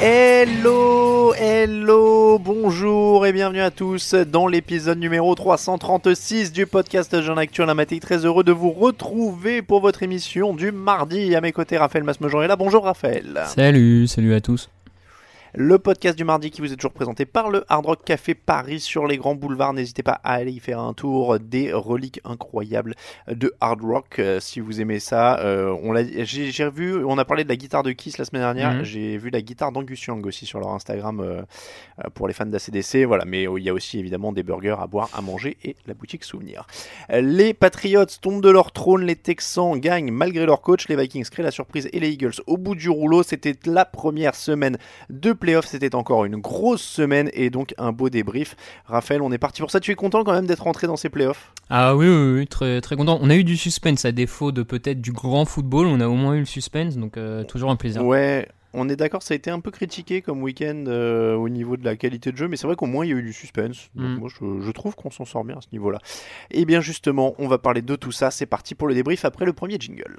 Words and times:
Hello, 0.00 1.34
hello, 1.34 2.38
bonjour 2.38 3.26
et 3.26 3.32
bienvenue 3.32 3.60
à 3.60 3.70
tous 3.70 4.14
dans 4.14 4.46
l'épisode 4.46 4.98
numéro 4.98 5.34
336 5.34 6.52
du 6.52 6.66
podcast 6.66 7.20
Jean 7.20 7.36
Actuel 7.36 7.68
Amatique. 7.68 8.02
Très 8.02 8.24
heureux 8.24 8.44
de 8.44 8.52
vous 8.52 8.70
retrouver 8.70 9.60
pour 9.62 9.80
votre 9.80 10.02
émission 10.02 10.54
du 10.54 10.70
mardi. 10.70 11.34
À 11.34 11.40
mes 11.40 11.52
côtés, 11.52 11.76
Raphaël 11.76 12.04
Masmejean 12.04 12.42
est 12.42 12.48
là. 12.48 12.56
Bonjour 12.56 12.84
Raphaël. 12.84 13.42
Salut, 13.46 14.06
salut 14.06 14.34
à 14.34 14.40
tous. 14.40 14.70
Le 15.54 15.78
podcast 15.78 16.16
du 16.16 16.24
mardi 16.24 16.50
qui 16.50 16.60
vous 16.60 16.72
est 16.72 16.76
toujours 16.76 16.92
présenté 16.92 17.24
par 17.24 17.48
le 17.48 17.64
Hard 17.68 17.86
Rock 17.86 18.04
Café 18.04 18.34
Paris 18.34 18.80
sur 18.80 19.06
les 19.06 19.16
grands 19.16 19.34
boulevards. 19.34 19.72
N'hésitez 19.72 20.02
pas 20.02 20.20
à 20.22 20.34
aller 20.34 20.52
y 20.52 20.60
faire 20.60 20.78
un 20.78 20.92
tour 20.92 21.38
des 21.40 21.72
reliques 21.72 22.20
incroyables 22.24 22.94
de 23.30 23.54
Hard 23.60 23.80
Rock. 23.80 24.18
Euh, 24.18 24.40
si 24.40 24.60
vous 24.60 24.82
aimez 24.82 24.98
ça, 25.00 25.38
euh, 25.40 25.74
on 25.82 25.92
l'a, 25.92 26.02
j'ai, 26.04 26.50
j'ai 26.50 26.64
revu, 26.66 27.02
on 27.02 27.16
a 27.16 27.24
parlé 27.24 27.44
de 27.44 27.48
la 27.48 27.56
guitare 27.56 27.82
de 27.82 27.92
Kiss 27.92 28.18
la 28.18 28.26
semaine 28.26 28.42
dernière. 28.42 28.74
Mhm. 28.74 28.84
J'ai 28.84 29.16
vu 29.16 29.30
la 29.30 29.40
guitare 29.40 29.72
d'Angus 29.72 30.04
Young 30.04 30.26
aussi 30.26 30.44
sur 30.44 30.60
leur 30.60 30.68
Instagram 30.68 31.20
euh, 31.20 31.42
pour 32.12 32.28
les 32.28 32.34
fans 32.34 32.44
d'ACDC. 32.44 33.06
Voilà, 33.06 33.24
mais 33.24 33.44
il 33.44 33.62
y 33.62 33.70
a 33.70 33.72
aussi 33.72 33.98
évidemment 33.98 34.32
des 34.32 34.42
burgers 34.42 34.76
à 34.78 34.86
boire, 34.86 35.08
à 35.14 35.22
manger 35.22 35.56
et 35.64 35.76
la 35.86 35.94
boutique 35.94 36.24
souvenir. 36.24 36.66
Les 37.08 37.54
Patriots 37.54 38.04
tombent 38.20 38.42
de 38.42 38.50
leur 38.50 38.72
trône, 38.72 39.04
les 39.04 39.16
Texans 39.16 39.78
gagnent 39.78 40.10
malgré 40.10 40.44
leur 40.44 40.60
coach, 40.60 40.88
les 40.88 40.96
Vikings 40.96 41.24
créent 41.24 41.42
la 41.42 41.50
surprise 41.50 41.88
et 41.92 42.00
les 42.00 42.10
Eagles 42.10 42.34
au 42.46 42.58
bout 42.58 42.74
du 42.74 42.90
rouleau. 42.90 43.22
C'était 43.22 43.54
la 43.64 43.86
première 43.86 44.34
semaine 44.34 44.76
de 45.08 45.32
playoff, 45.38 45.64
c'était 45.66 45.94
encore 45.94 46.24
une 46.26 46.36
grosse 46.36 46.82
semaine 46.82 47.30
et 47.32 47.48
donc 47.50 47.74
un 47.78 47.92
beau 47.92 48.10
débrief. 48.10 48.56
Raphaël, 48.84 49.22
on 49.22 49.32
est 49.32 49.38
parti 49.38 49.62
pour 49.62 49.70
ça. 49.70 49.80
Tu 49.80 49.90
es 49.90 49.94
content 49.94 50.22
quand 50.24 50.32
même 50.32 50.46
d'être 50.46 50.64
rentré 50.64 50.86
dans 50.86 50.96
ces 50.96 51.08
playoffs? 51.08 51.52
Ah 51.70 51.96
oui, 51.96 52.06
oui, 52.08 52.38
oui, 52.40 52.46
très, 52.46 52.80
très 52.80 52.96
content. 52.96 53.18
On 53.22 53.30
a 53.30 53.36
eu 53.36 53.44
du 53.44 53.56
suspense 53.56 54.04
à 54.04 54.12
défaut 54.12 54.52
de 54.52 54.62
peut-être 54.62 55.00
du 55.00 55.12
grand 55.12 55.44
football. 55.46 55.86
On 55.86 56.00
a 56.00 56.08
au 56.08 56.14
moins 56.14 56.34
eu 56.34 56.40
le 56.40 56.44
suspense, 56.44 56.96
donc 56.96 57.16
euh, 57.16 57.44
toujours 57.44 57.70
un 57.70 57.76
plaisir. 57.76 58.04
Ouais. 58.04 58.46
On 58.74 58.90
est 58.90 58.96
d'accord, 58.96 59.22
ça 59.22 59.32
a 59.32 59.36
été 59.36 59.50
un 59.50 59.60
peu 59.60 59.70
critiqué 59.70 60.20
comme 60.20 60.42
week-end 60.42 60.84
euh, 60.88 61.34
au 61.34 61.48
niveau 61.48 61.78
de 61.78 61.84
la 61.86 61.96
qualité 61.96 62.32
de 62.32 62.36
jeu, 62.36 62.48
mais 62.48 62.58
c'est 62.58 62.66
vrai 62.66 62.76
qu'au 62.76 62.84
moins 62.84 63.06
il 63.06 63.08
y 63.08 63.14
a 63.14 63.16
eu 63.16 63.22
du 63.22 63.32
suspense. 63.32 63.88
Donc 63.94 64.08
Mm. 64.10 64.14
moi 64.20 64.28
je, 64.28 64.60
je 64.66 64.70
trouve 64.72 64.94
qu'on 64.94 65.10
s'en 65.10 65.24
sort 65.24 65.42
bien 65.42 65.56
à 65.56 65.60
ce 65.62 65.68
niveau-là. 65.72 65.98
Et 66.50 66.66
bien 66.66 66.82
justement, 66.82 67.34
on 67.38 67.48
va 67.48 67.56
parler 67.56 67.80
de 67.80 67.96
tout 67.96 68.12
ça. 68.12 68.30
C'est 68.30 68.44
parti 68.46 68.74
pour 68.74 68.86
le 68.86 68.94
débrief 68.94 69.24
après 69.24 69.46
le 69.46 69.54
premier 69.54 69.78
jingle. 69.80 70.18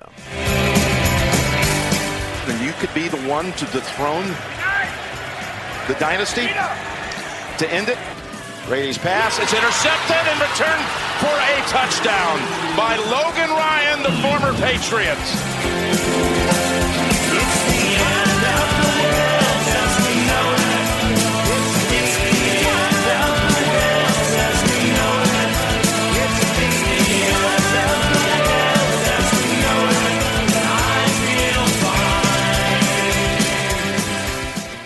and 2.47 2.65
you 2.65 2.71
could 2.79 2.89
be 2.95 3.07
the 3.07 3.19
one 3.29 3.51
to 3.57 3.65
dethrone 3.71 4.25
the 5.89 5.95
dynasty 5.95 6.45
to 7.57 7.65
end 7.73 7.89
it. 7.89 7.97
Brady's 8.67 8.99
pass, 8.99 9.39
it's 9.39 9.51
intercepted 9.51 10.21
and 10.29 10.39
returned 10.39 10.85
for 11.17 11.33
a 11.33 11.57
touchdown 11.67 12.37
by 12.77 12.95
Logan 13.09 13.49
Ryan, 13.49 14.03
the 14.03 14.11
former 14.21 14.53
Patriots. 14.61 16.78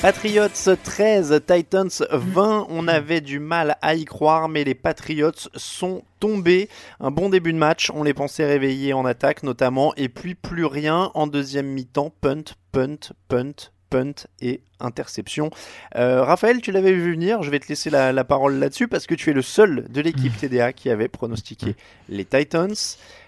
Patriots 0.04 0.76
13, 0.84 1.44
Titans 1.48 2.06
20. 2.12 2.68
On 2.70 2.90
avait 2.90 3.22
du 3.22 3.40
mal 3.40 3.78
à 3.82 3.96
y 3.96 4.04
croire, 4.04 4.50
mais 4.50 4.66
les 4.66 4.76
Patriots 4.76 5.48
sont 5.56 6.04
tombés. 6.20 6.68
Un 7.00 7.10
bon 7.10 7.30
début 7.30 7.54
de 7.54 7.58
match. 7.58 7.90
On 7.96 8.04
les 8.04 8.14
pensait 8.14 8.46
réveillés 8.46 8.92
en 8.92 9.06
attaque 9.06 9.44
notamment, 9.44 9.96
et 9.96 10.10
puis 10.10 10.36
plus 10.36 10.66
rien 10.66 11.10
en 11.14 11.26
deuxième 11.26 11.68
mi-temps. 11.68 12.14
Punt, 12.20 12.44
punt, 12.74 13.14
punt. 13.30 13.72
Punt 13.90 14.28
et 14.42 14.62
interception. 14.82 15.52
Euh, 15.96 16.24
Raphaël, 16.24 16.60
tu 16.60 16.72
l'avais 16.72 16.92
vu 16.92 17.14
venir, 17.14 17.44
je 17.44 17.52
vais 17.52 17.60
te 17.60 17.70
laisser 17.70 17.92
la, 17.92 18.12
la 18.12 18.24
parole 18.24 18.56
là-dessus 18.56 18.88
parce 18.88 19.06
que 19.06 19.14
tu 19.14 19.30
es 19.30 19.34
le 19.34 19.44
seul 19.44 19.86
de 19.88 20.02
l'équipe 20.02 20.36
TDA 20.36 20.74
qui 20.74 20.90
avait 20.90 21.08
pronostiqué 21.08 21.76
les 22.10 22.26
Titans. 22.26 22.74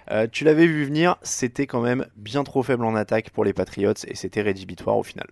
Euh, 0.10 0.28
tu 0.30 0.44
l'avais 0.44 0.66
vu 0.66 0.84
venir, 0.84 1.18
c'était 1.22 1.68
quand 1.68 1.82
même 1.82 2.08
bien 2.16 2.44
trop 2.44 2.64
faible 2.64 2.84
en 2.84 2.96
attaque 2.96 3.30
pour 3.30 3.46
les 3.46 3.54
Patriots 3.54 3.94
et 4.08 4.16
c'était 4.16 4.42
rédhibitoire 4.42 4.98
au 4.98 5.04
final. 5.04 5.28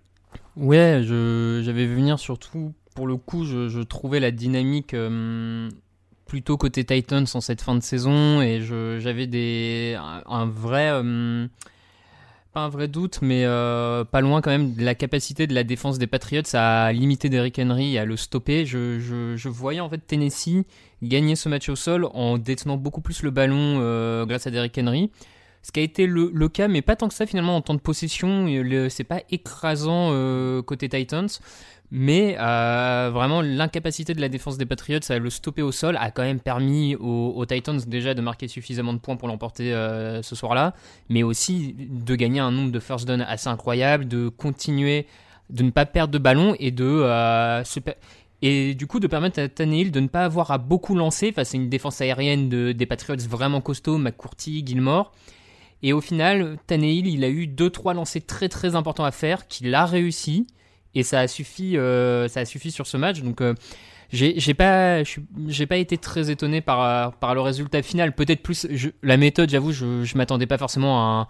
Ouais, 0.56 1.00
j'avais 1.02 1.86
vu 1.86 1.96
venir 1.96 2.18
surtout, 2.18 2.74
pour 2.94 3.06
le 3.06 3.16
coup, 3.16 3.44
je, 3.44 3.68
je 3.68 3.80
trouvais 3.80 4.20
la 4.20 4.30
dynamique 4.30 4.94
euh, 4.94 5.68
plutôt 6.26 6.56
côté 6.56 6.84
Titans 6.84 7.26
en 7.34 7.40
cette 7.40 7.60
fin 7.60 7.74
de 7.74 7.82
saison 7.82 8.40
et 8.40 8.60
j'avais 8.60 9.26
des, 9.26 9.96
un, 9.98 10.22
un 10.26 10.46
vrai, 10.46 10.90
euh, 10.92 11.48
pas 12.52 12.60
un 12.60 12.68
vrai 12.68 12.86
doute, 12.86 13.18
mais 13.20 13.44
euh, 13.44 14.04
pas 14.04 14.20
loin 14.20 14.40
quand 14.42 14.50
même 14.50 14.74
de 14.74 14.84
la 14.84 14.94
capacité 14.94 15.48
de 15.48 15.54
la 15.54 15.64
défense 15.64 15.98
des 15.98 16.06
Patriots 16.06 16.42
à 16.52 16.92
limiter 16.92 17.28
Derrick 17.28 17.58
Henry 17.58 17.94
et 17.94 17.98
à 17.98 18.04
le 18.04 18.16
stopper. 18.16 18.64
Je, 18.64 19.00
je, 19.00 19.34
je 19.36 19.48
voyais 19.48 19.80
en 19.80 19.88
fait 19.88 20.06
Tennessee 20.06 20.66
gagner 21.02 21.34
ce 21.34 21.48
match 21.48 21.68
au 21.68 21.74
sol 21.74 22.06
en 22.14 22.38
détenant 22.38 22.76
beaucoup 22.76 23.00
plus 23.00 23.24
le 23.24 23.32
ballon 23.32 24.24
grâce 24.24 24.46
à 24.46 24.52
Derrick 24.52 24.78
Henry. 24.78 25.10
Ce 25.64 25.72
qui 25.72 25.80
a 25.80 25.82
été 25.82 26.06
le, 26.06 26.48
cas, 26.48 26.68
mais 26.68 26.82
pas 26.82 26.94
tant 26.94 27.08
que 27.08 27.14
ça 27.14 27.24
finalement 27.24 27.56
en 27.56 27.62
temps 27.62 27.72
de 27.72 27.80
possession. 27.80 28.46
C'est 28.90 29.02
pas 29.02 29.22
écrasant 29.30 30.10
euh, 30.12 30.60
côté 30.60 30.90
Titans. 30.90 31.28
Mais 31.90 32.36
euh, 32.38 33.10
vraiment, 33.10 33.40
l'incapacité 33.40 34.12
de 34.12 34.20
la 34.20 34.28
défense 34.28 34.58
des 34.58 34.66
Patriots 34.66 35.00
à 35.08 35.18
le 35.18 35.30
stopper 35.30 35.62
au 35.62 35.72
sol 35.72 35.96
a 35.98 36.10
quand 36.10 36.22
même 36.22 36.40
permis 36.40 36.96
aux, 36.96 37.46
Titans 37.46 37.80
déjà 37.86 38.12
de 38.12 38.20
marquer 38.20 38.46
suffisamment 38.46 38.92
de 38.92 38.98
points 38.98 39.16
pour 39.16 39.26
l'emporter 39.26 39.72
euh, 39.72 40.20
ce 40.20 40.34
soir-là, 40.34 40.74
mais 41.08 41.22
aussi 41.22 41.74
de 41.78 42.14
gagner 42.14 42.40
un 42.40 42.50
nombre 42.50 42.70
de 42.70 42.80
first 42.80 43.06
down 43.08 43.22
assez 43.22 43.48
incroyable, 43.48 44.06
de 44.06 44.28
continuer, 44.28 45.06
de 45.48 45.62
ne 45.62 45.70
pas 45.70 45.86
perdre 45.86 46.12
de 46.12 46.18
ballon 46.18 46.54
et 46.58 46.72
de 46.72 47.62
du 48.42 48.86
coup 48.86 49.00
de 49.00 49.06
permettre 49.06 49.40
à 49.40 49.48
Tannehill 49.48 49.90
de 49.90 50.00
ne 50.00 50.08
pas 50.08 50.24
avoir 50.26 50.50
à 50.50 50.58
beaucoup 50.58 50.94
lancer 50.94 51.32
face 51.32 51.54
à 51.54 51.56
une 51.56 51.70
défense 51.70 52.02
aérienne 52.02 52.50
de, 52.50 52.72
des 52.72 52.84
Patriots 52.84 53.16
vraiment 53.30 53.62
costaud, 53.62 53.96
McCourty, 53.96 54.62
Gilmore. 54.66 55.12
Et 55.86 55.92
au 55.92 56.00
final, 56.00 56.56
Tannehill, 56.66 57.06
il 57.06 57.24
a 57.24 57.28
eu 57.28 57.44
2-3 57.46 57.94
lancers 57.94 58.24
très 58.24 58.48
très 58.48 58.74
importants 58.74 59.04
à 59.04 59.10
faire, 59.10 59.46
qu'il 59.48 59.74
a 59.74 59.84
réussi, 59.84 60.46
et 60.94 61.02
ça 61.02 61.20
a 61.20 61.28
suffi, 61.28 61.76
euh, 61.76 62.26
ça 62.26 62.40
a 62.40 62.44
suffi 62.46 62.70
sur 62.70 62.86
ce 62.86 62.96
match. 62.96 63.20
Donc 63.20 63.42
euh, 63.42 63.52
j'ai 64.10 64.54
pas, 64.54 65.02
j'ai 65.02 65.66
pas 65.66 65.76
été 65.76 65.98
très 65.98 66.30
étonné 66.30 66.62
par, 66.62 67.12
par 67.18 67.34
le 67.34 67.42
résultat 67.42 67.82
final. 67.82 68.14
Peut-être 68.14 68.42
plus 68.42 68.66
la 69.02 69.18
méthode, 69.18 69.50
j'avoue, 69.50 69.72
je, 69.72 70.04
je 70.04 70.16
m'attendais 70.16 70.46
pas 70.46 70.56
forcément 70.56 71.02
à, 71.02 71.28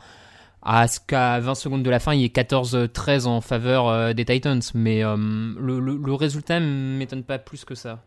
à 0.63 0.87
ce 0.87 1.01
qu'à 1.01 1.41
20 1.41 1.57
secondes 1.57 1.83
de 1.83 1.91
la 1.91 1.99
fin, 1.99 2.15
il 2.15 2.21
y 2.21 2.25
ait 2.25 2.29
14-13 2.29 3.27
en 3.27 3.41
faveur 3.41 3.89
euh, 3.89 4.13
des 4.13 4.25
Titans. 4.25 4.63
Mais 4.75 5.03
le, 5.03 5.81
le, 5.81 5.97
le 5.97 6.15
résultat 6.15 6.61
m'étonne 6.61 7.25
pas 7.25 7.41
plus 7.41 7.65
que 7.65 7.75
ça. 7.75 8.05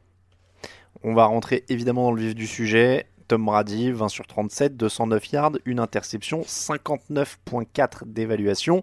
On 1.03 1.13
va 1.13 1.25
rentrer 1.25 1.65
évidemment 1.67 2.03
dans 2.03 2.13
le 2.13 2.21
vif 2.21 2.35
du 2.35 2.47
sujet. 2.47 3.05
Tom 3.27 3.45
Brady, 3.45 3.91
20 3.91 4.09
sur 4.09 4.25
37, 4.27 4.77
209 4.77 5.31
yards, 5.31 5.51
une 5.65 5.79
interception, 5.79 6.41
59.4 6.41 8.05
d'évaluation. 8.05 8.81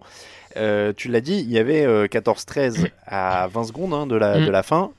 Euh, 0.57 0.93
tu 0.95 1.09
l'as 1.09 1.21
dit, 1.21 1.39
il 1.39 1.51
y 1.51 1.57
avait 1.57 1.85
14-13 2.07 2.89
à 3.05 3.47
20 3.47 3.63
secondes 3.65 3.93
hein, 3.93 4.07
de, 4.07 4.15
la, 4.15 4.39
de 4.39 4.51
la 4.51 4.63
fin. 4.63 4.91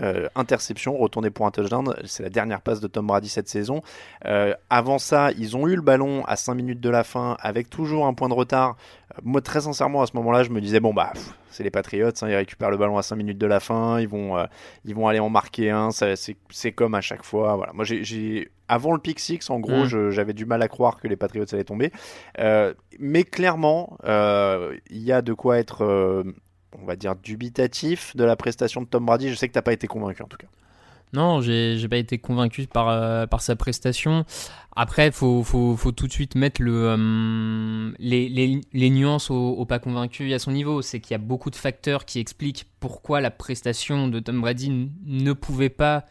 Euh, 0.00 0.28
interception, 0.34 0.96
retourné 0.96 1.30
pour 1.30 1.46
un 1.46 1.50
touchdown. 1.50 1.94
C'est 2.06 2.22
la 2.22 2.30
dernière 2.30 2.62
passe 2.62 2.80
de 2.80 2.88
Tom 2.88 3.06
Brady 3.06 3.28
cette 3.28 3.48
saison. 3.48 3.82
Euh, 4.24 4.54
avant 4.70 4.98
ça, 4.98 5.30
ils 5.32 5.56
ont 5.56 5.68
eu 5.68 5.76
le 5.76 5.82
ballon 5.82 6.24
à 6.24 6.36
5 6.36 6.54
minutes 6.54 6.80
de 6.80 6.88
la 6.88 7.04
fin 7.04 7.36
avec 7.40 7.68
toujours 7.68 8.06
un 8.06 8.14
point 8.14 8.28
de 8.28 8.34
retard. 8.34 8.76
moi, 9.22 9.42
très 9.42 9.60
sincèrement, 9.60 10.00
à 10.02 10.06
ce 10.06 10.16
moment-là, 10.16 10.44
je 10.44 10.50
me 10.50 10.60
disais 10.60 10.80
bon 10.80 10.94
bah 10.94 11.12
c'est 11.50 11.62
les 11.62 11.70
Patriots, 11.70 12.08
hein, 12.22 12.28
ils 12.28 12.34
récupèrent 12.34 12.70
le 12.70 12.78
ballon 12.78 12.96
à 12.96 13.02
5 13.02 13.16
minutes 13.16 13.38
de 13.38 13.46
la 13.46 13.60
fin, 13.60 14.00
ils 14.00 14.08
vont, 14.08 14.36
ils 14.86 14.94
vont 14.94 15.08
aller 15.08 15.20
en 15.20 15.28
marquer 15.28 15.70
un. 15.70 15.90
C'est 15.90 16.72
comme 16.72 16.94
à 16.94 17.02
chaque 17.02 17.22
fois. 17.22 17.56
Voilà. 17.56 17.72
Moi, 17.74 17.84
j'ai 17.84 18.50
avant 18.72 18.92
le 18.92 18.98
pick 18.98 19.20
six, 19.20 19.50
en 19.50 19.60
gros, 19.60 19.84
mm. 19.84 20.10
j'avais 20.10 20.32
du 20.32 20.46
mal 20.46 20.62
à 20.62 20.68
croire 20.68 21.00
que 21.00 21.08
les 21.08 21.16
Patriots 21.16 21.46
allaient 21.52 21.64
tomber. 21.64 21.92
mais 22.98 23.24
clairement, 23.24 23.98
il 24.04 25.02
y 25.02 25.12
a 25.12 25.22
de 25.22 25.32
quoi 25.32 25.58
être 25.58 26.24
on 26.80 26.86
va 26.86 26.96
dire, 26.96 27.16
dubitatif 27.16 28.16
de 28.16 28.24
la 28.24 28.36
prestation 28.36 28.82
de 28.82 28.86
Tom 28.86 29.06
Brady. 29.06 29.28
Je 29.28 29.34
sais 29.34 29.48
que 29.48 29.52
tu 29.52 29.58
n'as 29.58 29.62
pas 29.62 29.72
été 29.72 29.86
convaincu 29.86 30.22
en 30.22 30.26
tout 30.26 30.38
cas. 30.38 30.48
Non, 31.14 31.42
j'ai 31.42 31.88
pas 31.88 31.98
été 31.98 32.16
convaincu 32.16 32.66
par, 32.66 32.88
euh, 32.88 33.26
par 33.26 33.42
sa 33.42 33.54
prestation. 33.54 34.24
Après, 34.74 35.08
il 35.08 35.12
faut, 35.12 35.42
faut, 35.42 35.76
faut, 35.76 35.92
tout 35.92 36.06
de 36.06 36.12
suite 36.12 36.36
mettre 36.36 36.62
le, 36.62 36.86
euh, 36.88 37.92
les, 37.98 38.30
les, 38.30 38.62
les, 38.72 38.88
nuances 38.88 39.30
au, 39.30 39.62
pas 39.66 39.78
convaincu 39.78 40.32
à 40.32 40.38
son 40.38 40.52
niveau. 40.52 40.80
C'est 40.80 41.00
qu'il 41.00 41.12
y 41.12 41.14
a 41.14 41.18
beaucoup 41.18 41.50
de 41.50 41.56
facteurs 41.56 42.06
qui 42.06 42.18
expliquent 42.18 42.64
pourquoi 42.80 43.20
la 43.20 43.30
prestation 43.30 44.08
de 44.08 44.20
Tom 44.20 44.40
Brady 44.40 44.90
ne 45.04 45.32
pouvait 45.34 45.68
pas 45.68 46.06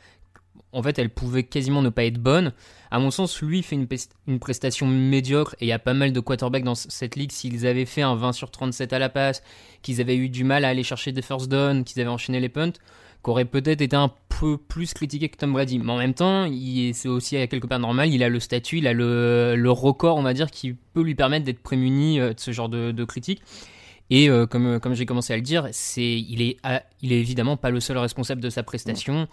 en 0.73 0.83
fait, 0.83 0.97
elle 0.99 1.09
pouvait 1.09 1.43
quasiment 1.43 1.81
ne 1.81 1.89
pas 1.89 2.05
être 2.05 2.17
bonne. 2.17 2.53
À 2.91 2.99
mon 2.99 3.11
sens, 3.11 3.41
lui 3.41 3.63
fait 3.63 3.75
une, 3.75 3.87
une 4.27 4.39
prestation 4.39 4.87
médiocre 4.87 5.55
et 5.59 5.65
il 5.65 5.67
y 5.67 5.73
a 5.73 5.79
pas 5.79 5.93
mal 5.93 6.13
de 6.13 6.19
quarterbacks 6.19 6.63
dans 6.63 6.75
cette 6.75 7.15
ligue. 7.15 7.31
S'ils 7.31 7.67
avaient 7.67 7.85
fait 7.85 8.01
un 8.01 8.15
20 8.15 8.31
sur 8.33 8.51
37 8.51 8.93
à 8.93 8.99
la 8.99 9.09
passe, 9.09 9.43
qu'ils 9.81 10.01
avaient 10.01 10.15
eu 10.15 10.29
du 10.29 10.43
mal 10.43 10.65
à 10.65 10.69
aller 10.69 10.83
chercher 10.83 11.11
des 11.11 11.21
first 11.21 11.49
down, 11.49 11.83
qu'ils 11.83 12.01
avaient 12.01 12.09
enchaîné 12.09 12.39
les 12.39 12.49
punts, 12.49 12.73
qu'aurait 13.21 13.45
peut-être 13.45 13.81
été 13.81 13.95
un 13.95 14.11
peu 14.29 14.57
plus 14.57 14.93
critiqué 14.93 15.29
que 15.29 15.37
Tom 15.37 15.53
Brady. 15.53 15.79
Mais 15.79 15.91
en 15.91 15.97
même 15.97 16.13
temps, 16.13 16.49
c'est 16.93 17.07
aussi 17.07 17.35
quelque 17.47 17.67
part 17.67 17.79
normal. 17.79 18.09
Il 18.09 18.23
a 18.23 18.29
le 18.29 18.39
statut, 18.39 18.79
il 18.79 18.87
a 18.87 18.93
le, 18.93 19.55
le 19.55 19.71
record, 19.71 20.17
on 20.17 20.23
va 20.23 20.33
dire, 20.33 20.49
qui 20.49 20.75
peut 20.93 21.03
lui 21.03 21.15
permettre 21.15 21.45
d'être 21.45 21.61
prémuni 21.61 22.19
euh, 22.19 22.33
de 22.33 22.39
ce 22.39 22.51
genre 22.51 22.69
de, 22.69 23.03
critiques. 23.03 23.41
Et 24.09 24.29
euh, 24.29 24.45
comme, 24.45 24.79
comme 24.79 24.93
j'ai 24.93 25.05
commencé 25.05 25.33
à 25.33 25.37
le 25.37 25.41
dire, 25.41 25.69
c'est, 25.71 26.19
il, 26.19 26.41
est, 26.41 26.57
il 27.01 27.13
est 27.13 27.19
évidemment 27.19 27.55
pas 27.55 27.69
le 27.69 27.79
seul 27.79 27.97
responsable 27.97 28.41
de 28.41 28.49
sa 28.49 28.63
prestation. 28.63 29.27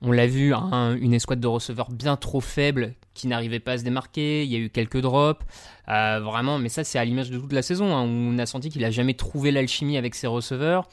On 0.00 0.12
l'a 0.12 0.26
vu, 0.26 0.52
une 0.54 1.12
escouade 1.12 1.40
de 1.40 1.48
receveurs 1.48 1.90
bien 1.90 2.16
trop 2.16 2.40
faible 2.40 2.94
qui 3.14 3.26
n'arrivait 3.26 3.58
pas 3.58 3.72
à 3.72 3.78
se 3.78 3.84
démarquer. 3.84 4.44
Il 4.44 4.50
y 4.50 4.54
a 4.54 4.58
eu 4.58 4.70
quelques 4.70 5.00
drops. 5.00 5.44
Euh, 5.88 6.20
vraiment, 6.20 6.58
mais 6.58 6.68
ça, 6.68 6.84
c'est 6.84 6.98
à 6.98 7.04
l'image 7.04 7.30
de 7.30 7.38
toute 7.38 7.52
la 7.52 7.62
saison. 7.62 7.94
Hein, 7.94 8.04
où 8.04 8.32
on 8.34 8.38
a 8.38 8.46
senti 8.46 8.70
qu'il 8.70 8.84
a 8.84 8.90
jamais 8.90 9.14
trouvé 9.14 9.50
l'alchimie 9.50 9.96
avec 9.96 10.14
ses 10.14 10.28
receveurs. 10.28 10.88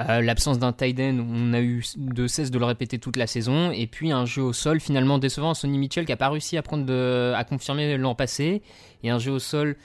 Euh, 0.00 0.20
l'absence 0.22 0.58
d'un 0.58 0.72
tight 0.72 0.98
on 0.98 1.52
a 1.52 1.60
eu 1.60 1.84
de 1.96 2.26
cesse 2.26 2.50
de 2.50 2.58
le 2.58 2.64
répéter 2.64 2.98
toute 2.98 3.16
la 3.16 3.28
saison. 3.28 3.70
Et 3.70 3.86
puis 3.86 4.10
un 4.10 4.24
jeu 4.24 4.42
au 4.42 4.52
sol 4.52 4.80
finalement 4.80 5.18
décevant. 5.18 5.54
Sonny 5.54 5.78
Mitchell 5.78 6.04
qui 6.04 6.10
n'a 6.10 6.16
pas 6.16 6.28
réussi 6.28 6.56
à, 6.56 6.62
prendre 6.62 6.92
à 7.36 7.44
confirmer 7.44 7.96
l'an 7.98 8.16
passé. 8.16 8.62
Et 9.04 9.10
un 9.10 9.20
jeu 9.20 9.30
au 9.30 9.38
sol 9.38 9.76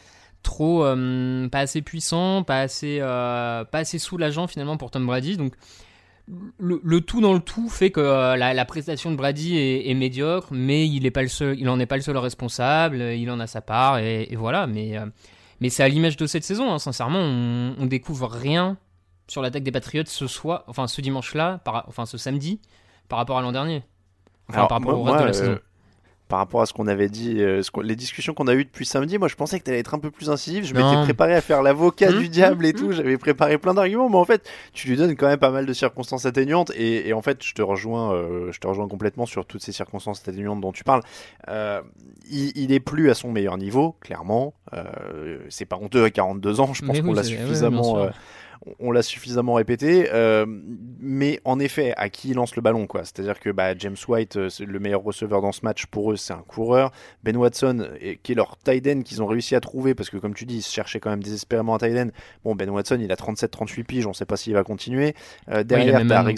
trop 0.41 0.83
euh, 0.83 1.47
pas 1.49 1.59
assez 1.59 1.83
puissant, 1.83 2.41
pas 2.41 2.61
assez, 2.61 2.97
pas 2.99 3.67
assez 3.73 3.99
finalement 3.99 4.77
pour 4.77 4.89
Tom 4.89 5.05
Brady. 5.05 5.37
Donc 5.37 5.53
le, 6.27 7.01
tout 7.01 7.21
dans 7.21 7.33
le 7.33 7.39
tout 7.39 7.69
fait 7.69 7.91
que 7.91 7.99
euh, 7.99 8.35
la, 8.35 8.65
prestation 8.65 9.11
de 9.11 9.15
Brady 9.15 9.57
est, 9.57 9.93
médiocre, 9.93 10.47
mais 10.51 10.87
il 10.87 11.05
est 11.05 11.11
pas 11.11 11.21
le 11.21 11.27
seul, 11.27 11.59
il 11.59 11.69
en 11.69 11.79
est 11.79 11.85
pas 11.85 11.97
le 11.97 12.01
seul 12.01 12.17
responsable, 12.17 12.97
il 12.97 13.29
en 13.29 13.39
a 13.39 13.47
sa 13.47 13.61
part 13.61 13.99
et, 13.99 14.35
voilà. 14.35 14.67
Mais 14.67 14.97
euh, 14.97 15.05
mais 15.61 15.69
c'est 15.69 15.83
à 15.83 15.87
l'image 15.87 16.17
de 16.17 16.25
cette 16.25 16.43
saison, 16.43 16.73
hein, 16.73 16.79
sincèrement, 16.79 17.19
on, 17.19 17.75
on, 17.79 17.85
découvre 17.85 18.27
rien 18.27 18.77
sur 19.27 19.41
l'attaque 19.41 19.63
des 19.63 19.71
Patriots 19.71 20.03
ce 20.05 20.27
soir, 20.27 20.65
enfin 20.67 20.87
ce 20.87 20.99
dimanche-là, 20.99 21.61
enfin 21.87 22.05
ce 22.05 22.17
samedi, 22.17 22.59
par 23.07 23.17
rapport 23.17 23.37
à 23.37 23.41
l'an 23.41 23.53
dernier, 23.53 23.83
par 24.51 24.69
rapport 24.69 24.99
au 24.99 25.03
reste 25.03 25.19
de 25.21 25.25
la 25.25 25.33
saison 25.33 25.59
par 26.27 26.39
rapport 26.39 26.61
à 26.61 26.65
ce 26.65 26.73
qu'on 26.73 26.87
avait 26.87 27.09
dit, 27.09 27.35
euh, 27.39 27.61
les 27.83 27.95
discussions 27.95 28.33
qu'on 28.33 28.47
a 28.47 28.55
eues 28.55 28.65
depuis 28.65 28.85
samedi, 28.85 29.17
moi 29.17 29.27
je 29.27 29.35
pensais 29.35 29.59
que 29.59 29.65
tu 29.65 29.69
allais 29.69 29.79
être 29.79 29.93
un 29.93 29.99
peu 29.99 30.09
plus 30.09 30.29
incisif. 30.29 30.65
Je 30.65 30.73
m'étais 30.73 31.03
préparé 31.03 31.35
à 31.35 31.41
faire 31.41 31.61
l'avocat 31.61 32.11
du 32.11 32.25
hum, 32.25 32.27
diable 32.27 32.65
et 32.65 32.69
hum, 32.69 32.75
tout. 32.75 32.85
Hum. 32.87 32.91
J'avais 32.93 33.17
préparé 33.17 33.57
plein 33.57 33.75
d'arguments, 33.75 34.09
mais 34.09 34.17
en 34.17 34.25
fait, 34.25 34.49
tu 34.73 34.87
lui 34.87 34.97
donnes 34.97 35.15
quand 35.15 35.27
même 35.27 35.39
pas 35.39 35.51
mal 35.51 35.65
de 35.65 35.73
circonstances 35.73 36.25
atténuantes. 36.25 36.71
Et, 36.75 37.13
en 37.13 37.21
fait, 37.21 37.43
je 37.43 37.53
te 37.53 37.61
rejoins, 37.61 38.13
euh, 38.13 38.51
je 38.51 38.59
te 38.59 38.67
rejoins 38.67 38.87
complètement 38.87 39.25
sur 39.25 39.45
toutes 39.45 39.61
ces 39.61 39.71
circonstances 39.71 40.21
atténuantes 40.21 40.61
dont 40.61 40.71
tu 40.71 40.83
parles. 40.83 41.01
Euh, 41.47 41.81
il, 42.29 42.51
il, 42.57 42.71
est 42.71 42.79
plus 42.79 43.11
à 43.11 43.13
son 43.13 43.31
meilleur 43.31 43.57
niveau, 43.57 43.95
clairement. 43.99 44.55
c'est 45.49 45.65
pas 45.65 45.77
honteux 45.77 46.03
à 46.03 46.09
42 46.09 46.59
ans. 46.59 46.73
Je 46.73 46.83
pense 46.83 47.01
qu'on 47.01 47.13
l'a 47.13 47.23
suffisamment 47.23 48.07
on 48.79 48.91
l'a 48.91 49.03
suffisamment 49.03 49.53
répété. 49.53 50.09
Euh, 50.13 50.45
mais 50.99 51.39
en 51.45 51.59
effet, 51.59 51.93
à 51.97 52.09
qui 52.09 52.29
il 52.29 52.35
lance 52.35 52.55
le 52.55 52.61
ballon 52.61 52.87
quoi 52.87 53.01
C'est-à-dire 53.03 53.39
que 53.39 53.49
bah, 53.49 53.77
James 53.77 53.95
White, 54.07 54.37
euh, 54.37 54.49
le 54.59 54.79
meilleur 54.79 55.03
receveur 55.03 55.41
dans 55.41 55.51
ce 55.51 55.61
match 55.63 55.85
pour 55.85 56.11
eux, 56.11 56.15
c'est 56.15 56.33
un 56.33 56.43
coureur. 56.47 56.91
Ben 57.23 57.35
Watson, 57.37 57.87
qui 58.23 58.31
est 58.31 58.35
leur 58.35 58.57
tight 58.57 58.87
end 58.87 59.01
qu'ils 59.01 59.21
ont 59.21 59.27
réussi 59.27 59.55
à 59.55 59.59
trouver, 59.59 59.95
parce 59.95 60.09
que 60.09 60.17
comme 60.17 60.33
tu 60.33 60.45
dis, 60.45 60.57
ils 60.57 60.61
cherchaient 60.61 60.99
quand 60.99 61.09
même 61.09 61.23
désespérément 61.23 61.75
un 61.75 61.77
tight 61.77 61.97
end. 61.97 62.09
Bon, 62.43 62.55
Ben 62.55 62.69
Watson, 62.69 62.99
il 63.01 63.11
a 63.11 63.15
37-38 63.15 63.83
piges, 63.83 64.05
on 64.05 64.09
ne 64.09 64.13
sait 64.13 64.25
pas 64.25 64.37
s'il 64.37 64.53
va 64.53 64.63
continuer. 64.63 65.15
Euh, 65.49 65.63
derrière, 65.63 66.01
il 66.01 66.11
a 66.11 66.23
même 66.23 66.35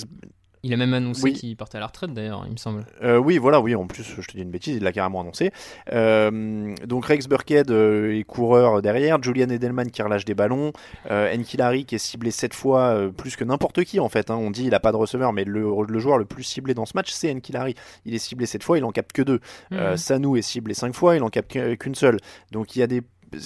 annoncé 0.64 1.34
qu'il 1.34 1.56
partait 1.56 1.78
à 1.78 1.80
la 1.80 1.88
retraite 1.88 2.14
d'ailleurs, 2.14 2.44
il 2.46 2.52
me 2.52 2.58
semble. 2.58 2.86
Euh, 3.02 3.18
oui, 3.18 3.38
voilà, 3.38 3.60
oui, 3.60 3.76
en 3.76 3.88
plus, 3.88 4.04
je 4.04 4.28
te 4.28 4.36
dis 4.36 4.44
une 4.44 4.52
bêtise, 4.52 4.78
il 4.78 4.84
l'a 4.84 4.92
carrément 4.92 5.22
annoncé. 5.22 5.52
Euh, 5.92 6.76
donc 6.86 7.06
Rex 7.06 7.28
Burkhead 7.28 7.72
euh, 7.72 8.18
est 8.18 8.24
coureur 8.24 8.82
derrière, 8.82 9.22
Julian 9.22 9.50
Edelman 9.50 9.90
qui 9.90 10.02
relâche 10.02 10.26
des 10.26 10.36
ballons, 10.36 10.72
Enkilari 11.10 11.86
qui 11.86 11.96
est 11.96 12.00
ciblé 12.00 12.32
7 12.32 12.54
fois 12.54 12.98
plus 13.16 13.36
que 13.36 13.44
n'importe 13.44 13.84
qui 13.84 14.00
en 14.00 14.10
fait. 14.10 14.30
Hein. 14.30 14.36
On 14.36 14.52
dit 14.52 14.66
il 14.66 14.76
a 14.76 14.80
pas 14.80 14.92
de 14.92 14.98
receveur, 14.98 15.34
mais 15.34 15.44
le, 15.44 16.00
joueur 16.00 16.18
le 16.18 16.26
plus 16.26 16.44
ciblé 16.44 16.74
dans 16.74 16.86
ce 16.86 16.94
match, 16.96 17.12
c'est 17.12 17.32
Enkilari. 17.32 17.76
Il 18.06 18.14
est 18.14 18.20
ciblé 18.20 18.46
7 18.46 18.64
fois, 18.64 18.78
il 18.78 18.84
en 18.84 18.92
capte 18.92 19.14
que 19.14 19.22
2. 19.22 19.40
Mhm. 19.72 19.98
Sanou 19.98 20.38
est 20.38 20.42
ciblé 20.42 20.74
5 20.74 20.94
fois, 20.94 21.16
il 21.16 21.24
en 21.24 21.30
capte 21.30 21.58
qu'une 21.78 21.96
seule. 21.96 22.18
Donc 22.52 22.76
il 22.76 22.80
y 22.80 22.84
a 22.84 22.88
des 22.88 23.02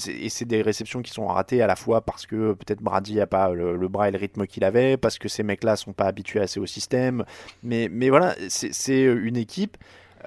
et 0.08 0.30
c'est 0.30 0.46
des 0.46 0.62
réceptions 0.62 1.02
qui 1.02 1.12
sont 1.12 1.28
ratées 1.28 1.62
à 1.62 1.68
la 1.68 1.76
fois 1.76 2.02
parce 2.02 2.26
que 2.26 2.54
peut-être 2.54 2.82
Brady 2.82 3.20
a 3.20 3.28
pas 3.28 3.52
le, 3.52 3.88
bras 3.88 4.10
et 4.10 4.12
le 4.12 4.18
rythme 4.18 4.46
qu'il 4.46 4.64
avait, 4.64 4.98
parce 4.98 5.18
que 5.18 5.28
ces 5.28 5.44
mecs-là 5.44 5.76
sont 5.76 5.94
pas 5.94 6.06
habitués 6.06 6.40
assez 6.40 6.60
au 6.60 6.66
système. 6.66 7.26
Mais, 7.64 7.90
mais 7.92 8.10
voilà, 8.10 8.36
c'est 8.50 9.02
une 9.02 9.38
équipe 9.38 9.78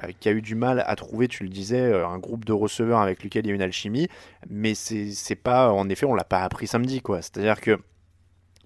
euh, 0.02 0.08
qui 0.18 0.28
a 0.28 0.32
eu 0.32 0.42
du 0.42 0.54
mal 0.54 0.82
à 0.87 0.96
trouver, 0.96 1.28
tu 1.28 1.44
le 1.44 1.50
disais, 1.50 1.80
euh, 1.80 2.06
un 2.06 2.18
groupe 2.18 2.44
de 2.44 2.52
receveurs 2.52 3.00
avec 3.00 3.23
lequel 3.23 3.46
il 3.46 3.49
y 3.49 3.52
a 3.52 3.54
une 3.54 3.62
alchimie. 3.62 4.08
Mais 4.50 4.75
c'est 4.75 5.37
pas, 5.37 5.73
en 5.73 5.88
effet, 5.88 6.06
on 6.06 6.14
l'a 6.14 6.25
pas 6.25 6.42
appris 6.42 6.66
samedi, 6.66 7.00
quoi. 7.00 7.23
C'est-à-dire 7.23 7.61
que 7.61 7.78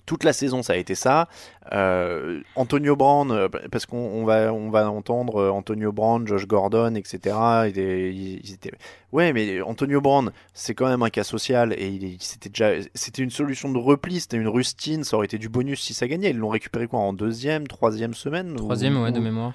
toute 0.09 0.25
la 0.25 0.33
saison, 0.33 0.63
ça 0.63 0.73
a 0.73 0.77
été 0.77 0.95
ça. 0.95 1.29
Euh, 1.75 2.41
Antonio 2.57 2.97
Brown, 2.97 3.31
euh, 3.31 3.49
parce 3.71 3.85
qu'on 3.85 4.25
va, 4.25 4.55
on 4.55 4.71
va 4.71 4.91
entendre 4.91 5.37
euh, 5.37 5.51
Antonio 5.51 5.93
Brown, 5.93 6.27
Josh 6.27 6.47
Gordon, 6.47 6.95
etc. 6.95 7.37
Ils, 7.77 8.55
étaient... 8.55 8.73
Ouais, 9.13 9.35
mais 9.35 9.61
Antonio 9.61 10.01
Brown, 10.01 10.33
c'est 10.55 10.75
quand 10.75 10.89
même 10.89 11.03
un 11.03 11.11
cas 11.11 11.25
social 11.25 11.75
et 11.75 12.17
c'était 12.21 12.49
déjà, 12.49 12.71
c'était 12.95 13.23
une 13.23 13.31
solution 13.31 13.71
de 13.71 13.77
repli, 13.77 14.21
c'était 14.21 14.39
une 14.39 14.49
rustine, 14.49 15.05
ça 15.05 15.17
aurait 15.19 15.27
été 15.27 15.37
du 15.37 15.51
bonus 15.51 15.83
si 15.83 15.93
ça 15.93 16.09
gagnait. 16.09 16.31
Ils 16.31 16.39
l'ont 16.39 16.49
récupéré 16.49 16.87
quoi 16.87 17.01
en 17.01 17.13
deuxième, 17.13 17.67
troisième 17.67 18.15
semaine 18.15 18.57
Troisième, 18.57 19.03
ouais, 19.03 19.13
de 19.13 19.21
mémoire 19.21 19.53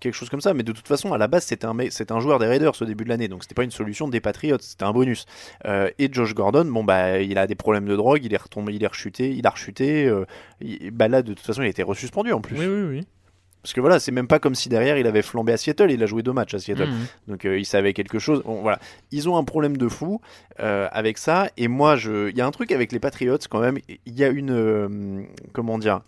quelque 0.00 0.14
chose 0.14 0.28
comme 0.28 0.40
ça. 0.40 0.54
Mais 0.54 0.62
de 0.62 0.72
toute 0.72 0.86
façon, 0.86 1.12
à 1.12 1.18
la 1.18 1.28
base, 1.28 1.44
c'était 1.44 1.66
un, 1.66 1.76
un 1.76 2.20
joueur 2.20 2.38
des 2.38 2.46
Raiders 2.46 2.72
au 2.80 2.84
début 2.84 3.04
de 3.04 3.08
l'année, 3.08 3.28
donc 3.28 3.42
c'était 3.42 3.54
pas 3.54 3.64
une 3.64 3.70
solution 3.70 4.08
des 4.08 4.20
Patriots, 4.20 4.58
c'était 4.60 4.84
un 4.84 4.92
bonus. 4.92 5.26
Euh, 5.66 5.90
et 5.98 6.08
Josh 6.12 6.34
Gordon, 6.34 6.64
bon 6.66 6.84
bah, 6.84 7.20
il 7.20 7.38
a 7.38 7.46
des 7.46 7.54
problèmes 7.54 7.86
de 7.86 7.96
drogue, 7.96 8.20
il 8.24 8.32
est 8.32 8.38
retombé, 8.42 8.74
il 8.74 8.82
est 8.82 8.88
rechuté, 8.88 9.30
il 9.30 9.46
a 9.46 9.50
rechuté. 9.50 10.06
Euh, 10.06 10.24
bah 10.92 11.08
là, 11.08 11.22
de 11.22 11.34
toute 11.34 11.44
façon, 11.44 11.62
il 11.62 11.66
a 11.66 11.70
été 11.70 11.82
resuspendu 11.82 12.32
en 12.32 12.40
plus. 12.40 12.58
Oui, 12.58 12.66
oui, 12.66 12.96
oui. 12.96 13.06
Parce 13.62 13.74
que 13.74 13.80
voilà, 13.80 13.98
c'est 13.98 14.12
même 14.12 14.28
pas 14.28 14.38
comme 14.38 14.54
si 14.54 14.68
derrière 14.68 14.96
il 14.98 15.06
avait 15.06 15.20
flambé 15.20 15.52
à 15.52 15.56
Seattle, 15.56 15.90
il 15.90 16.02
a 16.02 16.06
joué 16.06 16.22
deux 16.22 16.32
matchs 16.32 16.54
à 16.54 16.58
Seattle. 16.58 16.88
Mhm. 16.88 17.06
Donc 17.26 17.44
euh, 17.44 17.58
il 17.58 17.66
savait 17.66 17.92
quelque 17.92 18.18
chose. 18.18 18.42
Bon, 18.44 18.62
voilà. 18.62 18.78
Ils 19.10 19.28
ont 19.28 19.36
un 19.36 19.44
problème 19.44 19.76
de 19.76 19.88
fou 19.88 20.20
avec 20.56 21.18
ça. 21.18 21.50
Et 21.56 21.68
moi, 21.68 21.96
il 22.02 22.36
y 22.36 22.40
a 22.40 22.46
un 22.46 22.50
truc 22.50 22.72
avec 22.72 22.92
les 22.92 23.00
Patriots 23.00 23.38
quand 23.50 23.60
même. 23.60 23.78
Il 23.88 24.18
y 24.18 24.24
a 24.24 24.28
une. 24.28 25.26
comment 25.52 25.78
dire 25.78 26.02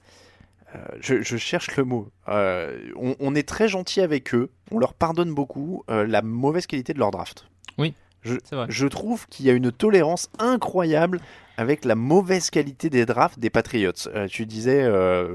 euh, 0.74 0.78
je, 1.00 1.36
cherche 1.36 1.76
le 1.76 1.84
mot. 1.84 2.08
Euh, 2.28 2.78
on, 2.96 3.34
est 3.34 3.48
très 3.48 3.68
gentil 3.68 4.00
avec 4.00 4.34
eux, 4.34 4.50
on 4.70 4.78
leur 4.78 4.94
pardonne 4.94 5.34
beaucoup 5.34 5.84
euh, 5.90 6.06
la 6.06 6.22
mauvaise 6.22 6.66
qualité 6.66 6.92
de 6.92 6.98
leur 6.98 7.10
draft. 7.10 7.46
Oui. 7.78 7.94
Je, 8.22 8.34
vrai. 8.52 8.66
je 8.68 8.86
trouve 8.86 9.26
qu'il 9.28 9.46
y 9.46 9.50
a 9.50 9.54
une 9.54 9.72
tolérance 9.72 10.28
incroyable 10.38 11.20
avec 11.56 11.84
la 11.86 11.94
mauvaise 11.94 12.50
qualité 12.50 12.90
des 12.90 13.06
drafts 13.06 13.38
des 13.38 13.50
Patriots. 13.50 13.92
Tu 14.30 14.46
disais, 14.46 14.86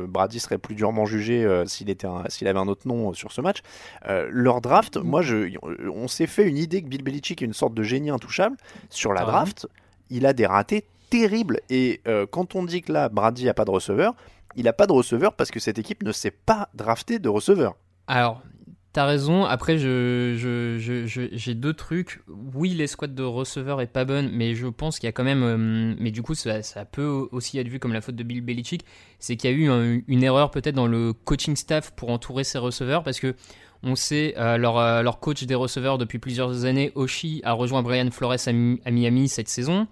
Brady 0.08 0.40
serait 0.40 0.58
plus 0.58 0.74
durement 0.74 1.06
jugé 1.06 1.64
s'il 1.68 2.48
avait 2.48 2.60
un 2.60 2.68
autre 2.68 2.88
nom 2.88 3.14
sur 3.14 3.32
ce 3.32 3.42
match. 3.42 3.60
Leur 4.08 4.62
draft, 4.62 4.98
moi, 4.98 5.22
je, 5.22 5.56
on 5.94 6.08
s'est 6.08 6.26
fait 6.26 6.48
une 6.48 6.58
idée 6.58 6.82
que 6.82 6.88
Bill 6.88 7.04
Belichick 7.04 7.44
est 7.44 7.46
une 7.46 7.54
sorte 7.54 7.76
de 7.76 7.84
génie 7.84 8.10
intouchable. 8.10 8.58
Sur 8.90 9.14
la 9.14 9.22
draft, 9.22 9.68
il 10.10 10.26
a 10.26 10.34
des 10.34 10.48
ratés 10.48 10.86
terribles. 11.10 11.62
Et 11.70 12.02
euh, 12.08 12.26
quand 12.30 12.56
on 12.56 12.64
dit 12.64 12.82
que 12.82 12.92
là, 12.92 13.10
Brady 13.10 13.50
a 13.50 13.54
pas 13.54 13.66
de 13.66 13.72
receveur, 13.72 14.16
il 14.56 14.68
a 14.68 14.74
pas 14.74 14.88
de 14.88 14.92
receveur 14.94 15.34
parce 15.34 15.52
que 15.52 15.60
cette 15.60 15.80
équipe 15.80 16.04
ne 16.04 16.12
sait 16.12 16.32
pas 16.32 16.70
drafter 16.74 17.20
de 17.20 17.30
receveur. 17.30 17.76
Alors, 18.08 18.42
t'as 18.94 19.06
raison. 19.06 19.44
Après, 19.46 19.78
je, 19.78 20.36
je, 20.38 21.28
j'ai 21.32 21.54
deux 21.56 21.74
trucs. 21.74 22.22
Oui, 22.54 22.70
l'escouade 22.70 23.14
de 23.16 23.24
receveurs 23.24 23.82
est 23.82 23.88
pas 23.88 24.06
bonne, 24.06 24.30
mais 24.32 24.56
je 24.56 24.68
pense 24.68 25.00
qu'il 25.00 25.08
y 25.08 25.10
a 25.10 25.12
quand 25.12 25.24
même. 25.24 25.44
euh, 25.44 25.96
mais 26.00 26.12
du 26.12 26.22
coup, 26.22 26.36
ça, 26.36 26.62
peut 26.92 27.28
aussi 27.32 27.58
être 27.60 27.68
vu 27.68 27.80
comme 27.80 27.94
la 27.94 28.02
faute 28.02 28.16
de 28.16 28.24
Bill 28.24 28.42
Belichick. 28.42 28.86
C'est 29.20 29.36
qu'il 29.36 29.50
y 29.50 29.54
a 29.54 29.56
eu 29.56 29.70
un- 29.70 30.02
une 30.08 30.24
erreur 30.24 30.52
peut-être 30.52 30.76
dans 30.76 30.88
le 30.88 31.14
coaching 31.14 31.56
staff 31.56 31.92
pour 31.92 32.10
entourer 32.10 32.44
ses 32.44 32.58
receveurs 32.58 33.04
parce 33.04 33.20
que. 33.20 33.36
On 33.88 33.96
sait, 33.96 34.34
euh, 34.38 34.58
leur, 34.58 34.80
euh, 34.80 35.04
leur 35.04 35.20
coach 35.20 35.44
des 35.44 35.54
receveurs 35.54 36.00
depuis 36.00 36.18
plusieurs 36.18 36.66
années, 36.66 36.92
Oshi, 36.96 37.42
a 37.44 37.52
rejoint 37.54 37.84
Brian 37.84 38.10
Flores 38.10 38.34
à 38.48 38.52
Miami 38.90 39.28
cette 39.28 39.48
saison. 39.50 39.86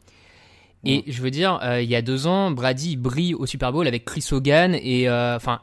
Et 0.86 1.04
je 1.08 1.22
veux 1.22 1.32
dire, 1.32 1.60
euh, 1.63 1.82
il 1.82 1.90
y 1.90 1.96
a 1.96 2.02
deux 2.02 2.28
ans, 2.28 2.52
Brady 2.52 2.98
brille 2.98 3.34
au 3.36 3.46
Super 3.46 3.72
Bowl 3.72 3.88
avec 3.88 4.04
Chris 4.06 4.28
Hogan 4.32 4.75
et 4.75 5.08
euh, 5.08 5.36
enfin, 5.38 5.62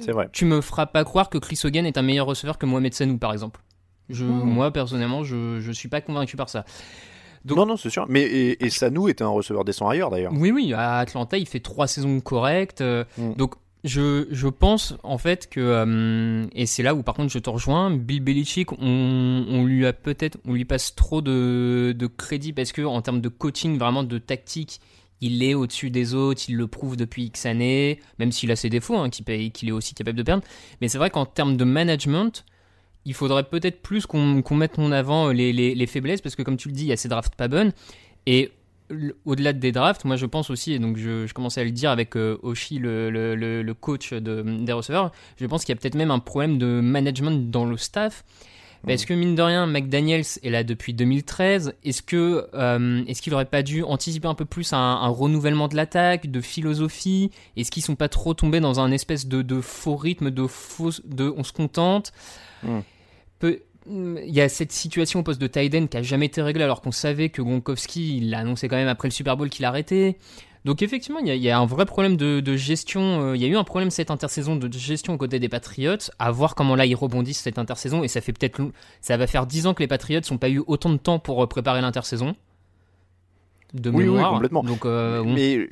C'est 0.00 0.12
vrai. 0.12 0.28
tu 0.32 0.44
me 0.44 0.60
feras 0.60 0.86
pas 0.86 1.02
croire 1.04 1.28
que 1.28 1.38
Chris 1.38 1.60
Hogan 1.64 1.84
est 1.84 1.98
un 1.98 2.02
meilleur 2.02 2.26
receveur 2.26 2.56
que 2.58 2.64
Mohamed 2.66 2.94
Sanou, 2.94 3.18
par 3.18 3.32
exemple. 3.32 3.60
Je, 4.08 4.24
Moi, 4.24 4.70
personnellement, 4.72 5.24
je, 5.24 5.58
je 5.60 5.72
suis 5.72 5.88
pas 5.88 6.00
convaincu 6.00 6.36
par 6.36 6.48
ça. 6.48 6.64
Donc- 7.44 7.58
non, 7.58 7.66
non, 7.66 7.76
c'est 7.76 7.90
sûr. 7.90 8.06
Mais 8.08 8.22
et, 8.22 8.64
et 8.64 8.70
Sanu 8.70 9.10
était 9.10 9.24
un 9.24 9.28
receveur 9.28 9.64
décent 9.64 9.88
ailleurs 9.88 10.10
d'ailleurs. 10.10 10.32
Oui, 10.34 10.50
oui, 10.52 10.72
à 10.74 10.98
Atlanta, 10.98 11.38
il 11.38 11.46
fait 11.46 11.60
trois 11.60 11.86
saisons 11.88 12.20
correctes. 12.20 12.80
euh, 12.80 13.04
Mm. 13.18 13.34
Donc, 13.34 13.54
je, 13.86 14.48
pense, 14.48 14.94
en 15.02 15.18
fait, 15.18 15.48
que. 15.48 15.60
euh, 15.60 16.46
et 16.54 16.66
c'est 16.66 16.82
là 16.82 16.94
où, 16.94 17.02
par 17.02 17.14
contre, 17.14 17.32
je 17.32 17.38
te 17.38 17.48
rejoins. 17.48 17.90
Bill 17.90 18.20
Belichick, 18.20 18.72
on, 18.72 19.64
lui 19.64 19.86
a 19.86 19.92
peut-être. 19.92 20.38
On 20.44 20.52
lui 20.52 20.64
passe 20.64 20.94
trop 20.94 21.22
de, 21.22 21.94
crédit 22.16 22.52
parce 22.52 22.72
que, 22.72 22.82
en 22.82 23.00
termes 23.02 23.20
de 23.20 23.28
coaching, 23.28 23.78
vraiment 23.78 24.02
de 24.04 24.18
tactique, 24.18 24.80
il 25.20 25.42
est 25.42 25.54
au-dessus 25.54 25.90
des 25.90 26.14
autres, 26.14 26.42
il 26.48 26.56
le 26.56 26.66
prouve 26.66 26.96
depuis 26.96 27.24
X 27.24 27.46
années, 27.46 28.00
même 28.18 28.32
s'il 28.32 28.50
a 28.50 28.56
ses 28.56 28.68
défauts, 28.68 28.98
hein, 28.98 29.08
qu'il 29.08 29.68
est 29.68 29.72
aussi 29.72 29.94
capable 29.94 30.18
de 30.18 30.22
perdre. 30.22 30.42
Mais 30.80 30.88
c'est 30.88 30.98
vrai 30.98 31.08
qu'en 31.08 31.24
termes 31.24 31.56
de 31.56 31.64
management, 31.64 32.44
il 33.06 33.14
faudrait 33.14 33.44
peut-être 33.44 33.80
plus 33.80 34.04
qu'on 34.04 34.42
mette 34.50 34.78
en 34.78 34.92
avant 34.92 35.28
les, 35.30 35.52
les- 35.52 35.74
les 35.74 35.86
faiblesses, 35.86 36.20
parce 36.20 36.34
que 36.34 36.42
comme 36.42 36.56
tu 36.58 36.68
le 36.68 36.74
dis, 36.74 36.82
il 36.82 36.88
y 36.88 36.92
a 36.92 36.96
ces 36.96 37.08
drafts 37.08 37.34
pas 37.34 37.48
bonnes. 37.48 37.72
Et 38.26 38.50
au-delà 39.24 39.52
des 39.52 39.72
drafts, 39.72 40.04
moi 40.04 40.16
je 40.16 40.26
pense 40.26 40.50
aussi, 40.50 40.72
et 40.72 40.78
donc 40.78 40.96
je, 40.96 41.26
je 41.26 41.34
commençais 41.34 41.60
à 41.60 41.64
le 41.64 41.70
dire 41.72 41.90
avec 41.90 42.16
euh, 42.16 42.38
Oshi, 42.42 42.78
le, 42.78 43.10
le- 43.10 43.34
le- 43.34 43.62
le 43.62 43.74
coach 43.74 44.12
de- 44.12 44.42
des 44.64 44.72
receveurs, 44.72 45.10
je 45.40 45.46
pense 45.46 45.64
qu'il 45.64 45.74
y 45.74 45.78
a 45.78 45.80
peut-être 45.80 45.94
même 45.96 46.10
un 46.10 46.18
problème 46.18 46.58
de 46.58 46.80
management 46.80 47.50
dans 47.50 47.64
le 47.64 47.76
staff. 47.76 48.24
Parce 48.86 49.04
que 49.04 49.14
mine 49.14 49.34
de 49.34 49.42
rien, 49.42 49.66
McDaniels 49.66 50.24
est 50.44 50.50
là 50.50 50.62
depuis 50.62 50.94
2013. 50.94 51.74
Est-ce 51.82 52.02
que 52.02 52.46
euh, 52.54 53.02
est-ce 53.08 53.20
qu'il 53.20 53.34
aurait 53.34 53.46
pas 53.46 53.64
dû 53.64 53.82
anticiper 53.82 54.28
un 54.28 54.34
peu 54.34 54.44
plus 54.44 54.72
un, 54.72 54.78
un 54.78 55.08
renouvellement 55.08 55.66
de 55.66 55.74
l'attaque, 55.74 56.30
de 56.30 56.40
philosophie? 56.40 57.32
Est-ce 57.56 57.72
qu'ils 57.72 57.82
sont 57.82 57.96
pas 57.96 58.08
trop 58.08 58.32
tombés 58.32 58.60
dans 58.60 58.78
un 58.78 58.92
espèce 58.92 59.26
de, 59.26 59.42
de 59.42 59.60
faux 59.60 59.96
rythme, 59.96 60.30
de 60.30 60.46
fausse, 60.46 61.02
de 61.04 61.32
on 61.36 61.42
se 61.42 61.52
contente? 61.52 62.12
Mm. 62.62 62.78
Il 63.88 64.34
y 64.34 64.40
a 64.40 64.48
cette 64.48 64.72
situation 64.72 65.20
au 65.20 65.22
poste 65.22 65.40
de 65.40 65.46
Tyden 65.46 65.88
qui 65.88 65.96
a 65.96 66.02
jamais 66.02 66.26
été 66.26 66.42
réglée 66.42 66.64
alors 66.64 66.80
qu'on 66.82 66.92
savait 66.92 67.28
que 67.28 67.42
Gronkowski, 67.42 68.18
il 68.18 68.30
l'a 68.30 68.38
annoncé 68.40 68.68
quand 68.68 68.76
même 68.76 68.88
après 68.88 69.08
le 69.08 69.12
Super 69.12 69.36
Bowl 69.36 69.48
qu'il 69.48 69.64
arrêtait. 69.64 70.18
Donc 70.64 70.82
effectivement, 70.82 71.20
il 71.20 71.28
y, 71.28 71.30
a, 71.30 71.34
il 71.36 71.42
y 71.42 71.50
a 71.50 71.58
un 71.58 71.66
vrai 71.66 71.86
problème 71.86 72.16
de, 72.16 72.40
de 72.40 72.56
gestion. 72.56 73.20
euh, 73.20 73.36
Il 73.36 73.42
y 73.42 73.44
a 73.44 73.48
eu 73.48 73.56
un 73.56 73.62
problème 73.62 73.90
cette 73.90 74.10
intersaison 74.10 74.56
de 74.56 74.72
gestion 74.76 75.14
aux 75.14 75.16
côtés 75.16 75.38
des 75.38 75.48
Patriots. 75.48 75.96
À 76.18 76.32
voir 76.32 76.56
comment 76.56 76.74
là 76.74 76.86
ils 76.86 76.96
rebondissent 76.96 77.38
cette 77.40 77.58
intersaison. 77.58 78.02
Et 78.02 78.08
ça 78.08 78.20
fait 78.20 78.32
peut-être, 78.32 78.60
ça 79.00 79.16
va 79.16 79.28
faire 79.28 79.46
10 79.46 79.68
ans 79.68 79.74
que 79.74 79.82
les 79.84 79.86
Patriots 79.86 80.20
n'ont 80.28 80.38
pas 80.38 80.50
eu 80.50 80.60
autant 80.66 80.90
de 80.90 80.96
temps 80.96 81.20
pour 81.20 81.40
euh, 81.42 81.46
préparer 81.46 81.80
l'intersaison. 81.82 82.34
De 83.74 83.90
Oui, 83.90 84.04
oui, 84.08 84.10
mémoire. 84.14 84.32
complètement. 84.32 84.64
Donc 84.64 84.84
euh. 84.86 85.22
Mais 85.24 85.68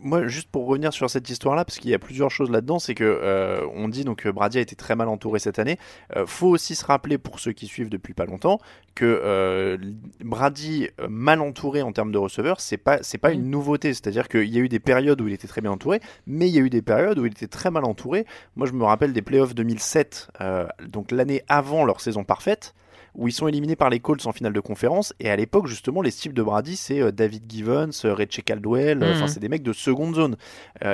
moi, 0.00 0.26
juste 0.28 0.48
pour 0.50 0.66
revenir 0.66 0.92
sur 0.92 1.10
cette 1.10 1.28
histoire-là, 1.28 1.64
parce 1.64 1.78
qu'il 1.78 1.90
y 1.90 1.94
a 1.94 1.98
plusieurs 1.98 2.30
choses 2.30 2.50
là-dedans, 2.50 2.78
c'est 2.78 2.94
que 2.94 3.04
euh, 3.04 3.60
on 3.74 3.88
dit 3.88 4.04
donc 4.04 4.22
que 4.22 4.28
Brady 4.28 4.58
a 4.58 4.60
été 4.60 4.76
très 4.76 4.94
mal 4.96 5.08
entouré 5.08 5.38
cette 5.38 5.58
année. 5.58 5.78
Euh, 6.16 6.24
faut 6.26 6.48
aussi 6.48 6.74
se 6.74 6.84
rappeler 6.84 7.18
pour 7.18 7.40
ceux 7.40 7.52
qui 7.52 7.66
suivent 7.66 7.88
depuis 7.88 8.14
pas 8.14 8.24
longtemps 8.26 8.60
que 8.94 9.04
euh, 9.24 9.76
Brady 10.24 10.88
mal 11.08 11.40
entouré 11.40 11.82
en 11.82 11.92
termes 11.92 12.12
de 12.12 12.18
receveurs, 12.18 12.60
c'est 12.60 12.76
pas 12.76 12.98
c'est 13.02 13.18
pas 13.18 13.28
Oui. 13.28 13.34
une 13.36 13.50
nouveauté. 13.50 13.94
C'est-à-dire 13.94 14.28
qu'il 14.28 14.44
y 14.48 14.56
a 14.58 14.60
eu 14.60 14.68
des 14.68 14.80
périodes 14.80 15.20
où 15.20 15.28
il 15.28 15.34
était 15.34 15.48
très 15.48 15.60
bien 15.60 15.70
entouré, 15.70 16.00
mais 16.26 16.48
il 16.48 16.54
y 16.54 16.58
a 16.58 16.62
eu 16.62 16.70
des 16.70 16.82
périodes 16.82 17.18
où 17.18 17.26
il 17.26 17.32
était 17.32 17.46
très 17.46 17.70
mal 17.70 17.84
entouré. 17.84 18.26
Moi, 18.56 18.66
je 18.66 18.72
me 18.72 18.84
rappelle 18.84 19.12
des 19.12 19.22
playoffs 19.22 19.54
2007, 19.54 20.28
euh, 20.40 20.66
donc 20.86 21.10
l'année 21.12 21.42
avant 21.48 21.84
leur 21.84 22.00
saison 22.00 22.24
parfaite 22.24 22.74
où 23.14 23.28
ils 23.28 23.32
sont 23.32 23.48
éliminés 23.48 23.76
par 23.76 23.90
les 23.90 24.00
Colts 24.00 24.26
en 24.26 24.32
finale 24.32 24.52
de 24.52 24.60
conférence. 24.60 25.12
Et 25.20 25.28
à 25.30 25.36
l'époque, 25.36 25.66
justement, 25.66 26.02
les 26.02 26.10
cibles 26.10 26.34
de 26.34 26.42
Brady, 26.42 26.76
c'est 26.76 27.00
euh, 27.00 27.10
David 27.10 27.44
Givens, 27.50 27.90
euh, 28.04 28.14
Ray 28.14 28.26
Caldwell, 28.28 29.02
euh, 29.02 29.14
enfin, 29.14 29.26
c'est 29.28 29.40
des 29.40 29.48
mecs 29.48 29.62
de 29.62 29.72
seconde 29.72 30.14
zone. 30.14 30.36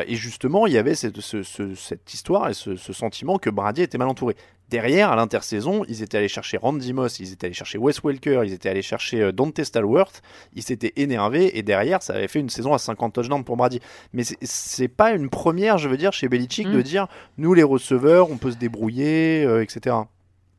Et 0.06 0.14
justement, 0.16 0.66
il 0.66 0.72
y 0.72 0.78
avait 0.78 0.94
cette, 0.94 1.20
ce- 1.20 1.42
ce- 1.42 1.74
cette 1.74 2.12
histoire 2.14 2.48
et 2.48 2.54
ce, 2.54 2.76
ce 2.76 2.92
sentiment 2.92 3.38
que 3.38 3.50
Brady 3.50 3.82
était 3.82 3.98
mal 3.98 4.08
entouré. 4.08 4.36
Derrière, 4.70 5.10
à 5.12 5.16
l'intersaison, 5.16 5.84
ils 5.88 6.02
étaient 6.02 6.16
allés 6.16 6.26
chercher 6.28 6.56
Randy 6.56 6.94
Moss, 6.94 7.20
ils 7.20 7.32
étaient 7.32 7.46
allés 7.46 7.54
chercher 7.54 7.76
Wes 7.76 8.02
Welker, 8.02 8.42
ils 8.46 8.52
étaient 8.54 8.70
allés 8.70 8.80
chercher 8.82 9.30
Dante 9.32 9.62
Stallworth, 9.62 10.22
ils 10.54 10.62
s'étaient 10.62 10.94
énervés 10.96 11.58
et 11.58 11.62
derrière, 11.62 12.02
ça 12.02 12.14
avait 12.14 12.28
fait 12.28 12.40
une 12.40 12.48
saison 12.48 12.72
à 12.72 12.78
50 12.78 13.12
touchdowns 13.12 13.44
pour 13.44 13.58
Brady. 13.58 13.80
Mais 14.14 14.22
c'est- 14.24 14.88
pas 14.88 15.12
une 15.12 15.28
première, 15.28 15.76
je 15.76 15.88
veux 15.88 15.98
dire, 15.98 16.12
chez 16.14 16.28
Belichick 16.28 16.68
de 16.70 16.78
Mm. 16.78 16.82
dire 16.82 17.06
nous 17.36 17.52
les 17.52 17.62
receveurs, 17.62 18.30
on 18.30 18.38
peut 18.38 18.50
se 18.52 18.56
débrouiller, 18.56 19.44
euh, 19.44 19.62
etc. 19.62 19.96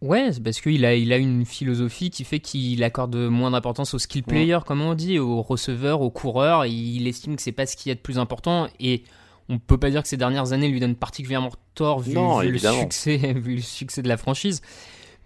Ouais, 0.05 0.31
c'est 0.31 0.43
parce 0.43 0.61
qu'il 0.61 0.85
a, 0.85 0.93
il 0.93 1.11
a 1.11 1.17
une 1.17 1.45
philosophie 1.45 2.11
qui 2.11 2.23
fait 2.23 2.39
qu'il 2.39 2.83
accorde 2.83 3.15
moins 3.15 3.49
d'importance 3.49 3.95
aux 3.95 3.99
skill 3.99 4.21
players, 4.21 4.59
comme 4.63 4.81
on 4.81 4.93
dit, 4.93 5.17
aux 5.17 5.41
receveurs, 5.41 6.01
aux 6.01 6.11
coureurs. 6.11 6.63
et 6.63 6.69
il 6.69 7.07
estime 7.07 7.35
que 7.35 7.41
c'est 7.41 7.51
pas 7.51 7.65
ce 7.65 7.75
qu'il 7.75 7.89
y 7.89 7.91
a 7.91 7.95
de 7.95 7.99
plus 7.99 8.19
important. 8.19 8.67
Et 8.79 9.03
on 9.49 9.57
peut 9.57 9.79
pas 9.79 9.89
dire 9.89 10.03
que 10.03 10.07
ces 10.07 10.17
dernières 10.17 10.53
années 10.53 10.67
lui 10.67 10.79
donnent 10.79 10.95
particulièrement 10.95 11.51
tort 11.73 12.01
vu, 12.01 12.13
Non, 12.13 12.39
vu 12.39 12.51
le 12.51 12.59
succès, 12.59 13.17
vu 13.35 13.55
le 13.55 13.61
succès 13.61 14.03
de 14.03 14.07
la 14.07 14.17
franchise. 14.17 14.61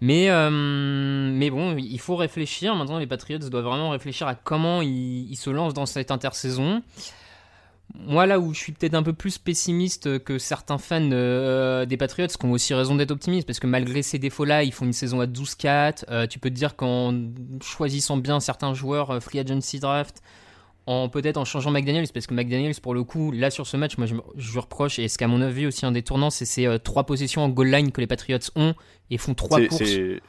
Mais, 0.00 0.30
euh, 0.30 0.50
mais 0.50 1.50
bon, 1.50 1.76
il 1.76 2.00
faut 2.00 2.16
réfléchir. 2.16 2.74
Maintenant, 2.74 2.98
les 2.98 3.06
Patriots 3.06 3.38
doivent 3.38 3.64
vraiment 3.64 3.90
réfléchir 3.90 4.26
à 4.26 4.34
comment 4.34 4.80
ils, 4.80 5.30
ils 5.30 5.36
se 5.36 5.50
lancent 5.50 5.74
dans 5.74 5.84
cette 5.84 6.10
intersaison. 6.10 6.82
Moi, 7.94 8.26
là 8.26 8.38
où 8.40 8.54
je 8.54 8.58
suis 8.58 8.72
peut-être 8.72 8.94
un 8.94 9.02
peu 9.02 9.12
plus 9.12 9.38
pessimiste 9.38 10.22
que 10.22 10.38
certains 10.38 10.78
fans 10.78 11.10
euh, 11.12 11.84
des 11.86 11.96
Patriots, 11.96 12.28
qui 12.28 12.44
ont 12.46 12.52
aussi 12.52 12.72
raison 12.74 12.94
d'être 12.94 13.10
optimistes, 13.10 13.46
parce 13.46 13.58
que 13.60 13.66
malgré 13.66 14.02
ces 14.02 14.18
défauts-là, 14.18 14.62
ils 14.62 14.72
font 14.72 14.84
une 14.86 14.92
saison 14.92 15.20
à 15.20 15.26
12-4. 15.26 16.04
Euh, 16.10 16.26
tu 16.26 16.38
peux 16.38 16.50
te 16.50 16.54
dire 16.54 16.76
qu'en 16.76 17.14
choisissant 17.62 18.16
bien 18.16 18.40
certains 18.40 18.74
joueurs, 18.74 19.10
euh, 19.10 19.20
free 19.20 19.38
agency 19.40 19.80
draft, 19.80 20.22
en 20.86 21.08
peut-être 21.08 21.36
en 21.36 21.44
changeant 21.44 21.70
McDaniels, 21.70 22.06
parce 22.12 22.26
que 22.26 22.34
McDaniels, 22.34 22.74
pour 22.80 22.94
le 22.94 23.04
coup, 23.04 23.32
là 23.32 23.50
sur 23.50 23.66
ce 23.66 23.76
match, 23.76 23.98
moi 23.98 24.06
je, 24.06 24.14
je 24.36 24.52
lui 24.52 24.58
reproche, 24.58 24.98
et 24.98 25.08
ce 25.08 25.18
qu'à 25.18 25.28
mon 25.28 25.40
avis 25.42 25.66
aussi 25.66 25.84
un 25.86 25.92
des 25.92 26.02
tournants, 26.02 26.30
c'est 26.30 26.46
ces 26.46 26.78
trois 26.82 27.04
possessions 27.04 27.42
en 27.44 27.48
goal 27.48 27.68
line 27.70 27.92
que 27.92 28.00
les 28.00 28.06
Patriots 28.06 28.38
ont 28.56 28.74
et 29.10 29.18
font 29.18 29.34
trois 29.34 29.58
C'est- 29.58 29.66
courses. 29.68 29.84
C'est 29.84 30.20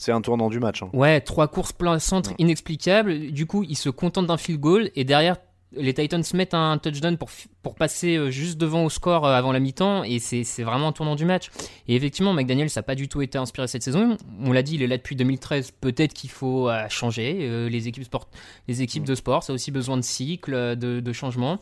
c'est 0.00 0.12
un 0.12 0.20
tournant 0.20 0.48
du 0.48 0.60
match. 0.60 0.82
hein. 0.84 0.90
Ouais, 0.92 1.20
trois 1.20 1.48
courses 1.48 1.72
plein 1.72 1.98
centre 1.98 2.30
inexplicables. 2.38 3.32
Du 3.32 3.46
coup, 3.46 3.64
ils 3.68 3.76
se 3.76 3.88
contentent 3.90 4.26
d'un 4.28 4.36
field 4.36 4.60
goal 4.60 4.90
et 4.94 5.02
derrière, 5.02 5.38
les 5.72 5.92
Titans 5.92 6.22
mettent 6.34 6.54
un 6.54 6.78
touchdown 6.78 7.16
pour, 7.18 7.30
pour 7.62 7.74
passer 7.74 8.16
euh, 8.16 8.30
juste 8.30 8.58
devant 8.58 8.84
au 8.84 8.90
score 8.90 9.26
euh, 9.26 9.34
avant 9.34 9.52
la 9.52 9.60
mi-temps 9.60 10.02
et 10.02 10.18
c'est 10.18 10.62
vraiment 10.62 10.88
un 10.88 10.92
tournant 10.92 11.14
du 11.14 11.24
match. 11.24 11.50
Et 11.86 11.94
effectivement, 11.94 12.32
McDaniel, 12.32 12.70
ça 12.70 12.80
n'a 12.80 12.84
pas 12.84 12.94
du 12.94 13.08
tout 13.08 13.20
été 13.20 13.38
inspiré 13.38 13.68
cette 13.68 13.82
saison. 13.82 14.16
On 14.40 14.52
l'a 14.52 14.62
dit, 14.62 14.76
il 14.76 14.82
est 14.82 14.86
là 14.86 14.96
depuis 14.96 15.16
2013. 15.16 15.72
Peut-être 15.72 16.14
qu'il 16.14 16.30
faut 16.30 16.68
euh, 16.68 16.88
changer. 16.88 17.68
Les 17.68 17.88
équipes, 17.88 18.04
sport, 18.04 18.28
les 18.66 18.82
équipes 18.82 19.04
de 19.04 19.14
sport, 19.14 19.42
ça 19.42 19.52
a 19.52 19.54
aussi 19.54 19.70
besoin 19.70 19.96
de 19.96 20.02
cycles, 20.02 20.76
de, 20.76 21.00
de 21.00 21.12
changements. 21.12 21.58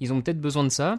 Ils 0.00 0.12
ont 0.12 0.20
peut-être 0.20 0.40
besoin 0.40 0.64
de 0.64 0.68
ça. 0.68 0.98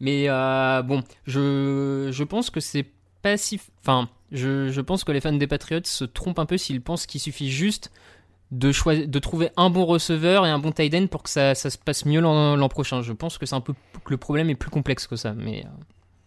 Mais 0.00 0.28
bon, 0.28 1.02
je, 1.26 2.08
je 2.12 2.24
pense 2.24 2.50
que 2.50 2.60
c'est 2.60 2.86
pas 3.22 3.36
si. 3.36 3.60
Enfin, 3.80 4.08
je, 4.30 4.68
je 4.70 4.80
pense 4.80 5.04
que 5.04 5.12
les 5.12 5.20
fans 5.20 5.32
des 5.32 5.46
Patriots 5.46 5.80
se 5.84 6.04
trompent 6.04 6.38
un 6.38 6.46
peu 6.46 6.58
s'ils 6.58 6.80
pensent 6.80 7.06
qu'il 7.06 7.20
suffit 7.20 7.50
juste 7.50 7.90
de, 8.52 9.04
de 9.06 9.18
trouver 9.18 9.50
un 9.56 9.68
bon 9.70 9.84
receveur 9.84 10.46
et 10.46 10.50
un 10.50 10.58
bon 10.60 10.70
tight 10.70 10.94
end 10.94 11.06
pour 11.08 11.24
que 11.24 11.30
ça, 11.30 11.54
ça 11.56 11.70
se 11.70 11.78
passe 11.78 12.04
mieux 12.06 12.20
l'an 12.20 12.68
prochain. 12.68 13.02
Je 13.02 13.12
pense 13.12 13.36
que 13.38 13.46
c'est 13.46 13.56
un 13.56 13.60
peu 13.60 13.72
que 14.04 14.10
le 14.10 14.16
problème 14.18 14.48
est 14.50 14.54
plus 14.54 14.70
complexe 14.70 15.06
que 15.08 15.16
ça. 15.16 15.32
Mais 15.32 15.64
euh, 15.64 15.68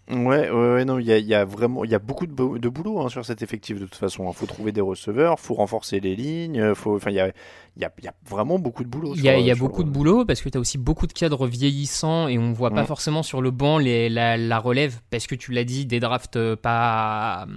Ouais, 0.07 0.51
ouais, 0.51 0.73
ouais, 0.73 0.85
non, 0.85 0.99
il 0.99 1.05
y 1.07 1.11
a, 1.11 1.17
il 1.17 1.25
y 1.25 1.33
a 1.33 1.45
vraiment, 1.45 1.83
il 1.83 1.89
y 1.89 1.95
a 1.95 1.99
beaucoup 1.99 2.27
de, 2.27 2.31
bo- 2.31 2.59
de 2.59 2.69
boulot 2.69 2.99
hein, 3.01 3.09
sur 3.09 3.25
cet 3.25 3.41
effectif 3.41 3.79
de 3.79 3.85
toute 3.85 3.95
façon. 3.95 4.27
Il 4.29 4.35
faut 4.35 4.45
trouver 4.45 4.71
des 4.71 4.81
receveurs, 4.81 5.39
faut 5.39 5.55
renforcer 5.55 5.99
les 5.99 6.15
lignes, 6.15 6.59
euh, 6.61 6.75
faut, 6.75 6.95
enfin, 6.95 7.09
il 7.09 7.15
y 7.15 7.19
a, 7.19 7.29
y 7.77 7.85
a, 7.85 7.91
y 8.03 8.07
a 8.07 8.13
vraiment 8.29 8.59
beaucoup 8.59 8.83
de 8.83 8.87
boulot. 8.89 9.13
il 9.15 9.21
y 9.23 9.29
a, 9.29 9.55
sur- 9.55 9.65
beaucoup 9.67 9.81
le- 9.81 9.87
de 9.89 9.93
boulot 9.93 10.23
parce 10.25 10.41
que 10.43 10.49
tu 10.49 10.57
as 10.59 10.61
aussi 10.61 10.77
beaucoup 10.77 11.07
de 11.07 11.13
cadres 11.13 11.47
vieillissants 11.47 12.27
et 12.27 12.37
on 12.37 12.53
voit 12.53 12.69
pas 12.69 12.83
Mm. 12.83 12.87
forcément 12.87 13.23
sur 13.23 13.41
le 13.41 13.49
banc 13.49 13.79
les, 13.79 14.09
la, 14.09 14.37
la 14.37 14.59
relève 14.59 14.99
parce 15.09 15.25
que 15.25 15.33
tu 15.33 15.51
l'as 15.51 15.63
dit, 15.63 15.87
des 15.87 15.99
drafts 15.99 16.35
euh, 16.35 16.55
pas, 16.55 17.47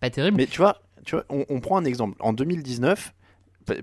pas 0.00 0.08
terribles. 0.08 0.38
Mais 0.38 0.46
tu 0.46 0.58
vois, 0.58 0.78
tu 1.04 1.16
vois, 1.16 1.24
on, 1.28 1.44
on 1.50 1.60
prend 1.60 1.76
un 1.76 1.84
exemple. 1.84 2.16
En 2.20 2.32
2019, 2.32 3.12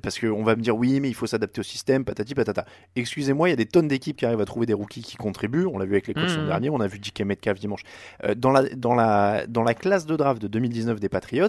parce 0.01 0.19
qu'on 0.19 0.43
va 0.43 0.55
me 0.55 0.61
dire 0.61 0.75
oui, 0.75 0.99
mais 0.99 1.09
il 1.09 1.13
faut 1.13 1.27
s'adapter 1.27 1.59
au 1.59 1.63
système, 1.63 2.05
patati 2.05 2.35
patata. 2.35 2.65
Excusez-moi, 2.95 3.49
il 3.49 3.51
y 3.51 3.53
a 3.53 3.57
des 3.57 3.65
tonnes 3.65 3.87
d'équipes 3.87 4.17
qui 4.17 4.25
arrivent 4.25 4.41
à 4.41 4.45
trouver 4.45 4.65
des 4.65 4.73
rookies 4.73 5.01
qui 5.01 5.17
contribuent. 5.17 5.65
On 5.65 5.77
l'a 5.77 5.85
vu 5.85 5.91
avec 5.93 6.07
les 6.07 6.13
coachs 6.13 6.37
Mhm. 6.37 6.45
dernier, 6.47 6.69
on 6.69 6.79
a 6.79 6.87
vu 6.87 6.99
DK 6.99 7.21
Metcalf 7.21 7.59
dimanche. 7.59 7.81
Euh, 8.23 8.35
dans, 8.35 8.51
la, 8.51 8.63
dans, 8.69 8.95
la, 8.95 9.45
dans 9.47 9.63
la 9.63 9.73
classe 9.73 10.05
de 10.05 10.15
draft 10.15 10.41
de 10.41 10.47
2019 10.47 10.99
des 10.99 11.09
Patriots, 11.09 11.47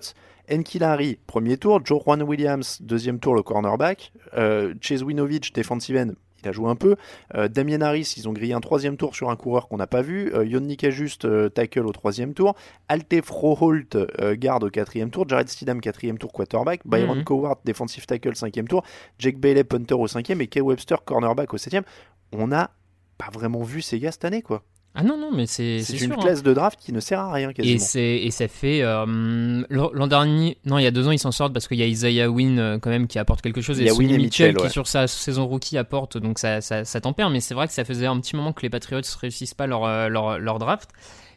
Enkilari, 0.50 1.18
premier 1.26 1.56
tour, 1.58 1.80
Joe 1.84 2.02
Juan 2.02 2.22
Williams, 2.22 2.78
deuxième 2.80 3.20
tour, 3.20 3.34
le 3.34 3.42
cornerback, 3.42 4.12
euh, 4.34 4.74
Chase 4.80 5.02
Winovich, 5.02 5.52
defensive 5.52 5.96
end, 5.96 6.12
il 6.42 6.48
a 6.48 6.52
joué 6.52 6.68
un 6.70 6.76
peu. 6.76 6.96
Euh, 7.34 7.48
Damien 7.48 7.80
Harris, 7.80 8.14
ils 8.16 8.28
ont 8.28 8.32
grillé 8.32 8.54
un 8.54 8.60
troisième 8.60 8.96
tour 8.96 9.14
sur 9.14 9.30
un 9.30 9.36
coureur 9.36 9.68
qu'on 9.68 9.76
n'a 9.76 9.86
pas 9.86 10.02
vu. 10.02 10.32
Euh, 10.34 10.44
Yonnik 10.44 10.88
Juste, 10.90 11.24
euh, 11.24 11.48
tackle 11.48 11.86
au 11.86 11.92
troisième 11.92 12.34
tour. 12.34 12.54
Alte 12.88 13.22
Froholt, 13.24 13.96
euh, 13.96 14.36
garde 14.36 14.64
au 14.64 14.70
quatrième 14.70 15.10
tour. 15.10 15.28
Jared 15.28 15.48
Stidham, 15.48 15.80
quatrième 15.80 16.18
tour, 16.18 16.32
quarterback. 16.32 16.80
Byron 16.84 17.18
Mhm. 17.18 17.24
Coward, 17.24 17.58
defensive 17.64 18.06
tackle, 18.06 18.36
cinquième 18.36 18.68
tour. 18.68 18.84
Jake 19.18 19.38
Bailey, 19.38 19.64
punter 19.64 19.94
au 19.94 20.06
cinquième. 20.06 20.40
Et 20.40 20.46
Kay 20.46 20.60
Webster, 20.60 21.04
cornerback 21.04 21.52
au 21.54 21.58
septième. 21.58 21.84
On 22.32 22.46
n'a 22.48 22.70
pas 23.16 23.30
vraiment 23.32 23.62
vu 23.62 23.82
ces 23.82 23.98
gars 23.98 24.12
cette 24.12 24.24
année, 24.24 24.42
quoi. 24.42 24.62
Ah 24.94 25.04
non, 25.04 25.16
non, 25.16 25.30
mais 25.32 25.46
c'est 25.46 25.80
C'est 25.82 25.92
une 26.00 26.10
sûr. 26.12 26.18
hein. 26.18 26.22
classe 26.22 26.42
de 26.42 26.52
draft 26.52 26.78
qui 26.80 26.92
ne 26.92 26.98
sert 26.98 27.20
à 27.20 27.32
rien, 27.32 27.50
Et, 27.50 27.54
quasiment. 27.54 27.78
c'est, 27.78 28.16
et 28.16 28.30
ça 28.32 28.48
fait. 28.48 28.82
euh, 28.82 29.62
l'an 29.70 30.06
dernier, 30.08 30.58
non, 30.64 30.78
il 30.78 30.82
y 30.82 30.86
a 30.86 30.90
deux 30.90 31.06
ans, 31.06 31.12
ils 31.12 31.18
s'en 31.20 31.30
sortent 31.30 31.52
parce 31.52 31.68
qu'il 31.68 31.76
y 31.78 31.82
a 31.82 31.86
Isaiah 31.86 32.28
Wynn 32.28 32.58
euh, 32.58 32.78
quand 32.80 32.90
même 32.90 33.06
qui 33.06 33.18
apporte 33.20 33.40
quelque 33.40 33.60
chose. 33.60 33.78
Il 33.78 33.84
y 33.84 33.86
et 33.86 33.90
a 33.90 33.94
Wynn 33.94 34.10
et 34.10 34.16
Mitchell, 34.18 34.48
Mitchell, 34.48 34.56
ouais. 34.62 34.66
qui, 34.68 34.72
sur 34.72 34.88
sa 34.88 35.06
saison 35.06 35.46
rookie, 35.46 35.78
apporte. 35.78 36.18
Donc 36.18 36.40
ça, 36.40 36.60
ça, 36.60 36.84
ça 36.84 37.00
tempère. 37.00 37.30
Mais 37.30 37.40
c'est 37.40 37.54
vrai 37.54 37.68
que 37.68 37.72
ça 37.74 37.84
faisait 37.84 38.06
un 38.06 38.18
petit 38.18 38.34
moment 38.34 38.52
que 38.52 38.62
les 38.62 38.70
Patriots 38.70 39.00
ne 39.00 39.20
réussissent 39.20 39.54
pas 39.54 39.68
leur, 39.68 39.84
euh, 39.84 40.08
leur, 40.08 40.38
leur 40.40 40.58
draft. 40.58 40.90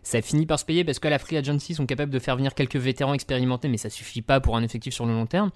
Ça 0.04 0.22
finit 0.22 0.46
par 0.46 0.60
se 0.60 0.66
payer 0.66 0.84
parce 0.84 1.00
qu'à 1.00 1.10
la 1.10 1.20
free 1.20 1.38
agency, 1.38 1.76
sont 1.76 1.86
capables 1.86 2.12
de 2.12 2.20
faire 2.20 2.36
venir 2.36 2.56
quelques 2.56 2.76
vétérans 2.76 3.14
expérimentés, 3.14 3.68
mais 3.68 3.78
ça 3.78 3.90
suffit 3.90 4.22
pas 4.22 4.40
pour 4.40 4.58
un 4.58 4.64
effectif 4.64 4.94
sur 4.94 5.06
le 5.06 5.14
long 5.14 5.28
terme. 5.28 5.52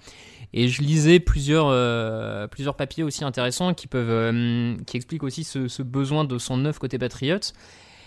Et 0.52 0.68
je 0.68 0.82
lisais 0.82 1.18
plusieurs, 1.18 1.66
euh, 1.68 2.46
plusieurs 2.46 2.76
papiers 2.76 3.02
aussi 3.02 3.24
intéressants 3.24 3.74
qui 3.74 3.88
peuvent, 3.88 4.10
euh, 4.10 4.76
qui 4.86 4.96
expliquent 4.96 5.24
aussi 5.24 5.42
ce, 5.42 5.66
ce 5.66 5.82
besoin 5.82 6.24
de 6.24 6.38
109 6.38 6.78
côté 6.78 6.98
Patriots. 6.98 7.52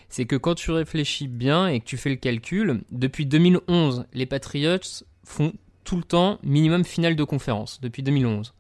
C'est 0.07 0.25
que 0.25 0.35
quand 0.35 0.55
tu 0.55 0.71
réfléchis 0.71 1.27
bien 1.27 1.67
et 1.67 1.81
que 1.81 1.85
tu 1.85 1.97
fais 1.97 2.09
le 2.09 2.15
calcul, 2.15 2.81
depuis 2.91 3.25
2011, 3.25 4.05
les 4.13 4.25
Patriots 4.25 5.03
font 5.23 5.53
tout 5.83 5.97
le 5.97 6.03
temps 6.03 6.39
minimum 6.43 6.83
finale 6.83 7.15
de 7.15 7.23
conférence 7.23 7.79
depuis 7.81 8.01
2011. 8.01 8.53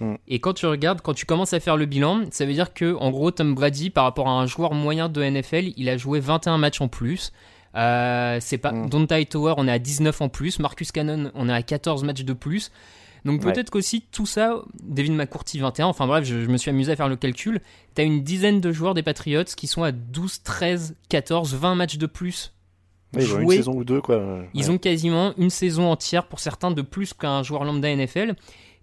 Mm. 0.00 0.14
Et 0.28 0.38
quand 0.40 0.52
tu 0.54 0.66
regardes, 0.66 1.00
quand 1.00 1.14
tu 1.14 1.26
commences 1.26 1.52
à 1.52 1.60
faire 1.60 1.76
le 1.76 1.86
bilan, 1.86 2.22
ça 2.30 2.44
veut 2.46 2.52
dire 2.52 2.72
que 2.74 2.94
en 2.96 3.10
gros 3.10 3.30
Tom 3.30 3.54
Brady 3.54 3.90
par 3.90 4.04
rapport 4.04 4.28
à 4.28 4.32
un 4.32 4.46
joueur 4.46 4.74
moyen 4.74 5.08
de 5.08 5.22
NFL, 5.22 5.72
il 5.76 5.88
a 5.88 5.96
joué 5.96 6.20
21 6.20 6.58
matchs 6.58 6.80
en 6.80 6.88
plus. 6.88 7.32
Euh, 7.76 8.38
c'est 8.40 8.58
pas 8.58 8.72
Mm. 8.72 8.88
Tower, 9.28 9.54
on 9.58 9.68
est 9.68 9.72
à 9.72 9.78
19 9.78 10.20
en 10.22 10.28
plus. 10.28 10.58
Marcus 10.58 10.90
Cannon, 10.92 11.30
on 11.34 11.48
est 11.48 11.52
à 11.52 11.62
14 11.62 12.02
matchs 12.04 12.24
de 12.24 12.32
plus. 12.32 12.70
Donc 13.24 13.44
Ouais. 13.44 13.52
peut-être 13.52 13.70
qu'aussi 13.70 14.02
tout 14.12 14.26
ça, 14.26 14.62
Devin 14.82 15.12
McCourty 15.12 15.58
21, 15.58 15.86
enfin 15.86 16.06
bref, 16.06 16.24
je, 16.24 16.40
je 16.42 16.48
me 16.48 16.56
suis 16.56 16.70
amusé 16.70 16.92
à 16.92 16.96
faire 16.96 17.08
le 17.08 17.16
calcul. 17.16 17.60
T'as 17.94 18.04
une 18.04 18.22
dizaine 18.22 18.60
de 18.60 18.72
joueurs 18.72 18.94
des 18.94 19.02
Patriots 19.02 19.44
qui 19.56 19.66
sont 19.66 19.82
à 19.82 19.90
12, 19.92 20.42
13, 20.44 20.96
14, 21.08 21.54
20 21.54 21.74
matchs 21.74 21.98
de 21.98 22.06
plus. 22.06 22.52
Ouais, 23.14 23.22
ils 23.24 23.34
ont 23.34 23.40
une 23.40 23.50
saison 23.50 23.72
ou 23.74 23.84
deux, 23.84 24.00
quoi. 24.00 24.22
Ils 24.54 24.64
Ouais. 24.66 24.70
ont 24.70 24.78
quasiment 24.78 25.32
une 25.36 25.50
saison 25.50 25.90
entière 25.90 26.26
pour 26.26 26.40
certains 26.40 26.70
de 26.70 26.82
plus 26.82 27.12
qu'un 27.12 27.42
joueur 27.42 27.64
lambda 27.64 27.88
NFL. 27.90 28.34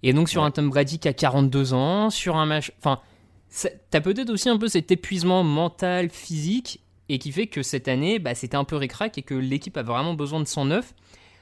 Et 0.07 0.13
donc 0.13 0.29
sur 0.29 0.41
Ouais. 0.41 0.47
un 0.47 0.51
Tom 0.51 0.69
Brady 0.69 0.99
qui 0.99 1.07
a 1.07 1.13
42 1.13 1.73
ans, 1.73 2.09
sur 2.09 2.35
un 2.35 2.45
match... 2.45 2.71
Enfin, 2.77 2.99
t'as 3.89 4.01
peut-être 4.01 4.29
aussi 4.29 4.49
un 4.49 4.57
peu 4.57 4.67
cet 4.67 4.91
épuisement 4.91 5.43
mental, 5.43 6.09
physique, 6.09 6.81
et 7.09 7.17
qui 7.19 7.31
fait 7.31 7.47
que 7.47 7.63
cette 7.63 7.87
année, 7.87 8.19
bah, 8.19 8.35
c'était 8.35 8.57
un 8.57 8.63
peu 8.65 8.75
récrac 8.75 9.17
et 9.17 9.21
que 9.23 9.33
l'équipe 9.33 9.75
a 9.77 9.83
vraiment 9.83 10.13
besoin 10.13 10.39
de 10.39 10.45
109. 10.47 10.93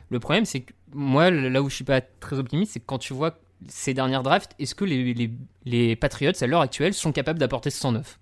Le 0.10 0.20
problème, 0.20 0.46
c'est 0.46 0.62
que 0.62 0.74
moi, 0.94 1.30
là 1.30 1.62
où 1.62 1.70
je 1.70 1.76
suis 1.76 1.84
pas 1.84 2.02
très 2.02 2.40
optimiste, 2.40 2.74
c'est 2.74 2.80
que 2.80 2.86
quand 2.86 3.00
tu 3.00 3.14
vois 3.14 3.38
ces 3.68 3.94
dernières 3.94 4.24
drafts, 4.24 4.52
est-ce 4.60 4.76
que 4.76 4.86
les, 4.86 5.14
les, 5.14 5.32
les 5.66 5.96
Patriots, 5.96 6.32
à 6.40 6.48
l'heure 6.48 6.62
actuelle, 6.62 6.94
sont 6.94 7.12
capables 7.12 7.40
d'apporter 7.40 7.70
ce 7.70 7.80
109 7.80 8.20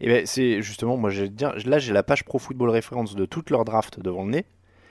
Et 0.00 0.06
ben 0.06 0.26
c'est 0.26 0.62
justement, 0.62 0.96
moi, 0.96 1.10
je 1.10 1.24
dire, 1.24 1.54
là, 1.64 1.78
j'ai 1.78 1.92
la 1.92 2.02
page 2.02 2.24
Pro 2.24 2.38
Football 2.38 2.70
Reference 2.70 3.14
de 3.14 3.24
toute 3.26 3.50
leur 3.50 3.64
draft 3.64 4.00
devant 4.00 4.24
le 4.24 4.30
nez. 4.30 4.44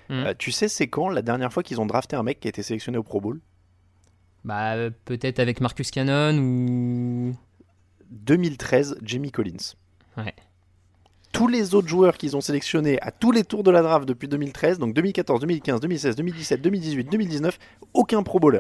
Mhm. 0.10 0.16
Euh, 0.26 0.34
tu 0.38 0.52
sais, 0.52 0.68
c'est 0.68 0.88
quand 0.88 1.10
la 1.10 1.22
dernière 1.22 1.52
fois 1.54 1.64
qu'ils 1.64 1.80
ont 1.80 1.86
drafté 1.86 2.16
un 2.16 2.24
mec 2.24 2.40
qui 2.40 2.48
a 2.48 2.50
été 2.50 2.62
sélectionné 2.64 2.98
au 2.98 3.04
Pro 3.04 3.22
Bowl? 3.22 3.40
Bah, 4.44 4.76
peut-être 5.06 5.40
avec 5.40 5.62
Marcus 5.62 5.92
Cannon 5.92 6.38
ou... 6.38 7.36
2013, 8.12 8.98
Jamie 9.02 9.32
Collins. 9.32 9.74
Ouais. 10.18 10.34
Tous 11.32 11.48
les 11.48 11.74
autres 11.74 11.88
joueurs 11.88 12.18
qu'ils 12.18 12.38
ont 12.38 12.42
sélectionnés 12.42 13.02
à 13.02 13.12
tous 13.12 13.32
les 13.32 13.44
tours 13.44 13.64
de 13.64 13.72
la 13.72 13.82
draft 13.82 14.08
depuis 14.08 14.28
2013, 14.28 14.78
donc 14.78 14.94
2014, 14.94 15.40
2015, 15.42 15.80
2016, 15.80 16.16
2017, 16.16 16.62
2018, 16.62 17.10
2019, 17.10 17.60
aucun 17.94 18.22
Pro 18.22 18.40
Bowler 18.40 18.60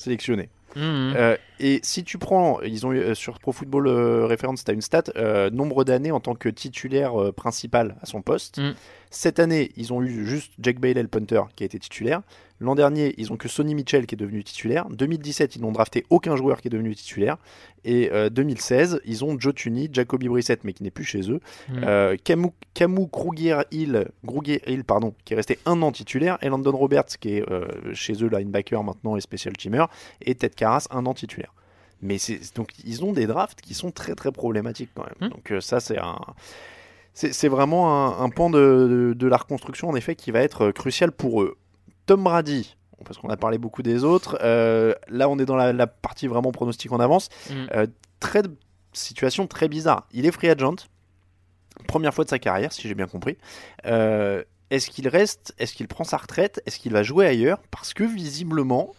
sélectionné. 0.00 0.48
Mhm. 0.76 1.14
Euh, 1.16 1.36
et 1.60 1.80
si 1.82 2.04
tu 2.04 2.16
prends, 2.16 2.60
ils 2.62 2.86
ont 2.86 2.92
eu, 2.92 2.98
euh, 2.98 3.14
sur 3.14 3.38
Pro 3.38 3.52
Football 3.52 3.86
euh, 3.86 4.26
Reference, 4.26 4.64
tu 4.64 4.70
as 4.70 4.74
une 4.74 4.80
stat, 4.80 5.04
euh, 5.16 5.50
nombre 5.50 5.84
d'années 5.84 6.10
en 6.10 6.20
tant 6.20 6.34
que 6.34 6.48
titulaire 6.48 7.20
euh, 7.20 7.32
principal 7.32 7.96
à 8.02 8.06
son 8.06 8.22
poste. 8.22 8.58
Mm. 8.58 8.74
Cette 9.10 9.40
année, 9.40 9.72
ils 9.76 9.92
ont 9.92 10.02
eu 10.02 10.24
juste 10.24 10.52
Jack 10.58 10.78
Bailey, 10.78 11.02
le 11.02 11.08
punter, 11.08 11.42
qui 11.56 11.64
a 11.64 11.66
été 11.66 11.78
titulaire. 11.78 12.22
L'an 12.60 12.74
dernier, 12.74 13.14
ils 13.18 13.32
ont 13.32 13.36
que 13.36 13.48
Sonny 13.48 13.74
Mitchell 13.74 14.06
qui 14.06 14.14
est 14.14 14.18
devenu 14.18 14.44
titulaire. 14.44 14.86
2017, 14.90 15.56
ils 15.56 15.62
n'ont 15.62 15.72
drafté 15.72 16.04
aucun 16.10 16.36
joueur 16.36 16.60
qui 16.60 16.68
est 16.68 16.70
devenu 16.70 16.94
titulaire. 16.94 17.36
Et 17.84 18.10
euh, 18.12 18.28
2016, 18.28 19.00
ils 19.06 19.24
ont 19.24 19.38
Joe 19.40 19.54
Tunney, 19.54 19.88
Jacoby 19.90 20.28
Brissett, 20.28 20.62
mais 20.62 20.74
qui 20.74 20.82
n'est 20.82 20.90
plus 20.90 21.04
chez 21.04 21.30
eux. 21.30 21.40
Mm. 21.70 21.80
Euh, 21.84 22.16
Camus, 22.22 22.50
Camus 22.74 23.08
Krugier-Hill, 23.10 24.08
Krugier-Hill, 24.26 24.84
pardon, 24.84 25.14
qui 25.24 25.32
est 25.32 25.36
resté 25.36 25.58
un 25.66 25.82
an 25.82 25.90
titulaire. 25.90 26.38
Et 26.42 26.48
Landon 26.48 26.76
Roberts, 26.76 27.18
qui 27.18 27.34
est 27.34 27.44
chez 27.94 28.12
eux 28.22 28.28
linebacker 28.28 28.84
maintenant 28.84 29.16
et 29.16 29.20
special 29.20 29.54
teamer. 29.54 29.86
Et 30.20 30.34
Ted 30.34 30.54
Carras, 30.60 30.86
un 30.90 31.06
an 31.06 31.14
titulaire. 31.14 31.52
Mais 32.02 32.18
c'est 32.18 32.40
donc 32.54 32.70
ils 32.84 33.04
ont 33.04 33.12
des 33.12 33.26
drafts 33.26 33.60
qui 33.60 33.74
sont 33.74 33.90
très 33.90 34.14
très 34.14 34.32
problématiques 34.32 34.90
quand 34.94 35.04
même. 35.04 35.28
Hmm. 35.28 35.32
Donc 35.34 35.50
euh, 35.52 35.60
ça 35.60 35.80
c'est 35.80 35.98
un 35.98 36.18
c'est 37.12 37.48
vraiment 37.48 37.84
un, 37.92 38.24
un 38.24 38.30
pan 38.30 38.48
de, 38.50 38.58
de- 38.58 39.14
de 39.14 39.26
la 39.26 39.36
reconstruction 39.36 39.88
en 39.90 39.96
effet 39.96 40.14
qui 40.14 40.30
va 40.30 40.40
être 40.40 40.66
euh, 40.66 40.72
crucial 40.72 41.10
pour 41.12 41.42
eux. 41.42 41.58
Tom 42.06 42.22
Brady, 42.24 42.76
parce 43.04 43.18
qu'on 43.18 43.28
a 43.28 43.36
parlé 43.36 43.58
beaucoup 43.58 43.82
des 43.82 44.04
autres. 44.04 44.38
euh, 44.42 44.94
là 45.08 45.28
on 45.28 45.38
est 45.38 45.44
dans 45.44 45.56
la, 45.56 45.72
la 45.72 45.86
partie 45.86 46.26
vraiment 46.28 46.52
pronostic 46.52 46.90
en 46.92 47.00
avance. 47.00 47.28
Mm. 47.50 47.54
Euh, 47.74 47.86
très 48.20 48.42
situation 48.92 49.46
très 49.46 49.68
bizarre. 49.68 50.06
Il 50.12 50.24
est 50.24 50.32
free 50.32 50.48
agent, 50.48 50.76
première 51.86 52.14
fois 52.14 52.24
de 52.24 52.30
sa 52.30 52.38
carrière 52.38 52.72
si 52.72 52.88
j'ai 52.88 52.94
bien 52.94 53.06
compris. 53.08 53.36
Est-ce 53.84 54.88
qu'il 54.88 55.08
reste? 55.08 55.52
Est-ce 55.58 55.74
qu'il 55.74 55.88
prend 55.88 56.04
sa 56.04 56.16
retraite? 56.16 56.62
Est-ce 56.64 56.78
qu'il 56.78 56.92
va 56.92 57.02
jouer 57.02 57.26
ailleurs? 57.26 57.58
Parce 57.72 57.92
que 57.92 58.04
visiblement, 58.04 58.94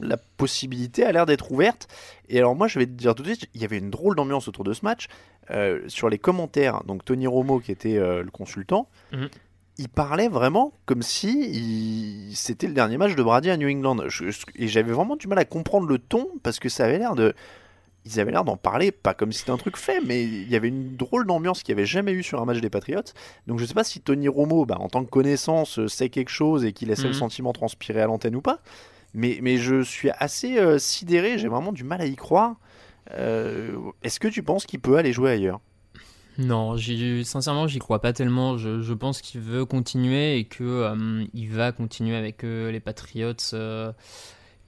la 0.00 0.16
possibilité 0.16 1.04
a 1.04 1.12
l'air 1.12 1.26
d'être 1.26 1.50
ouverte. 1.52 1.88
Et 2.28 2.38
alors 2.38 2.54
moi, 2.54 2.68
je 2.68 2.78
vais 2.78 2.86
te 2.86 2.92
dire 2.92 3.14
tout 3.14 3.22
de 3.22 3.28
suite, 3.28 3.48
il 3.54 3.60
y 3.60 3.64
avait 3.64 3.78
une 3.78 3.90
drôle 3.90 4.14
d'ambiance 4.16 4.48
autour 4.48 4.64
de 4.64 4.72
ce 4.72 4.84
match. 4.84 5.08
Euh, 5.50 5.80
sur 5.88 6.08
les 6.08 6.18
commentaires, 6.18 6.84
donc 6.84 7.04
Tony 7.04 7.26
Romo, 7.26 7.58
qui 7.58 7.72
était 7.72 7.96
euh, 7.96 8.22
le 8.22 8.30
consultant, 8.30 8.88
Mhm. 9.12 9.28
il 9.78 9.88
parlait 9.88 10.28
vraiment 10.28 10.72
comme 10.86 11.02
si 11.02 11.50
il- 12.30 12.36
c'était 12.36 12.68
le 12.68 12.74
dernier 12.74 12.98
match 12.98 13.16
de 13.16 13.22
Brady 13.22 13.50
à 13.50 13.56
New 13.56 13.68
England. 13.68 14.08
Je- 14.08 14.30
je- 14.30 14.40
et 14.54 14.68
j'avais 14.68 14.92
vraiment 14.92 15.16
du 15.16 15.26
mal 15.26 15.38
à 15.38 15.44
comprendre 15.44 15.86
le 15.88 15.98
ton, 15.98 16.28
parce 16.42 16.60
que 16.60 16.68
ça 16.68 16.84
avait 16.84 16.98
l'air 16.98 17.14
de... 17.16 17.34
Ils 18.06 18.18
avaient 18.18 18.30
l'air 18.30 18.44
d'en 18.44 18.56
parler, 18.56 18.92
pas 18.92 19.12
comme 19.12 19.30
si 19.32 19.40
c'était 19.40 19.50
un 19.50 19.58
truc 19.58 19.76
fait, 19.76 20.00
mais 20.00 20.22
il 20.24 20.48
y 20.48 20.56
avait 20.56 20.68
une 20.68 20.96
drôle 20.96 21.26
d'ambiance 21.26 21.62
qu'il 21.62 21.74
n'y 21.74 21.80
avait 21.80 21.86
jamais 21.86 22.12
eu 22.12 22.22
sur 22.22 22.40
un 22.40 22.46
match 22.46 22.60
des 22.60 22.70
Patriots. 22.70 23.02
Donc 23.46 23.58
je 23.58 23.64
sais 23.66 23.74
pas 23.74 23.84
si 23.84 24.00
Tony 24.00 24.26
Romo, 24.28 24.64
bah, 24.64 24.78
en 24.80 24.88
tant 24.88 25.04
que 25.04 25.10
connaissance, 25.10 25.78
euh, 25.78 25.86
sait 25.88 26.08
quelque 26.08 26.30
chose 26.30 26.64
et 26.64 26.72
qu'il 26.72 26.88
laissait 26.88 27.02
le 27.02 27.08
Mhm. 27.08 27.14
sentiment 27.14 27.52
transpirer 27.52 28.00
à 28.00 28.06
l'antenne 28.06 28.36
ou 28.36 28.40
pas. 28.40 28.60
Mais, 29.14 29.38
mais 29.42 29.56
je 29.56 29.82
suis 29.82 30.10
assez 30.18 30.58
euh, 30.58 30.78
sidéré, 30.78 31.38
j'ai 31.38 31.48
vraiment 31.48 31.72
du 31.72 31.84
mal 31.84 32.00
à 32.00 32.06
y 32.06 32.16
croire. 32.16 32.56
Euh, 33.12 33.76
Est-ce 34.02 34.20
que 34.20 34.28
tu 34.28 34.42
penses 34.42 34.66
qu'il 34.66 34.80
peut 34.80 34.96
aller 34.96 35.12
jouer 35.12 35.30
ailleurs? 35.32 35.60
Non, 36.38 36.76
sincèrement, 37.24 37.66
j'y 37.66 37.80
crois 37.80 38.00
pas 38.00 38.12
tellement. 38.12 38.56
Je, 38.56 38.80
je 38.80 38.94
pense 38.94 39.20
qu'il 39.20 39.40
veut 39.40 39.64
continuer 39.66 40.38
et 40.38 40.44
que 40.44 40.62
euh, 40.64 41.24
il 41.34 41.50
va 41.50 41.72
continuer 41.72 42.16
avec 42.16 42.44
euh, 42.44 42.70
les 42.70 42.80
Patriots, 42.80 43.34
euh, 43.52 43.92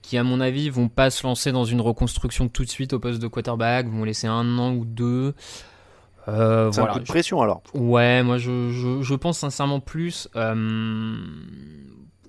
qui 0.01 0.17
à 0.17 0.23
mon 0.23 0.39
avis 0.41 0.69
vont 0.69 0.89
pas 0.89 1.09
se 1.09 1.25
lancer 1.25 1.51
dans 1.51 1.63
une 1.65 1.81
reconstruction 1.81 2.47
tout 2.49 2.65
de 2.65 2.69
suite 2.69 2.93
au 2.93 2.99
poste 2.99 3.21
de 3.21 3.27
quarterback, 3.27 3.87
vont 3.87 4.03
laisser 4.03 4.27
un 4.27 4.57
an 4.59 4.73
ou 4.75 4.85
deux. 4.85 5.33
Euh, 6.27 6.71
C'est 6.71 6.79
voilà. 6.81 6.93
un 6.95 6.97
coup 6.97 6.99
de 7.01 7.07
pression 7.07 7.41
alors. 7.41 7.63
Ouais, 7.73 8.21
moi 8.23 8.37
je, 8.37 8.69
je, 8.71 9.01
je 9.01 9.15
pense 9.15 9.39
sincèrement 9.39 9.79
plus. 9.79 10.27
euh, 10.35 11.15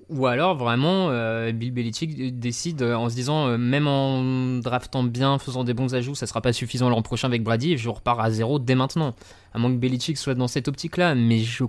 ou 0.09 0.27
alors 0.27 0.55
vraiment, 0.55 1.09
euh, 1.09 1.51
Bill 1.51 1.71
Belichick 1.71 2.39
décide 2.39 2.81
euh, 2.81 2.95
en 2.95 3.09
se 3.09 3.15
disant, 3.15 3.47
euh, 3.47 3.57
même 3.57 3.87
en 3.87 4.59
draftant 4.59 5.03
bien, 5.03 5.39
faisant 5.39 5.63
des 5.63 5.73
bons 5.73 5.95
ajouts, 5.95 6.15
ça 6.15 6.27
sera 6.27 6.41
pas 6.41 6.53
suffisant 6.53 6.89
l'an 6.89 7.01
prochain 7.01 7.27
avec 7.27 7.43
Brady 7.43 7.73
et 7.73 7.77
je 7.77 7.89
repars 7.89 8.19
à 8.19 8.29
zéro 8.29 8.59
dès 8.59 8.75
maintenant. 8.75 9.15
À 9.53 9.57
moins 9.57 9.71
que 9.71 9.77
Belichick 9.77 10.17
soit 10.17 10.35
dans 10.35 10.47
cette 10.47 10.67
optique-là, 10.67 11.15
mais 11.15 11.39
je 11.39 11.63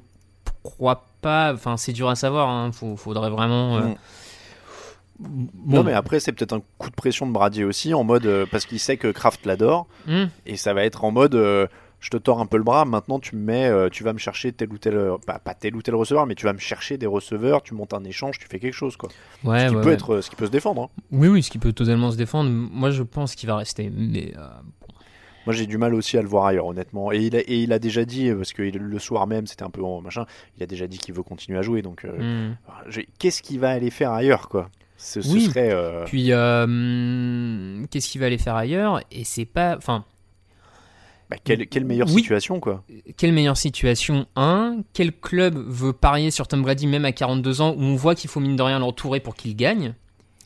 crois 0.62 1.06
pas. 1.22 1.54
Enfin, 1.54 1.76
c'est 1.76 1.92
dur 1.92 2.08
à 2.08 2.14
savoir. 2.16 2.48
Hein, 2.48 2.72
faut, 2.72 2.96
faudrait 2.96 3.30
vraiment. 3.30 3.76
euh, 3.78 3.80
Mm. 3.82 3.94
Bon, 5.54 5.78
Non 5.78 5.82
mais 5.82 5.94
après 5.94 6.20
c'est 6.20 6.30
peut-être 6.32 6.52
un 6.52 6.60
coup 6.76 6.90
de 6.90 6.94
pression 6.94 7.26
de 7.26 7.32
Brady 7.32 7.64
aussi 7.64 7.94
en 7.94 8.04
mode 8.04 8.46
parce 8.50 8.66
qu'il 8.66 8.78
sait 8.78 8.98
que 8.98 9.08
Kraft 9.10 9.46
l'adore 9.46 9.86
hmm, 10.06 10.24
et 10.44 10.58
ça 10.58 10.74
va 10.74 10.84
être 10.84 11.04
en 11.04 11.10
mode 11.10 11.34
je 12.06 12.10
te 12.10 12.18
tords 12.18 12.38
un 12.38 12.46
peu 12.46 12.56
le 12.56 12.62
bras, 12.62 12.84
maintenant 12.84 13.18
tu 13.18 13.34
me 13.34 13.40
mets, 13.42 13.66
euh, 13.66 13.88
tu 13.88 14.04
vas 14.04 14.12
me 14.12 14.18
chercher 14.18 14.52
tel 14.52 14.72
ou 14.72 14.78
tel, 14.78 14.94
euh, 14.96 15.16
pas, 15.26 15.40
pas 15.40 15.54
tel 15.54 15.74
ou 15.74 15.82
tel 15.82 15.96
receveur, 15.96 16.24
mais 16.26 16.36
tu 16.36 16.46
vas 16.46 16.52
me 16.52 16.60
chercher 16.60 16.98
des 16.98 17.06
receveurs, 17.06 17.64
tu 17.64 17.74
montes 17.74 17.94
un 17.94 18.04
échange, 18.04 18.38
tu 18.38 18.46
fais 18.48 18.60
quelque 18.60 18.74
chose 18.74 18.96
quoi. 18.96 19.08
Ouais, 19.42 19.64
ce 19.64 19.70
qui 19.70 19.74
ouais, 19.74 19.82
peut 19.82 19.88
ouais. 19.88 19.94
être, 19.94 20.14
euh, 20.14 20.22
ce 20.22 20.30
qui 20.30 20.36
peut 20.36 20.46
se 20.46 20.52
défendre. 20.52 20.82
hein. 20.82 21.02
Oui, 21.10 21.26
oui, 21.26 21.42
ce 21.42 21.50
qui 21.50 21.58
peut 21.58 21.72
totalement 21.72 22.12
se 22.12 22.16
défendre. 22.16 22.48
Moi, 22.48 22.90
je 22.92 23.02
pense 23.02 23.34
qu'il 23.34 23.48
va 23.48 23.56
rester. 23.56 23.90
Mais 23.92 24.32
euh, 24.38 24.46
Moi 25.46 25.52
j'ai 25.54 25.66
du 25.66 25.78
mal 25.78 25.94
aussi 25.94 26.16
à 26.16 26.22
le 26.22 26.28
voir 26.28 26.46
ailleurs 26.46 26.66
honnêtement. 26.66 27.10
Et 27.10 27.18
il 27.26 27.34
a, 27.34 27.40
et 27.40 27.56
il 27.64 27.72
a 27.72 27.80
déjà 27.80 28.04
dit, 28.04 28.32
parce 28.32 28.52
que 28.52 28.62
le 28.62 28.98
soir 29.00 29.26
même 29.26 29.48
c'était 29.48 29.64
un 29.64 29.70
peu 29.70 29.82
en 29.82 30.00
machin, 30.00 30.26
il 30.56 30.62
a 30.62 30.66
déjà 30.66 30.86
dit 30.86 30.98
qu'il 30.98 31.12
veut 31.14 31.24
continuer 31.24 31.58
à 31.58 31.62
jouer. 31.62 31.82
Donc 31.82 32.04
euh, 32.04 32.52
hmm. 32.52 33.00
qu'est-ce 33.18 33.42
qu'il 33.42 33.58
va 33.58 33.70
aller 33.70 33.90
faire 33.90 34.12
ailleurs 34.12 34.48
quoi? 34.48 34.70
Ce, 34.96 35.20
ce 35.20 35.32
Oui. 35.32 35.42
serait. 35.46 35.72
euh, 35.72 36.04
Puis, 36.06 36.32
euh, 36.32 36.64
hum, 36.64 37.86
qu'est-ce 37.90 38.08
qu'il 38.08 38.20
va 38.20 38.26
aller 38.28 38.38
faire 38.38 38.54
ailleurs? 38.54 39.00
Et 39.10 39.24
c'est 39.24 39.44
pas. 39.44 39.76
Enfin, 39.76 40.04
bah, 41.30 41.36
quelle, 41.42 41.66
quelle 41.66 41.84
meilleure 41.84 42.08
Oui. 42.08 42.20
situation 42.22 42.60
quoi. 42.60 42.84
quelle 43.16 43.32
meilleure 43.32 43.56
situation 43.56 44.26
Un, 44.36 44.78
quel 44.92 45.12
club 45.12 45.56
veut 45.56 45.92
parier 45.92 46.30
sur 46.30 46.46
Tom 46.48 46.62
Brady 46.62 46.86
même 46.86 47.04
à 47.04 47.12
42 47.12 47.60
ans 47.60 47.74
où 47.76 47.82
on 47.82 47.96
voit 47.96 48.14
qu'il 48.14 48.30
faut 48.30 48.40
mine 48.40 48.56
de 48.56 48.62
rien 48.62 48.78
l'entourer 48.78 49.18
pour 49.20 49.34
qu'il 49.34 49.56
gagne 49.56 49.94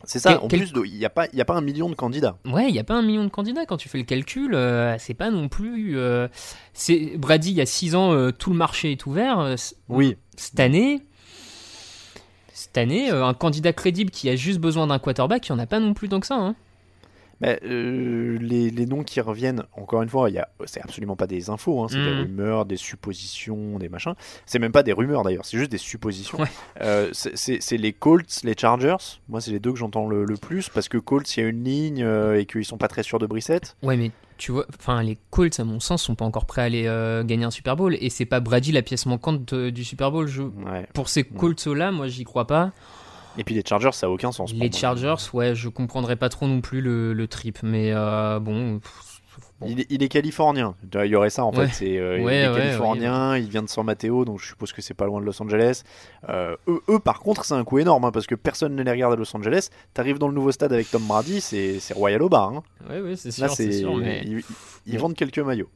C'est 0.04 0.18
ça. 0.18 0.30
Quel- 0.30 0.38
en 0.40 0.48
quel- 0.48 0.60
plus, 0.70 0.72
il 0.86 0.96
n'y 0.98 1.04
a 1.04 1.10
pas, 1.10 1.26
y 1.34 1.40
a 1.40 1.44
pas 1.44 1.54
un 1.54 1.60
million 1.60 1.90
de 1.90 1.94
candidats. 1.94 2.38
Ouais, 2.46 2.66
il 2.68 2.72
n'y 2.72 2.78
a 2.78 2.84
pas 2.84 2.94
un 2.94 3.02
million 3.02 3.24
de 3.24 3.28
candidats 3.28 3.66
quand 3.66 3.76
tu 3.76 3.88
fais 3.90 3.98
le 3.98 4.04
calcul. 4.04 4.54
euh, 4.54 4.96
c'est 4.98 5.12
pas 5.14 5.30
non 5.30 5.48
plus. 5.48 5.98
euh, 5.98 6.28
c'est 6.72 7.18
Brady, 7.18 7.50
il 7.50 7.56
y 7.56 7.60
a 7.60 7.66
6 7.66 7.94
ans, 7.94 8.12
euh, 8.14 8.30
tout 8.32 8.48
le 8.50 8.56
marché 8.56 8.92
est 8.92 9.04
ouvert. 9.06 9.54
Oui. 9.90 10.16
Cette 10.36 10.60
année, 10.60 11.02
cette 12.54 12.78
année, 12.78 13.10
un 13.10 13.34
candidat 13.34 13.72
crédible 13.74 14.10
qui 14.10 14.28
a 14.30 14.36
juste 14.36 14.58
besoin 14.60 14.86
d'un 14.86 14.98
quarterback, 14.98 15.46
il 15.48 15.52
n'y 15.52 15.58
en 15.60 15.62
a 15.62 15.66
pas 15.66 15.80
non 15.80 15.92
plus 15.94 16.08
tant 16.08 16.20
que 16.20 16.26
ça. 16.26 16.36
hein. 16.36 16.54
Mais, 17.40 17.59
euh, 17.64 18.37
les, 18.40 18.70
les 18.70 18.87
noms 18.87 19.03
qui 19.03 19.20
reviennent, 19.20 19.62
encore 19.76 20.03
une 20.03 20.09
fois, 20.09 20.29
il 20.29 20.35
y 20.35 20.38
a, 20.38 20.48
c'est 20.66 20.83
absolument 20.83 21.16
pas 21.16 21.26
des 21.26 21.48
infos, 21.50 21.83
hein, 21.83 21.87
c'est 21.88 21.96
des 22.03 22.11
Mhm. 22.11 22.20
rumeurs, 22.22 22.64
des 22.66 22.76
suppositions, 22.76 23.79
des 23.79 23.88
machins. 23.88 24.14
C'est 24.46 24.59
même 24.59 24.72
pas 24.72 24.83
des 24.83 24.92
rumeurs 24.92 25.22
d'ailleurs, 25.22 25.44
c'est 25.44 25.57
juste 25.59 25.70
des 25.70 25.79
suppositions. 25.79 26.38
Ouais. 26.38 26.48
Euh, 26.83 27.09
c'est- 27.12 27.76
les 27.76 27.92
Colts, 27.92 28.40
les 28.44 28.55
Chargers. 28.59 28.96
Moi, 29.29 29.40
c'est 29.40 29.50
les 29.53 29.59
deux 29.61 29.72
que 29.72 29.79
j'entends 29.79 30.07
le, 30.07 30.24
le 30.24 30.37
plus 30.37 30.68
parce 30.68 30.88
que 30.88 30.98
Colts, 30.98 31.37
il 31.37 31.40
y 31.40 31.42
a 31.44 31.48
une 31.48 31.64
ligne 31.64 32.03
euh, 32.03 32.38
et 32.38 32.44
qu'ils 32.46 32.64
sont 32.64 32.76
pas 32.79 32.88
très 32.88 33.03
sûrs 33.03 33.18
de 33.18 33.26
Brissette. 33.26 33.76
Ouais, 33.83 33.96
mais 33.96 34.11
tu 34.37 34.53
vois, 34.53 34.66
enfin, 34.79 35.03
les 35.03 35.16
Colts, 35.31 35.59
à 35.61 35.64
mon 35.64 35.81
sens, 35.81 36.03
sont 36.03 36.14
pas 36.14 36.24
encore 36.24 36.44
prêts 36.46 36.62
à 36.62 36.64
aller 36.64 36.83
gagner 37.26 37.44
un 37.44 37.50
Super 37.50 37.76
Bowl. 37.76 37.96
Et 38.00 38.11
c'est 38.11 38.24
pas 38.26 38.40
Brady 38.40 38.72
la 38.72 38.83
pièce 38.83 39.07
manquante 39.07 39.53
de- 39.55 39.70
du 39.70 39.85
Super 39.85 40.11
Bowl. 40.11 40.26
Je... 40.26 40.42
Ouais. 40.42 40.87
Pour 40.94 41.09
ces 41.09 41.24
Colts-là, 41.24 41.90
moi, 41.92 42.09
j'y 42.09 42.24
crois 42.24 42.46
pas. 42.46 42.72
Et 43.38 43.44
puis 43.44 43.54
les 43.54 43.62
Chargers, 43.66 43.92
ça 43.92 44.06
a 44.06 44.10
aucun 44.10 44.32
sens. 44.32 44.52
Les. 44.52 44.70
Chargers, 44.72 45.14
ouais, 45.32 45.54
je 45.54 45.68
comprendrais 45.68 46.16
pas 46.16 46.28
trop 46.28 46.46
non 46.46 46.60
plus 46.60 46.80
le, 46.80 47.12
le 47.12 47.28
trip. 47.28 47.58
Mais 47.62 47.92
euh, 47.92 48.40
bon. 48.40 48.80
pff, 48.80 49.09
bon. 49.60 49.66
Il, 49.68 49.80
est- 49.80 49.86
il 49.90 50.02
est 50.02 50.08
californien. 50.08 50.74
Il 50.94 51.06
y 51.06 51.14
aurait 51.16 51.30
ça 51.30 51.44
en 51.44 51.52
Ouais. 51.54 51.66
fait. 51.66 51.74
C'est, 51.74 51.98
euh, 51.98 52.16
il 52.18 52.22
est 52.22 52.48
ouais, 52.48 52.56
californien, 52.56 53.36
il 53.36 53.48
vient 53.48 53.62
de 53.62 53.68
San 53.68 53.84
Mateo, 53.84 54.24
donc 54.24 54.40
je 54.40 54.46
suppose 54.46 54.72
que 54.72 54.82
c'est 54.82 54.94
pas 54.94 55.06
loin 55.06 55.20
de 55.20 55.26
Los 55.26 55.40
Angeles. 55.42 55.82
Euh, 56.28 56.56
eux, 56.68 56.80
eux, 56.88 56.98
par 56.98 57.20
contre, 57.20 57.44
c'est 57.44 57.54
un 57.54 57.64
coup 57.64 57.78
énorme 57.78 58.04
hein, 58.04 58.10
parce 58.12 58.26
que 58.26 58.34
personne 58.34 58.74
ne 58.74 58.82
les 58.82 58.90
regarde 58.90 59.12
à 59.12 59.16
Los 59.16 59.36
Angeles. 59.36 59.68
T'arrives 59.94 60.18
dans 60.18 60.28
le 60.28 60.34
nouveau 60.34 60.52
stade 60.52 60.72
avec 60.72 60.90
Tom 60.90 61.02
Brady, 61.06 61.40
c'est, 61.40 61.78
c'est 61.80 61.94
Royal 61.94 62.22
au 62.22 62.28
bar. 62.28 62.48
hein. 62.52 62.62
Ouais, 62.88 63.14
c'est 63.16 63.28
Là, 63.38 63.48
sûr, 63.48 63.56
c'est 63.56 63.72
c'est, 63.72 63.78
sûr. 63.80 63.96
Mais... 63.96 64.22
ils, 64.86 64.98
vendent 64.98 65.14
quelques 65.14 65.38
maillots. 65.38 65.68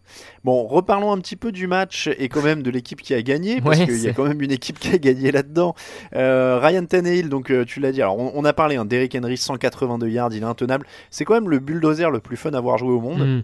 Bon, 0.44 0.66
reparlons 0.66 1.12
un 1.12 1.18
petit 1.18 1.36
peu 1.36 1.52
du 1.52 1.66
match 1.66 2.08
et 2.18 2.28
quand 2.28 2.42
même 2.42 2.62
de 2.62 2.70
l'équipe 2.70 3.00
qui 3.02 3.14
a 3.14 3.22
gagné, 3.22 3.60
parce 3.64 3.78
qu'il 3.84 4.00
y 4.02 4.08
a 4.08 4.12
quand 4.12 4.24
même 4.26 4.40
une 4.42 4.52
équipe 4.52 4.78
qui 4.78 4.88
a 4.92 4.98
gagné 4.98 5.30
là-dedans. 5.32 5.74
Euh, 6.14 6.58
Ryan 6.62 6.84
Tannehill, 6.86 7.28
donc 7.28 7.52
tu 7.66 7.80
l'as 7.80 7.92
dit, 7.92 8.00
alors 8.02 8.18
on, 8.18 8.32
on 8.34 8.44
a 8.44 8.52
parlé, 8.52 8.76
hein, 8.76 8.84
Derrick 8.84 9.14
Henry, 9.14 9.36
182 9.36 10.08
yards, 10.08 10.30
il 10.32 10.42
est 10.42 10.46
intenable. 10.46 10.86
C'est 11.10 11.24
quand 11.24 11.34
même 11.34 11.48
le 11.50 11.58
bulldozer 11.58 12.10
le 12.10 12.20
plus 12.20 12.36
fun 12.36 12.52
à 12.52 12.60
voir 12.60 12.78
jouer 12.78 12.92
au 12.92 13.00
monde. 13.00 13.20
Hmm. 13.20 13.42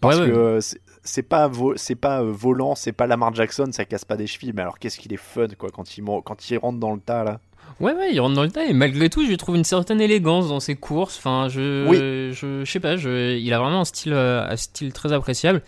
Parce 0.00 0.18
Ouais, 0.18 0.28
que 0.28 0.58
c'est- 1.02 1.22
pas 1.22 1.48
vo- 1.48 1.74
c'est 1.76 1.94
pas 1.94 2.20
euh, 2.22 2.30
volant, 2.32 2.74
c'est 2.74 2.92
pas 2.92 3.06
Lamar 3.06 3.34
Jackson, 3.34 3.68
ça 3.72 3.84
casse 3.84 4.04
pas 4.04 4.16
des 4.16 4.26
chevilles. 4.26 4.52
Mais 4.54 4.62
alors 4.62 4.78
qu'est-ce 4.78 4.98
qu'il 4.98 5.12
est 5.12 5.16
fun 5.18 5.46
quoi 5.58 5.70
quand 5.70 5.96
il 5.96 6.04
quand 6.24 6.50
il 6.50 6.58
rentre 6.58 6.78
dans 6.78 6.92
le 6.94 7.00
tas 7.00 7.24
là. 7.24 7.40
Ouais, 7.80 7.92
ouais, 7.92 8.12
il 8.12 8.20
rentre 8.20 8.34
dans 8.34 8.42
le 8.44 8.50
tas 8.50 8.64
et 8.64 8.72
malgré 8.72 9.10
tout, 9.10 9.26
je 9.26 9.34
trouve 9.34 9.56
une 9.56 9.64
certaine 9.64 10.00
élégance 10.00 10.48
dans 10.48 10.60
ses 10.60 10.76
courses. 10.76 11.18
Enfin, 11.18 11.48
je, 11.48 11.86
Oui. 11.88 11.96
je, 12.34 12.62
je 12.64 12.70
sais 12.70 12.80
pas, 12.80 12.96
je, 12.96 13.36
il 13.36 13.52
a 13.52 13.58
vraiment 13.58 13.80
un 13.80 13.84
style, 13.84 14.12
euh, 14.14 14.46
un 14.48 14.56
style 14.56 14.92
très 14.92 15.12
appréciable. 15.12 15.62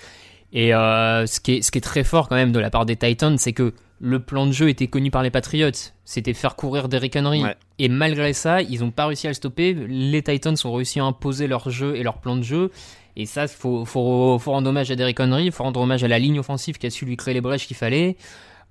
Et 0.52 0.74
euh, 0.74 1.26
ce, 1.26 1.40
qui 1.40 1.56
est, 1.56 1.62
ce 1.62 1.70
qui 1.70 1.78
est 1.78 1.82
très 1.82 2.04
fort 2.04 2.28
quand 2.28 2.36
même 2.36 2.52
de 2.52 2.58
la 2.60 2.70
part 2.70 2.86
des 2.86 2.96
Titans, 2.96 3.36
c'est 3.36 3.52
que 3.52 3.74
le 4.00 4.20
plan 4.20 4.46
de 4.46 4.52
jeu 4.52 4.68
était 4.70 4.86
connu 4.86 5.10
par 5.10 5.22
les 5.22 5.30
Patriots. 5.30 5.70
C'était 6.04 6.32
faire 6.32 6.56
courir 6.56 6.88
Derrick 6.88 7.16
Henry. 7.16 7.42
Ouais. 7.42 7.56
Et 7.78 7.88
malgré 7.88 8.32
ça, 8.32 8.62
ils 8.62 8.80
n'ont 8.80 8.90
pas 8.92 9.06
réussi 9.06 9.26
à 9.26 9.30
le 9.30 9.34
stopper. 9.34 9.74
Les 9.74 10.22
Titans 10.22 10.54
ont 10.64 10.72
réussi 10.72 11.00
à 11.00 11.04
imposer 11.04 11.46
leur 11.48 11.68
jeu 11.68 11.96
et 11.96 12.02
leur 12.02 12.18
plan 12.18 12.36
de 12.36 12.42
jeu. 12.42 12.70
Et 13.18 13.26
ça, 13.26 13.42
il 13.42 13.48
faut, 13.48 13.84
faut, 13.84 14.38
faut 14.38 14.52
rendre 14.52 14.70
hommage 14.70 14.92
à 14.92 14.96
Derrick 14.96 15.18
Henry, 15.18 15.46
il 15.46 15.52
faut 15.52 15.64
rendre 15.64 15.80
hommage 15.80 16.04
à 16.04 16.08
la 16.08 16.20
ligne 16.20 16.38
offensive 16.38 16.78
qui 16.78 16.86
a 16.86 16.90
su 16.90 17.04
lui 17.04 17.16
créer 17.16 17.34
les 17.34 17.40
brèches 17.40 17.66
qu'il 17.66 17.76
fallait. 17.76 18.16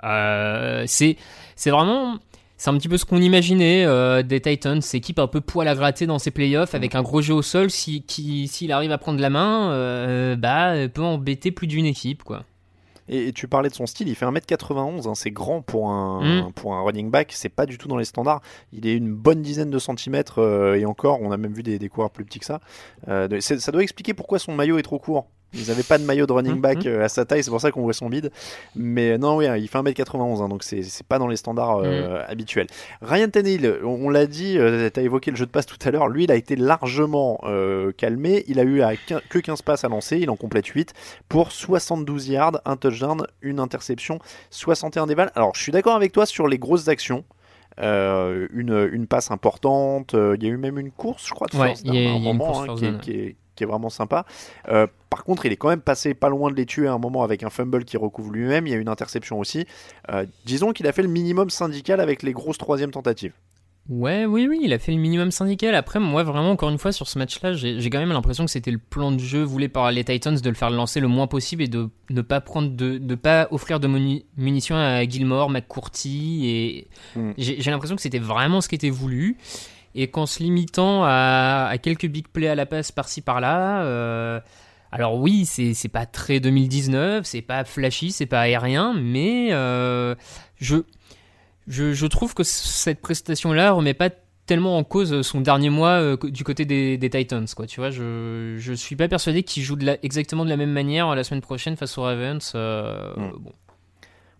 Euh, 0.06 0.86
c'est 0.88 1.18
c'est 1.56 1.70
vraiment 1.70 2.18
c'est 2.56 2.70
un 2.70 2.78
petit 2.78 2.88
peu 2.88 2.98
ce 2.98 3.04
qu'on 3.04 3.22
imaginait 3.22 3.84
euh, 3.86 4.24
des 4.24 4.40
Titans, 4.40 4.82
équipe 4.94 5.20
un 5.20 5.28
peu 5.28 5.42
poil 5.42 5.68
à 5.68 5.76
gratter 5.76 6.08
dans 6.08 6.18
ses 6.18 6.32
playoffs 6.32 6.76
avec 6.76 6.96
un 6.96 7.04
gros 7.04 7.22
jeu 7.22 7.34
au 7.34 7.42
sol. 7.42 7.70
Si, 7.70 8.04
qui, 8.04 8.48
s'il 8.48 8.72
arrive 8.72 8.92
à 8.92 8.98
prendre 8.98 9.20
la 9.20 9.30
main, 9.30 9.72
euh, 9.72 10.38
bah, 10.38 10.88
peut 10.88 11.04
embêter 11.04 11.52
plus 11.52 11.68
d'une 11.68 11.86
équipe, 11.86 12.24
quoi. 12.24 12.46
Et, 13.10 13.28
et 13.30 13.34
tu 13.34 13.48
parlais 13.48 13.70
de 13.70 13.74
son 13.76 13.86
style, 13.86 14.08
il 14.08 14.16
fait 14.16 14.26
1m91, 14.26 15.08
hein, 15.08 15.16
c'est 15.16 15.32
grand 15.32 15.62
pour 15.62 15.90
un 15.90 16.18
Mm. 16.18 16.52
pour 16.54 16.74
un 16.76 16.82
running 16.84 17.10
back, 17.12 17.32
c'est 17.34 17.50
pas 17.50 17.66
du 17.66 17.78
tout 17.78 17.88
dans 17.88 17.98
les 17.98 18.06
standards. 18.06 18.42
Il 18.74 18.88
est 18.88 18.96
une 18.96 19.14
bonne 19.14 19.42
dizaine 19.42 19.70
de 19.70 19.80
centimètres 19.80 20.40
euh, 20.40 20.76
et 20.76 20.86
encore, 20.86 21.22
on 21.22 21.32
a 21.32 21.38
même 21.38 21.54
vu 21.54 21.64
des, 21.64 21.80
des 21.80 21.90
coureurs 21.90 22.12
plus 22.12 22.26
petits 22.26 22.40
que 22.40 22.46
ça. 22.46 22.60
Euh, 23.08 23.40
ça 23.40 23.72
doit 23.72 23.84
expliquer 23.84 24.14
pourquoi 24.14 24.40
son 24.40 24.54
maillot 24.54 24.78
est 24.78 24.84
trop 24.84 25.00
court. 25.00 25.28
Ils 25.54 25.68
n'avaient 25.70 25.84
pas 25.84 25.98
de 25.98 26.04
maillot 26.04 26.28
de 26.28 26.34
running 26.34 26.56
Mhm. 26.56 26.62
back 26.62 26.86
euh, 26.86 27.04
à 27.06 27.10
sa 27.10 27.24
taille, 27.26 27.42
c'est 27.42 27.50
pour 27.50 27.62
ça 27.62 27.72
qu'on 27.72 27.82
voit 27.82 27.94
son 27.94 28.10
bide. 28.10 28.32
Mais 28.76 29.18
non, 29.18 29.38
oui, 29.38 29.46
il 29.60 29.68
fait 29.70 29.78
1m91, 29.78 30.42
hein, 30.42 30.50
donc 30.50 30.62
c'est 30.64 30.84
pas 31.08 31.20
dans 31.20 31.28
les 31.28 31.38
standards 31.38 31.78
euh, 31.84 32.22
habituels. 32.28 32.68
Ryan 33.02 33.30
Tannehill, 33.30 33.80
on, 33.84 33.88
on 34.08 34.10
l'a 34.10 34.26
dit, 34.28 34.58
tu 34.94 35.00
as 35.00 35.04
évoqué 35.04 35.32
le 35.32 35.38
jeu 35.38 35.46
de 35.46 35.52
passe 35.52 35.66
tout 35.66 35.78
à 35.86 35.90
l'heure, 35.92 36.10
lui 36.10 36.26
il 36.26 36.32
a 36.32 36.36
été 36.36 36.56
largement 36.58 37.40
euh, 37.44 37.92
calmé, 37.94 38.44
il 38.48 38.60
a 38.60 38.64
eu 38.64 38.82
à 38.82 38.92
que 38.98 39.40
15 39.40 39.62
passes 39.62 39.84
à 39.86 39.88
lancer, 39.88 40.18
il 40.18 40.30
en 40.30 40.36
complète 40.36 40.68
8 40.68 40.94
pour 41.30 41.52
72 41.52 42.28
yards, 42.30 42.60
un 42.66 42.76
touchdown, 42.76 43.26
une 43.42 43.60
interception, 43.60 44.20
61 44.52 45.08
déballes. 45.08 45.32
Alors 45.36 45.54
je 45.56 45.62
suis 45.62 45.72
d'accord 45.72 45.96
avec 45.96 46.12
toi 46.12 46.26
sur 46.26 46.48
les 46.48 46.58
grosses 46.58 46.88
actions. 46.90 47.24
Euh, 47.80 48.48
une, 48.54 48.90
une 48.92 49.06
passe 49.06 49.30
importante, 49.30 50.16
euh, 50.16 50.36
il 50.40 50.44
y 50.44 50.48
a 50.48 50.50
eu 50.50 50.58
même 50.58 50.80
une 50.80 50.90
course, 50.92 51.28
je 51.28 51.34
crois, 51.34 51.46
de 51.48 51.56
Ouais, 51.58 51.74
il 51.84 51.94
y 51.94 51.98
a- 52.08 52.10
down 52.10 52.12
à 52.12 52.16
un 52.16 52.18
il 52.18 52.24
y 52.24 52.28
a 52.28 52.32
une 52.32 52.38
moment, 52.38 52.52
course 52.66 52.82
hein, 52.84 52.96
est, 52.98 53.02
qui 53.02 53.12
est- 53.12 53.36
qui 53.58 53.64
est 53.64 53.68
vraiment 53.68 53.90
sympa. 53.90 54.26
Euh, 54.70 54.88
par 55.10 55.26
contre, 55.26 55.46
il 55.46 55.52
est 55.52 55.58
quand 55.58 55.70
même 55.70 55.82
passé 55.82 56.14
pas 56.14 56.30
loin 56.30 56.50
de 56.50 56.56
les 56.56 56.66
tuer 56.66 56.88
à 56.88 56.94
un 56.94 56.98
moment 57.00 57.24
avec 57.24 57.44
un 57.44 57.50
fumble 57.50 57.84
qui 57.84 57.98
recouvre 57.98 58.32
lui-même. 58.32 58.66
Il 58.68 58.70
y 58.72 58.74
a 58.74 58.78
une 58.78 58.88
interception 58.90 59.40
aussi. 59.40 59.66
Euh, 60.10 60.26
disons 60.46 60.72
qu'il 60.72 60.88
a 60.88 60.94
fait 60.94 61.02
le 61.04 61.10
minimum 61.10 61.50
syndical 61.50 62.00
avec 62.00 62.24
les 62.24 62.32
grosses 62.32 62.58
troisième 62.58 62.92
tentatives. 62.92 63.34
Ouais, 63.90 64.26
oui, 64.26 64.48
oui, 64.50 64.60
il 64.62 64.74
a 64.74 64.80
fait 64.80 64.92
le 64.92 64.98
minimum 64.98 65.32
syndical. 65.32 65.74
Après, 65.74 65.98
moi, 65.98 66.22
vraiment, 66.24 66.52
encore 66.52 66.68
une 66.68 66.78
fois, 66.78 66.92
sur 66.92 67.08
ce 67.08 67.18
match-là, 67.18 67.54
j'ai 67.54 67.90
quand 67.90 68.00
même 68.00 68.10
l'impression 68.10 68.44
que 68.44 68.52
c'était 68.52 68.70
le 68.70 68.80
plan 68.80 69.14
de 69.14 69.20
jeu 69.20 69.44
voulu 69.44 69.70
par 69.70 69.90
les 69.94 70.04
Titans 70.04 70.36
de 70.36 70.50
le 70.50 70.56
faire 70.56 70.70
lancer 70.72 71.00
le 71.00 71.08
moins 71.08 71.28
possible 71.28 71.64
et 71.64 71.70
de 71.70 71.90
ne 72.10 72.22
pas 72.22 72.42
prendre 72.42 72.70
de, 72.76 72.98
de 72.98 73.16
pas 73.16 73.48
offrir 73.52 73.80
de 73.80 73.88
muni- 73.88 74.26
munitions 74.36 74.76
à 74.76 75.06
Gilmore, 75.08 75.50
McCourty 75.50 76.42
et 76.48 76.88
Mm. 77.16 77.32
j'ai 77.38 77.62
j'ai 77.62 77.72
l'impression 77.72 77.96
que 77.96 78.02
c'était 78.02 78.20
vraiment 78.20 78.60
ce 78.60 78.68
qui 78.68 78.76
était 78.76 78.90
voulu 78.90 79.38
et 79.98 80.08
qu'en 80.10 80.26
se 80.26 80.42
limitant 80.44 81.04
à, 81.04 81.68
à 81.70 81.78
quelques 81.78 82.08
big 82.08 82.28
plays 82.30 82.48
à 82.48 82.56
la 82.56 82.66
passe 82.66 82.92
par-ci 82.94 83.22
par-là. 83.22 83.82
euh, 83.84 84.40
alors 84.92 85.16
oui, 85.20 85.46
c'est 85.46 85.90
pas 85.90 86.06
très 86.06 86.40
2019, 86.40 87.26
c'est 87.26 87.42
pas 87.42 87.66
flashy, 87.66 88.12
c'est 88.14 88.26
pas 88.26 88.40
aérien, 88.40 88.94
mais 88.98 89.50
euh, 89.52 90.16
je 90.62 90.78
je, 91.68 91.92
je 91.92 92.06
trouve 92.06 92.34
que 92.34 92.44
cette 92.44 93.02
prestation-là 93.02 93.72
remet 93.74 93.94
pas 93.94 94.10
tellement 94.46 94.78
en 94.78 94.86
cause 94.86 95.22
son 95.24 95.42
dernier 95.42 95.70
mois 95.70 96.00
euh, 96.00 96.16
du 96.24 96.46
côté 96.46 96.64
des, 96.64 96.98
des 96.98 97.10
Titans. 97.10 97.46
Quoi. 97.54 97.68
Tu 97.68 97.82
vois, 97.82 97.90
je, 97.90 98.56
je 98.58 98.72
suis 98.72 98.96
pas 98.96 99.10
persuadé 99.10 99.44
qu'il 99.44 99.62
joue 99.64 99.76
de 99.76 99.86
la- 99.86 99.98
exactement 100.06 100.46
de 100.46 100.50
la 100.50 100.56
même 100.56 100.72
manière 100.72 101.14
la 101.16 101.26
semaine 101.26 101.42
prochaine 101.42 101.76
face 101.76 101.98
aux 101.98 102.04
Ravens. 102.04 102.54
euh, 102.56 103.14
Mm. 103.18 103.32
bon. 103.40 103.52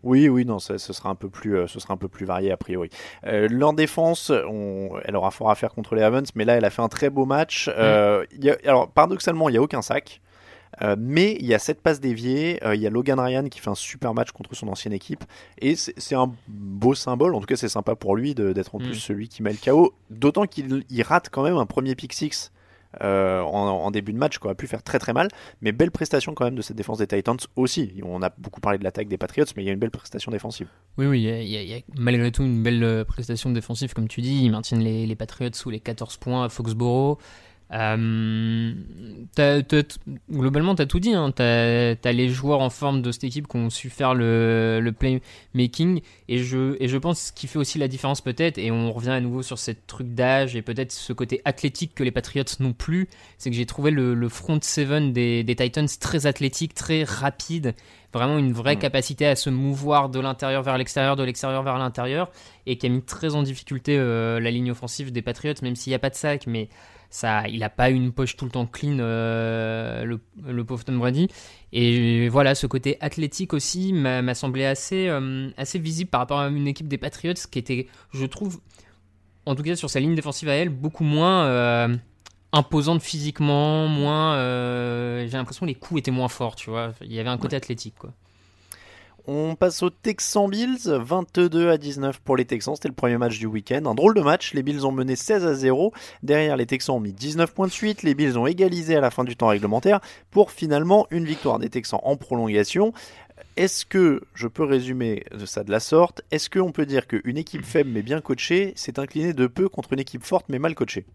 Oui, 0.04 0.30
oui, 0.30 0.46
non, 0.46 0.60
ça- 0.60 0.78
ce 0.78 0.94
sera 0.94 1.10
un 1.10 1.16
peu 1.16 1.30
plus, 1.30 1.58
euh, 1.58 1.68
ce 1.68 1.80
sera 1.80 1.94
un 1.94 1.98
peu 1.98 2.08
plus 2.08 2.26
varié 2.26 2.52
a 2.52 2.58
priori. 2.58 2.90
Euh, 3.26 3.48
leur 3.50 3.74
défense, 3.74 4.32
on- 4.32 4.92
elle 5.04 5.16
aura 5.16 5.32
fort 5.32 5.50
à 5.50 5.56
faire 5.56 5.74
contre 5.74 5.96
les 5.96 6.04
Ravens, 6.04 6.30
mais 6.36 6.46
là, 6.46 6.54
elle 6.56 6.66
a 6.66 6.70
fait 6.70 6.82
un 6.82 6.88
très 6.90 7.10
beau 7.10 7.26
match. 7.26 7.70
Euh, 7.78 8.26
y 8.40 8.50
a- 8.50 8.58
alors, 8.66 8.90
paradoxalement, 8.90 9.50
il 9.50 9.54
n'y 9.54 9.58
a 9.58 9.62
aucun 9.62 9.82
sac. 9.82 10.22
Euh, 10.82 10.96
mais 11.00 11.36
il 11.40 11.46
y 11.46 11.54
a 11.56 11.60
cette 11.60 11.82
passe 11.82 12.00
déviée, 12.02 12.60
euh, 12.64 12.76
il 12.76 12.82
y 12.82 12.86
a 12.88 12.90
Logan 12.90 13.20
Ryan 13.20 13.46
qui 13.46 13.60
fait 13.60 13.70
un 13.70 13.74
super 13.76 14.14
match 14.14 14.32
contre 14.32 14.54
son 14.54 14.68
ancienne 14.68 14.94
équipe, 14.94 15.24
et 15.60 15.76
c'est 15.76 16.14
un 16.14 16.32
beau 16.48 16.94
symbole, 16.94 17.34
en 17.36 17.40
tout 17.40 17.46
cas 17.48 17.56
c'est 17.56 17.70
sympa 17.70 17.96
pour 17.96 18.16
lui 18.18 18.36
d'être 18.36 18.76
en 18.76 18.80
Mm. 18.80 18.84
plus 18.84 18.96
celui 18.96 19.30
qui 19.30 19.42
met 19.42 19.52
le 19.54 19.58
KO, 19.58 19.94
d'autant 20.10 20.46
qu'il 20.46 20.84
il 20.90 21.02
rate 21.04 21.30
quand 21.32 21.42
même 21.42 21.56
un 21.56 21.66
premier 21.66 21.96
pick 21.96 22.12
six 22.14 22.52
euh, 23.02 23.42
en, 23.42 23.92
début 23.92 24.14
de 24.14 24.18
match, 24.18 24.40
qui 24.40 24.46
aurait 24.46 24.56
pu 24.56 24.68
faire 24.68 24.84
très 24.84 25.00
très 25.00 25.14
mal, 25.14 25.30
mais 25.62 25.72
belle 25.72 25.92
prestation 25.92 26.34
quand 26.34 26.46
même 26.46 26.56
de 26.56 26.62
cette 26.62 26.78
défense 26.78 26.98
des 26.98 27.08
Titans 27.08 27.38
aussi. 27.56 28.02
On 28.04 28.22
a 28.22 28.30
beaucoup 28.38 28.62
parlé 28.62 28.78
de 28.78 28.84
l'attaque 28.84 29.08
des 29.08 29.18
Patriots, 29.18 29.46
mais 29.56 29.64
il 29.64 29.66
y 29.66 29.70
a 29.70 29.74
une 29.74 29.80
belle 29.80 29.92
prestation 29.92 30.32
défensive. 30.32 30.68
Oui, 30.98 31.06
oui, 31.06 31.22
il 31.22 31.48
y 31.48 31.74
a 31.74 31.80
malgré 31.96 32.32
tout 32.32 32.44
une 32.44 32.64
belle 32.64 32.84
euh, 32.84 33.04
prestation 33.04 33.52
défensive, 33.52 33.94
comme 33.94 34.08
tu 34.08 34.22
dis. 34.22 34.44
Ils 34.44 34.52
maintiennent 34.52 34.84
les, 34.84 35.06
les 35.06 35.16
Patriots 35.16 35.54
sous 35.54 35.70
les 35.70 35.80
14 35.80 36.18
points 36.18 36.46
à 36.46 36.50
Foxborough. 36.50 37.18
Euh, 37.74 38.74
globalement, 40.32 40.76
tu 40.76 40.82
as 40.82 40.86
tout 40.86 41.00
dit. 41.00 41.14
Hein. 41.14 41.32
Tu 41.36 41.42
as, 41.44 42.12
les 42.12 42.30
joueurs 42.30 42.62
en 42.62 42.70
forme 42.70 43.02
de 43.02 43.12
cette 43.12 43.26
équipe 43.26 43.48
qui 43.48 43.58
ont 43.58 43.70
su 43.70 43.90
faire 43.90 44.14
le, 44.14 44.80
le 44.82 44.92
playmaking. 44.92 46.02
Et 46.30 46.40
je, 46.40 46.76
et 46.82 46.88
je 46.88 46.98
pense 46.98 47.28
ce 47.28 47.32
qui 47.32 47.48
fait 47.48 47.60
aussi 47.60 47.78
la 47.78 47.88
différence, 47.88 48.22
peut-être, 48.22 48.58
et 48.58 48.72
on 48.72 48.92
revient 48.92 49.10
à 49.10 49.20
nouveau 49.20 49.42
sur 49.42 49.60
ce 49.60 49.72
truc 49.88 50.14
d'âge 50.14 50.56
et 50.56 50.62
peut-être 50.62 50.92
ce 50.92 51.14
côté 51.14 51.42
athlétique 51.46 51.94
que 51.96 52.04
les 52.04 52.12
Patriots 52.12 52.44
n'ont 52.60 52.74
plus, 52.74 53.08
c'est 53.38 53.50
que 53.50 53.56
j'ai 53.56 53.66
trouvé 53.66 53.92
le, 53.92 54.30
front 54.30 54.60
seven 54.62 55.14
des, 55.14 55.44
des, 55.44 55.56
Titans 55.56 55.88
très 56.00 56.26
athlétique, 56.26 56.74
très 56.74 57.04
rapide. 57.04 57.74
Vraiment 58.14 58.38
une 58.38 58.54
vraie 58.54 58.78
mm. 58.78 58.80
capacité 58.80 59.28
à 59.28 59.36
se 59.36 59.50
mouvoir 59.50 60.10
de 60.10 60.20
l'intérieur 60.20 60.64
vers 60.64 60.78
l'extérieur, 60.78 61.16
de 61.16 61.24
l'extérieur 61.24 61.64
vers 61.64 61.78
l'intérieur, 61.78 62.32
et 62.66 62.78
qui 62.78 62.86
a 62.86 62.90
mis 62.90 63.02
très 63.02 63.36
en 63.36 63.44
difficulté 63.44 63.98
euh, 63.98 64.40
la 64.40 64.52
ligne 64.52 64.72
offensive 64.72 65.12
des 65.12 65.22
Patriots, 65.22 65.54
même 65.62 65.76
s'il 65.76 65.92
n'y 65.92 65.96
a 65.96 66.00
pas 66.00 66.10
de 66.10 66.16
sac. 66.16 66.48
Mais 66.48 66.70
ça, 67.18 67.48
il 67.48 67.60
n'a 67.62 67.70
pas 67.70 67.90
une 67.90 68.12
poche 68.12 68.36
tout 68.36 68.46
le 68.46 68.52
temps 68.52 68.68
clean, 68.68 68.98
euh, 69.00 70.06
le, 70.06 70.64
pauvre 70.64 70.86
Tom 70.86 71.00
Brady. 71.00 71.28
Et 71.74 72.30
voilà, 72.30 72.54
ce 72.54 72.68
côté 72.68 72.98
athlétique 73.02 73.54
aussi 73.54 73.92
m'a 73.92 74.36
semblé 74.36 74.66
assez, 74.66 75.08
euh, 75.08 75.50
assez 75.58 75.80
visible 75.80 76.12
par 76.12 76.22
rapport 76.22 76.40
à 76.40 76.48
une 76.48 76.68
équipe 76.68 76.88
des 76.88 77.00
Patriots 77.00 77.34
qui 77.50 77.58
était, 77.58 77.88
je 78.14 78.26
trouve, 78.28 78.62
en 79.48 79.56
tout 79.56 79.64
cas 79.64 79.76
sur 79.76 79.90
sa 79.90 80.00
ligne 80.00 80.14
défensive 80.14 80.48
à 80.48 80.54
elle, 80.54 80.70
beaucoup 80.70 81.04
moins 81.04 81.46
euh, 81.46 81.98
imposante 82.54 83.02
physiquement, 83.02 83.88
moins. 83.88 84.36
J'ai 85.26 85.38
l'impression 85.38 85.66
que 85.66 85.72
les 85.72 85.76
coups 85.76 86.02
étaient 86.02 86.12
moins 86.12 86.30
forts, 86.30 86.56
tu 86.56 86.70
vois. 86.70 86.92
Il 87.02 87.12
y 87.12 87.20
avait 87.20 87.30
un 87.30 87.40
côté 87.40 87.56
athlétique, 87.56 87.96
quoi. 87.98 88.14
On 89.30 89.56
passe 89.56 89.84
aux 89.84 89.90
Texans 89.90 90.50
Bills, 90.50 90.88
22 90.88 91.70
à 91.70 91.78
19 91.78 92.22
pour 92.22 92.38
les 92.38 92.46
Texans, 92.46 92.76
c'était 92.76 92.88
le 92.88 92.94
premier 92.94 93.18
match 93.18 93.38
du 93.38 93.46
week-end. 93.46 93.86
Un 93.86 93.94
drôle 93.94 94.14
de 94.14 94.22
match, 94.22 94.54
les 94.54 94.64
Bills 94.64 94.86
ont 94.86 94.94
mené 94.94 95.18
16 95.18 95.46
à 95.46 95.54
0. 95.54 95.92
Derrière, 96.24 96.56
les 96.56 96.66
Texans 96.66 96.96
ont 96.96 97.02
mis 97.02 97.12
19 97.12 97.54
points 97.54 97.68
de 97.68 97.72
suite, 97.74 98.04
les 98.04 98.16
Bills 98.16 98.38
ont 98.38 98.48
égalisé 98.48 98.96
à 98.96 99.02
la 99.02 99.12
fin 99.12 99.26
du 99.26 99.36
temps 99.36 99.48
réglementaire 99.48 100.00
pour 100.32 100.52
finalement 100.52 101.08
une 101.12 101.26
victoire 101.26 101.60
des 101.60 101.70
Texans 101.70 102.00
en 102.04 102.16
prolongation. 102.16 102.94
Est-ce 103.58 103.86
que 103.86 104.22
je 104.34 104.48
peux 104.48 104.64
résumer 104.64 105.26
ça 105.44 105.66
de 105.66 105.72
la 105.72 105.82
sorte 105.82 106.22
Est-ce 106.32 106.50
qu'on 106.50 106.72
peut 106.72 106.86
dire 106.86 107.06
qu'une 107.06 107.38
équipe 107.38 107.66
faible 107.66 107.90
mais 107.90 108.04
bien 108.04 108.22
coachée 108.22 108.72
s'est 108.78 108.98
inclinée 108.98 109.34
de 109.34 109.48
peu 109.48 109.68
contre 109.68 109.92
une 109.92 110.00
équipe 110.00 110.24
forte 110.24 110.46
mais 110.48 110.58
mal 110.58 110.74
coachée? 110.74 111.06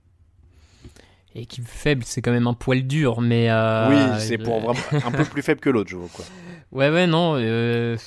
Équipe 1.34 1.66
faible, 1.66 2.02
c'est 2.04 2.20
quand 2.20 2.32
même 2.32 2.46
un 2.46 2.52
poil 2.52 2.86
dur, 2.86 3.22
mais. 3.22 3.48
Euh, 3.48 3.88
oui, 3.88 4.20
c'est 4.20 4.36
pour 4.36 4.60
vraiment 4.60 5.06
un 5.06 5.10
peu 5.10 5.24
plus 5.24 5.40
faible 5.40 5.60
que 5.60 5.70
l'autre, 5.70 5.88
je 5.88 5.96
vois 5.96 6.10
quoi. 6.12 6.26
Ouais, 6.72 6.88
ouais, 6.88 7.06
non. 7.06 7.34
Euh, 7.36 7.98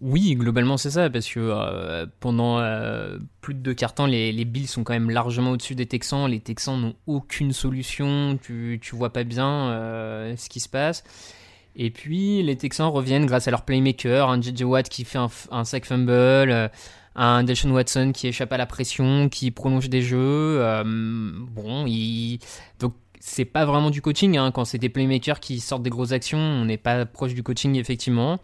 oui, 0.00 0.36
globalement, 0.36 0.76
c'est 0.76 0.90
ça, 0.90 1.10
parce 1.10 1.28
que 1.28 1.40
euh, 1.40 2.06
pendant 2.20 2.60
euh, 2.60 3.18
plus 3.40 3.54
de 3.54 3.58
deux 3.58 3.74
quarts 3.74 3.92
temps, 3.92 4.06
les, 4.06 4.30
les, 4.30 4.44
Bills 4.44 4.68
sont 4.68 4.84
quand 4.84 4.92
même 4.92 5.10
largement 5.10 5.50
au-dessus 5.50 5.74
des 5.74 5.86
Texans. 5.86 6.28
Les 6.30 6.38
Texans 6.38 6.80
n'ont 6.80 6.94
aucune 7.08 7.52
solution, 7.52 8.38
tu, 8.40 8.78
tu 8.80 8.94
vois 8.94 9.12
pas 9.12 9.24
bien 9.24 9.42
ce 10.36 10.48
qui 10.48 10.60
se 10.60 10.68
passe. 10.68 11.02
Et 11.74 11.90
puis, 11.90 12.40
les 12.44 12.56
Texans 12.56 12.88
reviennent 12.88 13.26
grâce 13.26 13.48
à 13.48 13.50
leur 13.50 13.62
playmaker, 13.64 14.30
un 14.30 14.40
JJ 14.40 14.62
Watt 14.62 14.88
qui 14.88 15.04
fait 15.04 15.18
un, 15.18 15.28
un 15.50 15.64
sack 15.64 15.84
fumble, 15.84 16.70
un 17.16 17.42
Deshaun 17.42 17.72
Watson 17.72 18.12
qui 18.14 18.28
échappe 18.28 18.52
à 18.52 18.58
la 18.58 18.66
pression, 18.66 19.28
qui 19.28 19.50
prolonge 19.50 19.88
des 19.88 20.02
jeux. 20.02 20.60
bon, 20.84 21.84
il... 21.86 22.38
donc 22.78 22.94
c'est 23.26 23.46
pas 23.46 23.64
vraiment 23.64 23.88
du 23.88 24.02
coaching. 24.02 24.36
Hein. 24.36 24.52
Quand 24.52 24.66
c'est 24.66 24.76
des 24.76 24.90
playmakers 24.90 25.40
qui 25.40 25.58
sortent 25.58 25.82
des 25.82 25.88
grosses 25.88 26.12
actions, 26.12 26.38
on 26.38 26.66
n'est 26.66 26.76
pas 26.76 27.06
proche 27.06 27.32
du 27.32 27.42
coaching, 27.42 27.74
effectivement. 27.76 28.38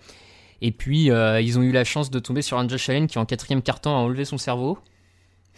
Et 0.63 0.73
puis, 0.73 1.11
euh, 1.11 1.39
ils 1.43 1.59
ont 1.59 1.63
eu 1.63 1.71
la 1.71 1.85
chance 1.85 2.11
de 2.11 2.19
tomber 2.19 2.41
sur 2.41 2.59
un 2.59 2.67
Josh 2.67 2.89
Allen 2.89 3.07
qui, 3.07 3.19
en 3.19 3.27
quatrième 3.27 3.61
carton, 3.61 3.91
a 3.91 3.99
enlevé 3.99 4.25
son 4.25 4.39
cerveau 4.39 4.79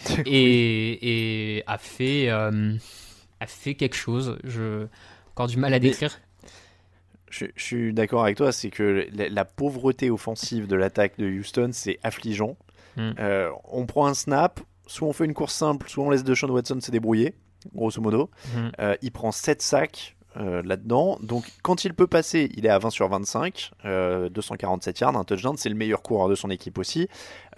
et, 0.27 1.63
a, 1.69 1.79
fait, 1.79 2.31
euh, 2.31 2.75
a 3.39 3.47
fait 3.47 3.77
quelque 3.77 3.95
chose. 3.95 4.39
Je 4.43 4.87
encore 5.31 5.47
du 5.47 5.57
mal 5.57 5.73
à 5.73 5.79
décrire. 5.79 6.21
Je, 7.31 7.47
suis 7.57 7.95
d'accord 7.95 8.25
avec 8.25 8.37
toi, 8.37 8.51
c'est 8.51 8.71
que 8.71 9.07
la, 9.13 9.45
pauvreté 9.45 10.11
offensive 10.11 10.67
de 10.67 10.75
l'attaque 10.75 11.17
de 11.19 11.29
Houston, 11.29 11.71
c'est 11.73 12.01
affligeant. 12.03 12.57
Hmm. 12.97 13.13
Euh, 13.21 13.51
on 13.71 13.87
prend 13.87 14.09
un 14.09 14.15
snap, 14.15 14.61
soit 14.89 15.07
on 15.07 15.13
fait 15.13 15.27
une 15.27 15.33
course 15.33 15.55
simple, 15.55 15.89
soit 15.89 16.05
on 16.05 16.11
laisse 16.11 16.25
Deshaun 16.25 16.51
Watson 16.51 16.81
se 16.81 16.91
débrouiller 16.91 17.37
grosso 17.75 18.01
modo. 18.01 18.31
Mhm. 18.55 18.73
Euh, 18.81 18.97
il 19.03 19.13
prend 19.13 19.33
7 19.33 19.63
sacs 19.63 20.17
euh, 20.39 20.63
là-dedans. 20.65 21.19
Donc 21.23 21.45
quand 21.63 21.85
il 21.85 21.93
peut 21.93 22.07
passer, 22.07 22.51
il 22.57 22.65
est 22.65 22.71
à 22.71 22.79
20 22.79 22.89
sur 22.89 23.07
25, 23.07 23.71
247 24.31 25.01
yards, 25.01 25.15
un 25.15 25.25
touchdown, 25.25 25.59
c'est 25.59 25.69
le 25.69 25.75
meilleur 25.75 26.01
coureur 26.01 26.31
de 26.31 26.35
son 26.35 26.49
équipe 26.49 26.79
aussi. 26.79 27.07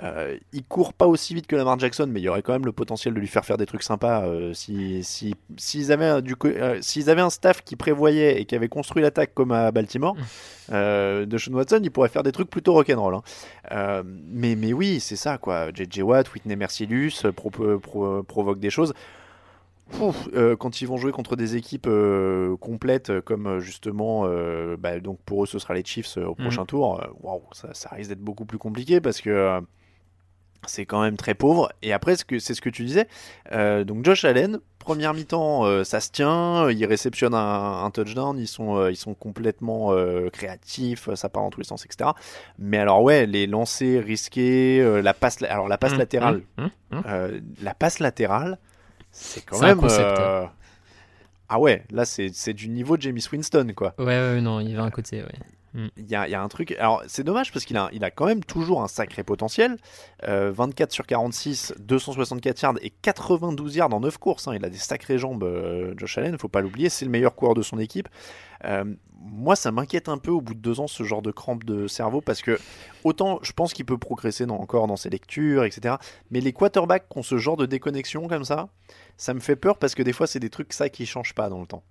Euh, 0.03 0.37
il 0.53 0.65
court 0.65 0.93
pas 0.93 1.07
aussi 1.07 1.35
vite 1.35 1.47
que 1.47 1.55
Lamar 1.55 1.79
Jackson, 1.79 2.09
mais 2.11 2.21
il 2.21 2.25
y 2.25 2.29
aurait 2.29 2.43
quand 2.43 2.53
même 2.53 2.65
le 2.65 2.73
potentiel 2.73 3.15
de 3.15 3.21
lui 3.21 3.29
faire 3.29 3.45
faire 3.45 3.59
des 3.59 3.67
trucs 3.67 3.85
sympas 3.85 4.25
si 4.55 5.05
s'ils 5.05 5.37
si, 5.57 5.93
avaient, 5.93 6.21
du, 6.21 6.35
s'ils 6.81 7.11
avaient 7.11 7.23
un 7.23 7.31
staff 7.31 7.63
qui 7.63 7.77
prévoyait 7.77 8.41
et 8.41 8.45
qui 8.45 8.57
avait 8.57 8.69
construit 8.69 9.03
l'attaque 9.03 9.35
comme 9.35 9.53
à 9.53 9.71
Baltimore. 9.71 10.17
Mhm. 10.17 11.27
de 11.27 11.39
Sean 11.39 11.53
Watson, 11.53 11.81
il 11.81 11.93
pourrait 11.93 12.09
faire 12.09 12.25
des 12.25 12.33
trucs 12.33 12.51
plutôt 12.51 12.73
rock'n'roll. 12.73 13.15
Hein. 13.71 14.03
mais, 14.05 14.57
mais 14.57 14.73
oui, 14.73 14.99
c'est 14.99 15.15
ça 15.15 15.39
quoi. 15.39 15.69
JJ 15.73 16.01
Watt, 16.01 16.35
Whitney 16.35 16.57
Mercilus 16.57 17.23
provoque 18.27 18.59
des 18.59 18.71
choses. 18.71 18.95
Euh, 20.35 20.57
quand 20.57 20.81
ils 20.81 20.87
vont 20.87 20.97
jouer 20.97 21.13
contre 21.13 21.37
des 21.37 21.57
équipes 21.57 21.87
euh, 21.87 22.57
complètes 22.57 23.11
euh, 23.11 23.21
comme 23.21 23.61
justement, 23.61 24.27
bah, 24.79 25.01
donc 25.01 25.19
pour 25.25 25.45
eux 25.45 25.47
ce 25.47 25.59
sera 25.59 25.75
les 25.75 25.85
Chiefs 25.85 26.17
au 26.17 26.35
prochain 26.35 26.63
mhm. 26.63 26.67
tour, 26.67 27.01
ça, 27.53 27.89
risque 27.91 28.11
d'être 28.11 28.21
beaucoup 28.21 28.45
plus 28.45 28.59
compliqué 28.59 29.01
parce 29.01 29.21
que 29.21 29.61
c'est 30.67 30.87
quand 30.87 31.03
même 31.03 31.17
très 31.17 31.35
pauvre. 31.35 31.71
Et 31.83 31.93
après, 31.93 32.17
c'est 32.17 32.55
ce 32.55 32.61
que 32.61 32.71
tu 32.71 32.85
disais. 32.85 33.07
donc 33.85 34.05
Josh 34.05 34.25
Allen, 34.25 34.61
première 34.79 35.13
mi-temps, 35.13 35.85
ça 35.85 36.01
se 36.01 36.11
tient, 36.11 36.71
ils 36.71 36.87
réceptionnent 36.87 37.35
un, 37.35 37.91
touchdown, 37.91 38.39
ils 38.39 38.49
sont, 38.49 38.89
ils 38.89 38.97
sont 38.97 39.15
complètement 39.15 39.95
créatifs, 40.33 41.13
ça 41.15 41.29
part 41.29 41.43
dans 41.43 41.51
tous 41.51 41.61
les 41.61 41.67
sens, 41.67 41.85
etc. 41.85 42.11
Mais 42.59 42.79
alors 42.79 43.03
ouais, 43.03 43.27
les 43.27 43.47
lancers 43.47 44.03
risqués, 44.03 44.83
la 45.03 45.15
passe, 45.15 45.43
alors 45.43 45.69
la 45.69 45.79
passe 45.79 45.93
mhm. 45.93 45.99
latérale, 45.99 46.43
mhm. 46.57 47.43
la 47.63 47.75
passe 47.75 47.99
latérale. 47.99 48.59
C'est 49.15 49.45
quand 49.45 49.61
même. 49.61 49.79
concept. 49.79 50.19
Euh, 50.19 50.45
ah 51.49 51.59
ouais, 51.61 51.85
là 51.91 52.05
c'est 52.05 52.53
du 52.53 52.69
niveau 52.69 52.97
de 52.97 53.03
Jamie 53.03 53.25
Winston 53.31 53.73
quoi. 53.77 53.95
Ouais, 53.99 54.05
ouais, 54.05 54.41
non, 54.41 54.61
il 54.61 54.77
va 54.77 54.83
un 54.83 54.91
côté, 54.91 55.23
ouais. 55.23 55.29
Mm. 55.75 55.89
Il 55.97 56.09
y, 56.09 56.15
a, 56.15 56.29
y, 56.29 56.35
a, 56.35 56.43
un 56.43 56.49
truc. 56.49 56.73
Alors, 56.79 57.03
c'est 57.07 57.25
dommage 57.25 57.53
parce 57.53 57.65
qu'il 57.65 57.77
a, 57.77 57.91
il 57.93 58.05
a 58.05 58.11
quand 58.11 58.27
même 58.27 58.45
toujours 58.45 58.83
un 58.83 58.89
sacré 58.89 59.23
potentiel. 59.23 59.77
24 60.27 60.91
euh, 60.91 60.93
sur 60.93 61.07
46, 61.07 61.75
264 61.79 62.63
yards 62.63 62.75
et 62.81 62.91
92 62.91 63.77
yards 63.77 63.93
en 63.93 64.01
9 64.01 64.19
courses. 64.19 64.49
Hein. 64.49 64.55
Il 64.55 64.65
a 64.65 64.71
des 64.71 64.79
sacrées 64.79 65.19
jambes, 65.19 65.43
euh, 65.43 65.95
Josh 65.97 66.17
Allen, 66.19 66.39
faut 66.39 66.49
pas 66.49 66.61
l'oublier. 66.61 66.89
C'est 66.89 67.05
le 67.05 67.11
meilleur 67.11 67.35
coureur 67.35 67.55
de 67.55 67.63
son 67.63 67.79
équipe. 67.79 68.09
Euh, 68.65 68.85
moi, 69.27 69.57
ça 69.57 69.73
m'inquiète 69.73 70.09
un 70.09 70.19
peu 70.19 70.31
au 70.31 70.41
bout 70.41 70.55
de 70.55 70.61
deux 70.61 70.81
ans 70.81 70.87
ce 70.87 71.03
genre 71.03 71.23
de 71.23 71.31
crampe 71.31 71.65
de 71.65 71.87
cerveau 71.87 72.21
parce 72.21 72.43
que 72.43 72.59
autant 73.05 73.39
je 73.43 73.53
pense 73.53 73.73
qu'il 73.73 73.87
peut 73.87 73.97
progresser 73.97 74.45
encore 74.45 74.87
dans 74.87 74.97
ses 74.97 75.09
lectures, 75.09 75.65
etc. 75.65 75.97
Mais 76.31 76.41
les 76.41 76.53
quarterbacks 76.53 77.09
qui 77.09 77.19
ont 77.19 77.23
ce 77.23 77.39
genre 77.39 77.57
de 77.57 77.65
déconnexion 77.65 78.29
comme 78.29 78.45
ça, 78.45 78.69
ça 79.17 79.33
me 79.33 79.41
fait 79.41 79.57
peur 79.57 79.79
parce 79.79 79.95
que 79.95 80.03
des 80.03 80.13
fois, 80.13 80.27
c'est 80.27 80.41
des 80.41 80.51
trucs 80.51 80.73
ça 80.73 80.89
qui 80.89 81.07
changent 81.07 81.35
pas 81.35 81.49
dans 81.49 81.61
le 81.61 81.67
temps. 81.67 81.83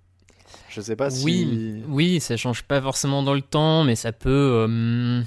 Je 0.68 0.80
sais 0.80 0.96
pas 0.96 1.10
si. 1.10 1.24
Oui, 1.24 1.82
oui, 1.88 2.20
ça 2.20 2.36
change 2.36 2.62
pas 2.62 2.80
forcément 2.80 3.22
dans 3.22 3.34
le 3.34 3.42
temps, 3.42 3.82
mais 3.82 3.96
ça 3.96 4.12
peut. 4.12 4.66
Euh, 4.68 5.22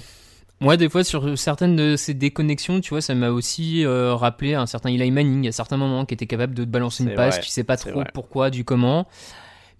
moi, 0.60 0.76
des 0.76 0.88
fois, 0.88 1.04
sur 1.04 1.38
certaines 1.38 1.76
de 1.76 1.96
ces 1.96 2.14
déconnexions, 2.14 2.80
tu 2.80 2.90
vois, 2.90 3.00
ça 3.00 3.14
m'a 3.14 3.30
aussi 3.30 3.84
euh, 3.84 4.14
rappelé 4.14 4.54
un 4.54 4.66
certain 4.66 4.90
Eli 4.90 5.10
Manning 5.10 5.46
à 5.46 5.52
certains 5.52 5.76
moments 5.76 6.04
qui 6.04 6.14
était 6.14 6.26
capable 6.26 6.54
de 6.54 6.64
balancer 6.64 7.04
une 7.04 7.14
passe, 7.14 7.40
tu 7.40 7.48
sais 7.48 7.64
pas 7.64 7.76
trop 7.76 8.02
pourquoi, 8.12 8.50
du 8.50 8.64
comment. 8.64 9.06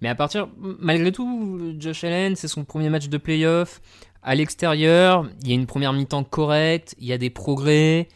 Mais 0.01 0.09
à 0.09 0.15
partir, 0.15 0.47
malgré 0.79 1.11
tout, 1.11 1.75
Josh 1.77 2.03
Allen, 2.03 2.35
c'est 2.35 2.47
son 2.47 2.63
premier 2.63 2.89
match 2.89 3.09
de 3.09 3.17
playoff. 3.17 3.81
À 4.23 4.35
l'extérieur, 4.35 5.29
il 5.41 5.49
y 5.49 5.51
a 5.51 5.55
une 5.55 5.65
première 5.65 5.93
mi-temps 5.93 6.23
correcte, 6.23 6.95
il 6.99 7.07
y 7.07 7.13
a 7.13 7.17
des 7.17 7.29
progrès. 7.29 8.07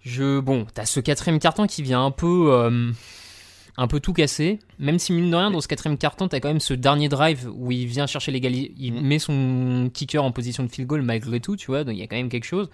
Je, 0.00 0.40
bon, 0.40 0.66
t'as 0.72 0.86
ce 0.86 1.00
quatrième 1.00 1.38
carton 1.38 1.66
qui 1.66 1.82
vient 1.82 2.04
un 2.04 2.10
peu, 2.10 2.52
euh, 2.52 2.90
un 3.76 3.86
peu 3.86 4.00
tout 4.00 4.12
casser. 4.12 4.58
Même 4.78 4.98
si 4.98 5.12
mine 5.12 5.30
de 5.30 5.36
rien, 5.36 5.50
dans 5.50 5.60
ce 5.60 5.68
quatrième 5.68 5.98
carton, 5.98 6.28
t'as 6.28 6.40
quand 6.40 6.48
même 6.48 6.60
ce 6.60 6.74
dernier 6.74 7.08
drive 7.08 7.50
où 7.54 7.70
il 7.70 7.86
vient 7.86 8.06
chercher 8.06 8.32
l'égalité, 8.32 8.72
il 8.78 8.94
mm. 8.94 9.00
met 9.00 9.18
son 9.18 9.90
kicker 9.92 10.22
en 10.22 10.32
position 10.32 10.64
de 10.64 10.68
field 10.68 10.88
goal 10.88 11.02
malgré 11.02 11.40
tout, 11.40 11.56
tu 11.56 11.66
vois. 11.66 11.84
Donc 11.84 11.94
il 11.94 12.00
y 12.00 12.02
a 12.02 12.06
quand 12.06 12.16
même 12.16 12.30
quelque 12.30 12.46
chose. 12.46 12.70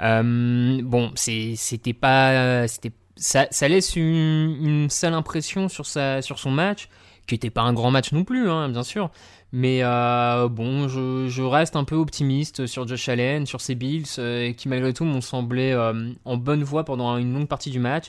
Euh, 0.00 0.80
bon, 0.82 1.12
c'était 1.14 1.92
pas, 1.92 2.66
c'était, 2.66 2.92
ça, 3.16 3.46
ça 3.50 3.68
laisse 3.68 3.94
une, 3.94 4.56
une 4.62 4.90
sale 4.90 5.14
impression 5.14 5.68
sur 5.68 5.86
sa, 5.86 6.22
sur 6.22 6.38
son 6.38 6.50
match 6.50 6.88
qui 7.26 7.34
n'était 7.34 7.50
pas 7.50 7.62
un 7.62 7.72
grand 7.72 7.90
match 7.90 8.12
non 8.12 8.24
plus, 8.24 8.48
hein, 8.50 8.68
bien 8.68 8.82
sûr. 8.82 9.10
Mais 9.52 9.80
euh, 9.82 10.48
bon, 10.48 10.88
je, 10.88 11.42
reste 11.42 11.76
un 11.76 11.84
peu 11.84 11.94
optimiste 11.94 12.66
sur 12.66 12.88
Josh 12.88 13.08
Allen, 13.10 13.44
sur 13.44 13.60
ses 13.60 13.74
Bills, 13.74 14.06
euh, 14.18 14.52
qui 14.54 14.68
malgré 14.68 14.94
tout 14.94 15.04
m'ont 15.04 15.20
semblé 15.20 15.72
euh, 15.72 16.10
en 16.24 16.38
bonne 16.38 16.64
voie 16.64 16.84
pendant 16.84 17.18
une 17.18 17.34
longue 17.34 17.48
partie 17.48 17.70
du 17.70 17.78
match. 17.78 18.06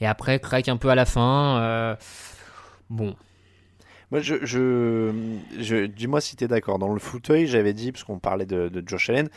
Et 0.00 0.06
après, 0.06 0.38
craque 0.38 0.68
un 0.68 0.76
peu 0.76 0.88
à 0.88 0.94
la 0.94 1.04
fin. 1.04 1.96
bon. 2.90 3.14
Moi, 4.10 4.20
je, 4.20 4.44
je, 4.44 5.86
dis-moi 5.86 6.20
si 6.20 6.36
tu 6.36 6.44
es 6.44 6.48
d'accord. 6.48 6.78
Dans 6.78 6.92
le 6.92 7.00
fauteuil, 7.00 7.48
j'avais 7.48 7.72
dit, 7.72 7.90
parce 7.90 8.04
qu'on 8.04 8.20
parlait 8.20 8.46
de, 8.46 8.68
de, 8.68 8.82
Josh 8.86 9.10
Allen, 9.10 9.28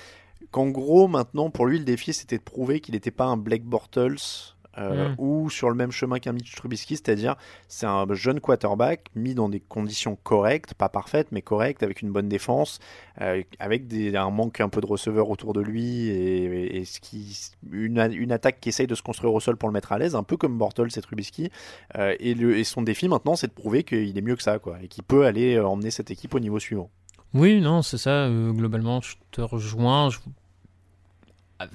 qu'en 0.51 0.67
gros, 0.67 1.07
maintenant, 1.07 1.49
pour 1.49 1.65
lui, 1.65 1.79
le 1.79 1.85
défi, 1.85 2.13
c'était 2.13 2.37
de 2.37 2.43
prouver 2.43 2.79
qu'il 2.79 2.93
n'était 2.93 3.09
pas 3.09 3.25
un 3.25 3.37
Blake 3.37 3.63
Bortles 3.63 4.55
euh, 4.77 5.09
Mm. 5.09 5.15
ou 5.17 5.49
sur 5.49 5.69
le 5.69 5.75
même 5.75 5.91
chemin 5.91 6.19
qu'un 6.19 6.33
Mitch 6.33 6.55
Trubisky, 6.55 6.95
c'est-à-dire 6.95 7.35
c'est 7.67 7.85
un 7.85 8.05
jeune 8.13 8.39
quarterback 8.39 9.05
mis 9.15 9.33
dans 9.35 9.49
des 9.49 9.59
conditions 9.59 10.17
correctes, 10.23 10.73
pas 10.73 10.89
parfaites, 10.89 11.27
mais 11.31 11.41
correctes, 11.41 11.83
avec 11.83 12.01
une 12.01 12.11
bonne 12.11 12.29
défense, 12.29 12.79
euh, 13.21 13.41
avec 13.59 13.87
des, 13.87 14.15
un 14.15 14.29
manque 14.29 14.61
un 14.61 14.69
peu 14.69 14.81
de 14.81 14.85
receveurs 14.85 15.29
autour 15.29 15.53
de 15.53 15.61
lui 15.61 16.07
et, 16.09 16.77
et 16.77 16.85
ce 16.85 16.99
qui, 16.99 17.37
une, 17.71 17.97
une 18.13 18.31
attaque 18.31 18.59
qui 18.59 18.69
essaye 18.69 18.87
de 18.87 18.95
se 18.95 19.01
construire 19.03 19.33
au 19.33 19.39
sol 19.39 19.57
pour 19.57 19.69
le 19.69 19.73
mettre 19.73 19.91
à 19.91 19.97
l'aise, 19.97 20.15
un 20.15 20.23
peu 20.23 20.37
comme 20.37 20.57
Bortles 20.57 20.87
et 20.95 21.01
Trubisky. 21.01 21.49
Euh, 21.97 22.15
et, 22.19 22.33
le- 22.33 22.57
et 22.57 22.63
son 22.63 22.81
défi 22.81 23.07
maintenant, 23.07 23.35
c'est 23.35 23.47
de 23.47 23.53
prouver 23.53 23.83
qu'il 23.83 24.17
est 24.17 24.21
mieux 24.21 24.35
que 24.35 24.43
ça, 24.43 24.59
quoi, 24.59 24.77
et 24.83 24.87
qu'il 24.87 25.03
peut 25.03 25.25
aller 25.25 25.59
emmener 25.59 25.91
cette 25.91 26.11
équipe 26.11 26.33
au 26.35 26.39
niveau 26.39 26.59
suivant. 26.59 26.89
Oui, 27.33 27.59
non, 27.61 27.81
c'est 27.81 27.97
ça. 27.97 28.29
globalement, 28.29 29.01
je 29.01 29.15
te 29.31 29.41
rejoins. 29.41 30.09
Je... 30.09 30.19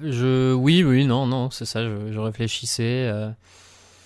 je- 0.02 0.52
Oui, 0.54 0.82
oui, 0.84 1.04
non, 1.06 1.26
non, 1.26 1.50
c'est 1.50 1.64
ça. 1.64 1.82
Je, 1.84 2.12
je 2.12 2.18
réfléchissais. 2.18 3.08
euh. 3.12 3.30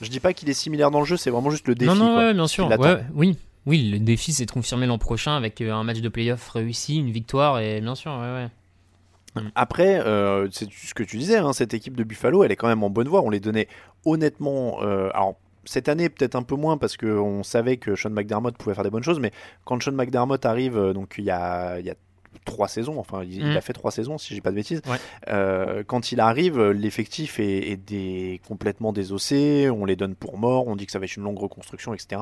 Je 0.01 0.09
dis 0.11 0.21
pas 0.21 0.33
qu'il 0.35 0.49
est 0.51 0.55
similaire 0.55 0.91
dans 0.91 1.01
le 1.01 1.07
jeu, 1.07 1.17
c'est 1.17 1.31
vraiment 1.31 1.51
juste 1.51 1.67
le 1.69 1.75
défi. 1.75 1.89
non, 1.89 1.95
non, 1.95 2.13
quoi, 2.15 2.25
ouais, 2.27 2.35
bien 2.35 2.47
sûr. 2.47 2.69
Ouais, 2.97 3.03
oui, 3.15 3.39
oui, 3.65 3.91
le 3.91 3.99
défi, 3.99 4.33
c'est 4.33 4.45
de 4.47 4.51
confirmer 4.51 4.87
l'an 4.87 4.99
prochain 4.99 5.37
avec 5.37 5.61
euh, 5.61 5.73
un 5.73 5.85
match 5.85 6.01
de 6.01 6.09
playoff 6.09 6.49
réussi, 6.51 6.99
une 6.99 7.11
victoire, 7.11 7.59
et 7.61 7.81
bien 7.81 7.95
sûr, 7.95 8.13
ouais, 8.13 8.19
ouais. 8.33 9.43
Après, 9.55 9.99
euh, 10.01 10.49
c'est 10.51 10.67
ce 10.73 10.95
que 10.95 11.03
tu 11.03 11.19
disais, 11.19 11.37
hein, 11.37 11.53
cette 11.53 11.75
équipe 11.75 11.95
de 11.97 12.05
Buffalo, 12.05 12.43
elle 12.45 12.53
est 12.53 12.57
quand 12.57 12.69
même 12.69 12.83
en 12.83 12.89
bonne 12.91 13.09
voie. 13.09 13.21
On 13.23 13.29
les 13.31 13.41
donnait 13.41 13.69
honnêtement. 14.07 14.79
euh, 14.83 15.11
alors, 15.13 15.37
cette 15.65 15.89
année, 15.91 16.09
peut-être 16.09 16.37
un 16.37 16.43
peu 16.43 16.55
moins 16.57 16.79
parce 16.79 16.97
qu'on 16.97 17.43
savait 17.43 17.77
que 17.77 17.97
Sean 17.97 18.09
McDermott 18.11 18.57
pouvait 18.57 18.75
faire 18.75 18.85
des 18.85 18.89
bonnes 18.91 19.03
choses, 19.03 19.21
mais 19.21 19.33
quand 19.67 19.83
Sean 19.83 19.93
McDermott 19.93 20.47
arrive, 20.47 20.93
donc 20.95 21.17
il 21.19 21.25
y 21.25 21.31
a, 21.31 21.79
il 21.81 21.85
y 21.85 21.91
a 21.91 21.95
trois 22.45 22.69
saisons, 22.69 22.99
enfin 22.99 23.23
il, 23.25 23.35
il 23.37 23.47
Mm. 23.47 23.57
a 23.57 23.61
fait 23.61 23.73
trois 23.73 23.91
saisons 23.91 24.19
si 24.19 24.35
j'ai 24.35 24.41
pas 24.41 24.51
de 24.51 24.57
bêtises. 24.57 24.83
Ouais. 24.89 24.97
Euh, 25.29 25.83
quand 25.87 26.13
il 26.13 26.21
arrive, 26.21 26.61
l'effectif 26.71 27.39
est, 27.41 27.71
est 27.71 27.77
des- 27.77 28.41
complètement 28.47 28.93
désossé, 28.93 29.71
on 29.71 29.85
les 29.85 29.97
donne 29.97 30.15
pour 30.15 30.39
morts, 30.39 30.67
on 30.69 30.77
dit 30.77 30.87
que 30.87 30.93
ça 30.93 30.99
va 30.99 31.05
être 31.05 31.17
une 31.17 31.23
longue 31.25 31.39
reconstruction, 31.39 31.95
etc. 31.95 32.21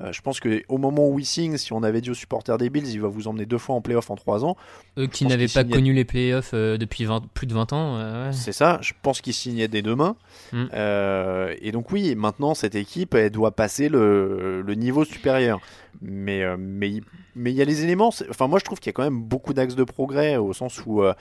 Euh, 0.00 0.12
je 0.12 0.20
pense 0.22 0.40
que 0.40 0.62
au 0.68 0.78
moment 0.78 1.08
où 1.08 1.18
il 1.18 1.24
signe, 1.26 1.56
si 1.56 1.72
on 1.72 1.82
avait 1.82 2.00
dit 2.00 2.10
aux 2.10 2.14
supporters 2.14 2.58
des 2.58 2.70
Bills, 2.70 2.88
il 2.88 3.00
va 3.00 3.08
vous 3.08 3.28
emmener 3.28 3.46
deux 3.46 3.58
fois 3.58 3.74
en 3.74 3.80
playoff 3.80 4.10
en 4.10 4.16
trois 4.16 4.44
ans, 4.44 4.56
Eux 4.98 5.06
qui 5.06 5.24
n'avaient 5.26 5.48
pas 5.48 5.64
connu 5.64 5.92
les 5.92 6.04
playoffs 6.04 6.50
euh, 6.54 6.76
depuis 6.76 7.04
20 7.04 7.22
plus 7.34 7.46
de 7.46 7.54
20 7.54 7.72
ans, 7.72 7.96
ouais. 8.26 8.32
C'est 8.32 8.52
ça, 8.52 8.78
je 8.82 8.92
pense 9.02 9.20
qu'il 9.20 9.34
signait 9.34 9.68
dès 9.68 9.82
demain. 9.82 10.16
Mm. 10.52 10.64
Euh, 10.74 11.54
et 11.60 11.72
donc 11.72 11.90
oui, 11.92 12.14
maintenant 12.14 12.54
cette 12.54 12.74
équipe, 12.74 13.14
elle 13.14 13.30
doit 13.30 13.52
passer 13.52 13.88
le, 13.88 14.62
le 14.62 14.74
niveau 14.74 15.04
supérieur. 15.04 15.60
Mais 16.02 16.42
euh, 16.42 16.56
mais 16.58 16.90
il 16.90 17.04
mais 17.34 17.50
il 17.50 17.56
y 17.56 17.62
a 17.62 17.64
les 17.64 17.82
éléments. 17.84 18.10
Enfin 18.30 18.46
moi 18.46 18.58
je 18.58 18.64
trouve 18.64 18.78
qu'il 18.78 18.88
y 18.88 18.90
a 18.90 18.92
quand 18.92 19.02
même 19.02 19.22
beaucoup 19.22 19.54
d'axes 19.54 19.74
de 19.74 19.84
progrès 19.84 20.36
au 20.36 20.52
sens 20.52 20.82
où 20.86 21.02
euh, 21.02 21.14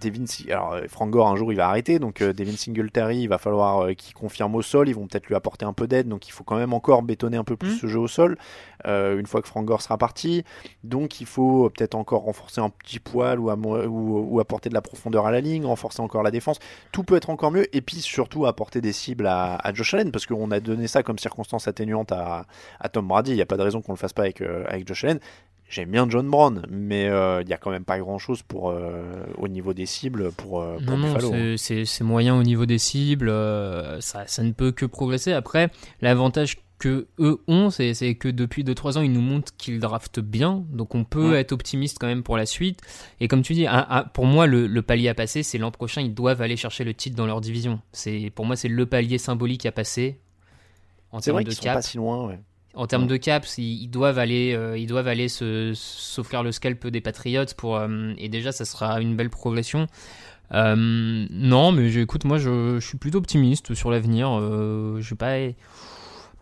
Devin, 0.00 0.26
Si- 0.26 0.50
alors 0.52 0.72
euh, 0.74 0.82
Frank 0.88 1.10
Gore 1.10 1.28
un 1.28 1.36
jour 1.36 1.52
il 1.52 1.56
va 1.56 1.68
arrêter, 1.68 1.98
donc 1.98 2.20
euh, 2.20 2.32
Devin 2.32 2.56
Singletary 2.56 3.20
il 3.20 3.28
va 3.28 3.38
falloir 3.38 3.80
euh, 3.86 3.92
qu'il 3.94 4.14
confirme 4.14 4.54
au 4.54 4.62
sol. 4.62 4.88
Ils 4.88 4.94
vont 4.94 5.06
peut-être 5.06 5.26
lui 5.26 5.34
apporter 5.34 5.64
un 5.64 5.72
peu 5.72 5.86
d'aide, 5.86 6.08
donc 6.08 6.28
il 6.28 6.32
faut 6.32 6.44
quand 6.44 6.56
même 6.56 6.72
encore 6.72 7.02
bétonner 7.02 7.36
un 7.36 7.44
peu 7.44 7.56
plus 7.56 7.74
Mm. 7.74 7.78
ce 7.78 7.86
jeu 7.86 7.98
au 7.98 8.08
sol 8.08 8.36
euh, 8.86 9.18
une 9.18 9.26
fois 9.26 9.40
que 9.42 9.48
Frank 9.48 9.64
Gore 9.64 9.80
sera 9.82 9.96
parti. 9.98 10.44
Donc 10.82 11.20
il 11.20 11.26
faut 11.26 11.70
peut-être 11.70 11.94
encore 11.94 12.22
renforcer 12.22 12.60
un 12.60 12.68
petit 12.70 12.98
poil 12.98 13.40
ou, 13.40 13.50
amo- 13.50 13.86
ou, 13.86 14.26
ou 14.34 14.40
apporter 14.40 14.68
de 14.68 14.74
la 14.74 14.82
profondeur 14.82 15.26
à 15.26 15.30
la 15.32 15.40
ligne, 15.40 15.64
renforcer 15.64 16.00
encore 16.02 16.22
la 16.22 16.30
défense. 16.30 16.58
Tout 16.92 17.02
peut 17.04 17.16
être 17.16 17.30
encore 17.30 17.50
mieux 17.50 17.74
et 17.74 17.80
puis 17.80 17.96
surtout 18.00 18.46
apporter 18.46 18.80
des 18.80 18.92
cibles 18.92 19.26
à, 19.26 19.56
à 19.56 19.72
Josh 19.72 19.94
Allen 19.94 20.10
parce 20.12 20.26
qu'on 20.26 20.50
a 20.50 20.60
donné 20.60 20.86
ça 20.88 21.02
comme 21.02 21.18
circonstance 21.18 21.68
atténuante 21.68 22.12
à, 22.12 22.46
à 22.80 22.88
Tom 22.88 23.08
Brady. 23.08 23.30
Il 23.32 23.36
n'y 23.36 23.42
a 23.42 23.46
pas 23.46 23.56
de 23.56 23.62
raison 23.62 23.80
qu'on 23.80 23.92
le 23.92 23.98
fasse 23.98 24.12
pas 24.12 24.22
avec, 24.22 24.40
euh, 24.40 24.64
avec 24.68 24.86
Josh 24.86 25.04
Allen. 25.04 25.20
J'aime 25.68 25.90
bien 25.90 26.08
John 26.08 26.28
Brown, 26.30 26.64
mais 26.70 27.08
euh, 27.08 27.40
il 27.42 27.46
n'y 27.46 27.52
a 27.52 27.56
quand 27.56 27.70
même 27.70 27.84
pas 27.84 27.98
grand 27.98 28.18
chose 28.18 28.42
pour, 28.42 28.70
euh, 28.70 29.02
au 29.38 29.48
niveau 29.48 29.72
des 29.74 29.86
cibles 29.86 30.30
pour, 30.32 30.60
euh, 30.60 30.74
pour 30.74 30.82
Non, 30.92 30.98
non, 30.98 31.14
Buffalo. 31.14 31.32
hein. 31.34 31.54
c'est- 31.56 32.02
moyen 32.02 32.36
au 32.38 32.42
niveau 32.42 32.66
des 32.66 32.78
cibles, 32.78 33.28
euh, 33.28 34.00
ça, 34.00 34.26
ça 34.26 34.42
ne 34.42 34.52
peut 34.52 34.70
que 34.72 34.86
progresser. 34.86 35.32
Après, 35.32 35.70
l'avantage 36.00 36.58
que 36.78 37.06
eux 37.18 37.40
ont, 37.48 37.70
c'est 37.70 38.14
que 38.14 38.28
depuis 38.28 38.62
2-3 38.62 38.98
ans, 38.98 39.00
ils 39.00 39.10
nous 39.12 39.22
montrent 39.22 39.56
qu'ils 39.56 39.80
draftent 39.80 40.20
bien, 40.20 40.64
donc 40.70 40.94
on 40.94 41.04
peut 41.04 41.34
être 41.36 41.52
optimiste 41.52 41.98
quand 41.98 42.08
même 42.08 42.22
pour 42.22 42.36
la 42.36 42.46
suite. 42.46 42.80
Et 43.20 43.26
comme 43.26 43.42
tu 43.42 43.54
dis, 43.54 43.66
pour 44.12 44.26
moi, 44.26 44.46
le, 44.46 44.66
le 44.66 44.82
palier 44.82 45.08
à 45.08 45.14
passer, 45.14 45.42
c'est 45.42 45.56
l'an 45.58 45.70
prochain, 45.70 46.02
ils 46.02 46.14
doivent 46.14 46.42
aller 46.42 46.56
chercher 46.56 46.84
le 46.84 46.92
titre 46.92 47.16
dans 47.16 47.26
leur 47.26 47.40
division. 47.40 47.80
C'est 47.92 48.30
Pour 48.34 48.44
moi, 48.44 48.54
c'est 48.56 48.68
le 48.68 48.86
palier 48.86 49.18
symbolique 49.18 49.64
à 49.66 49.72
passer. 49.72 50.20
En 51.10 51.20
C'est 51.20 51.26
termes 51.26 51.36
vrai 51.36 51.44
de 51.44 51.54
cap. 51.54 51.74
pas 51.74 51.82
si 51.82 51.96
loin. 51.96 52.26
ouais. 52.26 52.38
En 52.74 52.86
termes 52.86 53.04
Mm. 53.04 53.08
de 53.08 53.16
caps, 53.16 53.58
ils, 53.58 53.88
doivent 53.88 54.18
aller, 54.18 54.52
euh, 54.54 54.76
ils 54.76 54.86
doivent 54.86 55.06
aller 55.08 55.28
se 55.28 55.72
s'offrir 55.74 56.42
le 56.42 56.50
scalp 56.52 56.86
des 56.88 57.00
Patriots 57.00 57.44
pour 57.56 57.76
euh, 57.76 58.12
et 58.18 58.28
déjà 58.28 58.50
ça 58.52 58.64
sera 58.64 59.00
une 59.00 59.14
belle 59.16 59.30
progression. 59.30 59.86
Euh, 60.52 60.74
non, 60.76 61.72
mais 61.72 61.92
écoute, 61.94 62.24
moi 62.24 62.38
je, 62.38 62.78
je 62.80 62.86
suis 62.86 62.98
plutôt 62.98 63.18
optimiste 63.18 63.74
sur 63.74 63.90
l'avenir. 63.90 64.28
Euh, 64.30 65.00
je 65.00 65.10
vais 65.10 65.16
pas 65.16 65.36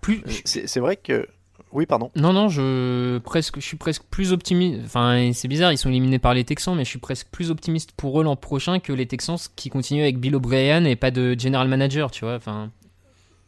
plus. 0.01 0.23
C'est 0.45 0.66
c'est 0.66 0.81
vrai 0.81 0.97
que. 0.97 1.27
Oui, 1.73 1.87
pardon. 1.87 2.11
Non, 2.16 2.35
non, 2.35 2.51
je 2.51 3.16
presque, 3.18 3.57
je 3.57 3.64
suis 3.64 3.79
presque 3.79 4.03
plus 4.11 4.33
optimiste. 4.33 4.81
Enfin, 4.85 5.31
c'est 5.33 5.49
bizarre, 5.49 5.73
ils 5.73 5.79
sont 5.79 5.88
éliminés 5.88 6.18
par 6.18 6.35
les 6.35 6.45
Texans, 6.45 6.77
mais 6.77 6.85
je 6.85 6.90
suis 6.90 6.99
presque 6.99 7.29
plus 7.31 7.51
optimiste 7.51 7.92
pour 7.92 8.21
eux 8.21 8.25
l'an 8.25 8.37
prochain 8.37 8.79
que 8.79 8.92
les 8.92 9.07
Texans 9.07 9.38
qui 9.57 9.71
continuent 9.71 10.03
avec 10.03 10.18
Bill 10.18 10.37
O'Brien 10.37 10.85
et 10.85 10.97
pas 10.97 11.11
de 11.11 11.35
general 11.38 11.68
manager, 11.68 12.11
tu 12.11 12.27
vois. 12.27 12.35
Enfin, 12.35 12.71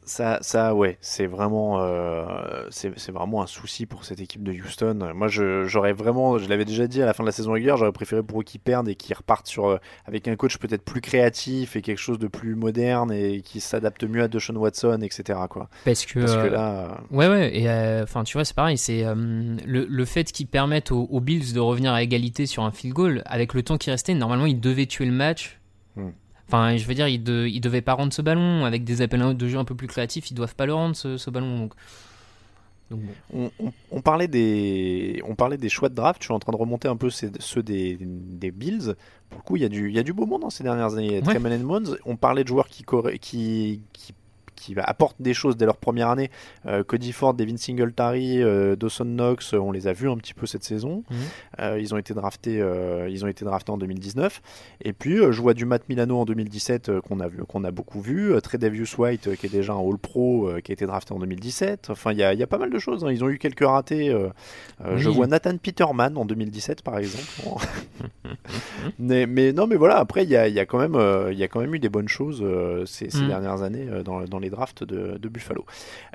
Ça, 0.06 0.38
ça, 0.42 0.74
ouais, 0.74 0.98
c'est 1.00 1.26
vraiment, 1.26 1.80
euh, 1.80 2.66
c'est 2.70 3.10
vraiment 3.10 3.42
un 3.42 3.46
souci 3.46 3.86
pour 3.86 4.04
cette 4.04 4.20
équipe 4.20 4.42
de 4.42 4.52
Houston. 4.52 5.12
Moi, 5.14 5.28
j'aurais 5.28 5.92
vraiment, 5.92 6.38
je 6.38 6.48
l'avais 6.48 6.64
déjà 6.64 6.86
dit 6.86 7.02
à 7.02 7.06
la 7.06 7.14
fin 7.14 7.22
de 7.22 7.28
la 7.28 7.32
saison 7.32 7.52
régulière, 7.52 7.76
j'aurais 7.76 7.92
préféré 7.92 8.22
pour 8.22 8.40
eux 8.40 8.44
qu'ils 8.44 8.60
perdent 8.60 8.88
et 8.88 8.94
qu'ils 8.94 9.16
repartent 9.16 9.46
sur, 9.46 9.66
euh, 9.66 9.78
avec 10.06 10.28
un 10.28 10.36
coach 10.36 10.58
peut-être 10.58 10.82
plus 10.82 11.00
créatif 11.00 11.76
et 11.76 11.82
quelque 11.82 11.98
chose 11.98 12.18
de 12.18 12.26
plus 12.26 12.54
moderne 12.54 13.12
et 13.12 13.40
qui 13.40 13.60
s'adapte 13.60 14.04
mieux 14.04 14.22
à 14.22 14.28
Deshaun 14.28 14.56
Watson, 14.56 14.98
etc. 15.02 15.38
Quoi. 15.48 15.68
parce 15.84 16.04
que, 16.04 16.20
Parce 16.20 16.34
que 16.34 16.38
euh, 16.38 16.50
là, 16.50 17.00
Ouais, 17.10 17.28
ouais, 17.28 17.56
et 17.56 17.68
euh, 17.68 18.02
enfin, 18.02 18.24
tu 18.24 18.36
vois, 18.36 18.44
c'est 18.44 18.56
pareil, 18.56 18.78
c'est 18.78 19.04
euh, 19.04 19.14
le, 19.14 19.86
le 19.88 20.04
fait 20.04 20.30
qu'ils 20.32 20.46
permettent 20.46 20.92
aux, 20.92 21.08
aux 21.10 21.20
Bills 21.20 21.52
de 21.52 21.60
revenir 21.60 21.92
à 21.92 22.02
égalité 22.02 22.46
sur 22.46 22.62
un 22.64 22.72
field 22.72 22.94
goal, 22.94 23.22
avec 23.26 23.54
le 23.54 23.62
temps 23.62 23.78
qui 23.78 23.90
restait, 23.90 24.14
normalement, 24.14 24.46
ils 24.46 24.60
devaient 24.60 24.86
tuer 24.86 25.06
le 25.06 25.12
match. 25.12 25.60
Hmm. 25.96 26.10
Enfin, 26.48 26.76
je 26.76 26.86
veux 26.86 26.94
dire, 26.94 27.08
ils, 27.08 27.22
de, 27.22 27.46
ils 27.46 27.60
devaient 27.60 27.80
pas 27.80 27.94
rendre 27.94 28.12
ce 28.12 28.22
ballon, 28.22 28.64
avec 28.64 28.84
des 28.84 29.00
appels 29.02 29.36
de 29.36 29.48
jeu 29.48 29.58
un 29.58 29.64
peu 29.64 29.74
plus 29.74 29.86
créatifs, 29.86 30.30
ils 30.30 30.34
doivent 30.34 30.54
pas 30.54 30.66
le 30.66 30.74
rendre, 30.74 30.94
ce, 30.94 31.16
ce 31.16 31.30
ballon. 31.30 31.58
Donc, 31.58 31.72
donc 32.90 33.00
bon. 33.00 33.50
on, 33.60 33.66
on- 33.66 33.72
on 33.90 34.00
parlait 34.02 34.28
des, 34.28 35.22
on 35.26 35.34
parlait 35.34 35.56
des 35.56 35.70
choix 35.70 35.88
de 35.88 35.94
draft. 35.94 36.20
Je 36.20 36.26
suis 36.26 36.34
en 36.34 36.38
train 36.38 36.52
de 36.52 36.56
remonter 36.58 36.86
un 36.86 36.96
peu 36.96 37.08
ceux 37.10 37.62
des, 37.62 37.96
des 38.00 38.50
Bills. 38.50 38.94
Pour 39.30 39.38
le 39.38 39.42
coup, 39.44 39.56
il 39.56 39.62
y 39.62 39.64
a 39.64 39.70
du, 39.70 39.88
il 39.88 39.94
y 39.96 39.98
a 39.98 40.02
du 40.02 40.12
beau 40.12 40.26
monde 40.26 40.42
dans 40.42 40.50
ces 40.50 40.64
dernières 40.64 40.94
années. 40.94 41.20
Ouais. 41.20 41.22
Tremaine 41.22 41.54
Edmonds. 41.54 41.96
On 42.04 42.16
parlait 42.16 42.42
de 42.42 42.48
joueurs 42.48 42.68
qui, 42.68 42.84
qui, 43.20 43.80
qui, 43.92 44.14
qui 44.64 44.74
apportent 44.78 45.20
des 45.20 45.34
choses 45.34 45.56
dès 45.56 45.66
leur 45.66 45.76
première 45.76 46.08
année. 46.08 46.30
Euh, 46.66 46.82
Cody 46.84 47.12
Ford, 47.12 47.34
Devin 47.34 47.56
Singletary, 47.56 48.42
euh, 48.42 48.76
Dawson 48.76 49.04
Knox, 49.04 49.52
euh, 49.54 49.58
on 49.58 49.72
les 49.72 49.86
a 49.88 49.92
vus 49.92 50.08
un 50.08 50.16
petit 50.16 50.34
peu 50.34 50.46
cette 50.46 50.64
saison. 50.64 51.04
Mhm. 51.10 51.78
Ils 51.80 51.94
ont 51.94 51.98
été 51.98 52.14
draftés, 52.14 52.62
ils 53.10 53.24
ont 53.24 53.28
été 53.28 53.44
draftés 53.44 53.70
en 53.72 53.78
2019. 53.78 54.40
Et 54.80 54.92
puis, 54.92 55.16
je 55.16 55.40
vois 55.40 55.54
du 55.54 55.64
Matt 55.66 55.88
Milano 55.88 56.18
en 56.18 56.24
2017 56.24 56.88
euh, 56.88 57.00
qu'on 57.00 57.20
a 57.20 57.28
vu, 57.28 57.38
qu'on 57.44 57.64
a 57.64 57.70
beaucoup 57.70 58.00
vu. 58.00 58.32
Euh, 58.32 58.40
Tredavious 58.40 58.86
White, 58.98 59.36
qui 59.36 59.46
est 59.46 59.50
déjà 59.52 59.72
un 59.72 59.78
All 59.80 59.98
Pro, 59.98 60.50
qui 60.62 60.72
a 60.72 60.74
été 60.74 60.86
drafté 60.86 61.12
en 61.14 61.18
2017. 61.18 61.90
Enfin, 61.90 62.12
il 62.12 62.18
y 62.18 62.22
a, 62.22 62.32
il 62.32 62.38
y 62.38 62.42
a 62.42 62.46
pas 62.46 62.58
mal 62.58 62.70
de 62.70 62.78
choses. 62.78 63.04
hein. 63.04 63.10
Ils 63.12 63.22
ont 63.24 63.28
eu 63.28 63.38
quelques 63.38 63.64
ratés. 63.66 64.14
Je 64.96 65.08
vois 65.08 65.26
Nathan 65.26 65.56
Peterman 65.56 66.16
en 66.16 66.24
2017, 66.24 66.82
par 66.82 66.98
exemple. 66.98 67.24
mais, 68.98 69.26
mais 69.26 69.52
non, 69.52 69.66
mais 69.66 69.76
voilà. 69.76 69.96
Après, 69.98 70.24
il 70.24 70.30
y 70.30 70.36
a, 70.36 70.48
il 70.48 70.54
y 70.54 70.60
a 70.60 70.66
quand 70.66 70.78
même, 70.78 70.98
il 71.30 71.38
y 71.38 71.42
a 71.42 71.48
quand 71.48 71.60
même 71.60 71.74
eu 71.74 71.78
des 71.78 71.88
bonnes 71.88 72.08
choses 72.08 72.44
ces, 72.86 73.10
ces 73.10 73.24
Mm. 73.24 73.28
dernières 73.28 73.62
années 73.62 73.86
dans, 74.04 74.22
dans 74.24 74.38
les 74.38 74.50
drafts 74.54 74.84
de, 74.84 75.18
de 75.18 75.28
Buffalo. 75.28 75.64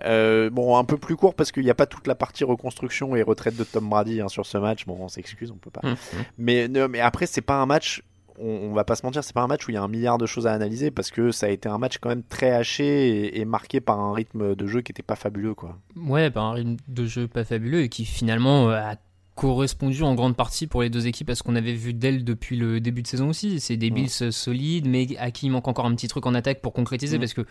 Euh, 0.05 0.49
bon, 0.49 0.77
un 0.77 0.83
peu 0.83 0.97
plus 0.97 1.15
court 1.15 1.35
parce 1.35 1.51
qu'il 1.51 1.63
n'y 1.63 1.69
a 1.69 1.75
pas 1.75 1.85
toute 1.85 2.07
la 2.07 2.15
partie 2.15 2.43
reconstruction 2.43 3.15
et 3.15 3.21
retraite 3.21 3.55
de 3.55 3.63
Tom 3.63 3.89
Brady 3.89 4.21
hein, 4.21 4.29
sur 4.29 4.45
ce 4.45 4.57
match. 4.57 4.85
Bon, 4.85 4.97
on 4.99 5.07
s'excuse, 5.07 5.51
on 5.51 5.57
peut 5.57 5.71
pas. 5.71 5.87
Mhm. 5.87 5.95
Mais, 6.37 6.67
non, 6.67 6.87
mais 6.89 6.99
après, 6.99 7.25
c'est 7.25 7.41
pas 7.41 7.55
un 7.55 7.65
match. 7.65 8.03
On, 8.41 8.71
va 8.71 8.85
pas 8.85 8.95
se 8.95 9.05
mentir, 9.05 9.21
c'est 9.21 9.33
pas 9.33 9.41
un 9.41 9.47
match 9.47 9.67
où 9.67 9.71
il 9.71 9.73
y 9.73 9.77
a 9.77 9.83
un 9.83 9.89
milliard 9.89 10.17
de 10.17 10.25
choses 10.25 10.47
à 10.47 10.53
analyser 10.53 10.91
parce 10.91 11.11
que 11.11 11.29
ça 11.29 11.47
a 11.47 11.49
été 11.49 11.67
un 11.67 11.77
match 11.77 11.97
quand 11.97 12.07
même 12.07 12.23
très 12.23 12.51
haché 12.51 13.09
et, 13.09 13.41
et 13.41 13.43
marqué 13.43 13.81
par 13.81 13.99
un 13.99 14.13
rythme 14.13 14.55
de 14.55 14.65
jeu 14.65 14.79
qui 14.79 14.93
était 14.93 15.03
pas 15.03 15.17
fabuleux, 15.17 15.53
quoi. 15.53 15.77
Ouais, 15.97 16.29
bah, 16.29 16.43
un 16.43 16.53
rythme 16.53 16.77
de 16.87 17.05
jeu 17.05 17.27
pas 17.27 17.43
fabuleux 17.43 17.81
et 17.81 17.89
qui 17.89 18.05
finalement 18.05 18.69
euh, 18.69 18.75
a 18.75 18.95
correspondu 19.39 20.03
en 20.03 20.15
grande 20.15 20.35
partie 20.35 20.67
pour 20.67 20.81
les 20.81 20.89
deux 20.89 21.07
équipes 21.07 21.29
à 21.29 21.35
ce 21.35 21.43
qu'on 21.43 21.55
avait 21.55 21.73
vu 21.73 21.93
d'elles 21.93 22.25
depuis 22.25 22.57
le 22.57 22.81
début 22.81 23.01
de 23.01 23.07
saison 23.07 23.29
aussi. 23.29 23.59
C'est 23.61 23.77
des. 23.77 23.89
Bills 23.89 24.09
euh, 24.21 24.31
solides, 24.31 24.85
mais 24.87 25.07
à 25.17 25.31
qui 25.31 25.45
il 25.45 25.49
manque 25.49 25.67
encore 25.67 25.85
un 25.85 25.95
petit 25.95 26.09
truc 26.09 26.25
en 26.25 26.35
attaque 26.35 26.61
pour 26.61 26.73
concrétiser 26.73 27.17
parce 27.17 27.33
que 27.33 27.45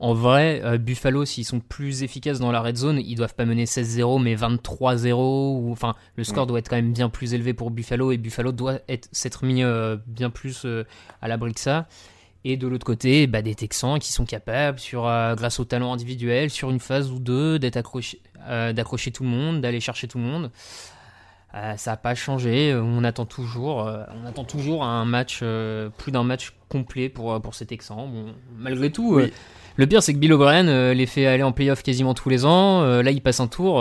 en 0.00 0.14
vrai, 0.14 0.60
euh, 0.64 0.78
Buffalo, 0.78 1.24
s'ils 1.24 1.44
sont 1.44 1.60
plus 1.60 2.02
efficaces 2.02 2.40
dans 2.40 2.50
la 2.50 2.60
red 2.60 2.76
zone, 2.76 2.98
ils 2.98 3.14
doivent 3.14 3.34
pas 3.34 3.44
mener 3.44 3.64
16-0 3.64 4.22
mais 4.22 4.34
23-0 4.34 5.12
ou 5.14 5.70
enfin 5.70 5.94
le 6.16 6.24
score 6.24 6.44
Ouais. 6.44 6.48
doit 6.48 6.58
être 6.58 6.68
quand 6.68 6.76
même 6.76 6.92
bien 6.92 7.08
plus 7.08 7.32
élevé 7.34 7.54
pour 7.54 7.70
Buffalo 7.70 8.10
et 8.10 8.18
Buffalo 8.18 8.52
doit 8.52 8.80
être 8.88 9.08
s'être 9.12 9.44
mis 9.44 9.62
euh, 9.62 9.96
bien 10.06 10.30
plus 10.30 10.62
euh, 10.64 10.84
à 11.22 11.28
l'abri 11.28 11.54
que 11.54 11.60
ça. 11.60 11.86
Et 12.46 12.56
de 12.58 12.66
l'autre 12.66 12.84
côté, 12.84 13.26
bah, 13.26 13.40
des 13.40 13.54
Texans 13.54 13.98
qui 13.98 14.12
sont 14.12 14.26
capables, 14.26 14.78
sur, 14.78 15.04
grâce 15.34 15.60
au 15.60 15.64
talent 15.64 15.94
individuel, 15.94 16.50
sur 16.50 16.70
une 16.70 16.78
phase 16.78 17.10
ou 17.10 17.18
deux, 17.18 17.58
d'être 17.58 17.78
accroché, 17.78 18.20
d'accrocher 18.46 19.12
tout 19.12 19.22
le 19.22 19.30
monde, 19.30 19.62
d'aller 19.62 19.80
chercher 19.80 20.08
tout 20.08 20.18
le 20.18 20.24
monde. 20.24 20.50
Euh, 21.54 21.76
ça 21.76 21.92
n'a 21.92 21.96
pas 21.96 22.14
changé. 22.14 22.74
On 22.74 23.04
attend 23.04 23.26
toujours, 23.26 23.86
euh, 23.86 24.02
on 24.20 24.26
attend 24.26 24.44
toujours 24.44 24.84
un 24.84 25.04
match, 25.04 25.40
euh, 25.42 25.88
plus 25.96 26.10
d'un 26.10 26.24
match 26.24 26.52
complet 26.68 27.08
pour, 27.08 27.40
pour 27.40 27.54
ces 27.54 27.66
Texans. 27.66 27.96
Bon, 27.96 28.34
malgré 28.56 28.90
tout, 28.90 29.14
Oui. 29.16 29.32
Le 29.76 29.88
pire, 29.88 30.04
c'est 30.04 30.14
que 30.14 30.18
Bill 30.18 30.32
O'Brien 30.32 30.94
les 30.94 31.06
fait 31.06 31.26
aller 31.26 31.42
en 31.42 31.50
playoff 31.50 31.82
quasiment 31.82 32.14
tous 32.14 32.28
les 32.28 32.46
ans. 32.46 32.82
Là, 32.84 33.10
il 33.10 33.20
passe 33.20 33.40
un 33.40 33.48
tour. 33.48 33.80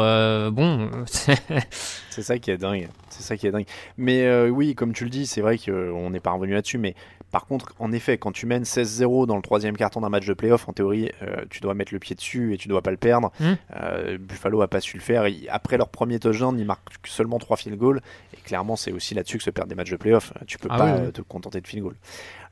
bon, 0.52 0.90
C'est 1.06 2.24
ça 2.24 2.40
qui 2.40 2.50
est 2.50 2.58
dingue. 2.58 2.90
C'est 3.10 3.22
ça 3.22 3.38
qui 3.38 3.46
est 3.46 3.52
dingue. 3.52 3.68
Mais 4.00 4.50
oui, 4.50 4.74
comme 4.74 4.92
tu 4.94 5.04
le 5.04 5.12
dis, 5.12 5.28
c'est 5.28 5.42
vrai 5.42 5.60
qu'on 5.60 6.10
n'est 6.10 6.20
pas 6.20 6.32
revenu 6.32 6.54
là-dessus. 6.54 6.80
Mais 6.80 6.96
par 7.34 7.46
contre, 7.48 7.74
en 7.80 7.92
effet, 7.92 8.18
quand 8.20 8.32
tu 8.32 8.46
mènes 8.46 8.64
16-0 8.64 9.26
dans 9.26 9.36
le 9.36 9.42
troisième 9.42 9.76
carton 9.76 10.00
d'un 10.02 10.10
match 10.10 10.26
de 10.26 10.34
playoff, 10.34 10.70
en 10.70 10.72
théorie, 10.74 11.12
euh, 11.24 11.44
tu 11.50 11.60
dois 11.62 11.74
mettre 11.74 11.92
le 11.94 12.00
pied 12.00 12.16
dessus 12.16 12.54
et 12.54 12.58
tu 12.58 12.68
dois 12.70 12.82
pas 12.84 12.92
le 12.92 12.98
perdre. 12.98 13.32
Mm. 13.40 13.54
Euh, 13.76 14.18
Buffalo 14.20 14.62
a 14.62 14.68
pas 14.68 14.80
su 14.80 14.96
le 14.96 15.02
faire. 15.04 15.28
Il- 15.28 15.50
après 15.50 15.78
leur 15.78 15.90
premier 15.90 16.20
touchdown, 16.20 16.58
ils 16.60 16.66
marquent 16.66 16.92
seulement 17.06 17.40
3 17.40 17.58
field 17.58 17.78
goals. 17.78 18.02
Et 18.34 18.38
clairement, 18.42 18.76
c'est 18.76 18.92
aussi 18.92 19.16
là-dessus 19.16 19.40
que 19.40 19.44
se 19.44 19.50
perdent 19.50 19.68
des 19.70 19.76
matchs 19.76 19.90
de 19.92 19.98
playoff. 19.98 20.32
Tu 20.48 20.58
peux 20.60 20.70
Ah 20.72 20.78
pas 20.78 20.98
oui, 20.98 21.12
te 21.12 21.22
contenter 21.22 21.60
de 21.60 21.68
field 21.68 21.84
goal. 21.84 21.96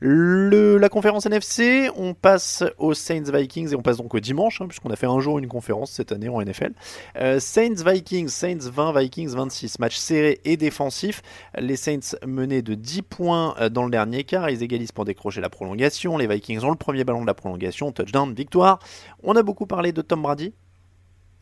Le, 0.04 0.78
la 0.78 0.88
conférence 0.88 1.26
NFC, 1.26 1.88
on 1.96 2.12
passe 2.12 2.64
aux 2.76 2.92
Saints 2.92 3.22
Vikings 3.32 3.70
et 3.70 3.76
on 3.76 3.82
passe 3.82 3.98
donc 3.98 4.12
au 4.14 4.18
dimanche, 4.18 4.60
hein, 4.60 4.66
puisqu'on 4.66 4.90
a 4.90 4.96
fait 4.96 5.06
un 5.06 5.20
jour 5.20 5.38
une 5.38 5.46
conférence 5.46 5.92
cette 5.92 6.10
année 6.10 6.28
en 6.28 6.42
NFL. 6.42 6.72
Euh, 7.20 7.38
Saints 7.38 7.84
Vikings, 7.86 8.26
Saints 8.26 8.58
20, 8.68 8.98
Vikings 8.98 9.28
26. 9.28 9.78
Match 9.78 9.94
serré 9.96 10.40
et 10.44 10.56
défensif. 10.56 11.22
Les 11.56 11.76
Saints 11.76 12.16
menaient 12.26 12.62
de 12.62 12.74
10 12.74 13.02
points 13.02 13.54
euh, 13.60 13.68
dans 13.68 13.84
le 13.84 13.92
dernier 13.92 14.24
quart. 14.24 14.50
Ils 14.50 14.64
égalisent 14.64 14.90
pour 14.90 15.04
décrocher 15.04 15.40
la 15.40 15.50
prolongation. 15.50 16.18
Les 16.18 16.26
Vikings 16.26 16.64
ont 16.64 16.70
le 16.70 16.76
premier 16.76 17.04
ballon 17.04 17.20
de 17.22 17.26
la 17.28 17.34
prolongation. 17.34 17.92
Touchdown, 17.92 18.34
victoire. 18.34 18.80
On 19.22 19.36
a 19.36 19.44
beaucoup 19.44 19.66
parlé 19.66 19.92
de 19.92 20.02
Tom 20.02 20.22
Brady. 20.22 20.52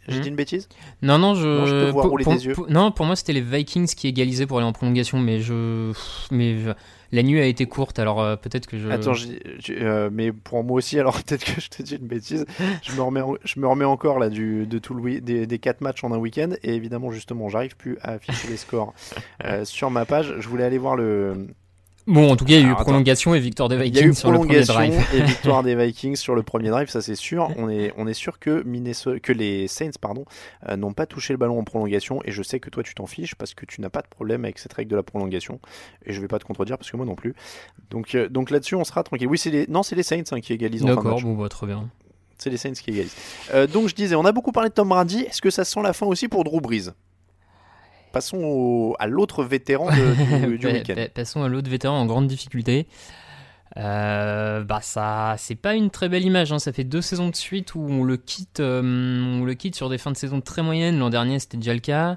J'ai 0.07 0.17
Mhm. 0.17 0.23
dit 0.23 0.29
une 0.29 0.37
bêtise? 0.37 0.69
Non, 1.01 1.17
non, 1.19 1.35
je. 1.35 1.47
Non, 1.49 1.65
je 1.67 1.87
te 1.87 1.91
vois 1.93 2.03
pour, 2.03 2.11
rouler 2.11 2.25
pour- 2.25 2.35
des 2.35 2.45
yeux. 2.47 2.53
pour- 2.53 2.71
non, 2.71 2.91
pour 2.91 3.07
moi, 3.07 3.17
c'était 3.17 3.33
les 3.33 3.41
Vikings 3.43 3.87
qui 3.95 4.09
égalisaient 4.09 4.47
pour 4.47 4.59
aller 4.59 4.67
en 4.67 4.73
prolongation, 4.73 5.19
mais 5.19 5.41
je. 5.41 5.93
Mais 6.31 6.59
je- 6.59 6.71
la 7.13 7.23
nuit 7.23 7.41
a 7.41 7.45
été 7.45 7.67
courte, 7.67 7.99
alors 7.99 8.21
euh, 8.21 8.37
peut-être 8.37 8.67
que 8.67 8.79
je. 8.79 8.89
Attends, 8.89 9.13
euh, 9.71 10.11
mais 10.13 10.33
pour 10.33 10.63
moi 10.65 10.77
aussi, 10.79 10.99
alors 10.99 11.15
peut-être 11.23 11.45
que 11.45 11.61
je 11.61 11.69
te 11.69 11.83
dis 11.83 11.97
une 11.97 12.07
bêtise. 12.07 12.47
Je 12.83 12.93
me 12.93 13.03
remets, 13.03 13.21
en- 13.21 13.35
je 13.45 13.59
me 13.61 13.67
remets 13.67 13.85
encore 13.85 14.19
là 14.19 14.29
du, 14.29 14.67
de 14.67 14.79
tout 14.79 14.95
le 14.95 15.21
des, 15.21 15.47
des 15.47 15.59
quatre 15.59 15.81
matchs 15.81 16.05
en 16.05 16.13
un 16.13 16.19
week-end 16.19 16.51
et 16.63 16.75
évidemment 16.75 17.11
justement, 17.11 17.49
j'arrive 17.49 17.77
plus 17.77 17.99
à 18.03 18.13
afficher 18.13 18.49
les 18.49 18.57
scores 18.57 18.95
euh, 19.45 19.65
sur 19.65 19.91
ma 19.91 20.05
page. 20.05 20.35
Je 20.39 20.49
voulais 20.49 20.65
aller 20.65 20.79
voir 20.79 20.97
le. 20.97 21.49
Bon, 22.07 22.33
en 22.33 22.37
tout 22.37 22.45
cas, 22.45 22.55
il 22.55 22.61
y 22.61 22.63
a 22.63 22.67
eu 22.67 22.67
Alors, 22.67 22.81
prolongation 22.81 23.35
et 23.35 23.41
victoire 23.41 23.69
des 23.69 23.77
Vikings 23.77 24.15
sur 24.15 24.33
le 24.33 24.39
premier 24.39 24.63
drive. 24.63 25.07
et 25.15 25.23
victoire 25.23 25.63
des 25.63 25.75
Vikings 25.75 26.17
sur 26.17 26.35
le 26.35 26.43
premier 26.43 26.71
drive, 26.71 26.89
ça 26.89 27.03
c'est 27.03 27.15
sûr. 27.15 27.51
On 27.57 27.69
est, 27.69 27.93
on 27.97 28.07
est 28.07 28.15
sûr 28.15 28.39
que 28.39 28.63
Minnesota, 28.65 29.21
que 29.21 29.33
les 29.33 29.69
Saints, 29.69 29.91
pardon, 30.01 30.25
euh, 30.69 30.77
n'ont 30.77 30.93
pas 30.93 31.07
touché 31.07 31.33
le 31.33 31.37
ballon 31.37 31.59
en 31.59 31.65
prolongation 31.65 32.21
et 32.25 32.33
je 32.33 32.43
sais 32.43 32.59
que 32.59 32.71
toi 32.71 32.83
tu 32.83 32.95
t'en 32.95 33.07
fiches 33.07 33.35
parce 33.35 33.55
que 33.55 33.67
tu 33.67 33.81
n'as 33.81 33.91
pas 33.91 34.03
de 34.03 34.09
problème 34.09 34.45
avec 34.45 34.59
cette 34.59 34.73
règle 34.73 34.91
de 34.91 34.97
la 34.97 35.03
prolongation 35.03 35.61
et 36.05 36.13
je 36.13 36.21
vais 36.21 36.29
pas 36.29 36.39
te 36.39 36.45
contredire 36.45 36.79
parce 36.79 36.91
que 36.91 36.97
moi 36.97 37.07
non 37.07 37.15
plus. 37.15 37.35
Donc, 37.91 38.15
euh, 38.15 38.29
donc 38.29 38.51
là-dessus 38.51 38.75
on 38.75 38.85
sera 38.85 39.03
tranquille. 39.03 39.29
Oui, 39.29 39.39
c'est 39.39 39.51
les, 39.51 39.67
non, 39.69 39.83
c'est 39.83 39.97
les 39.97 40.03
Saints 40.03 40.23
hein, 40.33 40.41
qui 40.41 40.53
égalisent 40.53 40.85
en 40.85 40.89
fin 40.89 40.95
de 40.97 41.03
D'accord, 41.03 41.21
bon, 41.21 41.35
bah, 41.35 41.49
très 41.49 41.67
bien. 41.67 41.89
C'est 42.39 42.51
les 42.51 42.57
Saints 42.57 42.73
qui 42.73 42.91
égalisent. 42.91 43.17
Euh, 43.53 43.67
donc 43.67 43.89
je 43.89 43.95
disais, 43.95 44.15
on 44.15 44.25
a 44.25 44.33
beaucoup 44.33 44.53
parlé 44.53 44.71
de 44.71 44.75
Tom 44.75 44.89
Brady. 44.89 45.21
Est-ce 45.29 45.43
que 45.43 45.51
ça 45.51 45.65
sent 45.65 45.83
la 45.83 45.93
fin 45.93 46.07
aussi 46.07 46.29
pour 46.29 46.45
Drew 46.45 46.61
Brees? 46.61 46.91
Passons 48.13 48.39
au- 48.43 48.97
à 48.99 49.07
l'autre 49.07 49.45
vétéran 49.45 49.87
de- 49.87 50.57
du, 50.57 50.67
week-end. 50.67 50.95
pa- 50.95 51.09
Passons 51.09 51.43
à 51.43 51.49
l'autre 51.49 51.71
vétéran 51.71 51.99
en 51.99 52.07
grande 52.07 52.27
difficulté. 52.27 52.87
Euh, 53.77 54.65
bah 54.65 54.81
ça, 54.83 55.37
c'est 55.39 55.55
pas 55.55 55.75
une 55.75 55.91
très 55.91 56.09
belle 56.09 56.25
image. 56.25 56.53
hein. 56.53 56.59
Ça 56.59 56.73
fait 56.73 56.85
deux 56.85 57.03
saisons 57.03 57.29
de 57.29 57.37
suite 57.37 57.75
où 57.75 57.81
on 57.89 58.03
le 58.03 58.17
quitte, 58.17 58.61
euh, 58.61 58.83
on 59.41 59.45
le 59.45 59.55
quitte 59.55 59.77
sur 59.77 59.89
des 59.89 59.99
fins 59.99 60.11
de 60.11 60.17
saison 60.17 60.41
très 60.41 60.63
moyennes. 60.63 60.99
L'an 60.99 61.11
dernier, 61.11 61.39
c'était 61.39 61.57
déjà 61.57 61.73
le 61.75 61.81
cas. 61.81 62.17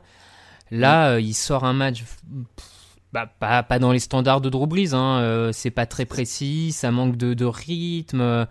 Là, 0.71 1.11
euh, 1.11 1.21
il 1.21 1.33
sort 1.35 1.63
un 1.65 1.73
match, 1.73 1.99
pff, 2.03 2.65
bah, 3.11 3.27
pas, 3.39 3.61
pas 3.61 3.77
dans 3.77 3.91
les 3.91 3.99
standards 3.99 4.41
de 4.41 4.49
Drew 4.49 4.65
Brees. 4.65 4.93
Hein. 4.93 5.51
C'est 5.53 5.69
pas 5.69 5.85
très 5.85 6.05
précis, 6.05 6.71
ça 6.71 6.89
manque 6.89 7.17
de, 7.17 7.35
de 7.35 7.45
rythme, 7.45 8.47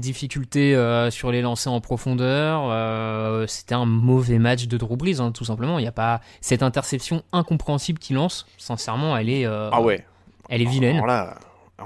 difficulté 0.00 0.74
euh, 0.74 1.10
sur 1.10 1.30
les 1.30 1.42
lancers 1.42 1.72
en 1.72 1.80
profondeur. 1.80 2.62
Euh, 2.70 3.46
c'était 3.46 3.74
un 3.74 3.84
mauvais 3.86 4.38
match 4.38 4.66
de 4.66 4.76
Drew 4.76 4.96
Brees, 4.96 5.20
hein, 5.20 5.30
tout 5.32 5.44
simplement. 5.44 5.78
Il 5.78 5.84
y 5.84 5.88
a 5.88 5.92
pas 5.92 6.20
cette 6.40 6.62
interception 6.62 7.22
incompréhensible 7.32 7.98
qu'il 7.98 8.16
lance. 8.16 8.46
Sincèrement, 8.58 9.16
elle 9.16 9.28
est, 9.28 9.46
euh, 9.46 9.70
Ah 9.72 9.80
ouais. 9.80 10.04
elle 10.48 10.62
est 10.62 10.66
vilaine. 10.68 10.96
Alors 10.96 11.06
là, 11.06 11.36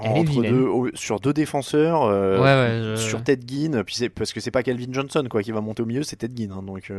Elle 0.01 0.11
est 0.17 0.19
entre 0.19 0.41
deux, 0.41 0.91
sur 0.95 1.19
deux 1.19 1.33
défenseurs, 1.33 2.01
Ouais, 2.03 2.39
ouais, 2.41 2.81
je- 2.83 2.95
sur 2.97 3.23
Ted 3.23 3.43
Ginn, 3.47 3.83
puis 3.85 4.09
parce 4.09 4.33
que 4.33 4.39
c'est 4.39 4.51
pas 4.51 4.63
Calvin 4.63 4.91
Johnson 4.91 5.25
quoi 5.29 5.41
qui 5.43 5.51
va 5.51 5.61
monter 5.61 5.83
au 5.83 5.85
milieu, 5.85 6.03
c'est 6.03 6.15
Ted 6.17 6.33
Ginn. 6.35 6.51
hein, 6.51 6.63
donc 6.63 6.91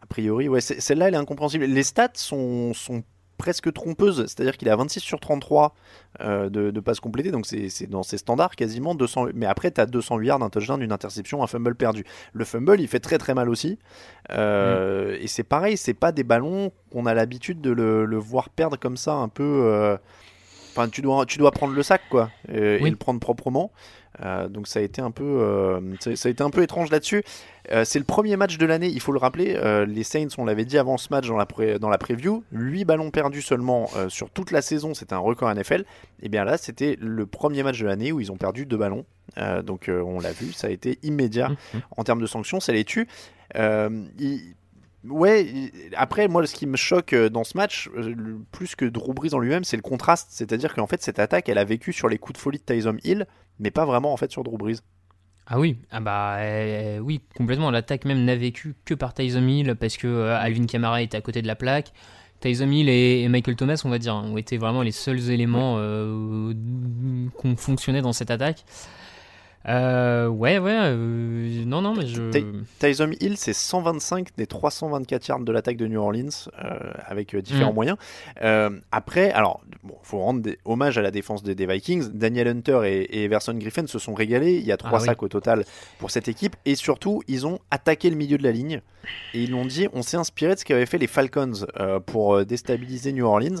a 0.00 0.06
priori, 0.06 0.48
ouais, 0.48 0.60
celle-là 0.60 1.08
elle 1.08 1.14
est 1.14 1.18
incompréhensible. 1.18 1.64
Les 1.64 1.82
stats 1.82 2.08
sont, 2.14 2.72
sont 2.74 3.02
presque 3.40 3.72
trompeuses, 3.72 4.26
c'est-à-dire 4.26 4.56
qu'il 4.58 4.68
à 4.68 4.76
26 4.76 5.00
sur 5.00 5.18
33 5.18 5.74
euh, 6.20 6.50
de, 6.50 6.70
de 6.70 6.80
passes 6.80 7.00
complétées, 7.00 7.30
donc 7.30 7.46
c'est 7.46 7.86
dans 7.88 8.02
ses 8.02 8.18
standards 8.18 8.54
quasiment 8.54 8.94
200. 8.94 9.28
Mais 9.34 9.46
après, 9.46 9.70
tu 9.70 9.80
as 9.80 9.86
208 9.86 10.26
yards, 10.26 10.42
un 10.42 10.50
touchdown, 10.50 10.82
une 10.82 10.92
interception, 10.92 11.42
un 11.42 11.46
fumble 11.46 11.74
perdu. 11.74 12.04
Le 12.34 12.44
fumble, 12.44 12.80
il 12.80 12.86
fait 12.88 13.00
très 13.00 13.16
très 13.18 13.32
mal 13.34 13.48
aussi. 13.48 13.78
Euh, 14.30 15.16
Et 15.20 15.26
c'est 15.26 15.42
pareil, 15.42 15.76
c'est 15.76 15.94
pas 15.94 16.12
des 16.12 16.24
ballons 16.24 16.70
qu'on 16.92 17.06
a 17.06 17.14
l'habitude 17.14 17.60
de 17.60 17.70
le, 17.70 18.04
le 18.04 18.16
voir 18.18 18.50
perdre 18.50 18.76
comme 18.78 18.96
ça, 18.96 19.14
un 19.14 19.28
peu. 19.28 19.42
euh, 19.64 19.96
Enfin, 20.72 20.88
tu 20.88 21.02
dois, 21.02 21.26
tu 21.26 21.38
dois 21.38 21.50
prendre 21.50 21.74
le 21.74 21.82
sac, 21.82 22.00
quoi, 22.10 22.30
et 22.48 22.78
Oui. 22.80 22.90
le 22.90 22.96
prendre 22.96 23.18
proprement. 23.18 23.72
Euh, 24.22 24.48
donc 24.48 24.66
ça 24.66 24.80
a 24.80 24.82
été 24.82 25.00
un 25.00 25.10
peu, 25.12 25.24
euh, 25.24 25.80
ça, 26.00 26.28
a 26.28 26.30
été 26.30 26.42
un 26.42 26.50
peu 26.50 26.62
étrange 26.62 26.90
là-dessus. 26.90 27.22
Euh, 27.70 27.84
c'est 27.84 27.98
le 28.00 28.04
premier 28.04 28.36
match 28.36 28.58
de 28.58 28.66
l'année, 28.66 28.88
il 28.88 29.00
faut 29.00 29.12
le 29.12 29.18
rappeler. 29.18 29.56
les 29.86 30.02
Saints, 30.02 30.26
on 30.38 30.44
l'avait 30.44 30.64
dit 30.64 30.78
avant 30.78 30.96
ce 30.98 31.08
match 31.10 31.26
dans 31.28 31.36
la, 31.36 31.46
pré- 31.46 31.78
dans 31.78 31.88
la 31.88 31.98
preview, 31.98 32.42
8 32.52 32.84
ballons 32.84 33.10
perdus 33.10 33.42
seulement 33.42 33.88
sur 34.08 34.28
toute 34.30 34.50
la 34.50 34.62
saison, 34.62 34.94
c'était 34.94 35.14
un 35.14 35.18
record 35.18 35.54
NFL. 35.54 35.84
Et 36.22 36.28
bien 36.28 36.44
là, 36.44 36.56
c'était 36.58 36.96
le 37.00 37.24
premier 37.26 37.62
match 37.62 37.78
de 37.78 37.86
l'année 37.86 38.10
où 38.12 38.20
ils 38.20 38.32
ont 38.32 38.36
perdu 38.36 38.66
deux 38.66 38.76
ballons. 38.76 39.04
Donc 39.64 39.88
on 39.88 40.18
l'a 40.20 40.32
vu, 40.32 40.52
ça 40.52 40.66
a 40.66 40.70
été 40.70 40.98
immédiat 41.02 41.48
Mhm. 41.50 41.80
en 41.96 42.02
termes 42.04 42.20
de 42.20 42.26
sanctions, 42.26 42.58
ça 42.60 42.72
les 42.72 42.84
tue. 42.84 43.06
Il- 43.56 44.54
Ouais, 45.08 45.72
après, 45.96 46.28
moi, 46.28 46.46
ce 46.46 46.54
qui 46.54 46.66
me 46.66 46.76
choque 46.76 47.14
dans 47.14 47.42
ce 47.42 47.56
match, 47.56 47.88
plus 48.52 48.76
que 48.76 48.84
Drew 48.84 49.14
Brees 49.14 49.32
en 49.32 49.38
lui-même, 49.38 49.64
c'est 49.64 49.76
le 49.78 49.82
contraste. 49.82 50.28
C'est-à-dire 50.30 50.74
qu'en 50.74 50.86
fait, 50.86 51.00
cette 51.02 51.18
attaque, 51.18 51.48
elle 51.48 51.56
a 51.56 51.64
vécu 51.64 51.94
sur 51.94 52.06
les 52.06 52.18
coups 52.18 52.34
de 52.38 52.42
folie 52.42 52.58
de 52.58 52.62
Tyson 52.64 52.98
Hill, 53.02 53.26
mais 53.60 53.70
pas 53.70 53.84
vraiment 53.84 54.12
en 54.12 54.16
fait 54.16 54.32
sur 54.32 54.42
Drew 54.42 54.56
Brees. 54.56 54.80
Ah 55.52 55.58
oui, 55.58 55.76
ah 55.90 55.98
bah 55.98 56.36
euh, 56.38 56.98
oui, 56.98 57.20
complètement. 57.36 57.70
L'attaque 57.72 58.04
même 58.04 58.24
n'a 58.24 58.36
vécu 58.36 58.76
que 58.84 58.94
par 58.94 59.14
Tyson 59.14 59.46
Hill 59.46 59.74
parce 59.74 59.96
que 59.96 60.06
euh, 60.06 60.38
Alvin 60.38 60.66
Kamara 60.66 61.02
était 61.02 61.16
à 61.16 61.20
côté 61.20 61.42
de 61.42 61.48
la 61.48 61.56
plaque. 61.56 61.92
Tyson 62.38 62.70
Hill 62.70 62.88
et, 62.88 63.28
Michael 63.28 63.56
Thomas, 63.56 63.82
on 63.84 63.90
va 63.90 63.98
dire, 63.98 64.14
ont 64.14 64.36
été 64.36 64.58
vraiment 64.58 64.82
les 64.82 64.92
seuls 64.92 65.28
éléments 65.30 65.76
euh, 65.78 66.54
qu'on 67.36 67.56
fonctionnait 67.56 68.00
dans 68.00 68.12
cette 68.12 68.30
attaque. 68.30 68.64
Euh, 69.68 70.26
ouais, 70.26 70.58
ouais, 70.58 70.72
euh, 70.74 71.64
non, 71.66 71.82
non, 71.82 71.94
mais 71.94 72.06
je. 72.06 72.30
Ty- 72.30 72.46
Tyson 72.78 73.10
Hill, 73.20 73.36
c'est 73.36 73.52
125 73.52 74.28
des 74.38 74.46
324 74.46 75.28
yards 75.28 75.40
de 75.40 75.52
l'attaque 75.52 75.76
de 75.76 75.86
New 75.86 76.00
Orleans, 76.00 76.28
euh, 76.64 76.78
avec 77.06 77.34
euh, 77.34 77.42
différents 77.42 77.72
Mm. 77.72 77.74
moyens. 77.74 77.96
Après, 78.90 79.30
alors, 79.32 79.60
bon, 79.82 79.94
faut 80.02 80.18
rendre 80.18 80.40
des- 80.40 80.58
hommage 80.64 80.96
à 80.96 81.02
la 81.02 81.10
défense 81.10 81.42
des, 81.42 81.54
des 81.54 81.66
Vikings. 81.66 82.08
Daniel 82.12 82.48
Hunter 82.48 82.80
et, 82.86 83.02
et 83.20 83.24
Everson 83.24 83.52
Griffin 83.54 83.86
se 83.86 83.98
sont 83.98 84.14
régalés. 84.14 84.54
Il 84.56 84.64
y 84.64 84.72
a 84.72 84.78
trois 84.78 84.98
Ah 84.98 85.00
oui. 85.02 85.06
sacs 85.06 85.22
au 85.22 85.28
total 85.28 85.64
pour 85.98 86.10
cette 86.10 86.28
équipe. 86.28 86.56
Et 86.64 86.74
surtout, 86.74 87.22
ils 87.28 87.46
ont 87.46 87.58
attaqué 87.70 88.08
le 88.08 88.16
milieu 88.16 88.38
de 88.38 88.42
la 88.42 88.52
ligne. 88.52 88.80
Et 89.34 89.42
ils 89.44 89.50
l'ont 89.50 89.66
dit, 89.66 89.88
on 89.92 90.00
s'est 90.02 90.16
inspiré 90.16 90.54
de 90.54 90.58
ce 90.60 90.64
qu'avaient 90.64 90.86
fait 90.86 90.98
les 90.98 91.06
Falcons 91.06 91.52
pour 92.06 92.44
déstabiliser 92.46 93.12
New 93.12 93.26
Orleans. 93.26 93.60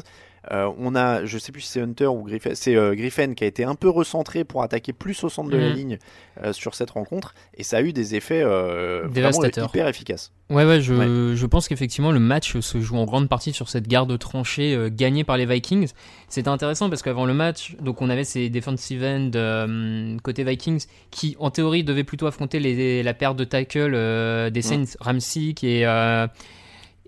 Euh, 0.50 0.70
on 0.78 0.94
a, 0.96 1.26
je 1.26 1.36
sais 1.36 1.52
plus 1.52 1.60
si 1.60 1.68
c'est 1.72 1.80
Hunter 1.82 2.06
ou 2.06 2.22
Griffin, 2.22 2.52
c'est 2.54 2.74
euh, 2.74 2.94
Griffin 2.94 3.34
qui 3.34 3.44
a 3.44 3.46
été 3.46 3.62
un 3.64 3.74
peu 3.74 3.90
recentré 3.90 4.42
pour 4.44 4.62
attaquer 4.62 4.94
plus 4.94 5.22
au 5.22 5.28
centre 5.28 5.50
de 5.50 5.58
la 5.58 5.68
Mhm. 5.68 5.74
ligne 5.74 5.98
euh, 6.42 6.54
sur 6.54 6.74
cette 6.74 6.90
rencontre, 6.90 7.34
et 7.54 7.62
ça 7.62 7.76
a 7.76 7.82
eu 7.82 7.92
des 7.92 8.14
effets 8.14 8.42
vraiment 8.42 9.12
Dévastateurs. 9.12 9.68
hyper 9.68 9.86
efficaces. 9.86 10.32
Ouais, 10.48 10.64
ouais, 10.64 10.80
je, 10.80 11.34
je 11.36 11.46
pense 11.46 11.68
qu'effectivement 11.68 12.10
le 12.10 12.18
match 12.20 12.58
se 12.58 12.80
joue 12.80 12.96
en 12.96 13.04
grande 13.04 13.28
partie 13.28 13.52
sur 13.52 13.68
cette 13.68 13.86
garde 13.86 14.18
tranchée 14.18 14.88
gagnée 14.90 15.24
par 15.24 15.36
les 15.36 15.44
Vikings. 15.46 15.90
C'était 16.28 16.48
intéressant 16.48 16.88
parce 16.88 17.02
qu'avant 17.02 17.26
le 17.26 17.34
match, 17.34 17.76
donc 17.80 18.00
on 18.02 18.08
avait 18.10 18.24
ces 18.24 18.48
defensive 18.48 19.04
end 19.04 20.16
côté 20.22 20.42
Vikings 20.42 20.86
qui 21.10 21.36
en 21.38 21.50
théorie 21.50 21.84
devaient 21.84 22.02
plutôt 22.04 22.26
affronter 22.26 22.58
les, 22.60 23.02
la 23.02 23.14
paire 23.14 23.34
de 23.34 23.44
tackle 23.44 24.50
des 24.50 24.62
Saints, 24.62 24.96
Ramsey 25.00 25.54
et, 25.62 25.86
euh, 25.86 26.26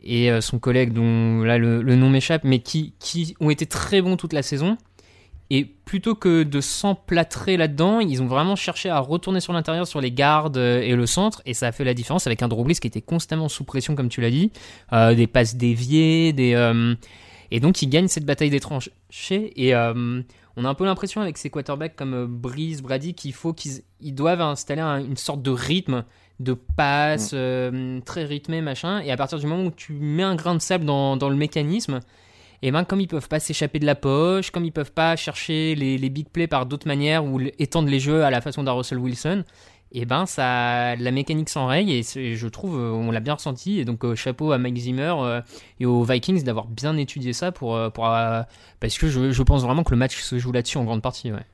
et 0.05 0.31
euh, 0.31 0.41
son 0.41 0.59
collègue 0.59 0.93
dont 0.93 1.43
là 1.43 1.59
le, 1.59 1.83
nom 1.97 2.11
m'échappe, 2.11 2.45
mais 2.45 2.61
qui, 2.61 2.95
qui 2.99 3.35
ont 3.41 3.51
été 3.51 3.67
très 3.67 4.03
bons 4.03 4.17
toute 4.17 4.33
la 4.33 4.43
saison. 4.43 4.77
Et 5.51 5.65
plutôt 5.65 6.15
que 6.15 6.45
de 6.45 6.61
s'emplâtrer 6.63 7.59
là-dedans, 7.59 8.01
ils 8.01 8.23
ont 8.23 8.27
vraiment 8.27 8.57
cherché 8.57 8.89
à 8.89 8.99
retourner 9.01 9.41
sur 9.41 9.53
l'intérieur, 9.53 9.87
sur 9.87 10.01
les 10.01 10.11
gardes 10.11 10.57
euh, 10.57 10.81
et 10.81 10.97
le 10.97 11.07
centre, 11.07 11.43
et 11.45 11.53
ça 11.53 11.67
a 11.67 11.73
fait 11.73 11.85
la 11.85 11.95
différence 11.95 12.27
avec 12.27 12.43
un 12.43 12.49
Brees 12.49 12.75
qui 12.81 12.87
était 12.87 13.03
constamment 13.03 13.49
sous 13.49 13.65
pression, 13.65 13.95
comme 13.95 14.09
tu 14.09 14.21
l'as 14.23 14.31
dit, 14.31 14.51
euh, 14.93 15.15
des 15.15 15.27
passes 15.27 15.57
déviées, 15.57 16.33
des 16.33 16.53
et 17.55 17.61
donc 17.61 17.83
ils 17.83 17.89
gagnent 17.89 18.09
cette 18.09 18.25
bataille 18.25 18.49
des 18.49 18.61
tranchées. 18.61 18.91
Et 19.57 19.75
on 20.57 20.65
a 20.65 20.69
un 20.69 20.75
peu 20.75 20.85
l'impression 20.85 21.21
avec 21.21 21.39
ces 21.39 21.51
quarterbacks 21.51 21.97
comme 21.97 22.15
euh, 22.15 22.27
Breeze, 22.29 22.83
Brady, 22.83 23.15
qu'il 23.15 23.33
faut 23.33 23.53
qu'ils 23.53 23.83
ils 24.01 24.15
doivent 24.15 24.41
installer 24.41 24.81
un- 24.83 24.99
une 25.05 25.17
sorte 25.17 25.43
de 25.43 25.51
rythme 25.51 26.05
de 26.41 26.55
passe 26.55 27.31
euh, 27.35 28.01
très 28.05 28.25
rythmé, 28.25 28.61
machin. 28.61 29.01
Et 29.01 29.13
à 29.13 29.17
partir 29.17 29.39
du 29.39 29.47
moment 29.47 29.65
où 29.65 29.71
tu 29.71 29.93
mets 29.93 30.23
un 30.25 30.35
grain 30.35 30.55
de 30.55 30.61
sable 30.61 30.85
dans, 30.85 31.17
dans 31.17 31.29
le 31.29 31.37
mécanisme, 31.37 32.01
et 32.65 32.71
ben 32.71 32.85
comme 32.85 33.01
ils 33.01 33.09
peuvent 33.09 33.29
pas 33.29 33.41
s'échapper 33.41 33.79
de 33.81 33.87
la 33.87 33.95
poche, 33.97 34.51
comme 34.51 34.65
ils 34.65 34.73
peuvent 34.73 34.93
pas 34.93 35.17
chercher 35.17 35.75
les, 35.75 35.99
les 35.99 36.11
big 36.11 36.29
plays 36.29 36.47
par 36.47 36.67
d'autres 36.67 36.87
manières 36.87 37.25
ou 37.25 37.41
étendre 37.59 37.89
les 37.89 37.99
jeux 38.01 38.25
à 38.25 38.31
la 38.31 38.41
façon 38.41 38.63
d'un 38.63 38.73
Russell 38.73 38.99
Wilson, 38.99 39.45
et 39.93 40.05
ben 40.05 40.27
ça 40.27 40.97
la 40.97 41.11
mécanique 41.11 41.49
s'enraye 41.49 41.93
et 42.15 42.35
je 42.35 42.49
trouve 42.49 42.77
on 42.77 43.11
l'a 43.11 43.21
bien 43.21 43.35
ressenti 43.35 43.79
et 43.79 43.85
donc 43.85 44.15
chapeau 44.15 44.53
à 44.53 44.59
Mike 44.59 44.79
Zimmer 44.79 45.15
et 45.81 45.87
aux 45.87 46.03
Vikings 46.03 46.43
d'avoir 46.45 46.67
bien 46.67 46.97
étudié 46.97 47.33
ça 47.33 47.53
pour, 47.53 47.79
pour 47.93 48.05
parce 48.05 48.99
que 48.99 49.09
je, 49.09 49.31
je, 49.31 49.43
pense 49.43 49.63
vraiment 49.63 49.85
que 49.85 49.91
le 49.91 49.99
match 49.99 50.21
se 50.21 50.39
joue 50.39 50.53
là-dessus 50.53 50.79
en 50.79 50.85
grande 50.85 51.03
partie 51.03 51.31
ouais. 51.31 51.45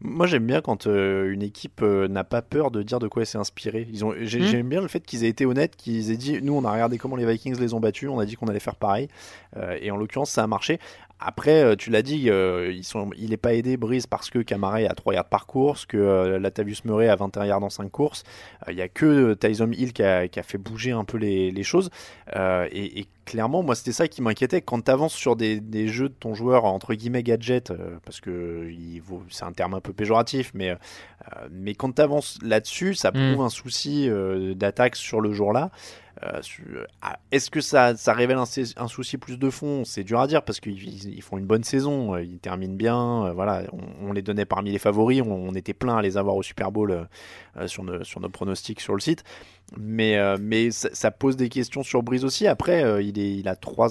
Moi 0.00 0.26
j'aime 0.26 0.46
bien 0.46 0.60
quand 0.60 0.86
euh, 0.86 1.32
une 1.32 1.42
équipe 1.42 1.80
euh, 1.82 2.06
n'a 2.06 2.22
pas 2.22 2.40
peur 2.40 2.70
de 2.70 2.82
dire 2.82 3.00
de 3.00 3.08
quoi 3.08 3.22
elle 3.22 3.26
s'est 3.26 3.38
inspirée. 3.38 3.88
Ils 3.92 4.04
ont, 4.04 4.12
hmm. 4.12 4.24
j'aime 4.24 4.68
bien 4.68 4.80
le 4.80 4.86
fait 4.86 5.00
qu'ils 5.00 5.24
aient 5.24 5.28
été 5.28 5.44
honnêtes, 5.44 5.74
qu'ils 5.74 6.12
aient 6.12 6.16
dit, 6.16 6.40
nous 6.40 6.54
on 6.54 6.64
a 6.64 6.72
regardé 6.72 6.98
comment 6.98 7.16
les 7.16 7.26
Vikings 7.26 7.58
les 7.58 7.74
ont 7.74 7.80
battus, 7.80 8.08
on 8.08 8.20
a 8.20 8.24
dit 8.24 8.36
qu'on 8.36 8.46
allait 8.46 8.60
faire 8.60 8.76
pareil, 8.76 9.08
euh, 9.56 9.76
et 9.80 9.90
en 9.90 9.96
l'occurrence 9.96 10.30
ça 10.30 10.44
a 10.44 10.46
marché. 10.46 10.78
Après, 11.20 11.64
euh, 11.64 11.74
tu 11.74 11.90
l'as 11.90 12.02
dit, 12.02 12.30
euh, 12.30 12.72
ils 12.72 12.84
sont, 12.84 13.10
il 13.16 13.30
n'est 13.30 13.36
pas 13.36 13.54
aidé, 13.54 13.76
Brise, 13.76 14.06
parce 14.06 14.30
que 14.30 14.38
Camara 14.38 14.76
a 14.76 14.94
3 14.94 15.14
yards 15.14 15.28
par 15.28 15.46
course, 15.46 15.84
que 15.84 15.96
euh, 15.96 16.38
Latavius 16.38 16.84
Murray 16.84 17.08
a 17.08 17.16
21 17.16 17.44
yards 17.44 17.62
en 17.64 17.70
5 17.70 17.90
courses. 17.90 18.22
Il 18.68 18.76
n'y 18.76 18.82
a 18.82 18.88
que 18.88 19.34
Tyson 19.34 19.70
Hill 19.72 19.92
qui 19.92 20.04
a, 20.04 20.28
qui 20.28 20.38
a, 20.38 20.44
fait 20.44 20.58
bouger 20.58 20.92
un 20.92 21.04
peu 21.04 21.18
les, 21.18 21.50
les 21.50 21.62
choses. 21.64 21.90
Et, 22.36 23.00
et, 23.00 23.08
clairement, 23.24 23.62
moi, 23.62 23.74
c'était 23.74 23.92
ça 23.92 24.06
qui 24.06 24.22
m'inquiétait. 24.22 24.60
Quand 24.60 24.80
tu 24.84 24.90
avances 24.90 25.14
sur 25.14 25.34
des, 25.34 25.60
des, 25.60 25.88
jeux 25.88 26.08
de 26.08 26.14
ton 26.14 26.34
joueur, 26.34 26.64
entre 26.64 26.94
guillemets, 26.94 27.22
gadget, 27.22 27.72
parce 28.04 28.20
que 28.20 28.70
c'est 29.28 29.44
un 29.44 29.52
terme 29.52 29.74
un 29.74 29.80
peu 29.80 29.92
péjoratif, 29.92 30.52
mais, 30.54 30.76
mais 31.50 31.74
quand 31.74 31.96
tu 31.96 32.02
avances 32.02 32.38
là-dessus, 32.42 32.94
ça 32.94 33.10
mm. 33.10 33.32
prouve 33.32 33.44
un 33.44 33.50
souci 33.50 34.08
d'attaque 34.54 34.94
sur 34.94 35.20
le 35.20 35.32
jour-là. 35.32 35.70
Euh, 36.24 36.40
ah, 37.02 37.18
est-ce 37.30 37.50
que 37.50 37.60
ça, 37.60 37.94
révèle 38.06 38.38
un, 38.38 38.88
souci 38.88 39.18
plus 39.18 39.38
de 39.38 39.50
fond? 39.50 39.84
C'est 39.84 40.04
dur 40.04 40.20
à 40.20 40.26
dire 40.26 40.42
parce 40.42 40.60
qu'ils 40.60 41.22
font 41.22 41.38
une 41.38 41.46
bonne 41.46 41.64
saison, 41.64 42.14
euh, 42.14 42.22
ils 42.22 42.38
terminent 42.38 42.74
bien. 42.74 43.26
Euh, 43.26 43.32
voilà, 43.32 43.62
on, 44.00 44.12
les 44.12 44.22
donnait 44.22 44.44
parmi 44.44 44.72
les 44.72 44.78
favoris, 44.78 45.22
on, 45.22 45.54
était 45.54 45.74
plein 45.74 45.96
à 45.96 46.02
les 46.02 46.16
avoir 46.16 46.36
au 46.36 46.42
Super 46.42 46.72
Bowl 46.72 47.08
sur, 47.66 47.82
nos 47.84 48.28
pronostics 48.28 48.80
sur 48.80 48.94
le 48.94 49.00
site. 49.00 49.24
Mais, 49.76 50.18
mais 50.38 50.70
ça, 50.70 51.10
pose 51.10 51.36
des 51.36 51.48
questions 51.48 51.82
sur 51.82 52.02
Brise 52.02 52.24
aussi. 52.24 52.46
Après, 52.46 53.04
il, 53.04 53.18
est, 53.18 53.36
il 53.36 53.48
a 53.48 53.56
trois 53.56 53.90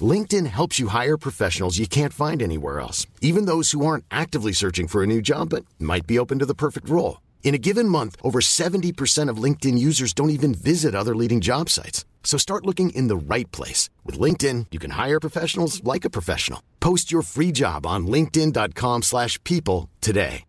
LinkedIn 0.00 0.46
helps 0.46 0.80
you 0.80 0.88
hire 0.88 1.16
professionals 1.16 1.78
you 1.78 1.86
can't 1.86 2.12
find 2.12 2.42
anywhere 2.42 2.80
else, 2.80 3.06
even 3.20 3.44
those 3.44 3.70
who 3.70 3.86
aren't 3.86 4.04
actively 4.10 4.52
searching 4.52 4.88
for 4.88 5.04
a 5.04 5.06
new 5.06 5.22
job 5.22 5.50
but 5.50 5.64
might 5.78 6.06
be 6.08 6.18
open 6.18 6.40
to 6.40 6.46
the 6.46 6.54
perfect 6.54 6.88
role. 6.88 7.20
In 7.44 7.54
a 7.54 7.58
given 7.58 7.88
month, 7.88 8.16
over 8.22 8.40
70% 8.40 9.28
of 9.28 9.36
LinkedIn 9.36 9.78
users 9.78 10.12
don't 10.12 10.30
even 10.38 10.52
visit 10.54 10.94
other 10.94 11.14
leading 11.14 11.40
job 11.40 11.68
sites. 11.68 12.04
So 12.24 12.36
start 12.38 12.66
looking 12.66 12.90
in 12.90 13.06
the 13.06 13.16
right 13.16 13.50
place. 13.52 13.90
With 14.04 14.18
LinkedIn, 14.18 14.66
you 14.72 14.80
can 14.80 14.92
hire 14.92 15.20
professionals 15.20 15.84
like 15.84 16.04
a 16.04 16.10
professional. 16.10 16.60
Post 16.80 17.12
your 17.12 17.22
free 17.22 17.52
job 17.52 17.86
on 17.86 18.08
linkedin.com 18.08 19.02
slash 19.02 19.38
people 19.44 19.88
today. 20.00 20.44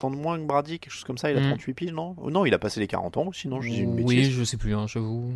Tant 0.00 0.16
moins 0.16 0.38
que 0.38 0.46
Brady, 0.46 0.78
quelque 0.78 0.92
chose 0.92 1.04
comme 1.04 1.18
ça, 1.18 1.30
il 1.30 1.36
a 1.36 1.42
38 1.42 1.72
mm. 1.72 1.74
piges, 1.74 1.92
non 1.92 2.16
Non, 2.30 2.46
il 2.46 2.54
a 2.54 2.58
passé 2.58 2.80
les 2.80 2.86
40 2.86 3.18
ans, 3.18 3.32
sinon 3.32 3.60
je 3.60 3.68
dis 3.68 3.80
une 3.80 3.96
bêtise. 3.96 4.08
Oui, 4.08 4.30
je 4.30 4.44
sais 4.44 4.56
plus, 4.56 4.74
hein, 4.74 4.86
j'avoue. 4.86 5.30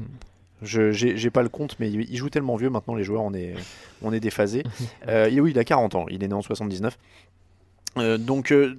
Je 0.65 0.91
j'ai 0.91 1.31
pas 1.31 1.43
le 1.43 1.49
compte, 1.49 1.77
mais 1.79 1.91
il, 1.91 2.17
joue 2.17 2.31
tellement 2.31 2.57
vieux 2.57 2.71
maintenant, 2.71 2.95
les 2.95 3.05
joueurs, 3.05 3.23
on 3.23 3.35
est, 3.35 3.55
on 4.03 4.13
est 4.13 4.21
déphasés. 4.21 4.65
euh, 5.09 5.31
oui, 5.39 5.53
il 5.53 5.59
a 5.59 5.65
40 5.65 5.95
ans, 5.95 6.07
il 6.11 6.25
est 6.25 6.29
né 6.29 6.35
en 6.35 6.43
79. 6.43 6.99
Euh, 7.99 8.19
donc, 8.19 8.53
euh, 8.53 8.77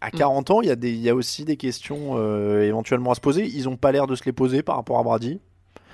à 0.00 0.10
40 0.10 0.50
ans, 0.50 0.60
il 0.60 0.68
y, 0.68 0.70
a 0.70 0.76
des, 0.76 0.90
il 0.90 1.00
y 1.00 1.08
a 1.08 1.14
aussi 1.14 1.44
des 1.44 1.56
questions 1.56 2.16
euh, 2.16 2.62
éventuellement 2.62 3.12
à 3.12 3.14
se 3.14 3.20
poser. 3.20 3.46
Ils 3.46 3.64
n'ont 3.64 3.76
pas 3.76 3.92
l'air 3.92 4.06
de 4.06 4.14
se 4.14 4.24
les 4.24 4.32
poser 4.32 4.62
par 4.62 4.76
rapport 4.76 4.98
à 4.98 5.02
Brady. 5.02 5.40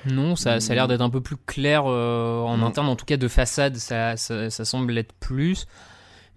Non, 0.06 0.34
ça, 0.34 0.60
ça 0.60 0.72
a 0.72 0.76
l'air 0.76 0.88
d'être 0.88 1.02
un 1.02 1.10
peu 1.10 1.20
plus 1.20 1.36
clair 1.36 1.84
en 1.84 2.56
mm. 2.56 2.62
interne, 2.62 2.88
en 2.88 2.96
tout 2.96 3.04
cas 3.04 3.18
de 3.18 3.28
façade, 3.28 3.76
ça, 3.76 4.16
ça, 4.16 4.50
semble 4.50 4.96
être 4.96 5.12
plus. 5.12 5.66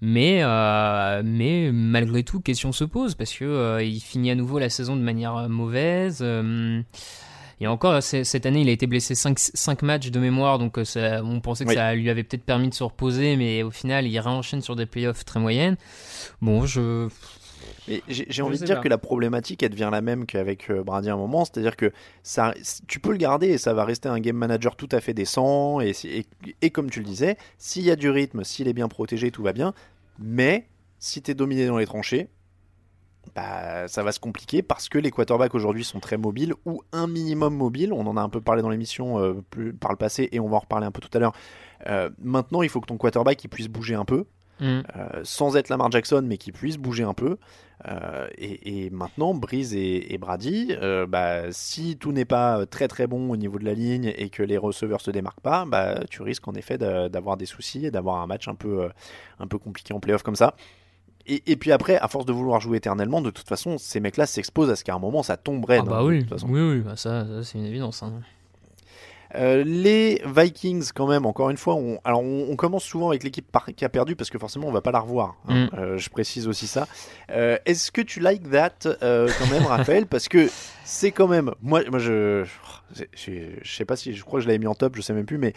Mais, 0.02 0.42
mais 1.24 1.72
malgré 1.72 2.24
tout, 2.24 2.42
question 2.42 2.74
se 2.74 2.84
pose 2.84 3.16
parce 3.16 3.32
que 3.34 3.82
il 3.82 4.02
finit 4.02 4.32
à 4.32 4.36
nouveau 4.36 4.60
la 4.60 4.70
saison 4.70 4.98
de 4.98 5.02
manière 5.02 5.48
mauvaise. 5.48 6.22
Et 7.64 7.68
encore, 7.68 8.04
cette 8.04 8.46
année, 8.46 8.60
il 8.60 8.68
a 8.68 8.74
été 8.74 8.88
blessé 8.88 9.16
5, 9.16 9.84
matchs 9.84 10.12
de 10.12 10.20
mémoire, 10.20 10.60
donc 10.60 10.78
euh, 10.78 11.22
on 11.24 11.40
pensait 11.40 11.64
que 11.64 11.74
ça 11.74 11.96
lui 11.96 12.10
avait 12.10 12.24
peut-être 12.24 12.44
permis 12.44 12.68
de 12.68 12.74
se 12.74 12.84
reposer, 12.84 13.38
mais 13.38 13.64
au 13.64 13.72
final, 13.72 14.06
il 14.06 14.20
réenchaîne 14.20 14.60
sur 14.60 14.76
des 14.76 14.86
playoffs 14.86 15.24
très 15.24 15.40
moyennes. 15.40 15.78
Bon, 16.42 16.66
je. 16.66 17.08
J'ai 18.10 18.42
envie 18.42 18.60
de 18.60 18.66
dire 18.66 18.82
que 18.82 18.90
la 18.90 18.98
problématique, 18.98 19.64
elle 19.64 19.70
devient 19.70 19.90
la 19.90 20.02
même 20.02 20.26
qu'avec 20.26 20.70
euh, 20.70 20.84
Brady 20.84 21.10
à 21.10 21.14
un 21.14 21.18
moment, 21.18 21.46
c'est-à-dire 21.46 21.78
que 21.78 21.94
ça, 22.22 22.54
tu 22.88 23.00
peux 23.00 23.12
le 23.12 23.18
garder 23.18 23.48
et 23.48 23.58
ça 23.58 23.74
va 23.74 23.86
rester 23.86 24.10
un 24.10 24.20
game 24.20 24.36
manager 24.36 24.76
tout 24.76 24.90
à 24.92 25.00
fait 25.00 25.14
décent, 25.14 25.80
et, 25.80 25.94
et, 26.04 26.26
et 26.62 26.70
comme 26.70 26.90
tu 26.90 27.00
le 27.00 27.06
disais, 27.06 27.38
s'il 27.58 27.84
y 27.84 27.92
a 27.92 27.96
du 27.96 28.10
rythme, 28.10 28.44
s'il 28.44 28.68
est 28.68 28.74
bien 28.74 28.90
protégé, 28.90 29.32
tout 29.32 29.44
va 29.44 29.54
bien, 29.54 29.74
mais 30.20 30.68
si 31.00 31.22
tu 31.22 31.32
es 31.32 31.34
dominé 31.34 31.66
dans 31.66 31.78
les 31.78 31.86
tranchées, 31.86 32.28
bah, 33.36 33.88
ça 33.88 34.04
va 34.04 34.12
se 34.12 34.20
compliquer 34.20 34.62
parce 34.62 34.90
que 34.90 34.98
les 34.98 35.10
quarterbacks 35.10 35.56
aujourd'hui 35.56 35.84
sont 35.84 36.00
très 36.00 36.18
mobiles 36.18 36.54
ou 36.66 36.82
un 36.92 37.08
minimum 37.08 37.56
mobile. 37.56 37.94
On 37.94 38.06
en 38.06 38.18
a 38.18 38.22
un 38.22 38.30
peu 38.30 38.42
parlé 38.42 38.62
dans 38.62 38.70
l'émission 38.70 39.20
euh, 39.20 39.44
par 39.80 39.92
le 39.92 39.98
passé 39.98 40.30
et 40.32 40.40
on 40.40 40.50
va 40.50 40.58
en 40.58 40.60
reparler 40.60 40.86
un 40.86 40.92
peu 40.92 41.02
tout 41.02 41.16
à 41.16 41.20
l'heure. 41.20 41.34
Euh, 41.88 42.10
maintenant, 42.22 42.62
il 42.62 42.70
faut 42.70 42.82
que 42.82 42.88
ton 42.88 42.98
quarterback 42.98 43.44
il 43.44 43.48
puisse 43.48 43.68
bouger 43.70 43.96
un 43.96 44.06
peu. 44.06 44.26
Mm. 44.60 44.82
Euh, 44.96 45.22
sans 45.24 45.58
être 45.58 45.70
Lamar 45.70 45.90
Jackson, 45.90 46.24
mais 46.24 46.38
qui 46.38 46.52
puisse 46.52 46.78
bouger 46.78 47.04
un 47.04 47.16
peu. 47.16 47.38
Et, 48.38 48.90
maintenant, 48.92 49.34
Breeze 49.34 49.76
et, 49.76 50.18
Brady, 50.18 50.74
bah, 51.10 51.52
si 51.52 51.98
tout 51.98 52.14
n'est 52.14 52.24
pas 52.24 52.66
très 52.66 52.88
très 52.88 53.08
bon 53.08 53.30
au 53.30 53.36
niveau 53.36 53.60
de 53.60 53.66
la 53.66 53.74
ligne 53.74 54.14
et 54.16 54.30
que 54.30 54.42
les 54.42 54.58
receveurs 54.58 55.02
se 55.02 55.12
démarquent 55.12 55.42
pas, 55.42 55.66
bah, 55.66 56.00
tu 56.10 56.22
risques 56.22 56.48
en 56.48 56.54
effet 56.54 56.78
d'avoir 56.78 57.36
des 57.36 57.46
soucis 57.46 57.88
et 57.88 57.92
d'avoir 57.92 58.22
un 58.22 58.28
match 58.28 58.48
un 58.48 58.56
peu, 58.56 58.88
un 59.40 59.48
peu 59.48 59.58
compliqué 59.58 59.94
en 59.94 60.00
playoff 60.00 60.24
comme 60.24 60.38
ça. 60.38 60.56
Et, 61.26 61.56
puis 61.56 61.72
après, 61.72 61.98
à 61.98 62.10
force 62.10 62.26
de 62.26 62.34
vouloir 62.34 62.60
jouer 62.60 62.78
éternellement, 62.78 63.22
de 63.22 63.30
toute 63.30 63.48
façon, 63.48 63.78
ces 63.78 64.02
mecs-là 64.02 64.26
s'exposent 64.26 64.70
à 64.70 64.76
ce 64.76 64.84
qu'à 64.84 64.94
un 64.94 65.00
moment 65.00 65.24
ça 65.24 65.38
tomberait. 65.38 65.80
Ah 65.82 65.84
bah 65.84 66.04
oui, 66.04 66.26
oui, 66.48 66.62
oui, 66.62 66.80
bah 66.82 66.98
ça, 66.98 67.26
c'est 67.44 67.58
une 67.58 67.66
évidence. 67.66 68.04
Hein. 68.04 68.12
Euh, 69.36 69.64
les 69.64 70.22
Vikings, 70.26 70.92
quand 70.94 71.08
même, 71.08 71.26
encore 71.26 71.50
une 71.50 71.58
fois, 71.58 71.76
on, 71.76 72.00
alors 72.04 72.22
on, 72.22 72.56
commence 72.56 72.84
souvent 72.84 73.10
avec 73.10 73.24
l'équipe 73.24 73.46
qui 73.76 73.86
a 73.86 73.90
perdu 73.90 74.16
parce 74.16 74.30
que 74.30 74.38
forcément 74.38 74.68
on 74.68 74.72
va 74.72 74.82
pas 74.82 74.92
la 74.92 75.00
revoir. 75.00 75.38
Hein. 75.48 75.66
Mm. 75.66 75.70
Euh, 75.78 75.98
je 75.98 76.10
précise 76.10 76.48
aussi 76.48 76.68
ça. 76.68 76.88
Euh, 77.32 77.58
est-ce 77.66 77.92
que 77.92 78.02
tu 78.02 78.20
like 78.20 78.50
that 78.52 78.76
quand 78.84 79.48
même, 79.50 79.66
Raphaël? 79.66 80.06
Parce 80.06 80.28
que 80.28 80.50
c'est 80.84 81.12
quand 81.12 81.28
même, 81.28 81.52
moi, 81.62 81.82
moi 81.90 82.00
je, 82.00 82.46
je, 82.94 83.04
je, 83.62 83.76
sais 83.76 83.86
pas 83.86 83.96
si, 83.96 84.14
je 84.14 84.24
crois 84.24 84.40
que 84.40 84.44
je 84.44 84.48
l'avais 84.48 84.60
mis 84.60 84.68
en 84.68 84.76
top, 84.76 84.96
je 84.96 85.02
sais 85.02 85.14
même 85.14 85.26
plus, 85.26 85.40
mais 85.40 85.54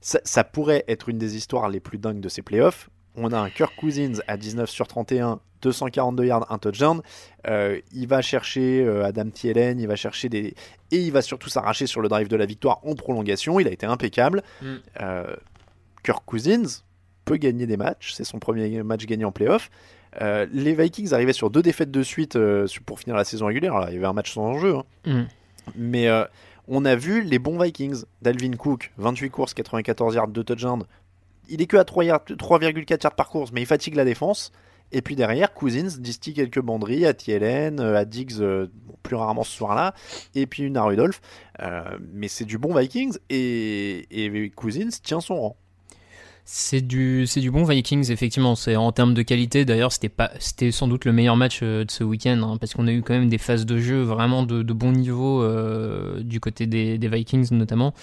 ça, 0.00 0.20
ça 0.24 0.44
pourrait 0.44 0.84
être 0.88 1.08
une 1.08 1.18
des 1.18 1.36
histoires 1.36 1.68
les 1.68 1.80
plus 1.80 1.98
dingues 1.98 2.20
de 2.20 2.28
ces 2.28 2.42
playoffs 2.42 2.88
on 3.16 3.32
a 3.32 3.38
un 3.38 3.50
Kirk 3.50 3.74
Cousins 3.76 4.20
à 4.26 4.36
19 4.36 4.68
sur 4.70 4.86
31, 4.86 5.40
242 5.62 6.24
yards, 6.24 6.46
un 6.50 6.58
touchdown. 6.58 7.02
Euh, 7.48 7.80
il 7.92 8.06
va 8.06 8.22
chercher 8.22 8.82
euh, 8.82 9.04
Adam 9.04 9.30
Thielen, 9.30 9.78
il 9.80 9.86
va 9.86 9.96
chercher 9.96 10.28
des. 10.28 10.54
Et 10.90 10.98
il 10.98 11.12
va 11.12 11.22
surtout 11.22 11.48
s'arracher 11.48 11.86
sur 11.86 12.00
le 12.00 12.08
drive 12.08 12.28
de 12.28 12.36
la 12.36 12.46
victoire 12.46 12.80
en 12.84 12.94
prolongation. 12.94 13.60
Il 13.60 13.68
a 13.68 13.70
été 13.70 13.86
impeccable. 13.86 14.42
Mm. 14.62 14.74
Euh, 15.00 15.36
Kirk 16.02 16.24
Cousins 16.24 16.82
peut 17.24 17.36
gagner 17.36 17.66
des 17.66 17.76
matchs. 17.76 18.12
C'est 18.14 18.24
son 18.24 18.38
premier 18.38 18.82
match 18.82 19.06
gagné 19.06 19.24
en 19.24 19.32
playoff. 19.32 19.70
les 20.20 20.74
Vikings 20.74 21.12
arrivaient 21.12 21.32
sur 21.32 21.50
deux 21.50 21.62
défaites 21.62 21.90
de 21.90 22.02
suite 22.02 22.38
pour 22.86 22.98
finir 22.98 23.16
la 23.16 23.24
saison 23.24 23.46
régulière. 23.46 23.74
il 23.88 23.94
y 23.94 23.96
avait 23.98 24.06
un 24.06 24.12
match 24.12 24.32
sans 24.32 24.42
enjeu. 24.42 24.76
Hein. 24.76 24.84
Mm. 25.06 25.22
Mais 25.76 26.08
on 26.66 26.84
a 26.84 26.96
vu 26.96 27.22
les 27.22 27.38
bons 27.38 27.58
Vikings. 27.58 28.04
Dalvin 28.22 28.56
Cook, 28.56 28.92
28 28.96 29.30
courses, 29.30 29.54
94 29.54 30.14
yards, 30.14 30.28
2 30.28 30.42
touchdowns 30.42 30.84
il 31.50 31.60
est 31.60 31.66
que 31.66 31.76
à 31.76 31.82
3,4 31.82 33.02
yards 33.02 33.14
par 33.14 33.28
course, 33.28 33.52
mais 33.52 33.62
il 33.62 33.66
fatigue 33.66 33.94
la 33.94 34.04
défense. 34.04 34.52
Et 34.92 35.02
puis 35.02 35.14
derrière, 35.14 35.52
Cousins 35.54 35.98
distille 35.98 36.34
quelques 36.34 36.60
banderies 36.60 37.06
à 37.06 37.12
euh, 37.28 37.96
à 37.96 38.04
Diggs, 38.04 38.40
euh, 38.40 38.66
plus 39.02 39.16
rarement 39.16 39.44
ce 39.44 39.56
soir-là, 39.56 39.94
et 40.34 40.46
puis 40.46 40.64
une 40.64 40.76
à 40.76 40.82
Rudolph. 40.82 41.20
Euh, 41.60 41.82
mais 42.12 42.28
c'est 42.28 42.44
du 42.44 42.58
bon 42.58 42.74
Vikings, 42.74 43.16
et, 43.28 44.52
Cousins 44.56 44.88
tient 45.02 45.20
son 45.20 45.40
rang. 45.40 45.56
C'est 46.52 46.80
du, 46.80 47.28
c'est 47.28 47.38
du 47.38 47.52
bon 47.52 47.62
Vikings, 47.62 48.10
effectivement. 48.10 48.56
C'est 48.56 48.74
en 48.74 48.90
termes 48.90 49.14
de 49.14 49.22
qualité. 49.22 49.64
D'ailleurs, 49.64 49.92
c'était 49.92 50.08
pas, 50.08 50.32
c'était 50.40 50.72
sans 50.72 50.88
doute 50.88 51.04
le 51.04 51.12
meilleur 51.12 51.36
match 51.36 51.60
euh, 51.62 51.84
de 51.84 51.90
ce 51.92 52.02
week-end, 52.02 52.42
hein, 52.42 52.56
parce 52.58 52.74
qu'on 52.74 52.88
a 52.88 52.92
eu 52.92 53.02
quand 53.02 53.14
même 53.14 53.28
des 53.28 53.38
phases 53.38 53.66
de 53.66 53.78
jeu 53.78 54.02
vraiment 54.02 54.42
de, 54.42 54.62
bon 54.72 54.90
niveau 54.90 55.42
euh, 55.42 56.20
du 56.24 56.40
côté 56.40 56.66
des, 56.66 56.98
Vikings 56.98 57.48
notamment. 57.52 57.94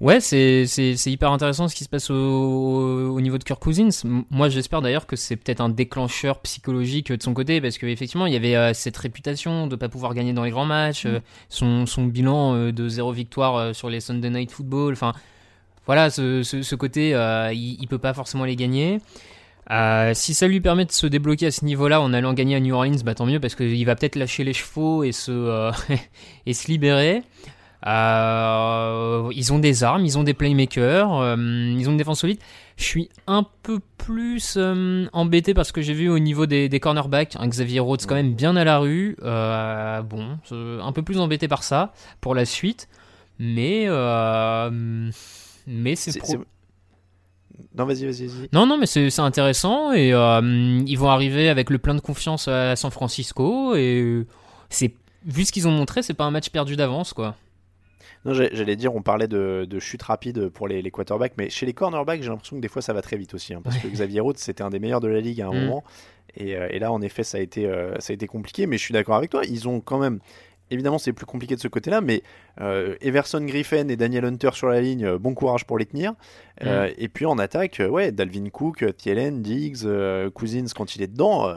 Ouais, 0.00 0.20
c'est, 0.20 0.66
c'est, 0.66 0.96
c'est 0.96 1.12
hyper 1.12 1.30
intéressant 1.30 1.68
ce 1.68 1.74
qui 1.74 1.84
se 1.84 1.88
passe 1.90 2.08
au, 2.10 2.14
au 2.14 3.20
niveau 3.20 3.36
de 3.36 3.44
Kirk 3.44 3.62
Cousins. 3.62 3.90
Moi, 4.30 4.48
j'espère 4.48 4.80
d'ailleurs 4.80 5.06
que 5.06 5.14
c'est 5.14 5.36
peut-être 5.36 5.60
un 5.60 5.68
déclencheur 5.68 6.40
psychologique 6.40 7.12
de 7.12 7.22
son 7.22 7.34
côté, 7.34 7.60
parce 7.60 7.76
qu'effectivement, 7.76 8.26
il 8.26 8.32
y 8.32 8.36
avait 8.36 8.56
euh, 8.56 8.72
cette 8.72 8.96
réputation 8.96 9.66
de 9.66 9.76
pas 9.76 9.90
pouvoir 9.90 10.14
gagner 10.14 10.32
dans 10.32 10.44
les 10.44 10.50
grands 10.50 10.64
matchs, 10.64 11.04
mm. 11.04 11.20
son, 11.50 11.86
son 11.86 12.04
bilan 12.04 12.72
de 12.72 12.88
zéro 12.88 13.12
victoire 13.12 13.74
sur 13.74 13.90
les 13.90 14.00
Sunday 14.00 14.30
Night 14.30 14.50
Football. 14.50 14.94
Enfin, 14.94 15.12
voilà, 15.90 16.08
ce, 16.08 16.74
côté, 16.76 17.16
euh, 17.16 17.52
il, 17.52 17.84
peut 17.88 17.98
pas 17.98 18.14
forcément 18.14 18.44
les 18.44 18.54
gagner. 18.54 19.00
Euh, 19.72 20.12
si 20.14 20.34
ça 20.34 20.46
lui 20.46 20.60
permet 20.60 20.84
de 20.84 20.92
se 20.92 21.08
débloquer 21.08 21.46
à 21.46 21.50
ce 21.50 21.64
niveau-là 21.64 22.00
en 22.00 22.12
allant 22.12 22.32
gagner 22.32 22.54
à 22.54 22.60
New 22.60 22.74
Orleans, 22.74 22.98
bah 23.04 23.16
tant 23.16 23.26
mieux 23.26 23.40
parce 23.40 23.56
qu'il 23.56 23.84
va 23.86 23.96
peut-être 23.96 24.14
lâcher 24.14 24.44
les 24.44 24.52
chevaux 24.52 25.02
et 25.02 25.10
se, 25.10 25.32
euh, 25.32 25.72
et 26.46 26.54
se 26.54 26.68
libérer. 26.68 27.22
Ils 27.84 29.52
ont 29.52 29.58
des 29.58 29.84
armes, 29.84 30.04
ils 30.04 30.18
ont 30.18 30.22
des 30.22 30.34
playmakers, 30.34 31.08
ils 31.38 31.88
ont 31.88 31.92
une 31.92 31.96
défense 31.96 32.20
solide. 32.20 32.38
Je 32.76 32.84
suis 32.84 33.08
un 33.26 33.44
peu 33.62 33.80
plus 33.98 34.58
embêté 35.12 35.54
parce 35.54 35.72
que 35.72 35.82
j'ai 35.82 35.94
vu 35.94 36.08
au 36.08 36.18
niveau 36.18 36.46
des, 36.46 36.80
cornerbacks, 36.80 37.36
un 37.38 37.48
Xavier 37.48 37.80
Rhodes 37.80 38.04
quand 38.06 38.14
même 38.14 38.34
bien 38.34 38.56
à 38.56 38.64
la 38.64 38.78
rue. 38.78 39.16
bon, 39.20 40.38
un 40.50 40.92
peu 40.92 41.02
plus 41.02 41.18
embêté 41.18 41.48
par 41.48 41.62
ça 41.62 41.92
pour 42.20 42.34
la 42.34 42.44
suite. 42.44 42.88
Mais 43.38 43.88
mais 45.66 45.94
c'est 45.96 46.18
Non, 47.76 47.84
vas-y, 47.84 48.04
vas-y, 48.04 48.26
vas-y. 48.26 48.48
Non, 48.52 48.66
non, 48.66 48.76
mais 48.76 48.86
c'est 48.86 49.20
intéressant 49.20 49.92
et 49.92 50.12
euh, 50.12 50.82
ils 50.86 50.98
vont 50.98 51.10
arriver 51.10 51.48
avec 51.48 51.70
le 51.70 51.78
plein 51.78 51.94
de 51.94 52.00
confiance 52.00 52.48
à 52.48 52.76
San 52.76 52.90
Francisco 52.90 53.74
et 53.76 54.26
c'est 54.68 54.94
vu 55.24 55.44
ce 55.44 55.52
qu'ils 55.52 55.68
ont 55.68 55.72
montré, 55.72 56.02
c'est 56.02 56.14
pas 56.14 56.24
un 56.24 56.30
match 56.30 56.50
perdu 56.50 56.76
d'avance, 56.76 57.12
quoi. 57.12 57.36
Non, 58.24 58.34
j'allais 58.34 58.76
dire, 58.76 58.94
on 58.94 59.00
parlait 59.00 59.28
de, 59.28 59.78
chute 59.78 60.02
rapide 60.02 60.48
pour 60.48 60.68
les, 60.68 60.90
quarterbacks, 60.90 61.32
mais 61.38 61.48
chez 61.48 61.64
les 61.64 61.72
cornerbacks, 61.72 62.22
j'ai 62.22 62.28
l'impression 62.28 62.56
que 62.56 62.60
des 62.60 62.68
fois 62.68 62.82
ça 62.82 62.92
va 62.92 63.00
très 63.00 63.16
vite 63.16 63.32
aussi, 63.32 63.54
hein, 63.54 63.60
parce 63.64 63.78
que 63.78 63.88
Xavier 63.88 64.20
Rhodes, 64.20 64.36
c'était 64.36 64.62
un 64.62 64.70
des 64.70 64.78
meilleurs 64.78 65.00
de 65.00 65.08
la 65.08 65.20
ligue 65.20 65.40
à 65.40 65.48
un 65.48 65.52
mm. 65.52 65.60
moment, 65.60 65.84
et, 66.36 66.56
euh, 66.56 66.68
et, 66.70 66.78
là, 66.78 66.92
en 66.92 67.00
effet, 67.00 67.24
ça 67.24 67.38
a 67.38 67.40
été, 67.40 67.66
euh, 67.66 67.98
ça 67.98 68.12
a 68.12 68.14
été 68.14 68.26
compliqué, 68.26 68.66
mais 68.66 68.78
je 68.78 68.82
suis 68.82 68.92
d'accord 68.92 69.16
avec 69.16 69.30
toi, 69.30 69.42
ils 69.44 69.68
ont 69.68 69.80
quand 69.80 69.98
même 69.98 70.20
Évidemment, 70.70 70.98
c'est 70.98 71.12
plus 71.12 71.26
compliqué 71.26 71.56
de 71.56 71.60
ce 71.60 71.68
côté-là, 71.68 72.00
mais 72.00 72.22
euh, 72.60 72.96
Everson 73.00 73.40
Griffin 73.40 73.88
et 73.88 73.96
Daniel 73.96 74.24
Hunter 74.24 74.50
sur 74.52 74.68
la 74.68 74.80
ligne, 74.80 75.04
euh, 75.04 75.18
bon 75.18 75.34
courage 75.34 75.64
pour 75.64 75.78
les 75.78 75.86
tenir. 75.86 76.14
Euh, 76.62 76.88
mm. 76.88 76.94
Et 76.98 77.08
puis 77.08 77.26
en 77.26 77.38
attaque, 77.38 77.82
ouais, 77.88 78.12
Dalvin 78.12 78.48
Cook, 78.50 78.84
Thielen, 78.96 79.42
Diggs, 79.42 79.86
Cousins 80.34 80.66
quand 80.74 80.94
il 80.96 81.02
est 81.02 81.08
dedans. 81.08 81.52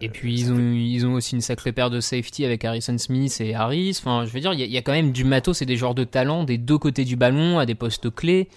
et 0.00 0.08
puis 0.08 0.34
ils 0.34 0.52
ont, 0.52 0.58
ils 0.58 1.06
ont 1.06 1.14
aussi 1.14 1.34
une 1.34 1.40
sacrée 1.40 1.72
paire 1.72 1.90
de 1.90 2.00
safety 2.00 2.44
avec 2.44 2.64
Harrison 2.64 2.96
Smith 2.98 3.40
et 3.40 3.54
Harris. 3.54 3.96
Enfin, 4.00 4.24
je 4.26 4.32
veux 4.32 4.40
dire, 4.40 4.52
il 4.52 4.60
y, 4.60 4.68
y, 4.68 4.78
a 4.78 4.82
quand 4.82 4.92
même 4.92 5.12
du 5.12 5.24
matos 5.24 5.60
et 5.62 5.66
des 5.66 5.76
joueurs 5.76 5.94
de 5.94 6.04
talent 6.04 6.44
des 6.44 6.58
deux 6.58 6.78
côtés 6.78 7.04
du 7.04 7.16
ballon 7.16 7.58
à 7.58 7.66
des 7.66 7.74
postes 7.74 8.14
clés. 8.14 8.48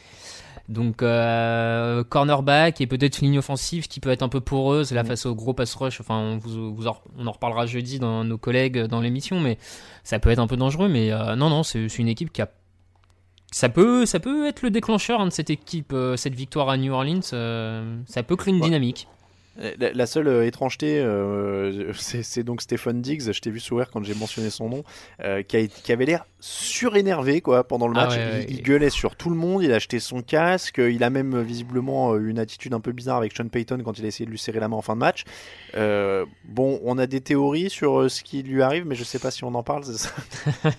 Donc 0.71 1.03
euh, 1.03 2.01
cornerback 2.05 2.79
et 2.79 2.87
peut-être 2.87 3.19
une 3.19 3.27
ligne 3.27 3.39
offensive 3.39 3.89
qui 3.89 3.99
peut 3.99 4.09
être 4.09 4.23
un 4.23 4.29
peu 4.29 4.39
poreuse 4.39 4.93
là 4.93 5.03
mm. 5.03 5.07
face 5.07 5.25
au 5.25 5.35
gros 5.35 5.53
pass 5.53 5.75
rush. 5.75 5.99
Enfin, 5.99 6.17
on, 6.17 6.37
vous, 6.37 6.87
en, 6.87 6.97
on 7.17 7.27
en 7.27 7.31
reparlera 7.31 7.65
jeudi 7.65 7.99
dans 7.99 8.23
nos 8.23 8.37
collègues 8.37 8.79
dans 8.79 9.01
l'émission, 9.01 9.41
mais 9.41 9.57
ça 10.05 10.17
peut 10.19 10.29
être 10.29 10.39
un 10.39 10.47
peu 10.47 10.55
dangereux. 10.55 10.87
Mais 10.87 11.11
euh, 11.11 11.35
non, 11.35 11.49
non, 11.49 11.63
c'est 11.63 11.85
une 11.97 12.07
équipe 12.07 12.31
qui 12.31 12.41
a 12.41 12.49
ça 13.53 13.67
peut, 13.67 14.05
ça 14.05 14.21
peut 14.21 14.47
être 14.47 14.61
le 14.61 14.69
déclencheur 14.69 15.19
hein, 15.19 15.25
de 15.25 15.31
cette 15.31 15.49
équipe, 15.49 15.91
euh, 15.91 16.15
cette 16.15 16.35
victoire 16.35 16.69
à 16.69 16.77
New 16.77 16.93
Orleans. 16.93 17.21
ça 17.21 18.23
peut 18.23 18.37
créer 18.37 18.53
une 18.53 18.61
dynamique. 18.61 19.09
La, 19.57 20.05
seule 20.05 20.29
euh, 20.29 20.45
étrangeté, 20.47 21.01
euh, 21.01 21.91
c'est 21.97 22.43
donc 22.43 22.61
Stephen 22.61 23.01
Diggs, 23.01 23.33
je 23.33 23.39
t'ai 23.41 23.51
vu 23.51 23.59
sourire 23.59 23.89
quand 23.91 24.01
j'ai 24.01 24.13
mentionné 24.13 24.49
son 24.49 24.69
nom, 24.69 24.83
euh, 25.23 25.43
qui, 25.43 25.67
qui, 25.67 25.91
avait 25.91 26.05
l'air 26.05 26.25
surénervé 26.39 27.41
quoi, 27.41 27.65
pendant 27.65 27.89
le 27.89 27.93
ah 27.97 28.07
match. 28.07 28.45
il, 28.47 28.63
gueulait 28.63 28.89
sur 28.89 29.17
tout 29.17 29.29
le 29.29 29.35
monde, 29.35 29.61
il 29.61 29.73
a 29.73 29.75
acheté 29.75 29.99
son 29.99 30.21
casque, 30.21 30.77
il 30.77 31.03
a 31.03 31.09
même 31.09 31.41
visiblement 31.41 32.15
une 32.15 32.39
attitude 32.39 32.73
un 32.73 32.79
peu 32.79 32.93
bizarre 32.93 33.17
avec 33.17 33.35
Sean 33.35 33.49
Payton 33.49 33.81
quand 33.83 33.99
il 33.99 34.05
a 34.05 34.07
essayé 34.07 34.25
de 34.25 34.31
lui 34.31 34.39
serrer 34.39 34.61
la 34.61 34.69
main 34.69 34.77
en 34.77 34.81
fin 34.81 34.95
de 34.95 35.01
match. 35.01 35.25
bon, 35.75 36.79
on 36.83 36.97
a 36.97 37.05
des 37.05 37.19
théories 37.19 37.69
sur 37.69 38.09
ce 38.09 38.23
qui 38.23 38.43
lui 38.43 38.61
arrive, 38.61 38.85
mais 38.85 38.95
je 38.95 39.03
sais 39.03 39.19
pas 39.19 39.31
si 39.31 39.43
on 39.43 39.53
en 39.53 39.63
parle, 39.63 39.83
c'est 39.83 39.97
ça? 39.97 40.11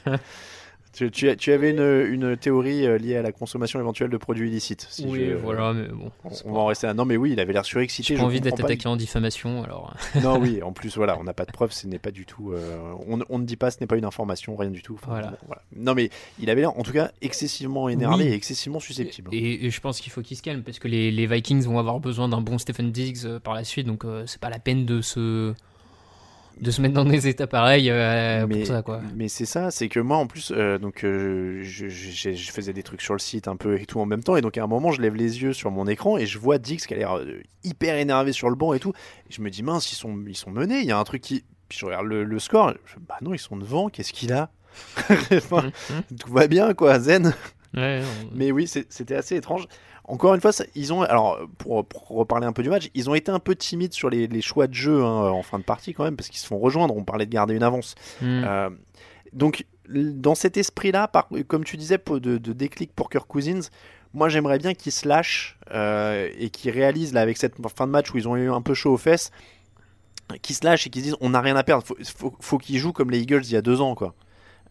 Tu, 0.92 1.10
tu, 1.10 1.52
avais 1.52 1.70
une, 1.70 1.80
une, 2.12 2.36
théorie 2.36 2.86
euh, 2.86 2.98
liée 2.98 3.16
à 3.16 3.22
la 3.22 3.32
consommation 3.32 3.80
éventuelle 3.80 4.10
de 4.10 4.16
produits 4.18 4.48
illicites. 4.48 4.88
oui, 5.06 5.32
voilà, 5.32 5.72
mais 5.72 5.88
bon. 5.88 6.10
On, 6.44 6.52
va 6.52 6.60
en 6.60 6.66
rester 6.66 6.86
là. 6.86 6.92
Non, 6.92 7.06
mais 7.06 7.16
oui, 7.16 7.32
il 7.32 7.40
avait 7.40 7.54
l'air 7.54 7.64
surexcité. 7.64 8.14
J'ai 8.14 8.20
pas 8.20 8.26
envie 8.26 8.42
d'être 8.42 8.62
attaqué 8.62 8.86
en 8.88 8.96
diffamation, 8.96 9.64
alors. 9.64 9.96
non, 10.22 10.38
oui, 10.38 10.62
en 10.62 10.72
plus, 10.72 10.94
voilà, 10.96 11.18
on 11.18 11.24
n'a 11.24 11.32
pas 11.32 11.46
de 11.46 11.52
preuves, 11.52 11.72
ce 11.72 11.86
n'est 11.86 11.98
pas 11.98 12.10
du 12.10 12.26
tout. 12.26 12.52
Euh, 12.52 12.78
on, 13.08 13.20
on, 13.30 13.38
ne 13.38 13.44
dit 13.46 13.56
pas, 13.56 13.70
ce 13.70 13.78
n'est 13.80 13.86
pas 13.86 13.96
une 13.96 14.04
information, 14.04 14.54
rien 14.54 14.70
du 14.70 14.82
tout. 14.82 15.00
voilà. 15.06 15.32
Non, 15.74 15.94
mais 15.94 16.10
il 16.38 16.50
avait 16.50 16.60
l'air, 16.60 16.78
en 16.78 16.82
tout 16.82 16.92
cas, 16.92 17.10
excessivement 17.22 17.88
énervé 17.88 18.26
et 18.26 18.34
excessivement 18.34 18.80
susceptible. 18.80 19.30
Et, 19.32 19.70
je 19.70 19.80
pense 19.80 20.00
qu'il 20.00 20.12
faut 20.12 20.20
qu'il 20.20 20.36
se 20.36 20.42
calme, 20.42 20.62
parce 20.62 20.78
que 20.78 20.88
les, 20.88 21.10
les, 21.10 21.26
Vikings 21.26 21.64
vont 21.64 21.78
avoir 21.78 22.00
besoin 22.00 22.28
d'un 22.28 22.42
bon 22.42 22.58
Stephen 22.58 22.92
Diggs 22.92 23.24
euh, 23.24 23.40
par 23.40 23.54
la 23.54 23.64
suite, 23.64 23.86
donc 23.86 24.04
c'est 24.26 24.40
pas 24.40 24.50
la 24.50 24.58
peine 24.58 24.84
de 24.84 25.00
se 25.00 25.54
de 26.60 26.70
se 26.70 26.80
mettre 26.80 26.94
dans 26.94 27.04
des 27.04 27.28
états 27.28 27.46
pareils 27.46 27.90
euh, 27.90 28.46
mais, 28.46 28.58
pour 28.58 28.66
ça 28.66 28.82
quoi. 28.82 29.00
Mais 29.16 29.28
c'est 29.28 29.46
ça, 29.46 29.70
c'est 29.70 29.88
que 29.88 30.00
moi 30.00 30.16
en 30.16 30.26
plus 30.26 30.52
euh, 30.54 30.78
donc 30.78 31.04
euh, 31.04 31.60
je, 31.62 31.88
je, 31.88 32.52
faisais 32.52 32.72
des 32.72 32.82
trucs 32.82 33.02
sur 33.02 33.14
le 33.14 33.18
site 33.18 33.48
un 33.48 33.56
peu 33.56 33.80
et 33.80 33.86
tout 33.86 34.00
en 34.00 34.06
même 34.06 34.22
temps 34.22 34.36
et 34.36 34.40
donc 34.40 34.56
à 34.58 34.62
un 34.62 34.66
moment 34.66 34.92
je 34.92 35.00
lève 35.00 35.14
les 35.14 35.42
yeux 35.42 35.52
sur 35.52 35.70
mon 35.70 35.86
écran 35.86 36.18
et 36.18 36.26
je 36.26 36.38
vois 36.38 36.58
Dix 36.58 36.86
qui 36.86 36.94
a 36.94 36.96
l'air 36.96 37.20
hyper 37.64 37.96
énervé 37.96 38.32
sur 38.32 38.50
le 38.50 38.56
banc 38.56 38.74
et 38.74 38.80
tout 38.80 38.92
et 39.28 39.32
je 39.32 39.40
me 39.40 39.50
dis 39.50 39.62
mince 39.62 39.90
ils 39.92 39.96
sont 39.96 40.18
ils 40.26 40.36
sont 40.36 40.50
menés, 40.50 40.80
il 40.80 40.86
y 40.86 40.92
a 40.92 40.98
un 40.98 41.04
truc 41.04 41.22
qui 41.22 41.44
puis 41.68 41.78
je 41.78 41.86
regarde 41.86 42.06
le, 42.06 42.38
score, 42.38 42.74
bah 43.08 43.16
non 43.22 43.32
ils 43.32 43.38
sont 43.38 43.56
devant, 43.56 43.88
qu'est-ce 43.88 44.12
qu'il 44.12 44.32
a 44.32 44.50
enfin, 45.32 45.58
hum, 45.58 45.72
hum. 45.90 46.16
Tout 46.18 46.32
va 46.32 46.46
bien 46.46 46.74
quoi, 46.74 46.98
zen. 46.98 47.34
mais 47.74 48.52
oui, 48.52 48.66
c'était 48.66 49.14
assez 49.14 49.36
étrange. 49.36 49.66
Encore 50.04 50.34
une 50.34 50.40
fois, 50.40 50.50
ils 50.74 50.92
ont, 50.92 51.02
alors 51.02 51.38
pour, 51.58 51.86
reparler 52.08 52.46
un 52.46 52.52
peu 52.52 52.62
du 52.62 52.68
match, 52.68 52.90
ils 52.94 53.08
ont 53.08 53.14
été 53.14 53.30
un 53.30 53.38
peu 53.38 53.54
timides 53.54 53.92
sur 53.92 54.10
les, 54.10 54.40
choix 54.40 54.66
de 54.66 54.74
jeu 54.74 55.02
hein, 55.02 55.30
en 55.30 55.42
fin 55.42 55.58
de 55.58 55.64
partie 55.64 55.94
quand 55.94 56.04
même, 56.04 56.16
parce 56.16 56.28
qu'ils 56.28 56.40
se 56.40 56.46
font 56.46 56.58
rejoindre. 56.58 56.96
On 56.96 57.04
parlait 57.04 57.26
de 57.26 57.30
garder 57.30 57.54
une 57.54 57.62
avance. 57.62 57.94
Hmm. 58.20 58.42
Euh, 58.44 58.70
donc, 59.32 59.64
dans 59.88 60.34
cet 60.34 60.56
esprit-là, 60.56 61.10
comme 61.46 61.64
tu 61.64 61.76
disais, 61.76 61.98
de, 61.98 62.18
de, 62.18 62.52
déclic 62.52 62.92
pour 62.94 63.10
Kirk 63.10 63.26
Cousins, 63.28 63.68
moi 64.12 64.28
j'aimerais 64.28 64.58
bien 64.58 64.74
qu'ils 64.74 64.92
se 64.92 65.06
lâchent 65.06 65.58
euh, 65.72 66.28
et 66.36 66.50
qu'ils 66.50 66.72
réalisent, 66.72 67.14
là, 67.14 67.20
avec 67.20 67.36
cette 67.38 67.54
fin 67.74 67.86
de 67.86 67.92
match 67.92 68.12
où 68.12 68.18
ils 68.18 68.28
ont 68.28 68.36
eu 68.36 68.50
un 68.50 68.60
peu 68.60 68.74
chaud 68.74 68.92
aux 68.92 68.98
fesses, 68.98 69.30
qu'ils 70.42 70.56
se 70.56 70.64
lâchent 70.64 70.86
et 70.86 70.90
qu'ils 70.90 71.02
se 71.02 71.06
disent 71.08 71.16
on 71.20 71.30
n'a 71.30 71.40
rien 71.40 71.54
à 71.54 71.62
perdre. 71.62 71.84
Faut, 71.86 72.34
faut, 72.40 72.58
qu'ils 72.58 72.78
jouent 72.78 72.92
comme 72.92 73.10
les 73.10 73.20
Eagles 73.20 73.42
il 73.44 73.52
y 73.52 73.56
a 73.56 73.62
deux 73.62 73.80
ans, 73.80 73.94
quoi. 73.94 74.14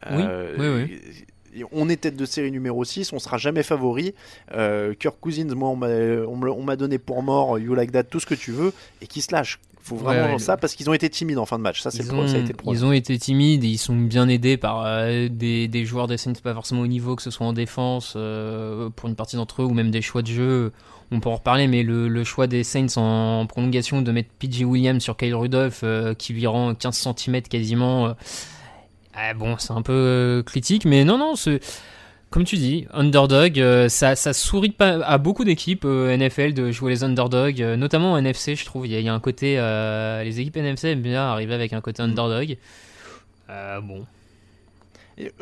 oui, 0.09 0.21
euh, 0.21 0.55
oui, 0.57 0.89
oui 0.89 1.25
on 1.71 1.89
est 1.89 1.97
tête 1.97 2.15
de 2.15 2.25
série 2.25 2.51
numéro 2.51 2.83
6, 2.83 3.13
on 3.13 3.19
sera 3.19 3.37
jamais 3.37 3.63
favori. 3.63 4.13
Euh, 4.53 4.93
Kirk 4.93 5.17
Cousins, 5.19 5.53
moi, 5.55 5.69
on 5.69 6.63
m'a 6.63 6.75
donné 6.75 6.97
pour 6.97 7.23
mort, 7.23 7.59
You 7.59 7.73
Like 7.73 7.91
That, 7.91 8.03
tout 8.03 8.19
ce 8.19 8.25
que 8.25 8.35
tu 8.35 8.51
veux, 8.51 8.73
et 9.01 9.07
qui 9.07 9.21
se 9.21 9.31
lâche. 9.31 9.59
faut 9.79 9.95
vraiment 9.95 10.37
ça 10.37 10.57
parce 10.57 10.75
qu'ils 10.75 10.89
ont 10.89 10.93
été 10.93 11.09
timides 11.09 11.37
en 11.37 11.45
fin 11.45 11.57
de 11.57 11.63
match. 11.63 11.81
Ça, 11.81 11.91
c'est 11.91 12.03
été 12.03 12.53
Ils 12.67 12.85
ont 12.85 12.91
été 12.91 13.17
timides 13.17 13.63
et 13.63 13.67
ils 13.67 13.77
sont 13.77 13.95
bien 13.95 14.27
aidés 14.27 14.57
par 14.57 14.83
euh, 14.85 15.27
des, 15.29 15.85
joueurs 15.85 16.07
des 16.07 16.17
Saints 16.17 16.33
pas 16.41 16.53
forcément 16.53 16.81
au 16.81 16.87
niveau, 16.87 17.15
que 17.15 17.21
ce 17.21 17.31
soit 17.31 17.45
en 17.45 17.53
défense 17.53 18.13
euh, 18.15 18.89
pour 18.95 19.09
une 19.09 19.15
partie 19.15 19.35
d'entre 19.35 19.61
eux 19.61 19.65
ou 19.65 19.73
même 19.73 19.91
des 19.91 20.01
choix 20.01 20.21
de 20.21 20.27
jeu. 20.27 20.71
On 21.13 21.19
peut 21.19 21.27
en 21.27 21.35
reparler, 21.35 21.67
mais 21.67 21.83
le, 21.83 22.23
choix 22.23 22.47
des 22.47 22.63
Saints 22.63 22.95
en 22.95 23.45
prolongation 23.45 24.01
de 24.01 24.11
mettre 24.13 24.29
PG 24.39 24.63
Williams 24.63 25.03
sur 25.03 25.17
Kyle 25.17 25.35
Rudolph 25.35 25.81
euh, 25.83 26.13
qui 26.13 26.31
lui 26.31 26.47
rend 26.47 26.73
15 26.73 27.13
cm 27.17 27.41
quasiment 27.41 28.15
ah, 29.13 29.33
bon, 29.33 29.57
c'est 29.57 29.71
un 29.71 29.81
peu 29.81 29.93
euh, 29.93 30.43
critique, 30.43 30.85
mais 30.85 31.03
non, 31.03 31.17
non, 31.17 31.35
c'est 31.35 31.59
comme 32.29 32.45
tu 32.45 32.55
dis, 32.55 32.87
underdog, 32.93 33.59
euh, 33.59 33.89
ça, 33.89 34.15
ça 34.15 34.31
sourit 34.31 34.71
pas 34.71 35.03
à 35.03 35.17
beaucoup 35.17 35.43
d'équipes 35.43 35.83
euh, 35.83 36.15
NFL 36.15 36.53
de 36.53 36.71
jouer 36.71 36.91
les 36.91 37.03
underdogs, 37.03 37.59
notamment 37.59 38.13
en 38.13 38.17
NFC, 38.17 38.55
je 38.55 38.63
trouve. 38.63 38.87
Il 38.87 38.97
y, 38.97 39.09
a 39.09 39.13
un 39.13 39.19
côté, 39.19 39.55
les 40.23 40.39
équipes 40.39 40.55
NFC 40.55 40.89
aiment 40.89 41.01
bien 41.01 41.23
arriver 41.23 41.53
avec 41.53 41.73
un 41.73 41.81
côté 41.81 42.01
underdog. 42.01 42.57
bon. 43.83 44.05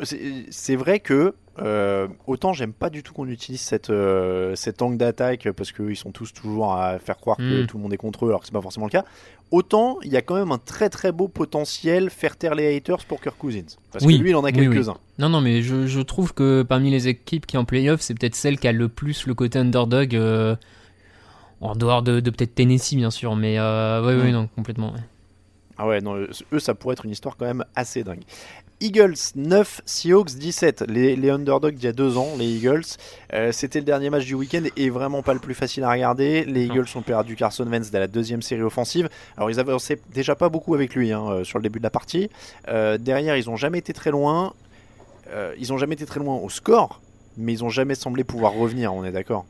C'est 0.02 0.76
vrai 0.76 0.98
que 1.00 1.34
euh, 1.58 2.08
autant 2.26 2.52
j'aime 2.52 2.72
pas 2.72 2.88
du 2.90 3.02
tout 3.02 3.12
qu'on 3.12 3.28
utilise 3.28 3.60
cette, 3.60 3.90
euh, 3.90 4.54
cet 4.54 4.80
angle 4.82 4.96
d'attaque 4.96 5.50
parce 5.52 5.72
qu'ils 5.72 5.96
sont 5.96 6.10
tous 6.10 6.32
toujours 6.32 6.74
à 6.74 6.98
faire 6.98 7.18
croire 7.18 7.36
que 7.36 7.62
hmm. 7.64 7.66
tout 7.66 7.76
le 7.76 7.82
monde 7.82 7.92
est 7.92 7.98
contre 7.98 8.24
eux 8.24 8.28
alors 8.28 8.40
que 8.40 8.46
c'est 8.46 8.52
pas 8.52 8.62
forcément 8.62 8.86
le 8.86 8.90
cas. 8.90 9.04
Autant 9.50 9.98
il 10.04 10.12
y 10.12 10.16
a 10.16 10.22
quand 10.22 10.36
même 10.36 10.52
un 10.52 10.58
très 10.58 10.88
très 10.88 11.12
beau 11.12 11.26
potentiel 11.26 12.10
faire 12.10 12.36
taire 12.36 12.54
les 12.54 12.76
haters 12.76 13.04
pour 13.04 13.20
Kirk 13.20 13.36
Cousins. 13.36 13.76
Parce 13.92 14.04
que 14.04 14.10
lui 14.10 14.30
il 14.30 14.36
en 14.36 14.44
a 14.44 14.52
quelques-uns. 14.52 14.96
Non, 15.18 15.28
non, 15.28 15.40
mais 15.40 15.62
je, 15.62 15.86
je, 15.86 16.00
trouve 16.00 16.32
que 16.32 16.62
parmi 16.62 16.90
les 16.90 17.08
équipes 17.08 17.46
qui 17.46 17.56
en 17.56 17.64
playoff, 17.64 18.00
c'est 18.00 18.14
peut-être 18.14 18.34
celle 18.34 18.58
qui 18.58 18.68
a 18.68 18.72
le 18.72 18.88
plus 18.88 19.26
le 19.26 19.34
côté 19.34 19.58
underdog. 19.58 20.14
Euh, 20.14 20.56
en 21.60 21.74
dehors 21.74 22.02
de, 22.02 22.20
de 22.20 22.30
peut-être 22.30 22.54
Tennessee 22.54 22.94
bien 22.94 23.10
sûr, 23.10 23.36
mais 23.36 23.60
ouais, 23.60 24.00
ouais, 24.06 24.30
hmm. 24.30 24.32
non, 24.32 24.48
complètement. 24.54 24.94
Ah 25.82 25.86
ouais, 25.86 26.02
non, 26.02 26.26
eux, 26.52 26.58
ça 26.58 26.74
pourrait 26.74 26.92
être 26.92 27.06
une 27.06 27.10
histoire 27.10 27.38
quand 27.38 27.46
même 27.46 27.64
assez 27.74 28.04
dingue. 28.04 28.20
Eagles 28.80 29.14
9, 29.34 29.80
Seahawks 29.86 30.32
17. 30.34 30.84
Les, 30.86 31.16
les 31.16 31.30
underdogs 31.30 31.74
d'il 31.74 31.84
y 31.84 31.88
a 31.88 31.92
deux 31.94 32.18
ans, 32.18 32.28
les 32.38 32.44
Eagles. 32.44 32.82
Euh, 33.32 33.50
C'était 33.50 33.78
le 33.78 33.86
dernier 33.86 34.10
match 34.10 34.26
du 34.26 34.34
week-end 34.34 34.64
et 34.76 34.90
vraiment 34.90 35.22
pas 35.22 35.32
le 35.32 35.40
plus 35.40 35.54
facile 35.54 35.84
à 35.84 35.90
regarder. 35.90 36.44
Les 36.44 36.66
Eagles 36.66 36.84
ont 36.96 37.00
perdu 37.00 37.34
Carson 37.34 37.66
Wentz 37.66 37.90
dès 37.90 37.98
la 37.98 38.08
deuxième 38.08 38.42
série 38.42 38.60
offensive. 38.60 39.08
Alors 39.38 39.50
ils 39.50 39.58
avançaient 39.58 39.98
déjà 40.12 40.34
pas 40.34 40.50
beaucoup 40.50 40.74
avec 40.74 40.94
lui 40.94 41.12
hein, 41.12 41.24
euh, 41.30 41.44
sur 41.44 41.58
le 41.58 41.62
début 41.62 41.78
de 41.78 41.84
la 41.84 41.90
partie. 41.90 42.28
Euh, 42.68 42.98
derrière, 42.98 43.38
ils 43.38 43.48
ont 43.48 43.56
jamais 43.56 43.78
été 43.78 43.94
très 43.94 44.10
loin. 44.10 44.52
Euh, 45.30 45.54
ils 45.58 45.72
ont 45.72 45.78
jamais 45.78 45.94
été 45.94 46.04
très 46.04 46.20
loin 46.20 46.36
au 46.36 46.50
score, 46.50 47.00
mais 47.38 47.54
ils 47.54 47.64
ont 47.64 47.70
jamais 47.70 47.94
semblé 47.94 48.22
pouvoir 48.22 48.52
revenir. 48.52 48.92
On 48.92 49.02
est 49.02 49.12
d'accord. 49.12 49.46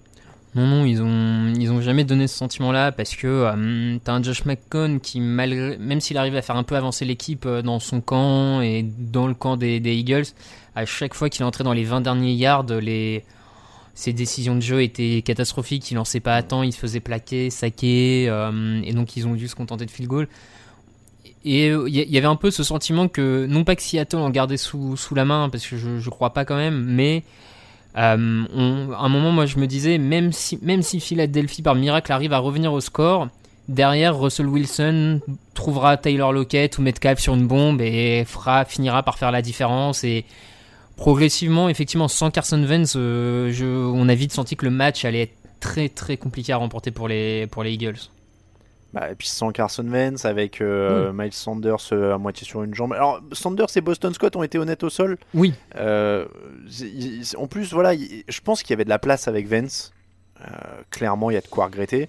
Non, 0.56 0.66
non, 0.66 0.84
ils 0.84 1.00
ont, 1.00 1.52
ils 1.56 1.70
ont 1.70 1.80
jamais 1.80 2.02
donné 2.02 2.26
ce 2.26 2.36
sentiment-là 2.36 2.90
parce 2.90 3.14
que 3.14 3.28
euh, 3.28 3.98
t'as 4.02 4.12
un 4.12 4.22
Josh 4.22 4.44
McCown 4.46 4.98
qui, 4.98 5.20
malgré, 5.20 5.78
même 5.78 6.00
s'il 6.00 6.18
arrive 6.18 6.34
à 6.34 6.42
faire 6.42 6.56
un 6.56 6.64
peu 6.64 6.74
avancer 6.74 7.04
l'équipe 7.04 7.46
euh, 7.46 7.62
dans 7.62 7.78
son 7.78 8.00
camp 8.00 8.60
et 8.60 8.82
dans 8.82 9.28
le 9.28 9.34
camp 9.34 9.56
des, 9.56 9.78
Eagles, 9.78 10.26
à 10.74 10.84
chaque 10.86 11.14
fois 11.14 11.28
qu'il 11.28 11.44
entrait 11.44 11.62
dans 11.62 11.72
les 11.72 11.84
20 11.84 12.00
derniers 12.00 12.32
yards, 12.32 12.66
les, 12.80 13.22
ses 13.94 14.12
décisions 14.12 14.56
de 14.56 14.60
jeu 14.60 14.82
étaient 14.82 15.22
catastrophiques. 15.22 15.88
Il 15.92 15.94
lançait 15.94 16.18
pas 16.18 16.34
à 16.34 16.42
temps, 16.42 16.64
il 16.64 16.72
se 16.72 16.78
faisait 16.78 17.00
plaquer, 17.00 17.50
saquer, 17.50 18.26
euh, 18.28 18.82
et 18.82 18.92
donc 18.92 19.16
ils 19.16 19.28
ont 19.28 19.34
dû 19.34 19.46
se 19.46 19.54
contenter 19.54 19.86
de 19.86 19.90
field 19.90 20.08
goal. 20.08 20.28
Et 21.44 21.68
il 21.68 21.88
y, 21.88 22.10
y 22.10 22.18
avait 22.18 22.26
un 22.26 22.36
peu 22.36 22.50
ce 22.50 22.64
sentiment 22.64 23.06
que, 23.06 23.46
non 23.48 23.62
pas 23.62 23.76
que 23.76 23.82
Seattle 23.82 24.16
en 24.16 24.30
gardait 24.30 24.56
sous, 24.56 24.96
sous 24.96 25.14
la 25.14 25.24
main, 25.24 25.48
parce 25.48 25.64
que 25.64 25.76
je, 25.76 25.98
je 25.98 26.10
crois 26.10 26.34
pas 26.34 26.44
quand 26.44 26.56
même, 26.56 26.84
mais 26.84 27.22
euh, 27.96 28.44
on, 28.54 28.92
à 28.92 29.04
un 29.04 29.08
moment, 29.08 29.32
moi, 29.32 29.46
je 29.46 29.58
me 29.58 29.66
disais, 29.66 29.98
même 29.98 30.32
si, 30.32 30.58
même 30.62 30.82
si 30.82 31.00
Philadelphie, 31.00 31.62
par 31.62 31.74
miracle, 31.74 32.12
arrive 32.12 32.32
à 32.32 32.38
revenir 32.38 32.72
au 32.72 32.80
score, 32.80 33.28
derrière, 33.68 34.18
Russell 34.18 34.46
Wilson 34.46 35.20
trouvera 35.54 35.96
Taylor 35.96 36.32
Lockett 36.32 36.78
ou 36.78 36.82
Metcalf 36.82 37.18
sur 37.20 37.34
une 37.34 37.46
bombe 37.46 37.80
et 37.80 38.24
fera, 38.26 38.64
finira 38.64 39.02
par 39.02 39.18
faire 39.18 39.30
la 39.30 39.42
différence. 39.42 40.04
Et 40.04 40.24
progressivement, 40.96 41.68
effectivement, 41.68 42.08
sans 42.08 42.30
Carson 42.30 42.62
Wentz, 42.62 42.94
euh, 42.96 43.50
je, 43.52 43.66
on 43.66 44.08
a 44.08 44.14
vite 44.14 44.32
senti 44.32 44.56
que 44.56 44.64
le 44.64 44.70
match 44.70 45.04
allait 45.04 45.22
être 45.22 45.34
très 45.60 45.88
très 45.88 46.16
compliqué 46.16 46.52
à 46.52 46.56
remporter 46.56 46.90
pour 46.90 47.08
les, 47.08 47.46
pour 47.48 47.62
les 47.62 47.72
Eagles. 47.72 47.98
Bah, 48.92 49.08
et 49.10 49.14
puis 49.14 49.28
sans 49.28 49.52
Carson 49.52 49.86
Wentz, 49.86 50.24
avec 50.24 50.60
euh, 50.60 51.12
Miles 51.12 51.32
Sanders 51.32 51.76
euh, 51.92 52.14
à 52.14 52.18
moitié 52.18 52.44
sur 52.46 52.64
une 52.64 52.74
jambe. 52.74 52.92
Alors 52.92 53.20
Sanders 53.32 53.68
et 53.76 53.80
Boston 53.80 54.12
Scott 54.12 54.34
ont 54.34 54.42
été 54.42 54.58
honnêtes 54.58 54.82
au 54.82 54.90
sol. 54.90 55.16
Oui. 55.32 55.54
Euh, 55.76 56.26
en 57.36 57.46
plus, 57.46 57.72
voilà, 57.72 57.94
il- 57.94 58.24
je 58.28 58.40
pense 58.40 58.62
qu'il 58.62 58.70
y 58.70 58.74
avait 58.74 58.84
de 58.84 58.88
la 58.88 58.98
place 58.98 59.28
avec 59.28 59.46
Vance. 59.46 59.92
Clairement, 60.90 61.30
il 61.30 61.34
y 61.34 61.36
a 61.36 61.40
de 61.42 61.46
quoi 61.46 61.66
regretter. 61.66 62.08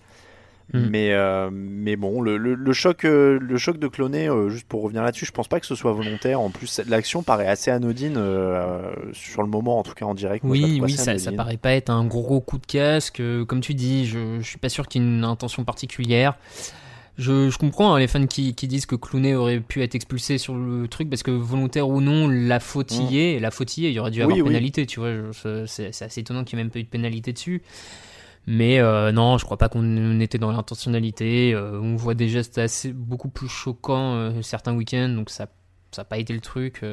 Mm. 0.73 0.87
Mais, 0.89 1.11
euh, 1.13 1.49
mais 1.51 1.95
bon, 1.95 2.21
le, 2.21 2.37
le- 2.37 2.55
le 2.55 2.73
choc, 2.73 3.03
euh, 3.05 3.37
le 3.41 3.57
choc 3.57 3.77
de 3.77 3.87
cloner, 3.87 4.27
euh, 4.29 4.49
juste 4.49 4.67
pour 4.67 4.81
revenir 4.83 5.03
là-dessus, 5.03 5.25
je 5.25 5.31
pense 5.31 5.47
pas 5.47 5.59
que 5.59 5.65
ce 5.65 5.75
soit 5.75 5.91
volontaire. 5.91 6.39
En 6.39 6.49
plus, 6.49 6.79
l'action 6.87 7.23
paraît 7.23 7.47
assez 7.47 7.71
anodine 7.71 8.15
euh, 8.17 8.91
sur 9.13 9.41
le 9.43 9.49
moment, 9.49 9.79
en 9.79 9.83
tout 9.83 9.93
cas 9.93 10.05
en 10.05 10.13
direct. 10.13 10.43
Oui, 10.47 10.79
oui, 10.81 10.91
ça, 10.93 11.17
ça 11.17 11.31
paraît 11.31 11.57
pas 11.57 11.73
être 11.73 11.89
un 11.89 12.05
gros 12.05 12.39
coup 12.41 12.57
de 12.57 12.65
casque. 12.65 13.21
Comme 13.47 13.59
tu 13.61 13.73
dis, 13.73 14.05
je, 14.05 14.39
je 14.39 14.47
suis 14.47 14.57
pas 14.59 14.69
sûr 14.69 14.87
qu'il 14.87 15.01
y 15.01 15.05
ait 15.05 15.07
une 15.07 15.23
intention 15.23 15.63
particulière. 15.65 16.35
Je, 17.17 17.49
je 17.49 17.57
comprends 17.57 17.93
hein, 17.93 17.99
les 17.99 18.07
fans 18.07 18.25
qui, 18.25 18.55
qui 18.55 18.67
disent 18.67 18.85
que 18.85 18.95
Clooney 18.95 19.35
aurait 19.35 19.59
pu 19.59 19.83
être 19.83 19.93
expulsé 19.93 20.37
sur 20.37 20.55
le 20.55 20.87
truc 20.87 21.09
parce 21.09 21.21
que 21.21 21.29
volontaire 21.29 21.87
ou 21.89 21.99
non, 22.01 22.29
la 22.29 22.59
faute 22.61 22.93
y 22.97 23.19
est. 23.19 23.39
La 23.39 23.51
faute 23.51 23.77
y 23.77 23.85
est, 23.85 23.89
il 23.89 23.93
y 23.93 23.99
aurait 23.99 24.09
dû 24.11 24.21
avoir 24.23 24.35
Oui, 24.37 24.41
oui. 24.41 24.47
pénalité, 24.47 24.85
tu 24.85 25.01
vois. 25.01 25.11
c'est 25.67 25.89
assez 26.01 26.21
étonnant 26.21 26.45
qu'il 26.45 26.55
n'y 26.55 26.61
ait 26.61 26.63
même 26.63 26.71
pas 26.71 26.79
eu 26.79 26.83
de 26.83 26.87
pénalité 26.87 27.33
dessus. 27.33 27.61
Mais 28.47 28.79
euh, 28.79 29.11
non, 29.11 29.37
je 29.37 29.45
crois 29.45 29.57
pas 29.57 29.69
qu'on 29.69 30.19
était 30.19 30.37
dans 30.37 30.51
l'intentionnalité. 30.51 31.53
Euh, 31.53 31.79
on 31.79 31.95
voit 31.95 32.15
des 32.15 32.27
gestes 32.27 32.59
beaucoup 32.91 33.29
plus 33.29 33.47
choquants 33.47 34.15
euh, 34.15 34.41
certains 34.41 34.75
week-ends, 34.75 35.09
donc 35.09 35.29
ça 35.29 35.47
n'a 35.97 36.03
pas 36.03 36.17
été 36.17 36.33
le 36.33 36.41
truc. 36.41 36.83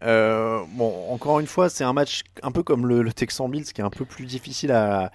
bon, 0.00 1.06
encore 1.10 1.40
une 1.40 1.46
fois, 1.46 1.68
c'est 1.68 1.84
un 1.84 1.92
match 1.92 2.22
un 2.42 2.52
peu 2.52 2.62
comme 2.62 2.86
le, 2.86 3.02
le 3.02 3.12
Texan 3.12 3.48
Bills 3.48 3.72
qui 3.72 3.80
est 3.80 3.84
un 3.84 3.90
peu 3.90 4.04
plus 4.04 4.26
difficile 4.26 4.72
à, 4.72 5.10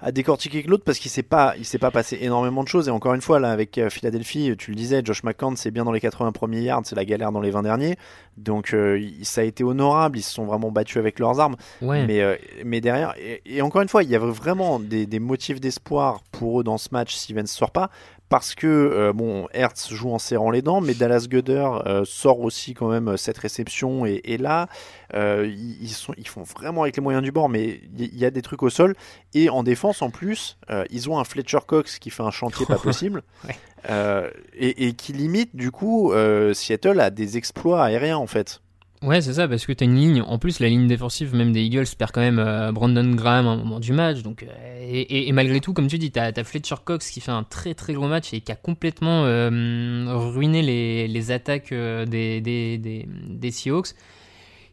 à 0.00 0.12
décortiquer 0.12 0.62
que 0.62 0.68
l'autre 0.68 0.84
parce 0.84 0.98
qu'il 0.98 1.10
s'est 1.10 1.22
pas, 1.22 1.54
il 1.56 1.64
s'est 1.64 1.78
pas 1.78 1.90
passé 1.90 2.18
énormément 2.20 2.62
de 2.62 2.68
choses. 2.68 2.88
Et 2.88 2.90
encore 2.90 3.14
une 3.14 3.20
fois, 3.20 3.38
là, 3.38 3.50
avec 3.50 3.78
euh, 3.78 3.88
Philadelphie, 3.90 4.54
tu 4.58 4.70
le 4.70 4.76
disais, 4.76 5.02
Josh 5.04 5.22
McCown, 5.22 5.56
c'est 5.56 5.70
bien 5.70 5.84
dans 5.84 5.92
les 5.92 6.00
80 6.00 6.32
premiers 6.32 6.62
yards, 6.62 6.82
c'est 6.84 6.96
la 6.96 7.04
galère 7.04 7.32
dans 7.32 7.40
les 7.40 7.50
20 7.50 7.62
derniers. 7.62 7.96
Donc, 8.36 8.74
euh, 8.74 9.00
ça 9.22 9.42
a 9.42 9.44
été 9.44 9.62
honorable. 9.64 10.18
Ils 10.18 10.22
se 10.22 10.32
sont 10.32 10.44
vraiment 10.44 10.70
battus 10.70 10.96
avec 10.98 11.18
leurs 11.18 11.40
armes. 11.40 11.56
Ouais. 11.80 12.04
Mais, 12.06 12.20
euh, 12.20 12.36
mais 12.64 12.80
derrière, 12.80 13.14
et, 13.18 13.40
et 13.46 13.62
encore 13.62 13.82
une 13.82 13.88
fois, 13.88 14.02
il 14.02 14.10
y 14.10 14.16
avait 14.16 14.26
vraiment 14.26 14.80
des, 14.80 15.06
des 15.06 15.20
motifs 15.20 15.60
d'espoir 15.60 16.22
pour 16.32 16.60
eux 16.60 16.64
dans 16.64 16.78
ce 16.78 16.88
match 16.92 17.14
si 17.14 17.32
Vance 17.32 17.52
sort 17.52 17.70
pas. 17.70 17.90
Parce 18.28 18.54
que, 18.54 18.66
euh, 18.66 19.12
bon, 19.12 19.46
Hertz 19.52 19.92
joue 19.92 20.10
en 20.10 20.18
serrant 20.18 20.50
les 20.50 20.62
dents, 20.62 20.80
mais 20.80 20.94
Dallas 20.94 21.26
Goeder 21.30 21.68
euh, 21.86 22.04
sort 22.04 22.40
aussi 22.40 22.74
quand 22.74 22.88
même 22.88 23.08
euh, 23.08 23.16
cette 23.16 23.38
réception. 23.38 24.06
Et, 24.06 24.20
et 24.24 24.38
là, 24.38 24.68
euh, 25.14 25.46
ils, 25.46 25.82
ils 25.82 25.90
sont, 25.90 26.14
ils 26.16 26.26
font 26.26 26.42
vraiment 26.42 26.82
avec 26.82 26.96
les 26.96 27.02
moyens 27.02 27.22
du 27.22 27.32
bord, 27.32 27.48
mais 27.48 27.80
il 27.96 28.18
y, 28.18 28.24
a 28.24 28.30
des 28.30 28.42
trucs 28.42 28.62
au 28.62 28.70
sol. 28.70 28.96
Et 29.34 29.50
en 29.50 29.62
défense, 29.62 30.00
en 30.00 30.10
plus, 30.10 30.56
ils 30.90 31.10
ont 31.10 31.18
un 31.18 31.24
Fletcher 31.24 31.58
Cox 31.66 31.98
qui 31.98 32.10
fait 32.10 32.22
un 32.22 32.30
chantier 32.30 32.66
pas 32.66 32.78
possible. 32.82 33.22
Ouais. 33.46 34.32
Et, 34.54 34.88
et 34.88 34.92
qui 34.94 35.12
limite, 35.12 35.54
du 35.54 35.70
coup, 35.70 36.12
Seattle 36.54 37.00
à 37.00 37.10
des 37.10 37.36
exploits 37.36 37.84
aériens, 37.84 38.16
en 38.16 38.26
fait. 38.26 38.60
Ouais, 39.02 39.20
c'est 39.20 39.34
ça, 39.34 39.46
parce 39.46 39.66
que 39.66 39.72
t'as 39.74 39.84
une 39.84 39.96
ligne. 39.96 40.22
En 40.22 40.38
plus, 40.38 40.60
la 40.60 40.68
ligne 40.68 40.86
défensive, 40.86 41.34
même 41.34 41.52
des 41.52 41.62
Eagles, 41.62 41.84
perd 41.98 42.10
quand 42.12 42.22
même 42.22 42.38
euh, 42.38 42.72
Brandon 42.72 43.04
Graham 43.14 43.46
à 43.46 43.50
un 43.50 43.56
moment 43.56 43.78
du 43.78 43.92
match. 43.92 44.22
Donc, 44.22 44.42
euh, 44.44 44.46
et, 44.80 45.00
et- 45.02 45.28
et 45.28 45.32
malgré 45.32 45.60
tout, 45.60 45.74
comme 45.74 45.88
tu 45.88 45.98
dis, 45.98 46.10
t'as 46.10 46.30
as 46.34 46.44
Fletcher 46.44 46.76
Cox 46.82 47.10
qui 47.10 47.20
fait 47.20 47.30
un 47.32 47.42
très 47.42 47.74
très 47.74 47.92
gros 47.92 48.08
match 48.08 48.32
et 48.32 48.40
qui 48.40 48.50
a 48.50 48.56
complètement 48.56 49.24
euh, 49.26 50.04
ruiné 50.08 50.62
les, 50.62 51.06
les 51.06 51.30
attaques 51.32 51.70
des, 51.74 52.40
des, 52.40 52.78
des, 52.78 53.06
des 53.28 53.50
Seahawks. 53.50 53.88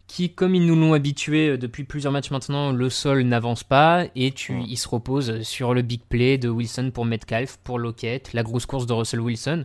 Qui, 0.07 0.30
comme 0.34 0.55
ils 0.55 0.65
nous 0.65 0.76
l'ont 0.76 0.93
habitué 0.93 1.57
depuis 1.57 1.86
plusieurs 1.86 2.11
matchs 2.11 2.32
maintenant, 2.32 2.74
le 2.74 2.89
sol 2.89 3.22
n'avance 3.24 3.63
pas 3.63 4.05
et 4.15 4.32
tu, 4.32 4.61
il 4.67 4.76
se 4.78 4.89
repose 4.89 5.41
sur 5.43 5.74
le 5.74 5.84
big 5.84 6.01
play 6.09 6.38
de 6.38 6.49
Wilson 6.49 6.91
pour 6.93 7.05
Metcalf, 7.05 7.57
pour 7.63 7.80
Lockett, 7.80 8.34
la 8.34 8.43
grosse 8.43 8.65
course 8.65 8.86
de 8.86 8.91
Russell 8.93 9.22
Wilson. 9.22 9.63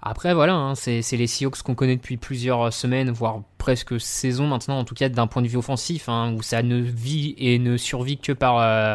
Après, 0.00 0.32
voilà, 0.32 0.54
hein, 0.54 0.74
c'est 0.74 1.02
les 1.12 1.26
Seahawks 1.26 1.62
qu'on 1.62 1.74
connaît 1.74 1.96
depuis 1.96 2.16
plusieurs 2.16 2.72
semaines, 2.72 3.10
voire 3.10 3.42
presque 3.58 4.00
saisons 4.00 4.46
maintenant, 4.46 4.78
en 4.78 4.84
tout 4.84 4.94
cas 4.94 5.08
d'un 5.08 5.26
point 5.26 5.42
de 5.42 5.48
vue 5.48 5.56
offensif, 5.56 6.08
hein, 6.08 6.34
où 6.34 6.42
ça 6.42 6.62
ne 6.62 6.76
vit 6.76 7.34
et 7.36 7.58
ne 7.58 7.76
survit 7.76 8.16
que 8.16 8.32
par 8.32 8.58
euh, 8.58 8.94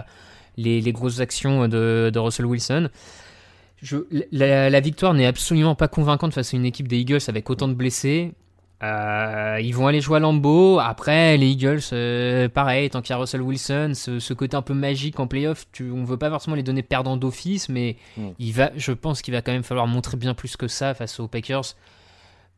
les, 0.56 0.80
les 0.80 0.92
grosses 0.94 1.20
actions 1.20 1.68
de, 1.68 2.10
de 2.14 2.20
Russell 2.20 2.46
Wilson. 2.46 2.90
Je, 3.82 3.98
la 4.32 4.80
victoire 4.80 5.14
n'est 5.14 5.26
absolument 5.26 5.76
pas 5.76 5.90
convaincante 5.90 6.34
face 6.34 6.54
à 6.54 6.58
une 6.58 6.66
équipe 6.66 6.88
des 6.88 7.00
Eagles 7.00 7.20
avec 7.28 7.50
autant 7.50 7.68
de 7.68 7.74
blessés. 7.74 8.32
Euh, 8.84 9.60
ils 9.62 9.74
vont 9.74 9.88
aller 9.88 10.02
jouer 10.02 10.18
à 10.18 10.20
Lambeau. 10.20 10.78
Après, 10.80 11.38
les 11.38 11.48
Eagles, 11.48 11.80
euh, 11.94 12.50
pareil, 12.50 12.90
tant 12.90 13.02
qu'il 13.02 13.12
y 13.12 13.14
a 13.14 13.18
Russell 13.18 13.42
Wilson, 13.42 13.94
ce, 13.96 14.20
ce 14.20 14.34
côté 14.34 14.58
un 14.58 14.62
peu 14.62 14.74
magique 14.74 15.20
en 15.22 15.28
playoff, 15.28 15.66
tu, 15.72 15.90
on 15.90 16.04
veut 16.04 16.18
pas 16.18 16.30
forcément 16.30 16.56
les 16.58 16.64
donner 16.64 16.82
perdants 16.84 17.16
d'office, 17.16 17.70
mais 17.70 17.96
Mm. 18.18 18.28
il 18.40 18.52
va, 18.54 18.72
je 18.76 18.92
pense 18.92 19.22
qu'il 19.22 19.34
va 19.34 19.42
quand 19.42 19.54
même 19.54 19.64
falloir 19.64 19.88
montrer 19.88 20.18
bien 20.18 20.34
plus 20.34 20.58
que 20.58 20.68
ça 20.68 20.94
face 20.94 21.20
aux 21.22 21.28
Packers, 21.30 21.64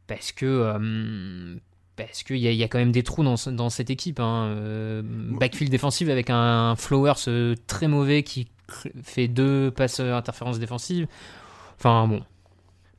parce 0.08 0.32
que 0.32 0.46
euh, 0.46 1.56
parce 1.96 2.24
qu'il 2.24 2.38
y, 2.38 2.48
a- 2.48 2.52
il 2.52 2.58
y 2.58 2.64
a 2.64 2.68
quand 2.68 2.80
même 2.80 2.92
des 2.92 3.04
trous 3.04 3.24
dans, 3.24 3.38
ce- 3.38 3.50
dans 3.52 3.70
cette 3.70 3.90
équipe. 3.90 4.20
Hein. 4.20 4.54
Backfield 5.04 5.72
défensive 5.72 6.10
avec 6.10 6.30
un 6.30 6.76
Flowers 6.76 7.14
euh, 7.30 7.56
très 7.68 7.88
mauvais 7.88 8.24
qui 8.24 8.48
fait 9.04 9.28
deux 9.28 9.72
passes 9.72 10.00
interférences 10.00 10.60
défensives. 10.60 11.08
Enfin 11.78 12.08
bon, 12.08 12.22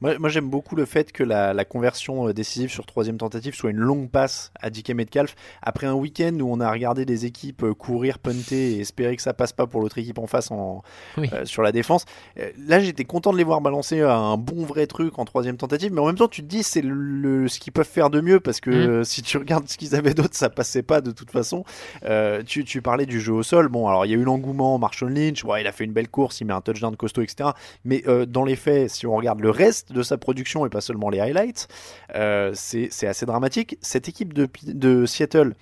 Moi, 0.01 0.19
moi, 0.19 0.29
j'aime 0.29 0.49
beaucoup 0.51 0.77
le 0.77 0.85
fait 0.85 1.11
que 1.13 1.23
la, 1.25 1.55
la 1.55 1.65
conversion 1.65 2.29
euh, 2.29 2.33
décisive 2.35 2.71
sur 2.71 2.85
troisième 2.87 3.17
tentative 3.17 3.55
soit 3.55 3.71
une 3.71 3.79
longue 3.79 4.11
passe 4.11 4.53
à 4.61 4.69
DK 4.71 4.91
Metcalf. 4.91 5.35
Après 5.63 5.87
un 5.87 5.95
week-end 5.95 6.37
où 6.41 6.53
on 6.53 6.61
a 6.61 6.71
regardé 6.71 7.05
des 7.07 7.25
équipes 7.25 7.63
euh, 7.63 7.75
courir, 7.75 8.19
punter 8.19 8.73
et 8.73 8.81
espérer 8.81 9.17
que 9.17 9.23
ça 9.23 9.33
passe 9.33 9.53
pas 9.53 9.67
pour 9.67 9.81
l'autre 9.81 9.97
équipe 9.99 10.19
en 10.19 10.27
face 10.27 10.51
en, 10.51 10.83
Oui. 11.17 11.31
euh, 11.33 11.45
sur 11.47 11.63
la 11.63 11.73
défense, 11.73 12.05
euh, 12.39 12.51
là 12.59 12.79
j'étais 12.81 13.05
content 13.05 13.33
de 13.33 13.39
les 13.39 13.45
voir 13.45 13.61
balancer 13.61 14.01
un 14.03 14.37
bon 14.37 14.65
vrai 14.65 14.87
truc 14.87 15.19
en 15.19 15.25
troisième 15.25 15.57
tentative. 15.57 15.93
Mais 15.93 16.01
en 16.01 16.07
même 16.07 16.17
temps, 16.17 16.29
tu 16.29 16.43
te 16.43 16.47
dis 16.47 16.63
c'est 16.63 16.83
le, 16.83 16.93
le- 16.95 17.49
ce 17.49 17.59
qu'ils 17.59 17.73
peuvent 17.73 17.89
faire 17.89 18.11
de 18.11 18.21
mieux 18.21 18.41
parce 18.41 18.61
que 18.61 19.01
Mm. 19.01 19.05
si 19.05 19.23
tu 19.23 19.39
regardes 19.39 19.67
ce 19.69 19.79
qu'ils 19.79 19.95
avaient 19.97 20.13
d'autre, 20.15 20.35
ça 20.37 20.51
passait 20.51 20.83
pas 20.83 21.01
de 21.01 21.11
toute 21.11 21.31
façon. 21.31 21.65
Euh, 22.05 22.43
tu, 22.45 22.65
tu 22.65 22.83
parlais 22.83 23.07
du 23.07 23.21
jeu 23.21 23.33
au 23.33 23.43
sol. 23.43 23.69
Bon, 23.69 23.89
alors 23.89 24.05
il 24.05 24.11
y 24.11 24.15
a 24.15 24.19
eu 24.19 24.25
l'engouement. 24.25 24.79
Marshall 24.79 25.13
Lynch, 25.13 25.43
ouais, 25.45 25.63
il 25.63 25.67
a 25.67 25.73
fait 25.73 25.85
une 25.85 25.93
belle 25.93 26.09
course, 26.09 26.41
il 26.41 26.45
met 26.47 26.53
un 26.53 26.61
touchdown 26.61 26.95
costaud, 26.97 27.23
etc. 27.23 27.51
Mais 27.85 28.05
dans 28.29 28.45
les 28.45 28.57
faits, 28.57 28.91
si 28.91 29.07
on 29.07 29.17
regarde 29.17 29.41
le 29.41 29.51
reste 29.51 29.86
de 29.91 30.03
sa 30.03 30.19
production 30.19 30.67
et 30.67 30.69
pas 30.69 30.81
seulement 30.81 31.11
les 31.11 31.21
highlights, 31.21 31.69
euh, 32.15 32.53
c'est 32.55 33.07
assez 33.07 33.27
dramatique. 33.27 33.79
Cette 33.81 34.09
équipe 34.09 34.33
de, 34.33 34.49
de 34.65 35.07
Seattle, 35.07 35.55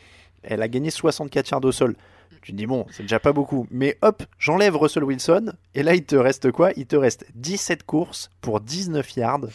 elle 0.43 0.63
a 0.63 0.69
gagné 0.69 0.91
64 0.91 1.51
yards 1.51 1.65
au 1.65 1.73
sol. 1.73 1.97
Tu 2.43 2.53
te 2.53 2.57
dis, 2.57 2.67
bon, 2.67 2.85
c'est 2.91 3.05
déjà 3.05 3.21
pas 3.21 3.33
beaucoup. 3.33 3.67
Mais 3.71 3.97
hop, 4.03 4.23
j'enlève 4.39 4.77
Russell 4.77 5.05
Wilson. 5.05 5.55
Et 5.75 5.83
là, 5.83 5.95
il 5.95 6.05
te 6.05 6.15
reste 6.15 6.51
quoi? 6.51 6.73
Il 6.77 6.85
te 6.85 6.95
reste 6.95 7.25
17 7.35 7.85
courses 7.85 8.31
pour 8.43 8.61
19 8.61 9.17
yards 9.17 9.47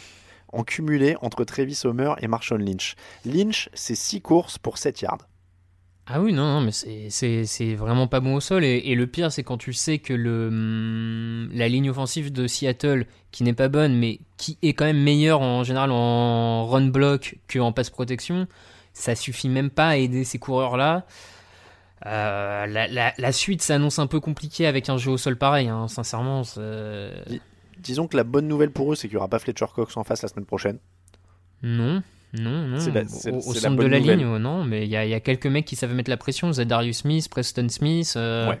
en 0.52 0.64
cumulé 0.64 1.16
entre 1.22 1.44
Travis 1.44 1.80
Homer 1.84 2.14
et 2.20 2.26
Marshall 2.26 2.60
Lynch. 2.60 2.96
Lynch, 3.24 3.68
c'est 3.74 3.94
6 3.94 4.22
courses 4.22 4.58
pour 4.58 4.76
7 4.76 5.02
yards. 5.02 5.28
Ah 6.12 6.20
oui, 6.20 6.32
non, 6.32 6.54
non 6.54 6.60
mais 6.60 6.72
c'est 6.72 7.74
vraiment 7.76 8.08
pas 8.08 8.18
bon 8.18 8.34
au 8.34 8.40
sol. 8.40 8.64
Et, 8.64 8.78
et 8.78 8.96
le 8.96 9.06
pire, 9.06 9.30
c'est 9.30 9.44
quand 9.44 9.58
tu 9.58 9.72
sais 9.72 9.98
que 9.98 10.12
le, 10.12 10.48
hum, 10.48 11.48
la 11.52 11.68
ligne 11.68 11.88
offensive 11.88 12.32
de 12.32 12.48
Seattle, 12.48 13.06
qui 13.30 13.44
n'est 13.44 13.52
pas 13.52 13.68
bonne, 13.68 13.96
mais 13.96 14.18
qui 14.36 14.58
est 14.62 14.72
quand 14.72 14.86
même 14.86 15.00
meilleure 15.00 15.40
en 15.40 15.62
général 15.62 15.92
en 15.92 16.66
run 16.66 16.88
block 16.88 17.38
qu'en 17.52 17.70
passe 17.70 17.90
protection, 17.90 18.48
ça 18.92 19.14
suffit 19.14 19.48
même 19.48 19.70
pas 19.70 19.90
à 19.90 19.96
aider 19.98 20.24
ces 20.24 20.40
coureurs-là. 20.40 21.06
Euh, 22.06 22.66
la, 22.66 22.88
la, 22.88 23.14
la, 23.16 23.32
suite 23.32 23.62
s'annonce 23.62 24.00
un 24.00 24.08
peu 24.08 24.18
compliquée 24.18 24.66
avec 24.66 24.88
un 24.88 24.96
jeu 24.96 25.12
au 25.12 25.16
sol 25.16 25.36
pareil, 25.36 25.68
hein, 25.68 25.86
sincèrement. 25.86 26.42
Dis, 26.42 27.40
disons 27.78 28.08
que 28.08 28.16
la 28.16 28.24
bonne 28.24 28.48
nouvelle 28.48 28.72
pour 28.72 28.92
eux, 28.92 28.96
c'est 28.96 29.06
qu'il 29.06 29.14
n'y 29.14 29.18
aura 29.18 29.28
pas 29.28 29.38
Fletcher 29.38 29.66
Cox 29.72 29.96
en 29.96 30.02
face 30.02 30.22
la 30.22 30.28
semaine 30.28 30.46
prochaine. 30.46 30.78
Non, 31.62 32.02
non, 32.32 32.68
non. 32.68 32.78
La, 32.94 33.02
au, 33.32 33.36
au 33.36 33.54
centre 33.54 33.76
de 33.82 33.86
la 33.86 33.98
nouvelle. 33.98 34.18
ligne, 34.18 34.36
non, 34.38 34.64
mais 34.64 34.84
il 34.84 34.88
y, 34.88 34.92
y, 34.92 35.14
a 35.14 35.20
quelques 35.20 35.46
mecs 35.46 35.64
qui 35.64 35.76
savent 35.76 35.94
mettre 35.94 36.10
la 36.10 36.16
pression. 36.16 36.52
Zadarius 36.52 36.98
Smith, 36.98 37.28
Preston 37.28 37.68
Smith. 37.68 38.14
Euh... 38.16 38.50
Ouais. 38.50 38.60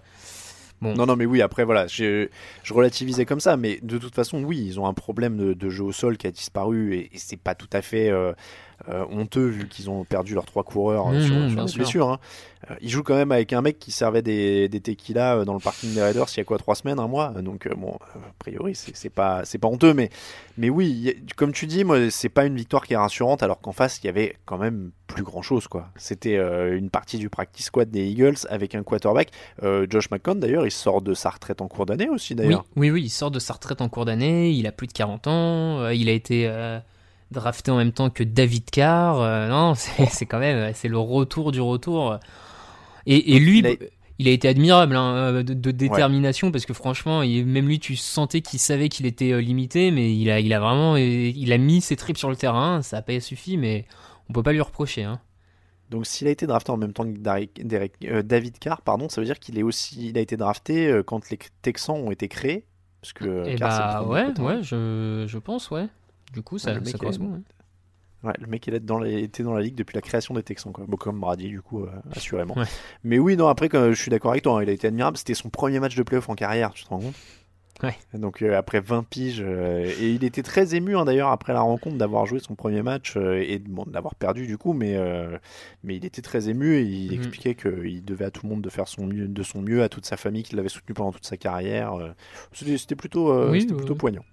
Bon. 0.80 0.94
Non, 0.94 1.04
non, 1.04 1.14
mais 1.14 1.26
oui, 1.26 1.42
après, 1.42 1.64
voilà, 1.64 1.86
je, 1.86 2.28
je, 2.62 2.72
relativisais 2.72 3.26
comme 3.26 3.40
ça, 3.40 3.58
mais 3.58 3.78
de 3.82 3.98
toute 3.98 4.14
façon, 4.14 4.42
oui, 4.42 4.64
ils 4.64 4.80
ont 4.80 4.86
un 4.86 4.94
problème 4.94 5.36
de, 5.36 5.52
de 5.52 5.68
jeu 5.68 5.84
au 5.84 5.92
sol 5.92 6.16
qui 6.16 6.26
a 6.26 6.30
disparu 6.30 6.94
et, 6.94 7.10
et 7.14 7.18
c'est 7.18 7.36
pas 7.36 7.54
tout 7.54 7.68
à 7.72 7.82
fait. 7.82 8.08
Euh, 8.08 8.32
euh, 8.88 9.04
honteux 9.10 9.46
vu 9.46 9.68
qu'ils 9.68 9.90
ont 9.90 10.04
perdu 10.04 10.34
leurs 10.34 10.46
trois 10.46 10.64
coureurs 10.64 11.08
mmh, 11.08 11.20
sur, 11.20 11.50
sur 11.50 11.64
des 11.64 11.72
blessures. 11.72 12.08
Hein. 12.08 12.18
Euh, 12.70 12.74
ils 12.82 12.90
jouent 12.90 13.02
quand 13.02 13.14
même 13.14 13.32
avec 13.32 13.52
un 13.54 13.62
mec 13.62 13.78
qui 13.78 13.90
servait 13.90 14.20
des, 14.20 14.68
des 14.68 14.80
tequila 14.80 15.36
euh, 15.36 15.44
dans 15.44 15.54
le 15.54 15.60
parking 15.60 15.94
des 15.94 16.02
Raiders 16.02 16.26
il 16.34 16.36
y 16.38 16.40
a 16.40 16.44
quoi 16.44 16.58
trois 16.58 16.74
semaines, 16.74 16.98
un 16.98 17.08
mois? 17.08 17.30
Donc 17.30 17.66
euh, 17.66 17.74
bon, 17.74 17.96
a 18.14 18.32
priori 18.38 18.74
c'est 18.74 19.08
pas 19.08 19.44
c'est 19.44 19.58
pas 19.58 19.68
honteux, 19.68 19.94
mais 19.94 20.10
mais 20.58 20.68
oui, 20.68 21.16
comme 21.36 21.52
tu 21.52 21.66
dis, 21.66 21.84
moi 21.84 22.10
c'est 22.10 22.28
pas 22.28 22.44
une 22.44 22.56
victoire 22.56 22.86
qui 22.86 22.92
est 22.92 22.98
rassurante 22.98 23.42
alors 23.42 23.60
qu'en 23.60 23.72
face 23.72 24.00
il 24.02 24.06
y 24.06 24.08
avait 24.10 24.36
quand 24.44 24.58
même 24.58 24.90
plus 25.06 25.22
grand 25.22 25.40
chose 25.40 25.68
quoi. 25.68 25.88
C'était 25.96 26.36
euh, 26.36 26.76
une 26.76 26.90
partie 26.90 27.16
du 27.16 27.30
practice 27.30 27.66
squad 27.66 27.90
des 27.90 28.06
Eagles 28.06 28.36
avec 28.50 28.74
un 28.74 28.82
quarterback. 28.82 29.30
Josh 29.88 30.10
McCown 30.10 30.38
d'ailleurs, 30.38 30.66
il 30.66 30.70
sort 30.70 31.00
de 31.00 31.14
sa 31.14 31.30
retrette 31.30 31.62
en 31.62 31.68
cours 31.68 31.86
d'année 31.86 32.08
aussi 32.08 32.34
d'ailleurs. 32.34 32.64
Oui, 32.76 32.90
oui, 32.90 32.90
oui, 32.90 33.02
il 33.04 33.10
sort 33.10 33.30
de 33.30 33.38
sa 33.38 33.54
retraite 33.54 33.80
en 33.80 33.88
cours 33.88 34.04
d'année. 34.04 34.50
Il 34.50 34.66
a 34.66 34.72
plus 34.72 34.86
de 34.86 34.92
40 34.92 35.26
ans. 35.26 35.88
il 35.88 36.08
a 36.08 36.12
été 36.12 36.46
drafté 37.30 37.70
en 37.70 37.76
même 37.76 37.92
temps 37.92 38.10
que 38.10 38.24
David 38.24 38.70
Carr. 38.70 39.20
Euh, 39.20 39.48
non, 39.48 39.74
c'est 39.76 40.26
quand 40.26 40.38
même 40.38 40.72
c'est 40.74 40.88
le 40.88 40.98
retour 40.98 41.52
du 41.52 41.60
retour. 41.60 42.18
Et, 43.06 43.36
et 43.36 43.38
lui, 43.38 43.60
il 43.60 43.66
a... 43.66 43.72
il 44.18 44.28
a, 44.28 44.30
été 44.30 44.48
admirable 44.48 44.96
hein, 44.96 45.14
euh, 45.14 45.42
de, 45.42 45.54
de, 45.54 45.70
détermination 45.70 46.48
ouais. 46.48 46.52
parce 46.52 46.66
que 46.66 46.74
franchement, 46.74 47.22
il, 47.22 47.46
même 47.46 47.66
lui, 47.66 47.78
tu 47.78 47.96
sentais 47.96 48.40
qu'il 48.40 48.58
savait 48.58 48.88
qu'il 48.88 49.06
était 49.06 49.32
euh, 49.32 49.40
limité, 49.40 49.90
mais 49.90 50.14
il 50.14 50.30
a, 50.30 50.40
il 50.40 50.52
a 50.52 50.60
vraiment, 50.60 50.96
il 50.96 51.52
a 51.52 51.58
mis 51.58 51.80
ses 51.80 51.96
tripes 51.96 52.18
sur 52.18 52.30
le 52.30 52.36
terrain. 52.36 52.82
Ça 52.82 52.96
n'a 52.96 53.02
pas 53.02 53.18
suffi, 53.20 53.56
mais 53.56 53.86
on 54.28 54.32
peut 54.32 54.42
pas 54.42 54.52
lui 54.52 54.60
reprocher. 54.60 55.04
Hein. 55.04 55.20
Donc 55.90 56.06
s'il 56.06 56.28
a 56.28 56.30
été 56.30 56.46
drafté 56.46 56.70
en 56.70 56.76
même 56.76 56.92
temps 56.92 57.04
que 57.04 57.18
Derek, 57.18 57.66
Derek, 57.66 57.94
euh, 58.04 58.22
David 58.22 58.58
Carr, 58.58 58.82
pardon, 58.82 59.08
ça 59.08 59.20
veut 59.20 59.24
dire 59.24 59.40
qu'il 59.40 59.58
est 59.58 59.64
aussi, 59.64 60.10
il 60.10 60.18
a 60.18 60.20
été 60.20 60.36
drafté 60.36 61.00
quand 61.04 61.30
les 61.30 61.38
Texans 61.62 61.96
ont 61.96 62.12
été 62.12 62.28
créés, 62.28 62.64
parce 63.00 63.12
que. 63.12 63.48
Et 63.48 63.56
Carr, 63.56 64.04
bah 64.04 64.08
ouais, 64.08 64.40
ouais, 64.40 64.62
je, 64.62 65.24
je 65.26 65.38
pense, 65.38 65.70
ouais. 65.72 65.88
Du 66.32 66.42
coup, 66.42 66.58
ça, 66.58 66.74
ouais, 66.74 66.84
ça 66.84 66.98
correspond. 66.98 67.36
Est... 67.36 68.26
Ouais, 68.26 68.34
le 68.38 68.46
mec 68.46 68.66
il 68.66 68.74
est 68.74 68.80
dans 68.80 68.98
les... 68.98 69.22
était 69.22 69.42
dans 69.42 69.54
la 69.54 69.62
ligue 69.62 69.74
depuis 69.74 69.94
la 69.94 70.02
création 70.02 70.34
des 70.34 70.42
Texans, 70.42 70.72
quoi. 70.72 70.84
Bon, 70.86 70.96
comme 70.96 71.20
Brady, 71.20 71.48
du 71.48 71.62
coup, 71.62 71.84
euh, 71.84 71.90
assurément. 72.12 72.54
Ouais. 72.54 72.66
Mais 73.02 73.18
oui, 73.18 73.36
non, 73.36 73.48
après, 73.48 73.68
quand, 73.68 73.90
je 73.92 74.00
suis 74.00 74.10
d'accord 74.10 74.32
avec 74.32 74.42
toi, 74.42 74.58
hein, 74.58 74.62
il 74.62 74.68
a 74.68 74.72
été 74.72 74.86
admirable. 74.86 75.16
C'était 75.16 75.34
son 75.34 75.48
premier 75.48 75.80
match 75.80 75.96
de 75.96 76.02
playoff 76.02 76.28
en 76.28 76.34
carrière, 76.34 76.72
tu 76.72 76.84
te 76.84 76.88
rends 76.88 77.00
compte? 77.00 77.14
Ouais. 77.82 77.96
Donc 78.12 78.42
euh, 78.42 78.58
après 78.58 78.80
20 78.80 79.04
piges, 79.04 79.42
euh, 79.44 79.90
et 80.00 80.10
il 80.10 80.24
était 80.24 80.42
très 80.42 80.74
ému 80.74 80.96
hein, 80.96 81.04
d'ailleurs 81.06 81.30
après 81.30 81.52
la 81.52 81.62
rencontre 81.62 81.96
d'avoir 81.96 82.26
joué 82.26 82.38
son 82.38 82.54
premier 82.54 82.82
match 82.82 83.16
euh, 83.16 83.42
et 83.42 83.58
bon, 83.58 83.84
d'avoir 83.86 84.14
perdu 84.14 84.46
du 84.46 84.58
coup, 84.58 84.74
mais, 84.74 84.96
euh, 84.96 85.38
mais 85.82 85.96
il 85.96 86.04
était 86.04 86.20
très 86.20 86.50
ému 86.50 86.76
et 86.76 86.82
il 86.82 87.10
mmh. 87.10 87.14
expliquait 87.14 87.54
qu'il 87.54 88.04
devait 88.04 88.26
à 88.26 88.30
tout 88.30 88.42
le 88.44 88.50
monde 88.50 88.60
de 88.60 88.68
faire 88.68 88.86
son 88.86 89.06
mieux, 89.06 89.28
de 89.28 89.42
son 89.42 89.62
mieux, 89.62 89.82
à 89.82 89.88
toute 89.88 90.04
sa 90.04 90.18
famille 90.18 90.42
qui 90.42 90.56
l'avait 90.56 90.68
soutenu 90.68 90.94
pendant 90.94 91.12
toute 91.12 91.24
sa 91.24 91.38
carrière. 91.38 91.94
C'était 92.52 92.96
plutôt, 92.96 93.48
oui, 93.48 93.64
plutôt 93.66 93.94
poignant. 93.94 94.24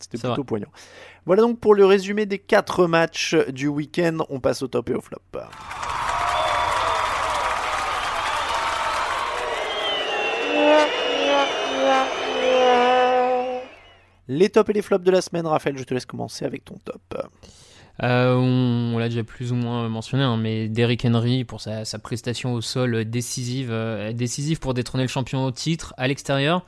C'était 0.00 0.18
plutôt 0.18 0.44
poignant. 0.44 0.70
Voilà 1.26 1.42
donc 1.42 1.60
pour 1.60 1.74
le 1.74 1.84
résumé 1.86 2.26
des 2.26 2.38
quatre 2.38 2.86
matchs 2.86 3.34
du 3.48 3.68
week-end. 3.68 4.18
On 4.28 4.40
passe 4.40 4.62
au 4.62 4.68
top 4.68 4.90
et 4.90 4.94
au 4.94 5.00
flop. 5.00 5.18
Les 14.26 14.48
tops 14.48 14.70
et 14.70 14.72
les 14.72 14.82
flops 14.82 15.04
de 15.04 15.10
la 15.10 15.20
semaine, 15.20 15.46
Raphaël, 15.46 15.76
je 15.76 15.84
te 15.84 15.92
laisse 15.92 16.06
commencer 16.06 16.44
avec 16.46 16.64
ton 16.64 16.76
top. 16.84 17.28
Euh, 18.02 18.34
on, 18.34 18.94
on 18.94 18.98
l'a 18.98 19.08
déjà 19.08 19.22
plus 19.22 19.52
ou 19.52 19.54
moins 19.54 19.88
mentionné, 19.88 20.24
hein, 20.24 20.36
mais 20.36 20.68
Derrick 20.68 21.04
Henry 21.04 21.44
pour 21.44 21.60
sa, 21.60 21.84
sa, 21.84 21.98
prestation 21.98 22.54
au 22.54 22.60
sol 22.60 23.04
décisive, 23.04 23.68
euh, 23.70 24.12
décisive 24.12 24.58
pour 24.58 24.74
détrôner 24.74 25.04
le 25.04 25.08
champion 25.08 25.44
au 25.44 25.50
titre 25.52 25.94
à 25.96 26.08
l'extérieur. 26.08 26.64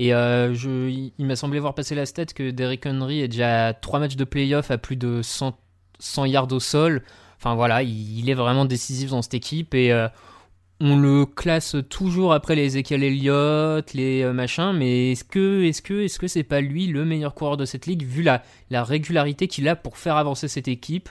Et 0.00 0.14
euh, 0.14 0.54
je, 0.54 0.88
il, 0.88 1.26
m'a 1.26 1.36
semblé 1.36 1.58
voir 1.58 1.74
passer 1.74 1.94
la 1.94 2.06
stat 2.06 2.24
que 2.24 2.50
Derrick 2.52 2.86
Henry 2.86 3.20
est 3.20 3.28
déjà 3.28 3.66
à 3.66 3.74
3 3.74 3.98
matchs 3.98 4.16
de 4.16 4.24
playoff 4.24 4.70
à 4.70 4.78
plus 4.78 4.96
de 4.96 5.20
100, 5.20 5.54
100 5.98 6.24
yards 6.24 6.50
au 6.52 6.58
sol. 6.58 7.02
Enfin 7.36 7.54
voilà, 7.54 7.82
il, 7.82 8.18
il, 8.18 8.30
est 8.30 8.34
vraiment 8.34 8.64
décisif 8.64 9.10
dans 9.10 9.20
cette 9.20 9.34
équipe 9.34 9.74
et 9.74 9.92
euh, 9.92 10.08
on 10.80 10.96
le 10.96 11.26
classe 11.26 11.76
toujours 11.90 12.32
après 12.32 12.54
les 12.54 12.64
Ezekiel 12.64 13.02
Elliott, 13.02 13.92
les 13.92 14.22
euh, 14.22 14.32
machins, 14.32 14.72
mais 14.72 15.12
est-ce 15.12 15.24
que 15.24 15.64
est-ce 15.64 15.82
que 15.82 16.02
est-ce 16.02 16.18
que 16.18 16.28
c'est 16.28 16.44
pas 16.44 16.62
lui 16.62 16.86
le 16.86 17.04
meilleur 17.04 17.34
coureur 17.34 17.58
de 17.58 17.66
cette 17.66 17.84
ligue 17.84 18.02
vu 18.02 18.22
la, 18.22 18.42
la 18.70 18.82
régularité 18.82 19.48
qu'il 19.48 19.68
a 19.68 19.76
pour 19.76 19.98
faire 19.98 20.16
avancer 20.16 20.48
cette 20.48 20.68
équipe? 20.68 21.10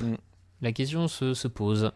Mm. 0.00 0.14
La 0.60 0.72
question 0.72 1.06
se, 1.06 1.34
se 1.34 1.46
pose. 1.46 1.92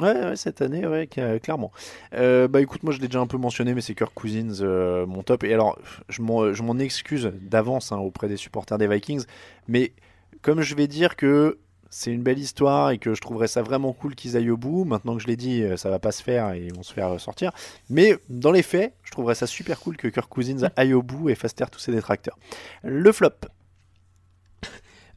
Ouais, 0.00 0.24
ouais, 0.24 0.36
cette 0.36 0.62
année, 0.62 0.86
ouais, 0.86 1.06
clairement. 1.06 1.70
Euh, 2.14 2.48
bah 2.48 2.62
écoute, 2.62 2.82
moi 2.82 2.92
je 2.94 2.98
l'ai 3.00 3.08
déjà 3.08 3.20
un 3.20 3.26
peu 3.26 3.36
mentionné, 3.36 3.74
mais 3.74 3.82
c'est 3.82 3.94
Kirk 3.94 4.12
Cousins, 4.14 4.62
euh, 4.62 5.04
mon 5.04 5.22
top. 5.22 5.44
Et 5.44 5.52
alors, 5.52 5.78
je 6.08 6.22
m'en 6.22 6.78
excuse 6.78 7.30
d'avance 7.42 7.92
hein, 7.92 7.98
auprès 7.98 8.28
des 8.28 8.38
supporters 8.38 8.78
des 8.78 8.88
Vikings, 8.88 9.24
mais 9.68 9.92
comme 10.40 10.62
je 10.62 10.74
vais 10.74 10.86
dire 10.86 11.14
que 11.14 11.58
c'est 11.90 12.10
une 12.10 12.22
belle 12.22 12.38
histoire 12.38 12.90
et 12.90 12.96
que 12.96 13.12
je 13.12 13.20
trouverais 13.20 13.48
ça 13.48 13.60
vraiment 13.60 13.92
cool 13.92 14.14
qu'ils 14.14 14.38
aillent 14.38 14.50
au 14.50 14.56
bout. 14.56 14.84
Maintenant 14.84 15.14
que 15.14 15.20
je 15.20 15.26
l'ai 15.26 15.36
dit, 15.36 15.62
ça 15.76 15.90
va 15.90 15.98
pas 15.98 16.10
se 16.10 16.22
faire 16.22 16.52
et 16.52 16.64
ils 16.64 16.74
vont 16.74 16.82
se 16.82 16.94
faire 16.94 17.20
sortir. 17.20 17.52
Mais 17.90 18.16
dans 18.30 18.50
les 18.50 18.62
faits, 18.62 18.94
je 19.02 19.10
trouverais 19.10 19.34
ça 19.34 19.46
super 19.46 19.78
cool 19.78 19.98
que 19.98 20.08
Kirk 20.08 20.26
Cousins 20.26 20.70
aille 20.76 20.94
au 20.94 21.02
bout 21.02 21.28
et 21.28 21.34
fasse 21.34 21.54
taire 21.54 21.70
tous 21.70 21.80
ses 21.80 21.92
détracteurs. 21.92 22.38
Le 22.82 23.12
flop. 23.12 23.28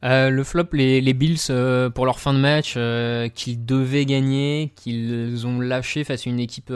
Euh, 0.06 0.30
le 0.30 0.44
flop, 0.44 0.68
les, 0.72 1.00
les 1.00 1.14
Bills 1.14 1.36
euh, 1.50 1.90
pour 1.90 2.06
leur 2.06 2.20
fin 2.20 2.32
de 2.32 2.38
match 2.38 2.74
euh, 2.76 3.28
qu'ils 3.28 3.64
devaient 3.64 4.04
gagner, 4.06 4.72
qu'ils 4.76 5.46
ont 5.46 5.60
lâché 5.60 6.04
face 6.04 6.26
à 6.26 6.30
une 6.30 6.38
équipe. 6.40 6.72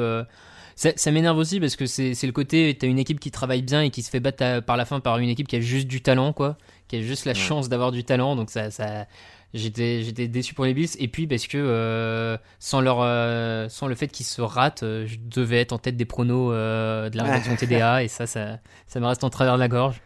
Ça, 0.74 0.90
ça 0.96 1.10
m'énerve 1.10 1.36
aussi 1.38 1.60
parce 1.60 1.76
que 1.76 1.86
c'est 1.86 2.14
le 2.22 2.32
côté, 2.32 2.76
t'as 2.78 2.86
une 2.86 2.98
équipe 2.98 3.20
qui 3.20 3.30
travaille 3.30 3.62
bien 3.62 3.82
et 3.82 3.90
qui 3.90 4.02
se 4.02 4.10
fait 4.10 4.18
battre 4.20 4.42
à, 4.42 4.62
par 4.62 4.76
la 4.76 4.84
fin 4.86 4.98
par 5.00 5.18
une 5.18 5.28
équipe 5.28 5.46
qui 5.46 5.56
a 5.56 5.60
juste 5.60 5.86
du 5.86 6.00
talent, 6.00 6.32
quoi, 6.32 6.56
qui 6.88 6.96
a 6.96 7.02
juste 7.02 7.24
la 7.26 7.32
Ouais. 7.32 7.38
chance 7.38 7.68
d'avoir 7.68 7.92
du 7.92 8.02
talent. 8.02 8.34
Donc 8.34 8.50
ça, 8.50 8.70
ça 8.70 9.06
j'étais 9.52 10.02
j'étais 10.02 10.26
déçu 10.26 10.54
pour 10.54 10.64
les 10.64 10.72
Bills. 10.74 10.88
Et 10.98 11.06
puis 11.08 11.26
parce 11.26 11.46
que 11.46 12.38
sans 12.58 12.80
leur 12.80 13.70
sans 13.70 13.86
le 13.86 13.94
fait 13.94 14.08
qu'ils 14.08 14.26
se 14.26 14.40
ratent, 14.40 14.82
je 14.82 15.16
devais 15.18 15.60
être 15.60 15.72
en 15.72 15.78
tête 15.78 15.96
des 15.98 16.06
pronos 16.06 16.50
de 16.52 17.16
la 17.16 17.22
rédaction 17.24 17.54
TDA 17.56 18.02
et 18.02 18.08
ça, 18.08 18.26
ça, 18.26 18.58
ça 18.86 18.98
me 19.00 19.06
reste 19.06 19.22
en 19.22 19.30
travers 19.30 19.54
de 19.54 19.60
la 19.60 19.68
gorge. 19.68 20.00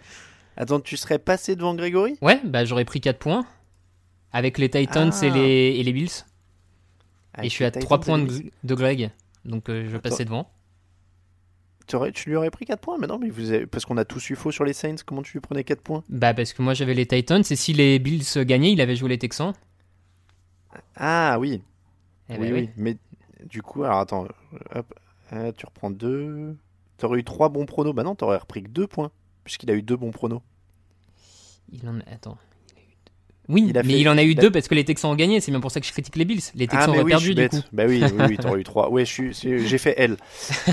Attends, 0.56 0.80
tu 0.80 0.96
serais 0.96 1.18
passé 1.18 1.56
devant 1.56 1.74
Grégory? 1.74 2.16
Ouais, 2.22 2.40
bah 2.44 2.64
j'aurais 2.64 2.84
pris 2.84 3.00
4 3.00 3.18
points 3.18 3.46
avec 4.32 4.58
les 4.58 4.70
Titans 4.70 5.10
Ah. 5.12 5.24
et, 5.26 5.30
les, 5.30 5.76
et 5.78 5.82
les 5.82 5.92
Bills. 5.92 6.10
Avec 7.34 7.46
et 7.46 7.48
je 7.48 7.54
suis 7.54 7.64
à 7.64 7.70
les 7.70 7.80
3 7.80 7.98
Titans 8.00 8.26
points 8.26 8.38
de, 8.62 8.74
Greg. 8.74 9.10
Donc 9.44 9.68
euh, 9.68 9.88
je 9.90 9.96
passer 9.96 10.24
devant. 10.24 10.48
tu, 11.86 12.28
lui 12.28 12.36
aurais 12.36 12.50
pris 12.50 12.64
4 12.64 12.80
points 12.80 12.98
Mais 12.98 13.06
non, 13.06 13.18
mais 13.18 13.28
vous 13.30 13.50
avez- 13.52 13.66
parce 13.66 13.84
qu'on 13.84 13.96
a 13.96 14.04
tous 14.04 14.30
eu 14.30 14.36
faux 14.36 14.52
sur 14.52 14.64
les 14.64 14.72
Saints, 14.72 14.96
comment 15.04 15.22
tu 15.22 15.32
lui 15.32 15.40
prenais 15.40 15.64
4 15.64 15.80
points? 15.82 16.04
Bah 16.08 16.32
parce 16.34 16.52
que 16.52 16.62
moi 16.62 16.74
j'avais 16.74 16.94
les 16.94 17.06
Titans 17.06 17.42
et 17.48 17.56
si 17.56 17.72
les 17.72 17.98
Bills 17.98 18.24
gagnaient, 18.44 18.72
il 18.72 18.80
avait 18.80 18.96
joué 18.96 19.08
les 19.08 19.18
Texans. 19.18 19.52
Ah 20.96 21.36
oui, 21.40 21.62
Eh 22.28 22.34
oui, 22.38 22.50
ben 22.50 22.54
oui. 22.54 22.70
Mais 22.76 22.96
du 23.44 23.62
coup, 23.62 23.84
alors 23.84 23.98
attends, 23.98 24.26
hop, 24.74 24.94
euh, 25.32 25.52
tu 25.56 25.66
reprends 25.66 25.90
2. 25.90 26.56
T'aurais 26.96 27.18
eu 27.18 27.24
3 27.24 27.48
bons 27.48 27.66
pronos. 27.66 27.92
Bah 27.94 28.02
non, 28.04 28.14
t'aurais 28.14 28.36
repris 28.38 28.62
que 28.62 28.68
2 28.68 28.86
points, 28.86 29.10
puisqu'il 29.44 29.70
a 29.70 29.74
eu 29.74 29.82
2 29.82 29.96
bons 29.96 30.10
pronos. 30.10 30.40
Il 31.72 31.88
en 31.88 31.98
a... 32.00 32.02
Attends. 32.12 32.32
deux. 32.32 33.52
Oui, 33.54 33.66
Il 33.68 33.76
a 33.78 33.82
mais 33.82 33.92
fait- 33.94 34.00
il 34.00 34.08
en 34.08 34.16
a 34.16 34.22
eu 34.22 34.34
deux 34.34 34.50
parce 34.50 34.68
que 34.68 34.74
les 34.74 34.84
Texans 34.84 35.10
ont 35.10 35.14
gagné. 35.16 35.40
C'est 35.40 35.50
bien 35.50 35.60
pour 35.60 35.70
ça 35.70 35.78
que 35.80 35.86
je 35.86 35.92
critique 35.92 36.16
les 36.16 36.24
Bills. 36.24 36.40
Les 36.54 36.66
Texans 36.66 36.88
ah, 36.88 36.92
mais 36.96 37.00
ont 37.00 37.04
oui, 37.04 37.10
perdu 37.10 37.28
du 37.30 37.34
bête. 37.34 37.50
coup. 37.52 37.58
Bah 37.72 37.84
oui, 37.86 38.02
oui, 38.02 38.24
oui 38.28 38.36
t'aurais 38.38 38.60
eu 38.60 38.64
3. 38.64 38.90
Ouais, 38.90 39.04
je 39.04 39.12
suis, 39.12 39.34
c'est- 39.34 39.58
j'ai 39.58 39.78
fait 39.78 39.94
L. 39.98 40.16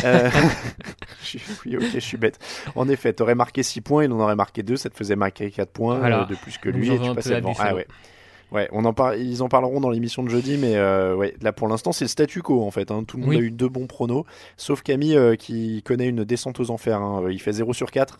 Euh, 0.05 0.30
oui, 1.65 1.78
ok, 1.78 1.84
je 1.93 1.99
suis 1.99 2.17
bête. 2.17 2.39
En 2.76 2.88
effet, 2.88 3.11
t'aurais 3.13 3.36
marqué 3.36 3.63
6 3.63 3.82
points, 3.82 4.05
il 4.05 4.11
en 4.11 4.19
aurait 4.19 4.36
marqué 4.36 4.63
2, 4.63 4.78
ça 4.78 4.89
te 4.89 4.95
faisait 4.95 5.15
marquer 5.15 5.51
4 5.51 5.69
points 5.72 5.99
Voilà. 5.99 6.24
euh, 6.24 6.26
de 6.26 6.36
plus 6.36 6.57
que 6.57 6.69
lui 6.69 6.89
et 6.91 6.99
tu 6.99 7.13
passais 7.13 7.36
devant. 7.41 7.53
Ah 7.59 7.76
ouais. 7.76 7.88
Ouais, 8.51 8.67
on 8.74 8.84
en 8.84 8.93
par... 8.93 9.15
ils 9.15 9.41
en 9.43 9.47
parleront 9.47 9.80
dans 9.80 9.89
l'émission 9.89 10.24
de 10.24 10.30
jeudi, 10.30 10.57
mais 10.57 10.76
euh, 10.76 11.15
ouais, 11.15 11.36
là 11.41 11.53
pour 11.53 11.69
l'instant 11.69 11.93
c'est 11.93 12.03
le 12.03 12.09
statu 12.09 12.41
quo 12.41 12.63
en 12.65 12.72
fait. 12.72 12.91
hein. 12.91 13.05
Tout 13.07 13.15
le 13.15 13.22
monde 13.24 13.30
Oui. 13.30 13.38
a 13.38 13.39
eu 13.39 13.49
deux 13.51 13.69
bons 13.69 13.88
pronos, 13.88 14.26
sauf 14.57 14.82
Camille 14.82 15.15
euh, 15.15 15.36
qui 15.38 15.82
connaît 15.84 16.07
une 16.09 16.26
descente 16.26 16.59
aux 16.59 16.69
enfers. 16.69 17.01
hein. 17.01 17.24
Il 17.32 17.39
fait 17.41 17.53
0 17.53 17.72
sur 17.74 17.91
4. 17.91 18.17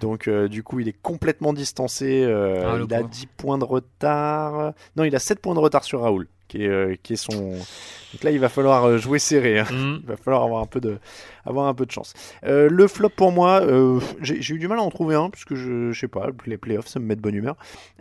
Donc 0.00 0.26
euh, 0.28 0.48
du 0.48 0.62
coup 0.62 0.80
il 0.80 0.88
est 0.88 1.00
complètement 1.00 1.52
distancé. 1.52 2.22
euh, 2.24 2.64
Ah, 2.66 2.78
il 2.84 2.94
a 2.94 2.98
pauvre. 2.98 3.10
10 3.10 3.26
points 3.26 3.58
de 3.58 3.64
retard. 3.64 4.72
Non, 4.96 5.04
il 5.04 5.14
a 5.14 5.18
7 5.18 5.40
points 5.40 5.54
de 5.54 5.60
retard 5.60 5.84
sur 5.84 6.00
Raoul, 6.02 6.28
qui 6.52 6.64
est, 6.64 6.68
euh, 6.68 6.94
qui 7.02 7.14
est 7.14 7.16
son. 7.16 7.32
Donc 8.12 8.24
là, 8.24 8.30
il 8.30 8.38
va 8.38 8.50
falloir 8.50 8.84
euh, 8.84 8.98
jouer 8.98 9.18
serré. 9.18 9.58
hein. 9.60 9.66
Il 9.70 10.06
va 10.06 10.16
falloir 10.18 10.42
avoir 10.42 10.60
un 10.60 10.66
peu 10.66 10.80
de, 10.80 10.98
avoir 11.46 11.66
un 11.66 11.72
peu 11.72 11.86
de 11.86 11.90
chance. 11.90 12.12
Euh, 12.44 12.68
le 12.70 12.86
flop 12.86 13.08
pour 13.08 13.32
moi, 13.32 13.62
euh, 13.62 14.00
j'ai 14.20 14.54
eu 14.54 14.58
du 14.58 14.68
mal 14.68 14.78
à 14.78 14.82
en 14.82 14.90
trouver 14.90 15.14
un 15.14 15.30
parce 15.30 15.46
que 15.46 15.54
je, 15.54 15.92
je 15.92 15.98
sais 15.98 16.08
pas, 16.08 16.26
les 16.44 16.58
playoffs, 16.58 16.88
ça 16.88 17.00
me 17.00 17.06
met 17.06 17.16
de 17.16 17.22
bonne 17.22 17.34
humeur. 17.34 17.56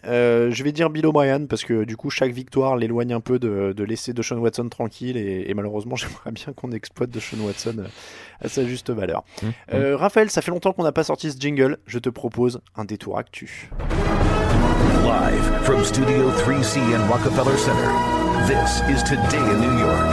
Euh, 0.06 0.52
je 0.52 0.64
vais 0.66 0.74
dire 0.74 0.90
Bill 0.90 1.06
O'Brien 1.06 1.46
parce 1.46 1.64
que 1.64 1.86
du 1.86 1.96
coup, 1.96 2.10
chaque 2.10 2.34
victoire 2.34 2.76
l'éloigne 2.76 3.14
un 3.14 3.22
peu 3.22 3.40
de, 3.40 3.72
de 3.72 3.84
laisser 3.86 4.12
Deshaun 4.12 4.40
Watson 4.40 4.68
tranquille 4.68 5.16
et, 5.16 5.46
et 5.50 5.54
malheureusement, 5.54 5.96
j'aimerais 5.96 6.32
bien 6.32 6.52
qu'on 6.54 6.72
exploite 6.74 7.10
Deshaun 7.10 7.40
Watson 7.46 7.86
à 8.42 8.50
sa 8.50 8.66
juste 8.66 8.90
valeur. 8.90 9.24
Euh, 9.74 9.96
Raphaël, 9.96 10.30
ça 10.30 10.42
fait 10.42 10.52
longtemps 10.52 10.74
qu'on 10.74 10.84
n'a 10.84 10.92
pas 10.92 11.06
sorti 11.06 11.32
ce 11.32 11.40
jingle. 11.40 11.78
Je 11.86 12.00
te 12.00 12.10
propose 12.10 12.60
un 12.76 12.84
détour 12.84 13.18
actu. 13.18 13.70
Live 15.06 15.64
from 15.64 15.84
Studio 15.86 16.30
3C 16.32 16.80
in 16.94 17.08
Rockefeller 17.08 17.58
Center, 17.58 17.90
this 18.48 18.82
is 18.90 19.04
Today 19.04 19.38
in 19.40 19.60
New 19.60 19.80
York. 19.80 20.08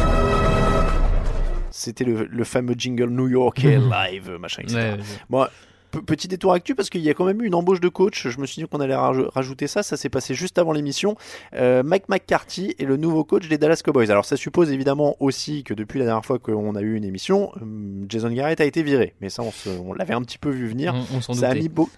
C'était 1.71 2.05
le, 2.05 2.25
le 2.27 2.45
fameux 2.45 2.75
jingle 2.77 3.11
New 3.11 3.29
Yorkais 3.29 3.79
live, 3.79 4.37
machin, 4.41 4.63
etc. 4.63 4.77
Ouais, 4.77 4.91
ouais. 4.93 4.99
Bon, 5.31 5.47
pe- 5.93 6.01
petit 6.01 6.27
détour 6.27 6.53
actu 6.53 6.75
parce 6.75 6.91
qu'il 6.91 7.01
y 7.03 7.09
a 7.11 7.15
quand 7.15 7.25
même 7.25 7.41
eu 7.43 7.47
une 7.47 7.55
embauche 7.55 7.81
de 7.81 7.89
coach. 7.89 8.27
Je 8.29 8.41
me 8.41 8.47
suis 8.47 8.61
dit 8.63 8.69
qu'on 8.69 8.81
allait 8.81 8.97
raj- 8.97 9.29
rajouter 9.33 9.69
ça. 9.69 9.83
Ça 9.85 9.97
s'est 9.97 10.09
passé 10.09 10.35
juste 10.35 10.59
avant 10.59 10.73
l'émission. 10.73 11.17
Euh, 11.55 11.83
Mike 11.85 12.09
McCarthy 12.09 12.75
est 12.79 12.85
le 12.85 12.97
nouveau 12.97 13.23
coach 13.25 13.49
des 13.49 13.59
Dallas 13.59 13.81
Cowboys. 13.85 14.11
Alors 14.11 14.25
ça 14.25 14.37
suppose 14.37 14.73
évidemment 14.73 15.17
aussi 15.21 15.63
que 15.63 15.73
depuis 15.75 15.99
la 16.01 16.07
dernière 16.07 16.25
fois 16.25 16.39
qu'on 16.39 16.75
a 16.75 16.81
eu 16.81 16.97
une 16.97 17.05
émission, 17.05 17.53
hum, 17.61 18.07
Jason 18.09 18.31
Garrett 18.31 18.61
a 18.61 18.65
été 18.65 18.83
viré. 18.83 19.15
Mais 19.21 19.29
ça, 19.31 19.43
on, 19.43 19.93
l'avait 19.95 20.15
un 20.15 20.23
petit 20.23 20.39
peu 20.39 20.51
vu 20.51 20.67
venir. 20.67 20.95
On- 20.95 21.19
on 21.19 21.21
s'en 21.21 21.35
ça 21.35 21.51
a 21.51 21.55
mis 21.55 21.69
beau- 21.69 21.89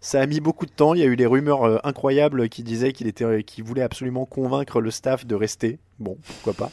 ça 0.00 0.20
a 0.20 0.26
mis 0.26 0.40
beaucoup 0.40 0.66
de 0.66 0.70
temps. 0.70 0.94
Il 0.94 1.00
y 1.00 1.02
a 1.02 1.06
eu 1.06 1.16
des 1.16 1.26
rumeurs 1.26 1.64
euh, 1.64 1.78
incroyables 1.84 2.48
qui 2.48 2.62
disaient 2.62 2.92
qu'il 2.92 3.06
était, 3.06 3.42
qu'il 3.42 3.64
voulait 3.64 3.82
absolument 3.82 4.26
convaincre 4.26 4.80
le 4.80 4.90
staff 4.90 5.26
de 5.26 5.34
rester. 5.34 5.78
Bon, 5.98 6.16
pourquoi 6.24 6.52
pas. 6.52 6.70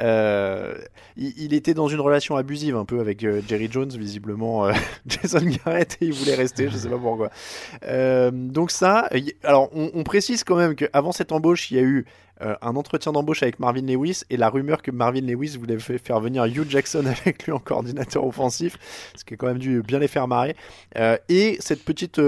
Euh, 0.00 0.74
il, 1.16 1.54
était 1.54 1.74
dans 1.74 1.86
une 1.86 2.00
relation 2.00 2.36
abusive 2.36 2.76
un 2.76 2.84
peu 2.84 2.98
avec 3.00 3.22
euh, 3.22 3.40
Jerry 3.46 3.68
Jones, 3.70 3.90
visiblement. 3.90 4.66
euh, 4.66 4.72
Jason 5.06 5.44
Garrett 5.44 5.98
et 6.00 6.06
il 6.06 6.12
voulait 6.12 6.34
rester, 6.34 6.68
je 6.68 6.76
sais 6.76 6.88
pas 6.88 6.98
pourquoi. 6.98 7.30
Donc 8.32 8.70
ça, 8.70 9.08
alors 9.42 9.70
on, 9.74 10.02
précise 10.02 10.44
quand 10.44 10.56
même 10.56 10.74
qu'avant 10.74 11.12
cette 11.12 11.32
embauche, 11.32 11.70
il 11.70 11.76
y 11.76 11.80
a 11.80 11.82
eu 11.82 12.06
un 12.40 12.74
entretien 12.74 13.12
d'embauche 13.12 13.42
avec 13.42 13.60
Marvin 13.60 13.82
Lewis 13.82 14.22
et 14.28 14.36
la 14.36 14.48
rumeur 14.48 14.82
que 14.82 14.90
Marvin 14.90 15.20
Lewis 15.20 15.56
voulait 15.56 15.78
fa- 15.78 15.98
faire 15.98 16.20
venir 16.20 16.44
Hugh 16.44 16.68
Jackson 16.68 17.04
avec 17.06 17.44
lui 17.44 17.52
en 17.52 17.58
coordinateur 17.60 18.26
offensif, 18.26 18.76
ce 19.14 19.24
qui 19.24 19.34
a 19.34 19.36
quand 19.36 19.46
même 19.46 19.58
dû 19.58 19.82
bien 19.82 19.98
les 19.98 20.08
faire 20.08 20.26
marrer. 20.26 20.56
Et 21.28 21.56
cette 21.60 21.84
petite 21.84 22.20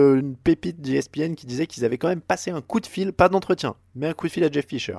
pépite 0.45 0.81
d'ESPN 0.81 1.35
qui 1.35 1.47
disait 1.47 1.67
qu'ils 1.67 1.85
avaient 1.85 1.99
quand 1.99 2.09
même 2.09 2.21
passé 2.21 2.51
un 2.51 2.61
coup 2.61 2.81
de 2.81 2.87
fil, 2.87 3.13
pas 3.13 3.29
d'entretien, 3.29 3.75
mais 3.95 4.07
un 4.07 4.13
coup 4.13 4.27
de 4.29 4.33
fil 4.33 4.45
à 4.45 4.51
Jeff 4.51 4.67
Fisher. 4.67 4.97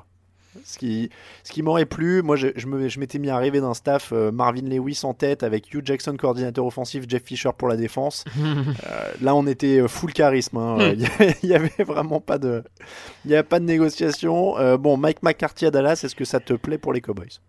Ce 0.64 0.78
qui, 0.78 1.10
ce 1.44 1.52
qui 1.52 1.62
m'aurait 1.62 1.84
plu, 1.86 2.22
moi 2.22 2.34
je, 2.36 2.48
m'étais 2.98 3.18
mis 3.18 3.30
à 3.30 3.36
rêver 3.36 3.60
d'un 3.60 3.74
staff 3.74 4.12
euh, 4.12 4.32
Marvin 4.32 4.62
Lewis 4.62 5.00
en 5.04 5.14
tête 5.14 5.42
avec 5.42 5.72
Hugh 5.72 5.82
Jackson 5.84 6.16
coordinateur 6.16 6.64
offensif, 6.66 7.04
Jeff 7.06 7.22
Fisher 7.22 7.50
pour 7.56 7.68
la 7.68 7.76
défense. 7.76 8.24
Euh, 8.38 9.12
là 9.20 9.34
on 9.34 9.46
était 9.46 9.80
euh, 9.80 9.88
full 9.88 10.12
charisme, 10.12 10.56
hein. 10.56 10.78
Euh, 10.80 11.32
il 11.42 11.48
y 11.48 11.54
avait- 11.54 11.84
vraiment 11.84 12.20
pas 12.20 12.38
de, 12.38 12.64
il 13.24 13.30
y 13.30 13.36
a 13.36 13.42
pas 13.42 13.60
de 13.60 13.64
négociation. 13.64 14.58
Euh, 14.58 14.76
bon, 14.76 14.96
Mike 14.96 15.22
McCarthy 15.22 15.66
à 15.66 15.70
Dallas, 15.70 16.00
est-ce 16.02 16.14
que 16.16 16.24
ça 16.24 16.40
te 16.40 16.54
plaît 16.54 16.78
pour 16.78 16.92
les 16.92 17.00
Cowboys? 17.00 17.40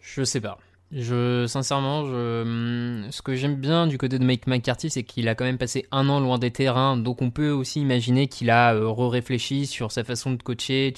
Je 0.00 0.24
sais 0.24 0.40
pas. 0.40 0.58
Je, 0.92 1.46
sincèrement, 1.46 2.04
je, 2.04 2.42
hum, 2.42 3.12
ce 3.12 3.22
que 3.22 3.36
j'aime 3.36 3.54
bien 3.54 3.86
du 3.86 3.96
côté 3.96 4.18
de 4.18 4.24
Mike 4.24 4.48
McCarthy, 4.48 4.90
c'est 4.90 5.04
qu'il 5.04 5.28
a 5.28 5.36
quand 5.36 5.44
même 5.44 5.58
passé 5.58 5.86
un 5.92 6.08
an 6.08 6.18
loin 6.18 6.36
des 6.38 6.50
terrains, 6.50 6.96
donc 6.96 7.22
on 7.22 7.30
peut 7.30 7.50
aussi 7.50 7.80
imaginer 7.80 8.26
qu'il 8.26 8.50
a 8.50 8.74
euh, 8.74 8.88
re-réfléchi 8.88 9.66
sur 9.66 9.92
sa 9.92 10.02
façon 10.02 10.32
de 10.32 10.42
coacher, 10.42 10.94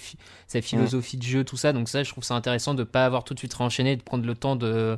sa 0.47 0.63
philosophie 0.63 1.19
de 1.19 1.23
jeu, 1.23 1.45
tout 1.45 1.59
ça. 1.59 1.75
Donc 1.75 1.91
ça, 1.91 2.03
je 2.05 2.11
trouve 2.11 2.25
ça 2.25 2.35
intéressant 2.35 2.73
de 2.73 2.85
pas 2.85 3.05
avoir 3.05 3.25
tout 3.25 3.35
de 3.35 3.39
suite 3.39 3.53
réenchaîné, 3.53 3.97
de 3.97 4.03
prendre 4.03 4.25
le 4.25 4.35
temps 4.35 4.57
de, 4.57 4.97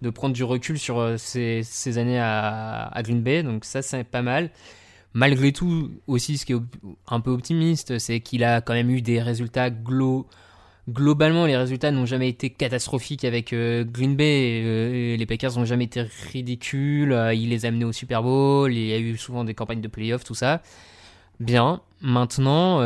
de 0.00 0.10
prendre 0.10 0.34
du 0.34 0.44
recul 0.44 0.78
sur 0.78 0.98
euh, 0.98 1.16
ces 1.18 1.98
années 1.98 2.18
à, 2.18 2.90
Green 3.02 3.20
Bay. 3.20 3.42
Donc 3.42 3.66
ça, 3.66 3.82
c'est 3.82 4.04
pas 4.04 4.22
mal. 4.22 4.50
Malgré 5.12 5.52
tout, 5.52 5.90
aussi, 6.06 6.38
ce 6.38 6.46
qui 6.46 6.54
est 6.54 6.62
un 7.08 7.20
peu 7.20 7.30
optimiste, 7.30 7.98
c'est 7.98 8.20
qu'il 8.20 8.44
a 8.44 8.62
quand 8.62 8.74
même 8.74 8.90
eu 8.90 9.02
des 9.02 9.20
résultats 9.20 9.68
glo 9.68 10.26
globalement, 10.92 11.46
les 11.46 11.56
résultats 11.56 11.90
n'ont 11.90 12.06
jamais 12.06 12.28
été 12.28 12.50
catastrophiques 12.50 13.24
avec 13.24 13.52
euh, 13.52 13.84
Green 13.84 14.16
Bay. 14.16 14.62
Euh, 14.64 15.16
les 15.16 15.26
Packers 15.26 15.56
n'ont 15.56 15.64
jamais 15.64 15.84
été 15.84 16.02
ridicules. 16.32 17.12
Euh, 17.12 17.34
il 17.34 17.50
les 17.50 17.64
a 17.64 17.68
amenés 17.68 17.84
au 17.84 17.92
Super 17.92 18.22
Bowl. 18.22 18.72
Il 18.72 18.86
y 18.86 18.92
a 18.92 18.98
eu 18.98 19.16
souvent 19.16 19.44
des 19.44 19.54
campagnes 19.54 19.80
de 19.80 19.88
playoffs, 19.88 20.24
tout 20.24 20.34
ça. 20.34 20.62
Bien. 21.38 21.80
Maintenant, 22.02 22.80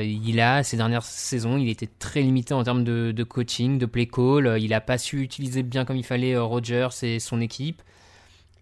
il 0.00 0.40
a 0.40 0.62
ces 0.62 0.76
dernières 0.76 1.04
saisons, 1.04 1.56
il 1.56 1.68
était 1.68 1.88
très 1.98 2.20
limité 2.20 2.54
en 2.54 2.62
termes 2.62 2.84
de, 2.84 3.12
de 3.12 3.24
coaching, 3.24 3.78
de 3.78 3.86
play 3.86 4.06
call. 4.06 4.56
Il 4.60 4.70
n'a 4.70 4.80
pas 4.80 4.98
su 4.98 5.20
utiliser 5.20 5.62
bien 5.62 5.84
comme 5.84 5.96
il 5.96 6.04
fallait 6.04 6.36
Rodgers 6.36 6.88
et 7.02 7.18
son 7.20 7.40
équipe. 7.40 7.82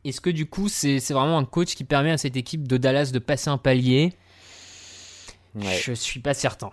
Est-ce 0.05 0.21
que 0.21 0.31
du 0.31 0.47
coup, 0.47 0.69
c'est 0.69 1.01
c'est 1.01 1.15
vraiment 1.15 1.39
un 1.39 1.45
coach 1.45 1.75
qui 1.75 1.85
permet 1.85 2.11
à 2.11 2.19
cette 2.19 2.37
équipe 2.37 2.69
de 2.69 2.77
Dallas 2.77 3.11
de 3.13 3.19
passer 3.19 3.49
un 3.49 3.57
palier? 3.57 4.13
Ouais. 5.55 5.81
Je 5.83 5.93
suis 5.93 6.21
pas 6.21 6.35
certain. 6.35 6.71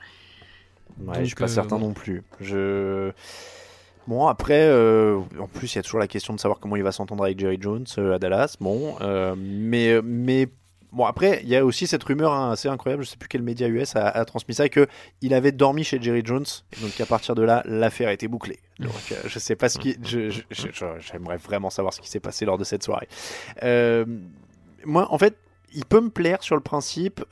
Ouais, 1.00 1.06
Donc, 1.06 1.16
je 1.20 1.26
suis 1.26 1.36
pas 1.36 1.46
euh, 1.46 1.48
certain 1.48 1.80
non 1.80 1.94
plus. 1.94 2.24
Je... 2.40 3.12
Bon, 4.08 4.28
après, 4.28 4.64
euh, 4.64 5.20
en 5.40 5.48
plus, 5.48 5.74
il 5.74 5.78
y 5.78 5.80
a 5.80 5.84
toujours 5.84 6.00
la 6.00 6.08
question 6.08 6.34
de 6.34 6.40
savoir 6.40 6.60
comment 6.60 6.76
il 6.76 6.84
va 6.84 6.92
s'entendre 6.92 7.24
avec 7.24 7.40
Jerry 7.40 7.58
Jones 7.60 7.86
euh, 7.98 8.16
à 8.16 8.20
Dallas. 8.20 8.56
Bon, 8.60 8.96
euh, 9.02 9.36
mais, 9.38 10.02
mais 10.04 10.48
bon, 10.92 11.06
après, 11.06 11.42
il 11.44 11.50
y 11.50 11.56
a 11.56 11.64
aussi 11.64 11.86
cette 11.86 12.04
rumeur 12.04 12.34
hein, 12.34 12.52
assez 12.52 12.68
incroyable, 12.68 13.04
je 13.04 13.10
sais 13.10 13.18
plus 13.18 13.30
quel 13.30 13.44
média 13.44 13.68
US 13.68 13.96
a, 13.96 14.08
a 14.08 14.26
transmis 14.26 14.56
ça, 14.56 14.70
que 14.70 14.88
il 15.22 15.34
avait 15.36 15.52
dormi 15.52 15.84
chez 15.84 16.02
Jerry 16.02 16.24
Jones, 16.26 16.46
et 16.76 16.82
donc 16.82 17.00
à 17.00 17.06
partir 17.06 17.36
de 17.36 17.44
là, 17.44 17.62
l'affaire 17.66 18.10
était 18.10 18.28
bouclée. 18.28 18.60
Donc, 18.80 19.14
je 19.26 19.40
sais 19.40 19.56
pas 19.56 19.70
ce 19.70 19.78
qui. 19.78 19.96
J'aimerais 20.04 21.38
vraiment 21.38 21.70
savoir 21.70 21.94
ce 21.94 22.02
qui 22.02 22.10
s'est 22.10 22.20
passé 22.20 22.46
lors 22.46 22.58
de 22.58 22.64
cette 22.64 22.84
soirée. 22.84 23.08
Moi, 24.84 25.08
en 25.12 25.18
fait, 25.20 25.38
il 25.74 25.86
peut 25.86 26.02
me 26.02 26.10
plaire 26.10 26.42
sur 26.42 26.56
le 26.56 26.62
principe, 26.62 27.24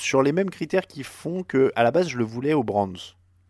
sur 0.00 0.22
les 0.22 0.32
mêmes 0.32 0.50
critères 0.50 0.86
qui 0.86 1.02
font 1.02 1.42
que, 1.42 1.72
à 1.76 1.82
la 1.82 1.90
base, 1.90 2.08
je 2.08 2.18
le 2.18 2.24
voulais 2.24 2.52
aux 2.54 2.64
Browns. 2.64 2.96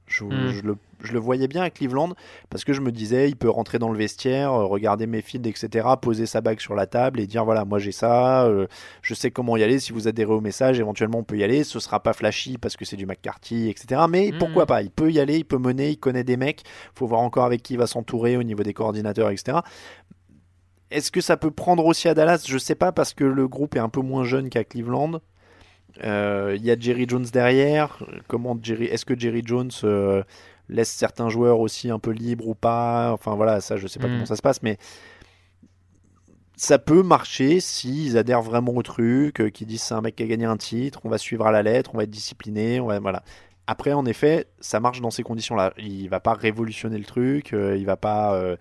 Je, 0.07 0.25
Mm. 0.25 0.49
je 0.49 0.63
le, 0.63 0.77
je 1.05 1.13
le 1.13 1.21
voyais 1.21 1.47
bien 1.47 1.63
à 1.63 1.71
Cleveland 1.71 2.15
parce 2.49 2.65
que 2.65 2.73
je 2.73 2.81
me 2.81 2.91
disais, 2.91 3.29
il 3.29 3.37
peut 3.37 3.49
rentrer 3.49 3.79
dans 3.79 3.91
le 3.93 3.97
vestiaire, 3.97 4.53
euh, 4.53 4.65
regarder 4.65 5.07
mes 5.07 5.23
fields, 5.23 5.47
etc., 5.49 5.87
poser 6.03 6.27
sa 6.27 6.41
bague 6.41 6.59
sur 6.59 6.75
la 6.75 6.87
table 6.87 7.21
et 7.21 7.29
dire 7.29 7.45
voilà, 7.45 7.65
moi 7.65 7.79
j'ai 7.79 7.93
ça, 7.93 8.43
euh, 8.47 8.67
je 9.03 9.15
sais 9.15 9.31
comment 9.31 9.57
y 9.57 9.63
aller. 9.63 9.79
Si 9.79 9.93
vous 9.93 10.09
adhérez 10.09 10.33
au 10.33 10.41
message, 10.41 10.81
éventuellement 10.81 11.19
on 11.19 11.23
peut 11.23 11.37
y 11.39 11.45
aller. 11.45 11.63
Ce 11.63 11.79
sera 11.79 12.03
pas 12.03 12.13
flashy 12.13 12.59
parce 12.59 12.77
que 12.77 12.85
c'est 12.85 12.97
du 12.97 13.07
McCarthy, 13.07 13.69
etc. 13.69 14.01
Mais 14.11 14.33
Mm. 14.33 14.39
pourquoi 14.39 14.67
pas 14.67 14.83
Il 14.83 14.91
peut 14.91 15.13
y 15.13 15.21
aller, 15.21 15.37
il 15.37 15.45
peut 15.45 15.59
mener, 15.59 15.91
il 15.91 15.99
connaît 15.99 16.25
des 16.25 16.37
mecs. 16.37 16.65
Faut 16.97 17.07
voir 17.07 17.21
encore 17.21 17.45
avec 17.45 17.63
qui 17.63 17.75
il 17.75 17.79
va 17.79 17.87
s'entourer 17.87 18.37
au 18.37 18.43
niveau 18.43 18.65
des 18.65 18.75
coordinateurs, 18.75 19.31
etc. 19.31 19.59
Est-ce 20.91 21.13
que 21.13 21.21
ça 21.21 21.37
peut 21.37 21.53
prendre 21.53 21.85
aussi 21.87 22.09
à 22.09 22.15
Dallas? 22.15 22.43
Je 22.49 22.59
sais 22.59 22.75
pas 22.75 22.91
parce 22.91 23.15
que 23.15 23.23
le 23.23 23.47
groupe 23.47 23.77
est 23.77 23.81
un 23.81 23.89
peu 23.89 24.01
moins 24.01 24.25
jeune 24.25 24.51
qu'à 24.51 24.65
Cleveland. 24.65 25.21
Euh, 26.05 26.55
Il 26.57 26.65
y 26.65 26.71
a 26.71 26.79
Jerry 26.79 27.07
Jones 27.09 27.27
derrière. 27.33 27.99
Comment 28.29 28.59
Jerry 28.63 28.87
Est-ce 28.87 29.05
que 29.05 29.19
Jerry 29.19 29.43
Jones 29.45 29.71
euh, 29.85 30.23
laisse 30.69 30.91
certains 30.91 31.29
joueurs 31.29 31.61
aussi 31.61 31.91
un 31.91 31.99
peu 31.99 32.11
libres 32.11 32.49
ou 32.49 32.55
pas? 32.55 33.13
Enfin 33.13 33.35
voilà, 33.35 33.61
ça 33.61 33.77
je 33.77 33.87
sais 33.87 33.99
pas 33.99 34.09
Mm. 34.09 34.13
comment 34.13 34.27
ça 34.27 34.37
se 34.37 34.43
passe, 34.43 34.63
mais 34.63 34.79
ça 36.57 36.79
peut 36.79 37.03
marcher 37.03 37.61
s'ils 37.61 38.19
adhèrent 38.19 38.43
vraiment 38.43 38.75
au 38.77 38.83
truc, 38.83 39.41
euh, 39.41 39.49
qu'ils 39.51 39.67
disent 39.67 39.83
c'est 39.83 39.95
un 39.95 40.03
mec 40.03 40.17
qui 40.17 40.23
a 40.23 40.27
gagné 40.27 40.45
un 40.45 40.57
titre, 40.59 41.01
on 41.05 41.09
va 41.09 41.17
suivre 41.19 41.47
à 41.47 41.53
la 41.53 41.63
lettre, 41.63 41.91
on 41.95 41.97
va 41.97 42.05
être 42.05 42.11
discipliné, 42.11 42.81
on 42.81 42.87
va 42.87 42.99
voilà. 43.01 43.23
Après, 43.67 43.93
en 43.93 44.05
effet, 44.05 44.47
ça 44.61 44.81
marche 44.81 45.01
dans 45.01 45.11
ces 45.11 45.23
conditions-là. 45.23 45.73
Il 45.79 46.09
va 46.09 46.19
pas 46.19 46.35
révolutionner 46.35 46.99
le 46.99 47.05
truc, 47.05 47.53
euh, 47.55 47.77
il 47.79 47.87
va 47.87 47.97
pas, 47.97 48.35
euh, 48.35 48.57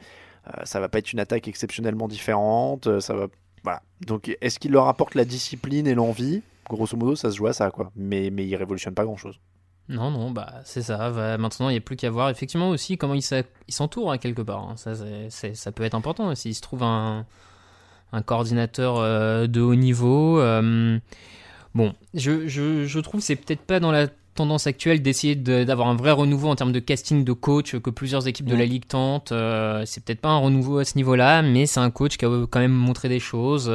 euh, 0.48 0.52
ça 0.66 0.80
va 0.80 0.88
pas 0.88 1.00
être 1.00 1.12
une 1.12 1.20
attaque 1.20 1.48
exceptionnellement 1.48 2.08
différente, 2.08 2.86
euh, 2.88 3.00
ça 3.00 3.16
va, 3.16 3.28
voilà. 3.64 3.82
Donc, 4.06 4.36
est-ce 4.40 4.60
qu'il 4.60 4.72
leur 4.72 4.88
apporte 4.88 5.16
la 5.16 5.26
discipline 5.26 5.88
et 5.88 5.96
l'envie? 5.96 6.44
Grosso 6.70 6.96
modo, 6.96 7.16
ça 7.16 7.32
se 7.32 7.36
joue 7.38 7.48
à 7.48 7.54
ça, 7.54 7.72
quoi. 7.72 7.92
Mais, 7.96 8.30
mais 8.30 8.46
il 8.46 8.56
révolutionne 8.56 8.94
pas 8.94 9.04
grand-chose. 9.04 9.40
Non, 9.90 10.12
non, 10.12 10.30
bah 10.30 10.54
c'est 10.66 10.84
ça. 10.84 11.10
Maintenant, 11.40 11.70
il 11.70 11.74
n'y 11.74 11.78
a 11.80 11.82
plus 11.82 11.96
qu'à 11.96 12.12
voir 12.12 12.30
effectivement 12.30 12.70
aussi 12.70 12.96
comment 12.98 13.16
il 13.16 13.24
s'entoure 13.74 14.12
hein, 14.12 14.20
quelque 14.20 14.44
part. 14.44 14.60
hein. 14.70 14.76
Ça, 14.78 14.94
ça 15.54 15.72
peut 15.72 15.84
être 15.84 15.96
important. 15.96 16.34
S'il 16.36 16.54
se 16.54 16.62
trouve 16.62 16.84
un, 16.84 17.26
un 18.12 18.22
coordinateur 18.22 18.98
euh, 19.00 19.48
de 19.48 19.62
haut 19.62 19.74
niveau. 19.74 20.40
euh, 20.40 21.00
bon, 21.74 21.96
je, 22.14 22.48
je, 22.48 22.86
je 22.86 23.00
trouve 23.00 23.22
c'est 23.22 23.36
peut-être 23.36 23.62
pas 23.62 23.80
dans 23.80 23.92
la 23.92 24.08
tendance 24.36 24.68
actuelle 24.68 25.02
d'essayer 25.02 25.36
de- 25.36 25.64
d'avoir 25.64 25.88
un 25.88 25.96
vrai 25.96 26.12
renouveau 26.12 26.50
en 26.50 26.56
termes 26.56 26.72
de 26.72 26.80
casting 26.80 27.24
de 27.26 27.34
coach 27.34 27.76
que 27.80 27.90
plusieurs 27.90 28.28
équipes 28.28 28.46
de 28.46 28.56
la 28.56 28.66
ligue 28.66 28.86
tentent. 28.88 29.32
Euh, 29.32 29.84
c'est 29.88 30.04
peut-être 30.06 30.22
pas 30.22 30.30
un 30.30 30.38
renouveau 30.38 30.78
à 30.78 30.86
ce 30.86 30.98
niveau-là, 30.98 31.42
mais 31.42 31.66
c'est 31.66 31.80
un 31.80 31.90
coach 31.90 32.16
qui 32.18 32.26
a 32.26 32.30
quand 32.50 32.60
même 32.60 32.72
montré 32.72 33.10
des 33.10 33.20
choses. 33.20 33.68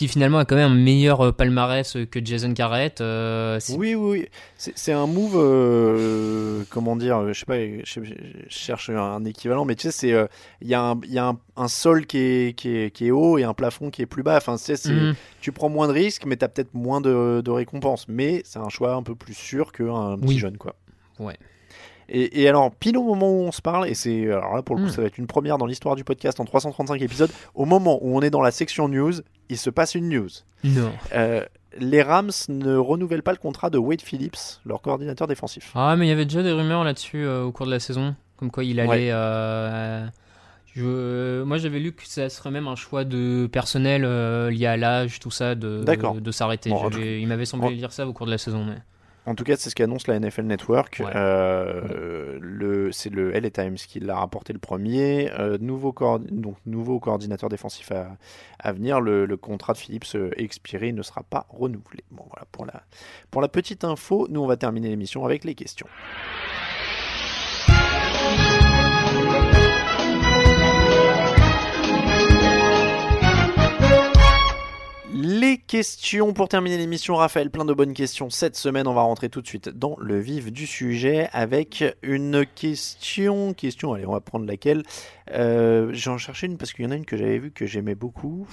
Euh, 0.00 0.06
qui 0.06 0.08
finalement 0.08 0.38
a 0.38 0.44
quand 0.46 0.56
même 0.56 0.72
un 0.72 0.74
meilleur 0.74 1.20
euh, 1.20 1.32
palmarès 1.32 1.96
que 2.10 2.24
Jason 2.24 2.50
Garrett. 2.52 3.00
euh, 3.00 3.60
Oui, 3.70 3.94
oui, 3.94 4.20
oui. 4.20 4.26
C'est 4.56 4.92
un 4.92 5.06
move, 5.06 5.36
euh, 5.36 6.64
comment 6.70 6.96
dire, 6.96 7.28
je 7.32 7.38
sais 7.38 7.46
pas, 7.46 7.58
je, 7.84 8.00
cherche 8.48 8.90
un 8.90 9.24
équivalent, 9.24 9.64
mais 9.64 9.74
tu 9.76 9.82
sais, 9.82 9.90
c'est, 9.92 10.12
euh, 10.12 10.26
il 10.62 10.68
y 10.68 10.74
a, 10.74 10.82
un, 10.82 11.00
il 11.04 11.12
y 11.12 11.18
a 11.18 11.26
un, 11.28 11.38
un 11.56 11.68
sol 11.68 12.06
qui 12.06 12.18
est, 12.18 12.56
qui, 12.56 12.68
est, 12.76 12.90
qui 12.94 13.06
est 13.08 13.10
haut 13.10 13.38
et 13.38 13.44
un 13.44 13.54
plafond 13.54 13.90
qui 13.90 14.02
est 14.02 14.06
plus 14.06 14.22
bas. 14.22 14.36
Enfin, 14.38 14.56
tu 14.56 14.76
sais, 14.76 14.90
Mhm. 14.90 15.14
tu 15.40 15.52
prends 15.52 15.68
moins 15.68 15.86
de 15.88 15.92
risques, 15.92 16.24
mais 16.26 16.36
tu 16.36 16.44
as 16.44 16.48
peut-être 16.48 16.74
moins 16.74 17.00
de, 17.00 17.42
de 17.44 17.50
récompenses. 17.50 18.06
Mais 18.08 18.42
c'est 18.44 18.58
un 18.58 18.68
choix 18.70 18.94
un 18.94 19.02
peu 19.02 19.14
plus 19.14 19.34
sûr 19.34 19.72
qu'un 19.72 20.16
petit 20.18 20.28
Oui. 20.28 20.38
jeune, 20.38 20.56
quoi. 20.56 20.74
Ouais. 21.18 21.36
Et, 22.12 22.42
et 22.42 22.48
alors, 22.48 22.72
pile 22.74 22.98
au 22.98 23.04
moment 23.04 23.30
où 23.30 23.42
on 23.44 23.52
se 23.52 23.62
parle, 23.62 23.86
et 23.88 23.94
c'est 23.94 24.24
alors 24.30 24.54
là 24.56 24.62
pour 24.62 24.74
le 24.76 24.82
coup, 24.82 24.88
Mm. 24.88 24.92
ça 24.92 25.00
va 25.00 25.06
être 25.06 25.16
une 25.18 25.26
première 25.28 25.58
dans 25.58 25.66
l'histoire 25.66 25.94
du 25.96 26.02
podcast 26.04 26.40
en 26.40 26.44
335 26.44 27.00
épisodes, 27.02 27.30
au 27.54 27.64
moment 27.66 27.98
où 28.02 28.16
on 28.16 28.20
est 28.20 28.30
dans 28.30 28.42
la 28.42 28.50
section 28.50 28.88
news, 28.88 29.12
il 29.48 29.56
se 29.56 29.70
passe 29.70 29.94
une 29.94 30.08
news. 30.08 30.28
Non. 30.64 30.90
Euh, 31.14 31.44
les 31.78 32.02
Rams 32.02 32.32
ne 32.48 32.76
renouvellent 32.76 33.22
pas 33.22 33.30
le 33.32 33.38
contrat 33.38 33.70
de 33.70 33.78
Wade 33.78 34.00
Phillips, 34.02 34.60
leur 34.66 34.82
coordinateur 34.82 35.28
défensif. 35.28 35.70
Ah, 35.76 35.94
mais 35.96 36.06
il 36.06 36.08
y 36.08 36.12
avait 36.12 36.24
déjà 36.24 36.42
des 36.42 36.50
rumeurs 36.52 36.82
là-dessus 36.82 37.24
euh, 37.24 37.44
au 37.44 37.52
cours 37.52 37.66
de 37.66 37.70
la 37.70 37.78
saison, 37.78 38.16
comme 38.36 38.50
quoi 38.50 38.64
il 38.64 38.80
allait. 38.80 38.90
Ouais. 38.90 39.08
euh, 39.12 40.04
je- 40.74 41.42
moi, 41.44 41.58
j'avais 41.58 41.78
lu 41.80 41.92
que 41.92 42.02
ça 42.06 42.28
serait 42.28 42.50
même 42.50 42.68
un 42.68 42.76
choix 42.76 43.04
de 43.04 43.48
personnel 43.50 44.02
lié 44.50 44.66
à 44.66 44.76
l'âge, 44.76 45.18
tout 45.20 45.30
ça, 45.30 45.54
de, 45.54 45.84
s'arrêter. 46.32 46.70
Bon, 46.70 46.88
il 46.90 47.26
m'avait 47.26 47.44
semblé 47.44 47.68
en- 47.68 47.72
dire 47.72 47.92
ça 47.92 48.06
au 48.06 48.12
cours 48.12 48.26
de 48.26 48.30
la 48.32 48.38
saison. 48.38 48.64
Mais... 48.64 48.76
En 49.26 49.34
tout 49.34 49.44
cas, 49.44 49.56
c'est 49.56 49.70
ce 49.70 49.74
qu'annonce 49.74 50.06
la 50.06 50.18
NFL 50.18 50.42
Network. 50.42 51.02
Ouais. 51.04 51.12
Euh, 51.14 52.38
le, 52.40 52.90
c'est 52.90 53.10
le 53.10 53.30
LA 53.32 53.50
Times 53.50 53.74
qui 53.74 54.00
l'a 54.00 54.16
rapporté 54.16 54.52
le 54.52 54.58
premier. 54.58 55.30
Euh, 55.38 55.58
nouveau, 55.60 55.94
donc, 56.30 56.56
nouveau 56.66 56.98
coordinateur 57.00 57.48
défensif 57.48 57.92
à, 57.92 58.16
à 58.58 58.72
venir. 58.72 59.00
Le, 59.00 59.26
le 59.26 59.36
contrat 59.36 59.74
de 59.74 59.78
Phillips 59.78 60.14
euh, 60.14 60.30
expiré 60.36 60.88
il 60.88 60.94
ne 60.94 61.02
sera 61.02 61.22
pas 61.22 61.46
renouvelé. 61.50 62.02
Bon, 62.10 62.24
voilà 62.30 62.46
pour 62.50 62.64
la, 62.64 62.82
pour 63.30 63.42
la 63.42 63.48
petite 63.48 63.84
info. 63.84 64.26
Nous, 64.30 64.40
on 64.40 64.46
va 64.46 64.56
terminer 64.56 64.88
l'émission 64.88 65.24
avec 65.24 65.44
les 65.44 65.54
questions. 65.54 65.86
Les 75.22 75.58
questions 75.58 76.32
pour 76.32 76.48
terminer 76.48 76.78
l'émission, 76.78 77.14
Raphaël, 77.14 77.50
plein 77.50 77.66
de 77.66 77.74
bonnes 77.74 77.92
questions. 77.92 78.30
Cette 78.30 78.56
semaine, 78.56 78.86
on 78.86 78.94
va 78.94 79.02
rentrer 79.02 79.28
tout 79.28 79.42
de 79.42 79.46
suite 79.46 79.68
dans 79.68 79.94
le 80.00 80.18
vif 80.18 80.50
du 80.50 80.66
sujet 80.66 81.28
avec 81.34 81.84
une 82.00 82.46
question. 82.54 83.52
Question, 83.52 83.92
allez, 83.92 84.06
on 84.06 84.12
va 84.12 84.22
prendre 84.22 84.46
laquelle? 84.46 84.82
Euh, 85.32 85.90
J'en 85.92 86.16
cherchais 86.16 86.46
une 86.46 86.56
parce 86.56 86.72
qu'il 86.72 86.86
y 86.86 86.88
en 86.88 86.90
a 86.90 86.96
une 86.96 87.04
que 87.04 87.18
j'avais 87.18 87.38
vue 87.38 87.50
que 87.50 87.66
j'aimais 87.66 87.94
beaucoup. 87.94 88.48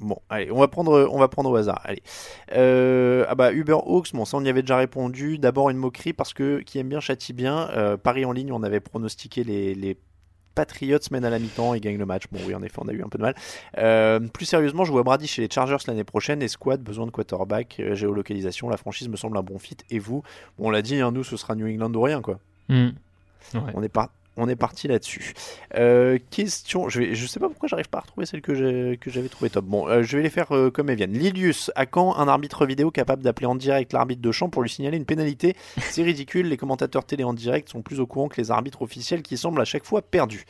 Bon, 0.00 0.18
allez, 0.28 0.50
on 0.50 0.58
va 0.58 0.66
prendre, 0.66 1.08
on 1.12 1.20
va 1.20 1.28
prendre 1.28 1.50
au 1.50 1.54
hasard. 1.56 1.80
Allez, 1.84 2.02
Euh, 2.52 3.24
ah 3.28 3.36
bah 3.36 3.52
Uber 3.52 3.78
Hawks, 3.86 4.12
bon 4.12 4.24
ça 4.24 4.38
on 4.38 4.44
y 4.44 4.48
avait 4.48 4.62
déjà 4.62 4.76
répondu. 4.76 5.38
D'abord 5.38 5.70
une 5.70 5.76
moquerie 5.76 6.14
parce 6.14 6.34
que 6.34 6.58
qui 6.62 6.80
aime 6.80 6.88
bien 6.88 7.00
châtie 7.00 7.32
bien. 7.32 7.68
Euh, 7.70 7.96
Paris 7.96 8.24
en 8.24 8.32
ligne, 8.32 8.50
on 8.50 8.64
avait 8.64 8.80
pronostiqué 8.80 9.44
les, 9.44 9.72
les 9.76 9.96
Patriots 10.58 10.98
mènent 11.12 11.24
à 11.24 11.30
la 11.30 11.38
mi-temps 11.38 11.74
et 11.74 11.78
gagnent 11.78 11.98
le 11.98 12.04
match. 12.04 12.24
Bon 12.32 12.40
oui, 12.44 12.52
en 12.52 12.62
effet, 12.64 12.78
on 12.80 12.88
a 12.88 12.92
eu 12.92 13.00
un 13.00 13.08
peu 13.08 13.16
de 13.16 13.22
mal. 13.22 13.36
Euh, 13.76 14.18
plus 14.18 14.44
sérieusement, 14.44 14.84
je 14.84 14.90
vois 14.90 15.04
Brady 15.04 15.28
chez 15.28 15.40
les 15.40 15.48
Chargers 15.48 15.76
l'année 15.86 16.02
prochaine 16.02 16.42
et 16.42 16.48
squad 16.48 16.82
besoin 16.82 17.06
de 17.06 17.12
quarterback, 17.12 17.76
euh, 17.78 17.94
géolocalisation. 17.94 18.68
La 18.68 18.76
franchise 18.76 19.08
me 19.08 19.14
semble 19.14 19.38
un 19.38 19.42
bon 19.44 19.60
fit. 19.60 19.76
Et 19.90 20.00
vous, 20.00 20.24
bon, 20.58 20.66
on 20.66 20.70
l'a 20.70 20.82
dit, 20.82 21.00
hein, 21.00 21.12
nous 21.12 21.22
ce 21.22 21.36
sera 21.36 21.54
New 21.54 21.68
England 21.68 21.94
ou 21.94 22.02
rien 22.02 22.20
quoi. 22.22 22.40
Hmm. 22.68 22.88
Ouais. 23.54 23.60
On 23.74 23.84
est 23.84 23.88
pas. 23.88 24.10
On 24.40 24.48
est 24.48 24.56
parti 24.56 24.86
là-dessus. 24.86 25.34
Euh, 25.74 26.16
question, 26.30 26.88
je, 26.88 27.12
je 27.12 27.26
sais 27.26 27.40
pas 27.40 27.48
pourquoi 27.48 27.68
j'arrive 27.68 27.88
pas 27.88 27.98
à 27.98 28.00
retrouver 28.02 28.24
celle 28.24 28.40
que 28.40 28.54
j'avais 28.54 29.28
trouvé 29.28 29.50
top. 29.50 29.64
Bon, 29.64 29.88
euh, 29.88 30.04
je 30.04 30.16
vais 30.16 30.22
les 30.22 30.30
faire 30.30 30.54
euh, 30.54 30.70
comme 30.70 30.90
elles 30.90 30.96
viennent. 30.96 31.12
Lilius, 31.12 31.72
à 31.74 31.86
quand 31.86 32.14
un 32.16 32.28
arbitre 32.28 32.64
vidéo 32.64 32.92
capable 32.92 33.24
d'appeler 33.24 33.46
en 33.46 33.56
direct 33.56 33.92
l'arbitre 33.92 34.22
de 34.22 34.30
champ 34.30 34.48
pour 34.48 34.62
lui 34.62 34.70
signaler 34.70 34.96
une 34.96 35.04
pénalité? 35.04 35.56
C'est 35.80 36.04
ridicule, 36.04 36.46
les 36.48 36.56
commentateurs 36.56 37.04
télé 37.04 37.24
en 37.24 37.34
direct 37.34 37.68
sont 37.68 37.82
plus 37.82 37.98
au 37.98 38.06
courant 38.06 38.28
que 38.28 38.40
les 38.40 38.52
arbitres 38.52 38.80
officiels 38.82 39.22
qui 39.22 39.36
semblent 39.36 39.60
à 39.60 39.64
chaque 39.64 39.84
fois 39.84 40.02
perdus. 40.02 40.44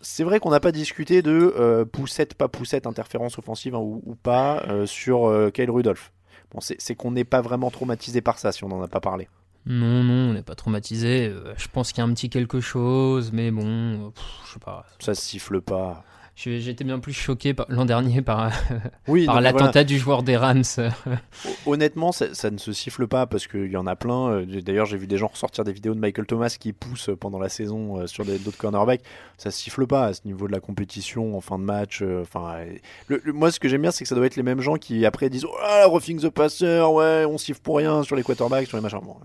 C'est 0.00 0.24
vrai 0.24 0.40
qu'on 0.40 0.50
n'a 0.50 0.60
pas 0.60 0.72
discuté 0.72 1.20
de 1.20 1.84
poussette, 1.92 2.34
pas 2.34 2.48
poussette, 2.48 2.86
interférence 2.86 3.38
offensive 3.38 3.74
hein, 3.74 3.80
ou, 3.80 4.16
pas 4.22 4.64
sur 4.86 5.50
Kyle 5.52 5.70
Rudolph. 5.70 6.10
Bon, 6.52 6.60
c'est 6.60 6.94
qu'on 6.94 7.10
n'est 7.10 7.24
pas 7.24 7.42
vraiment 7.42 7.70
traumatisé 7.70 8.22
par 8.22 8.38
ça 8.38 8.52
si 8.52 8.64
on 8.64 8.68
n'en 8.68 8.82
a 8.82 8.88
pas 8.88 9.00
parlé. 9.00 9.28
Non, 9.66 10.04
non, 10.04 10.30
on 10.30 10.32
n'est 10.34 10.42
pas 10.42 10.54
traumatisé. 10.54 11.26
Euh, 11.28 11.52
je 11.56 11.66
pense 11.72 11.90
qu'il 11.92 11.98
y 11.98 12.06
a 12.06 12.08
un 12.08 12.14
petit 12.14 12.30
quelque 12.30 12.60
chose, 12.60 13.30
mais 13.32 13.50
bon, 13.50 13.64
euh, 13.66 14.10
pff, 14.10 14.24
je 14.46 14.52
sais 14.54 14.60
pas. 14.60 14.84
Ça 15.00 15.14
siffle 15.14 15.60
pas. 15.60 16.04
Été 16.44 16.84
bien 16.84 16.98
plus 16.98 17.14
choqué 17.14 17.54
par- 17.54 17.64
l'an 17.70 17.86
dernier 17.86 18.20
par, 18.20 18.52
Oui, 19.08 19.24
par 19.24 19.40
l'attentat 19.40 19.70
voilà. 19.72 19.84
du 19.84 19.98
joueur 19.98 20.22
des 20.22 20.36
Rams. 20.36 20.62
Honnêtement, 21.64 22.12
ça, 22.12 22.34
ça 22.34 22.50
ne 22.50 22.58
se 22.58 22.72
siffle 22.72 23.06
pas 23.06 23.26
parce 23.26 23.46
qu'il 23.46 23.70
y 23.70 23.76
en 23.78 23.86
a 23.86 23.96
plein. 23.96 24.28
Euh, 24.30 24.60
D'ailleurs, 24.60 24.84
j'ai 24.86 24.98
vu 24.98 25.06
des 25.06 25.16
gens 25.16 25.28
ressortir 25.28 25.64
des 25.64 25.72
vidéos 25.72 25.94
de 25.94 25.98
Michael 25.98 26.26
Thomas 26.26 26.54
qui 26.60 26.74
pousse 26.74 27.08
pendant 27.18 27.38
la 27.38 27.48
saison 27.48 28.00
euh, 28.00 28.06
sur 28.06 28.24
des- 28.26 28.38
d'autres 28.38 28.58
cornerbacks. 28.58 29.00
Ça 29.38 29.50
se 29.50 29.58
siffle 29.58 29.86
pas 29.86 30.04
à 30.04 30.12
ce 30.12 30.20
niveau 30.26 30.46
de 30.46 30.52
la 30.52 30.60
compétition 30.60 31.36
en 31.36 31.40
fin 31.40 31.58
de 31.58 31.64
match. 31.64 32.00
euh, 32.02 32.20
Enfin, 32.22 32.56
euh, 32.58 32.74
le- 33.08 33.22
le- 33.24 33.32
moi, 33.32 33.50
ce 33.50 33.58
que 33.58 33.68
j'aime 33.68 33.82
bien, 33.82 33.90
c'est 33.90 34.04
que 34.04 34.08
ça 34.08 34.14
doit 34.14 34.26
être 34.26 34.36
les 34.36 34.42
mêmes 34.42 34.60
gens 34.60 34.76
qui 34.76 35.06
après 35.06 35.30
disent 35.30 35.46
Oh, 35.46 35.56
ah, 35.62 35.86
roughing 35.86 36.20
the 36.20 36.28
passer, 36.28 36.82
ouais, 36.82 37.24
on 37.26 37.38
siffle 37.38 37.60
pour 37.62 37.78
rien 37.78 38.02
sur 38.02 38.14
les 38.14 38.22
quarterbacks, 38.22 38.66
sur 38.68 38.76
les 38.76 38.82
machins. 38.82 39.00
Bon, 39.02 39.16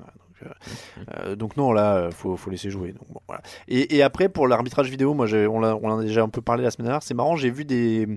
euh, 0.46 0.50
euh, 1.16 1.36
donc 1.36 1.58
non, 1.58 1.72
là, 1.72 1.96
euh, 1.96 2.12
faut, 2.12 2.38
faut 2.38 2.50
laisser 2.50 2.70
jouer. 2.70 2.94
Donc, 2.94 3.08
bon, 3.10 3.22
voilà. 3.28 3.42
et, 3.68 3.96
et 3.96 4.04
après, 4.04 4.30
pour 4.30 4.48
l'arbitrage 4.48 4.90
vidéo, 4.90 5.14
moi, 5.14 5.28
on, 5.34 5.64
on 5.64 5.90
en 5.90 6.00
a 6.00 6.04
déjà 6.04 6.24
un 6.24 6.30
peu 6.30 6.42
parlé 6.42 6.64
la 6.64 6.72
semaine 6.72 6.86
dernière. 6.88 7.04
C'est 7.04 7.14
marrant, 7.14 7.36
j'ai 7.36 7.50
vu 7.50 7.66
des, 7.66 8.08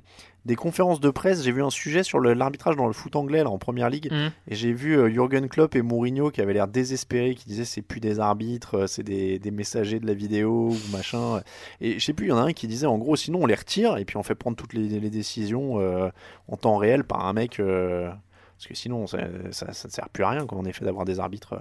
des 0.45 0.57
conférences 0.57 1.01
de 1.01 1.11
presse. 1.11 1.43
J'ai 1.43 1.53
vu 1.53 1.63
un 1.63 1.71
sujet 1.71 2.03
sur 2.03 2.21
l'arbitrage 2.21 2.77
dans 2.77 2.87
le 2.87 2.93
foot 2.93 3.17
anglais, 3.17 3.43
là, 3.43 3.51
en 3.51 3.59
première 3.59 3.89
ligue. 3.91 4.13
Mhm. 4.13 4.31
Et 4.49 4.55
j'ai 4.55 4.73
vu 4.73 4.97
euh, 4.99 5.09
Jürgen 5.09 5.49
Klopp 5.49 5.75
et 5.75 5.83
Mourinho 5.83 6.31
qui 6.31 6.41
avaient 6.41 6.53
l'air 6.53 6.69
désespérés, 6.69 7.35
qui 7.35 7.47
disaient 7.47 7.65
c'est 7.65 7.83
plus 7.83 8.01
des 8.01 8.21
arbitres, 8.21 8.75
euh, 8.81 8.87
c'est 8.87 9.03
des, 9.03 9.39
des 9.39 9.51
messagers 9.51 10.01
de 10.01 10.07
la 10.07 10.15
vidéo 10.15 10.71
ou 10.71 10.93
machin. 10.93 11.41
Et 11.81 11.99
je 11.99 12.05
sais 12.05 12.13
plus, 12.13 12.27
il 12.27 12.31
y 12.31 12.33
en 12.33 12.39
a 12.39 12.43
un 12.43 12.53
qui 12.53 12.67
disait 12.67 12.87
en 12.87 12.99
gros 12.99 13.17
sinon 13.17 13.41
on 13.43 13.47
les 13.47 13.55
retire 13.55 13.97
et 13.97 14.05
puis 14.05 14.17
on 14.17 14.23
fait 14.23 14.35
prendre 14.35 14.57
toutes 14.57 14.75
les, 14.75 15.01
les 15.01 15.11
décisions 15.11 15.81
euh, 15.81 16.09
en 16.49 16.57
temps 16.57 16.77
réel 16.77 17.05
par 17.05 17.27
un 17.27 17.33
mec. 17.33 17.57
parce 17.57 18.67
que 18.67 18.75
sinon 18.75 19.07
ça, 19.07 19.19
ça, 19.51 19.73
ça 19.73 19.89
ne 19.89 19.93
sert 19.93 20.09
plus 20.11 20.25
à 20.25 20.31
rien 20.31 20.47
quoi, 20.47 20.59
en 20.59 20.65
effet 20.65 20.85
d'avoir 20.85 21.05
des 21.05 21.21
arbitres. 21.21 21.55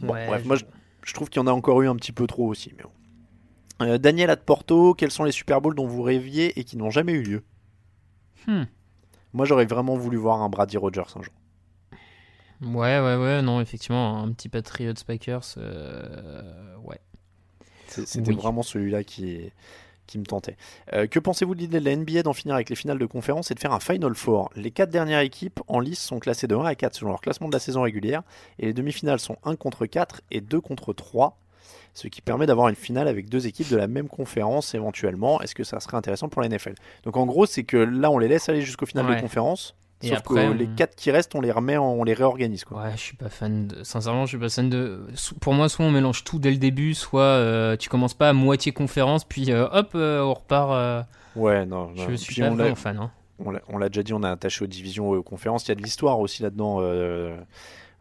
Bon, 0.00 0.12
Ouais, 0.12 0.26
bref, 0.26 0.44
moi 0.44 0.56
je, 0.56 0.64
je 1.04 1.14
trouve 1.14 1.28
qu'il 1.30 1.40
y 1.40 1.42
en 1.42 1.46
a 1.46 1.52
encore 1.52 1.80
eu 1.82 1.88
un 1.88 1.96
petit 1.96 2.12
peu 2.12 2.26
trop 2.26 2.46
aussi. 2.48 2.72
Mais 2.76 2.82
bon. 2.82 2.90
Euh, 3.86 3.98
Daniel 3.98 4.30
Atporto, 4.30 4.94
quels 4.94 5.10
sont 5.10 5.24
les 5.24 5.32
Super 5.32 5.60
Bowls 5.60 5.74
dont 5.74 5.86
vous 5.86 6.02
rêviez 6.02 6.58
et 6.58 6.64
qui 6.64 6.76
n'ont 6.76 6.90
jamais 6.90 7.12
eu 7.12 7.22
lieu? 7.22 7.42
Hmm. 8.46 8.64
Moi 9.32 9.46
j'aurais 9.46 9.66
vraiment 9.66 9.96
voulu 9.96 10.16
voir 10.16 10.40
un 10.42 10.48
Brady 10.48 10.76
Rogers 10.76 11.02
un 11.16 11.22
jour. 11.22 11.34
Ouais, 12.62 13.00
ouais, 13.00 13.16
ouais, 13.16 13.42
non, 13.42 13.60
effectivement, 13.60 14.22
un 14.22 14.32
petit 14.32 14.48
Patriots 14.48 14.94
Packers, 15.06 15.42
euh, 15.58 16.76
ouais. 16.84 17.00
C'était 17.88 18.30
Oui. 18.30 18.36
vraiment 18.36 18.62
celui-là 18.62 19.04
qui, 19.04 19.50
qui 20.06 20.18
me 20.18 20.24
tentait. 20.24 20.56
Euh, 20.92 21.06
que 21.06 21.18
pensez-vous 21.18 21.54
de 21.54 21.60
l'idée 21.60 21.80
de 21.80 21.84
la 21.84 21.96
NBA 21.96 22.22
d'en 22.22 22.32
finir 22.32 22.54
avec 22.54 22.70
les 22.70 22.76
finales 22.76 22.98
de 22.98 23.06
conférence 23.06 23.50
et 23.50 23.54
de 23.54 23.60
faire 23.60 23.72
un 23.72 23.80
Final 23.80 24.14
Four? 24.14 24.50
Les 24.56 24.70
quatre 24.70 24.90
dernières 24.90 25.20
équipes 25.20 25.60
en 25.68 25.80
lice 25.80 26.00
sont 26.00 26.18
classées 26.18 26.46
de 26.46 26.54
1 26.54 26.64
à 26.64 26.74
4 26.74 26.94
selon 26.94 27.10
leur 27.10 27.20
classement 27.20 27.48
de 27.48 27.52
la 27.54 27.58
saison 27.60 27.82
régulière 27.82 28.22
et 28.58 28.66
les 28.66 28.72
demi-finales 28.72 29.20
sont 29.20 29.36
1 29.44 29.56
contre 29.56 29.86
4 29.86 30.20
et 30.30 30.40
2 30.40 30.60
contre 30.60 30.92
3, 30.92 31.38
ce 31.94 32.08
qui 32.08 32.20
permet 32.20 32.46
d'avoir 32.46 32.68
une 32.68 32.74
finale 32.74 33.08
avec 33.08 33.28
deux 33.28 33.46
équipes 33.46 33.68
de 33.70 33.76
la 33.76 33.86
même 33.86 34.08
conférence 34.08 34.74
éventuellement. 34.74 35.40
Est-ce 35.40 35.54
que 35.54 35.64
ça 35.64 35.80
serait 35.80 35.96
intéressant 35.96 36.28
pour 36.28 36.42
la 36.42 36.48
NFL 36.48 36.74
Donc 37.04 37.16
en 37.16 37.24
gros, 37.26 37.46
c'est 37.46 37.64
que 37.64 37.76
là, 37.76 38.10
on 38.10 38.18
les 38.18 38.28
laisse 38.28 38.48
aller 38.48 38.62
jusqu'au 38.62 38.86
final 38.86 39.06
Ouais. 39.06 39.16
de 39.16 39.20
conférence. 39.20 39.74
Et 40.04 40.08
Sauf 40.10 40.18
après, 40.18 40.46
que 40.46 40.50
on- 40.50 40.54
les 40.54 40.66
quatre 40.66 40.94
qui 40.96 41.10
restent, 41.10 41.34
on 41.34 41.40
les 41.40 41.50
remet, 41.50 41.76
en- 41.76 41.84
on 41.92 42.04
les 42.04 42.14
réorganise. 42.14 42.64
Quoi. 42.64 42.82
Ouais, 42.82 42.90
je 42.96 43.00
suis 43.00 43.16
pas 43.16 43.28
fan 43.28 43.66
de. 43.68 43.82
Sincèrement, 43.84 44.24
je 44.26 44.30
suis 44.30 44.38
pas 44.38 44.48
fan 44.48 44.68
de. 44.70 45.00
Pour 45.40 45.54
moi, 45.54 45.68
soit 45.68 45.84
on 45.86 45.90
mélange 45.90 46.24
tout 46.24 46.38
dès 46.38 46.50
le 46.50 46.58
début, 46.58 46.94
soit 46.94 47.22
euh, 47.22 47.76
tu 47.76 47.88
commences 47.88 48.14
pas 48.14 48.28
à 48.28 48.32
moitié 48.32 48.72
conférence, 48.72 49.24
puis 49.24 49.50
euh, 49.50 49.66
hop, 49.72 49.90
euh, 49.94 50.20
on 50.22 50.34
repart. 50.34 51.06
Ouais, 51.36 51.66
non. 51.66 51.88
non. 51.96 52.08
Je 52.08 52.14
suis 52.16 52.34
Puis 52.34 52.42
pas 52.42 52.48
on 52.48 52.56
l'a- 52.56 52.62
vraiment 52.64 52.74
fan. 52.76 52.98
Hein. 52.98 53.10
on 53.40 53.78
l'a- 53.78 53.88
déjà 53.88 54.02
dit, 54.02 54.12
on 54.12 54.22
est 54.22 54.28
attaché 54.28 54.62
aux 54.64 54.68
divisions 54.68 55.14
et 55.14 55.16
aux 55.18 55.22
conférences. 55.22 55.64
Il 55.66 55.70
y 55.70 55.72
a 55.72 55.74
de 55.74 55.82
l'histoire 55.82 56.20
aussi 56.20 56.42
là-dedans 56.42 56.80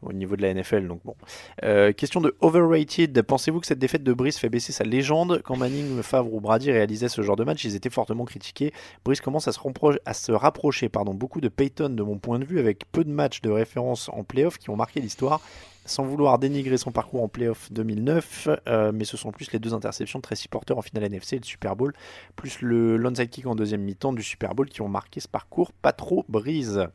au 0.05 0.13
niveau 0.13 0.35
de 0.35 0.41
la 0.41 0.53
NFL. 0.53 0.87
Donc 0.87 1.01
bon. 1.03 1.15
Euh, 1.63 1.91
question 1.93 2.21
de 2.21 2.35
overrated. 2.41 3.21
Pensez-vous 3.21 3.59
que 3.59 3.67
cette 3.67 3.79
défaite 3.79 4.03
de 4.03 4.13
Brice 4.13 4.39
fait 4.39 4.49
baisser 4.49 4.71
sa 4.71 4.83
légende? 4.83 5.41
Quand 5.43 5.57
Manning, 5.57 6.01
Favre 6.01 6.33
ou 6.33 6.39
Brady 6.39 6.71
réalisaient 6.71 7.09
ce 7.09 7.21
genre 7.21 7.35
de 7.35 7.43
match, 7.43 7.63
ils 7.63 7.75
étaient 7.75 7.89
fortement 7.89 8.25
critiqués. 8.25 8.73
Brice 9.05 9.21
commence 9.21 9.47
à 9.47 10.13
se, 10.13 10.31
rapprocher 10.31 10.89
pardon, 10.89 11.13
beaucoup 11.13 11.41
de 11.41 11.49
Peyton 11.49 11.89
de 11.89 12.03
mon 12.03 12.17
point 12.17 12.39
de 12.39 12.45
vue, 12.45 12.59
avec 12.59 12.91
peu 12.91 13.03
de 13.03 13.09
matchs 13.09 13.41
de 13.41 13.49
référence 13.49 14.09
en 14.09 14.23
playoff 14.23 14.57
qui 14.57 14.69
ont 14.69 14.75
marqué 14.75 15.01
l'histoire. 15.01 15.41
Sans 15.85 16.05
vouloir 16.05 16.39
dénigrer 16.39 16.77
son 16.77 16.93
parcours 16.93 17.21
en 17.23 17.27
playoff 17.27 17.69
2009, 17.73 18.47
euh, 18.69 18.93
mais 18.93 19.03
ce 19.03 19.17
sont 19.17 19.31
plus 19.31 19.51
les 19.51 19.59
deux 19.59 19.73
interceptions 19.73 20.19
de 20.19 20.21
Tracy 20.21 20.47
en 20.69 20.81
finale 20.81 21.03
NFC 21.03 21.35
et 21.35 21.39
le 21.39 21.45
Super 21.45 21.75
Bowl, 21.75 21.93
plus 22.37 22.61
le 22.61 22.95
l'onside 22.95 23.29
kick 23.29 23.47
en 23.47 23.55
deuxième 23.55 23.81
mi-temps 23.81 24.13
du 24.13 24.23
Super 24.23 24.55
Bowl 24.55 24.69
qui 24.69 24.81
ont 24.81 24.87
marqué 24.87 25.19
ce 25.19 25.27
parcours 25.27 25.73
pas 25.73 25.91
trop 25.91 26.23
brise. 26.29 26.87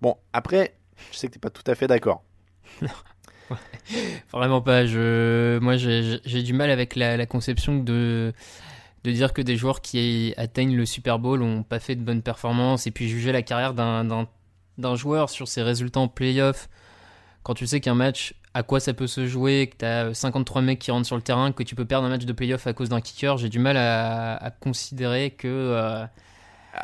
Bon, 0.00 0.16
après, 0.32 0.77
je 1.12 1.16
sais 1.16 1.28
que 1.28 1.34
t'es 1.34 1.38
pas 1.38 1.50
tout 1.50 1.68
à 1.70 1.74
fait 1.74 1.86
d'accord. 1.86 2.22
Vraiment 4.32 4.60
pas. 4.60 4.86
Je... 4.86 5.58
Moi, 5.58 5.76
j'ai 5.76 6.42
du 6.42 6.52
mal 6.52 6.70
avec 6.70 6.96
la, 6.96 7.26
conception 7.26 7.78
de 7.78 8.32
de 9.04 9.12
dire 9.12 9.32
que 9.32 9.40
des 9.40 9.56
joueurs 9.56 9.80
qui 9.80 10.34
atteignent 10.36 10.76
le 10.76 10.84
Super 10.84 11.20
Bowl 11.20 11.40
ont 11.40 11.62
pas 11.62 11.78
fait 11.78 11.94
de 11.94 12.02
bonnes 12.02 12.20
performances 12.20 12.88
et 12.88 12.90
puis 12.90 13.08
juger 13.08 13.30
la 13.30 13.42
carrière 13.42 13.72
d'un 13.72 14.96
joueur 14.96 15.30
sur 15.30 15.46
ses 15.46 15.62
résultats 15.62 16.00
en 16.00 16.08
playoff 16.08 16.68
quand 17.48 17.54
tu 17.54 17.66
sais 17.66 17.80
qu'un 17.80 17.94
match, 17.94 18.34
à 18.52 18.62
quoi 18.62 18.78
ça 18.78 18.92
peut 18.92 19.06
se 19.06 19.26
jouer, 19.26 19.68
que 19.68 19.78
tu 19.78 19.84
as 19.86 20.12
53 20.12 20.60
mecs 20.60 20.78
qui 20.78 20.90
rentrent 20.90 21.06
sur 21.06 21.16
le 21.16 21.22
terrain, 21.22 21.50
que 21.50 21.62
tu 21.62 21.74
peux 21.74 21.86
perdre 21.86 22.06
un 22.06 22.10
match 22.10 22.26
de 22.26 22.32
playoff 22.34 22.66
à 22.66 22.74
cause 22.74 22.90
d'un 22.90 23.00
kicker, 23.00 23.38
j'ai 23.38 23.48
du 23.48 23.58
mal 23.58 23.78
à, 23.78 24.52
considérer 24.60 25.30
que. 25.30 25.48
Euh, 25.48 26.04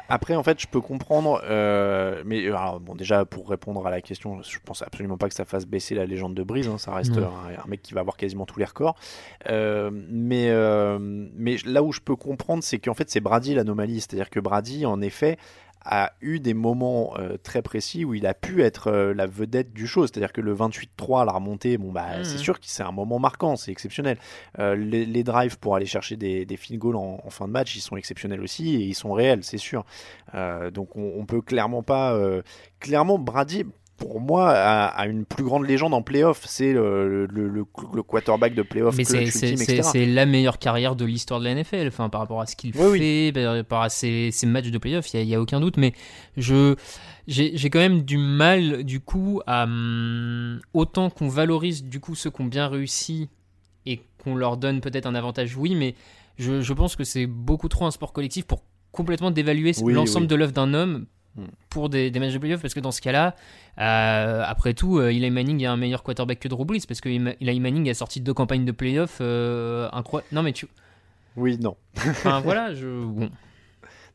après, 0.09 0.35
en 0.35 0.43
fait, 0.43 0.61
je 0.61 0.66
peux 0.66 0.81
comprendre, 0.81 1.43
euh, 1.45 2.23
mais 2.25 2.49
bon, 2.81 2.95
déjà 2.95 3.25
pour 3.25 3.49
répondre 3.49 3.87
à 3.87 3.91
la 3.91 4.01
question, 4.01 4.43
je 4.43 4.59
pense 4.65 4.83
absolument 4.83 5.16
pas 5.16 5.29
que 5.29 5.35
ça 5.35 5.45
fasse 5.45 5.66
baisser 5.66 5.95
la 5.95 6.07
légende 6.07 6.35
de 6.35 6.43
Brise. 6.43 6.69
Hein, 6.69 6.79
ça 6.79 6.95
reste 6.95 7.16
un, 7.16 7.69
mec 7.69 7.83
qui 7.83 7.95
va 7.95 8.01
avoir 8.01 8.16
quasiment 8.16 8.47
tous 8.47 8.59
les 8.59 8.65
records. 8.65 8.97
Euh, 9.49 9.91
mais, 9.93 10.51
mais 11.37 11.57
là 11.65 11.83
où 11.83 11.93
je 11.93 12.01
peux 12.01 12.16
comprendre, 12.16 12.62
c'est 12.62 12.79
qu'en 12.79 12.95
fait, 12.95 13.11
c'est 13.11 13.21
Brady 13.21 13.55
l'anomalie. 13.55 14.01
C'est-à-dire 14.01 14.31
que 14.31 14.41
Brady, 14.41 14.87
en 14.87 15.01
effet, 15.01 15.39
a 15.85 16.12
eu 16.20 16.40
des 16.40 16.55
moments 16.55 17.15
euh, 17.19 17.36
très 17.43 17.62
précis 17.62 18.05
où 18.05 18.15
il 18.15 18.27
a 18.27 18.35
pu 18.35 18.62
être 18.62 18.89
euh, 18.89 19.15
la 19.15 19.27
vedette 19.27 19.73
du 19.73 19.86
show. 19.86 20.06
C'est-à-dire 20.06 20.32
que 20.32 20.40
le 20.40 20.55
28-3 20.55 21.23
à 21.23 21.24
la 21.24 21.32
remontée, 21.32 21.77
bon, 21.78 21.93
bah, 21.93 22.24
c'est 22.24 22.36
mmh. 22.36 22.39
sûr 22.39 22.61
que 22.61 22.66
c'est 22.66 22.82
un 22.82 22.93
moment 22.93 23.19
marquant, 23.19 23.56
c'est 23.56 23.70
exceptionnel. 23.70 24.19
Euh, 24.59 24.74
les, 24.77 25.24
drives 25.24 25.59
pour 25.59 25.74
aller 25.74 25.86
chercher 25.86 26.16
des, 26.16 26.44
des 26.44 26.56
field 26.59 26.81
goals 26.81 26.97
en, 26.97 27.31
fin 27.31 27.47
de 27.47 27.52
match, 27.52 27.74
ils 27.77 27.81
sont 27.81 27.97
exceptionnels 27.97 28.43
aussi 28.43 28.74
et 28.74 28.81
ils 28.81 28.94
sont 28.94 29.12
réels, 29.12 29.43
c'est 29.43 29.59
sûr. 29.59 29.86
donc 30.73 30.97
on, 30.97 31.15
on, 31.16 31.24
peut 31.24 31.40
clairement 31.40 31.82
pas. 31.82 32.15
clairement, 32.78 33.19
Brady, 33.19 33.65
pour 33.97 34.21
moi, 34.21 34.51
a, 34.51 35.07
une 35.07 35.25
plus 35.25 35.45
grande 35.45 35.66
légende 35.66 35.95
en 35.95 36.03
playoff. 36.03 36.43
C'est 36.47 36.73
le, 36.73 37.27
le, 37.27 38.03
quarterback 38.03 38.55
de 38.55 38.62
playoff. 38.62 38.97
Mais 38.97 39.05
c'est 39.05 40.07
la 40.07 40.27
meilleure 40.27 40.59
carrière 40.59 40.97
de 40.97 41.05
l'histoire 41.05 41.41
de 41.41 41.45
la 41.45 41.55
NFL. 41.55 41.87
Enfin, 41.89 42.09
par 42.09 42.21
rapport 42.21 42.41
à 42.41 42.47
ce 42.47 42.57
qu'il 42.57 42.73
fait, 42.73 43.33
par 43.33 43.57
rapport 43.57 43.83
à 43.83 43.91
ses, 43.91 44.33
matchs 44.45 44.71
de 44.71 44.79
playoff, 44.79 45.12
il 45.15 45.27
n'y 45.27 45.35
a, 45.35 45.41
aucun 45.41 45.61
doute. 45.61 45.77
Mais 45.77 45.93
je 46.37 46.75
j'ai 47.27 47.71
quand 47.71 47.79
même 47.79 48.03
du 48.03 48.19
mal, 48.19 48.85
du 48.85 49.01
coup, 49.01 49.41
à 49.47 49.65
hum, 49.65 50.61
autant 50.75 51.09
qu'on 51.09 51.29
valorise 51.29 51.85
du 51.85 52.01
coup 52.01 52.15
ceux 52.15 52.31
qui 52.31 52.43
ont 52.43 52.47
bien 52.47 52.69
réussi 52.69 53.31
et 53.87 54.01
qu'on 54.23 54.35
leur 54.35 54.57
donne 54.57 54.81
peut-être 54.81 55.07
un 55.07 55.15
avantage, 55.15 55.57
oui, 55.57 55.75
mais 55.75 55.95
je, 56.37 56.61
je 56.61 56.73
pense 56.73 56.97
que 56.97 57.05
c'est 57.05 57.27
beaucoup 57.27 57.69
trop 57.69 57.87
un 57.87 57.91
sport 57.91 58.12
collectif 58.12 58.45
pour 58.45 58.62
complètement 58.93 59.31
dévaluer 59.31 59.73
l'ensemble 59.87 60.27
de 60.27 60.35
l'œuvre 60.35 60.53
d'un 60.53 60.73
homme. 60.75 61.07
Pour 61.69 61.89
des, 61.89 62.11
des, 62.11 62.20
matchs 62.20 62.32
de 62.32 62.39
playoff 62.39 62.61
parce 62.61 62.74
que 62.74 62.81
dans 62.81 62.93
ce 62.93 63.01
cas-là, 63.01 63.35
euh, 63.78 64.43
après 64.47 64.74
tout, 64.74 64.98
euh, 64.98 65.11
Eli 65.11 65.31
Manning 65.31 65.62
est 65.62 65.66
un 65.66 65.77
meilleur 65.77 66.02
quarterback 66.02 66.39
que 66.39 66.48
Drew 66.48 66.65
Brees 66.65 66.86
parce 66.86 67.01
que 67.01 67.09
Eli 67.09 67.61
Manning 67.61 67.90
a 67.90 67.94
sorti 67.94 68.20
deux 68.20 68.35
campagnes 68.35 68.65
de 68.65 68.73
playoff 68.73 69.19
euh, 69.20 69.89
incroyables. 69.93 70.28
Non 70.32 70.43
mais 70.43 70.52
tu. 70.52 70.69
Oui, 71.36 71.59
non. 71.59 71.77
enfin 71.97 72.40
voilà, 72.40 72.74
je. 72.74 72.86
Bon. 72.86 73.31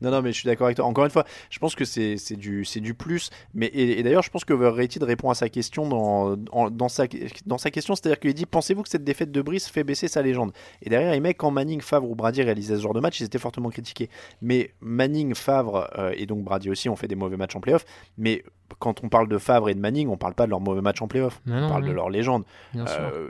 Non, 0.02 0.12
non, 0.12 0.22
mais 0.22 0.32
je 0.32 0.38
suis 0.38 0.48
d'accord 0.48 0.66
avec 0.66 0.78
toi. 0.78 0.86
Encore 0.86 1.06
une 1.06 1.12
fois, 1.12 1.26
je 1.50 1.60
pense 1.60 1.76
que 1.76 1.86
c'est 1.86 2.36
du, 2.36 2.64
du 2.64 2.94
plus. 2.94 3.30
Mais, 3.54 3.68
et, 3.74 4.02
d'ailleurs, 4.04 4.24
je 4.24 4.30
pense 4.30 4.46
que 4.46 4.54
Overrated 4.54 5.04
répond 5.04 5.30
à 5.30 5.36
sa 5.36 5.50
question 5.50 5.88
dans, 5.88 6.38
dans, 6.70 6.90
sa, 6.90 7.06
dans 7.46 7.58
sa 7.58 7.72
question. 7.72 7.96
C'est-à-dire 7.96 8.20
qu'il 8.20 8.34
dit 8.34 8.46
Pensez-vous 8.46 8.84
que 8.84 8.90
cette 8.90 9.04
défaite 9.04 9.32
de 9.32 9.42
Brice 9.42 9.70
fait 9.70 9.84
baisser 9.84 10.08
sa 10.08 10.22
légende? 10.22 10.52
Et 10.82 10.90
derrière, 10.90 11.14
il 11.16 11.22
met 11.22 11.34
quand 11.34 11.52
Manning, 11.52 11.82
Favre 11.82 12.10
ou 12.10 12.16
Brady 12.16 12.44
réalisaient 12.44 12.78
ce 12.78 12.82
genre 12.82 12.94
de 12.94 13.00
match, 13.00 13.20
ils 13.20 13.26
étaient 13.26 13.40
fortement 13.40 13.70
critiqués. 13.70 14.10
Mais 14.42 14.74
Manning, 14.80 15.36
Favre 15.36 15.90
euh, 15.98 16.14
et 16.16 16.26
donc 16.26 16.44
Brady 16.44 16.70
aussi 16.70 16.90
ont 16.90 16.96
fait 16.96 17.08
des 17.08 17.16
mauvais 17.16 17.38
matchs 17.38 17.56
en 17.56 17.62
playoff. 17.62 17.86
Mais 18.18 18.44
quand 18.78 19.04
on 19.04 19.10
parle 19.10 19.28
de 19.28 19.38
Favre 19.38 19.70
et 19.70 19.74
de 19.74 19.80
Manning, 19.80 20.08
on 20.10 20.18
parle 20.18 20.34
pas 20.34 20.46
de 20.46 20.52
leur 20.52 20.60
mauvais 20.60 20.82
match 20.82 21.02
en 21.02 21.08
playoff. 21.08 21.42
on 21.48 21.70
parle 21.70 21.86
de 21.86 21.92
leur 21.92 22.10
légende. 22.10 22.44
Euh, 22.76 23.30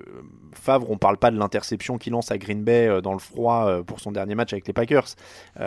Favre, 0.54 0.90
on 0.90 0.98
parle 0.98 1.18
pas 1.18 1.32
de 1.32 1.38
l'interception 1.38 1.98
qu'il 1.98 2.14
lance 2.14 2.32
à 2.32 2.38
Green 2.38 2.64
Bay 2.64 2.88
euh, 2.88 3.02
dans 3.02 3.14
le 3.14 3.20
froid 3.20 3.66
euh, 3.68 3.84
pour 3.84 4.00
son 4.00 4.12
dernier 4.12 4.36
match 4.36 4.54
avec 4.54 4.68
les 4.68 4.74
Packers. 4.74 5.08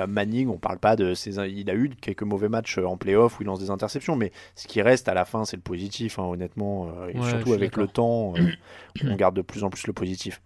Manning, 0.08 0.48
on 0.48 0.58
parle 0.58 0.78
pas 0.78 0.96
de 0.96 1.14
ses. 1.14 1.36
Il 1.36 1.70
a 1.70 1.74
eu 1.74 1.90
quelques 2.00 2.22
mauvais 2.22 2.48
matchs 2.48 2.78
en 2.78 2.96
playoff 2.96 3.38
où 3.38 3.42
il 3.42 3.46
lance 3.46 3.60
des 3.60 3.70
interceptions, 3.70 4.16
mais 4.16 4.32
ce 4.54 4.66
qui 4.66 4.82
reste 4.82 5.08
à 5.08 5.14
la 5.14 5.24
fin, 5.24 5.44
c'est 5.44 5.56
le 5.56 5.62
positif, 5.62 6.18
hein, 6.18 6.24
honnêtement. 6.24 6.88
et 7.08 7.20
surtout 7.22 7.52
avec 7.52 7.76
le 7.76 7.86
temps, 7.86 8.34
on 9.04 9.14
garde 9.16 9.36
de 9.36 9.42
plus 9.42 9.64
en 9.64 9.70
plus 9.70 9.86
le 9.86 9.92
positif. 9.92 10.40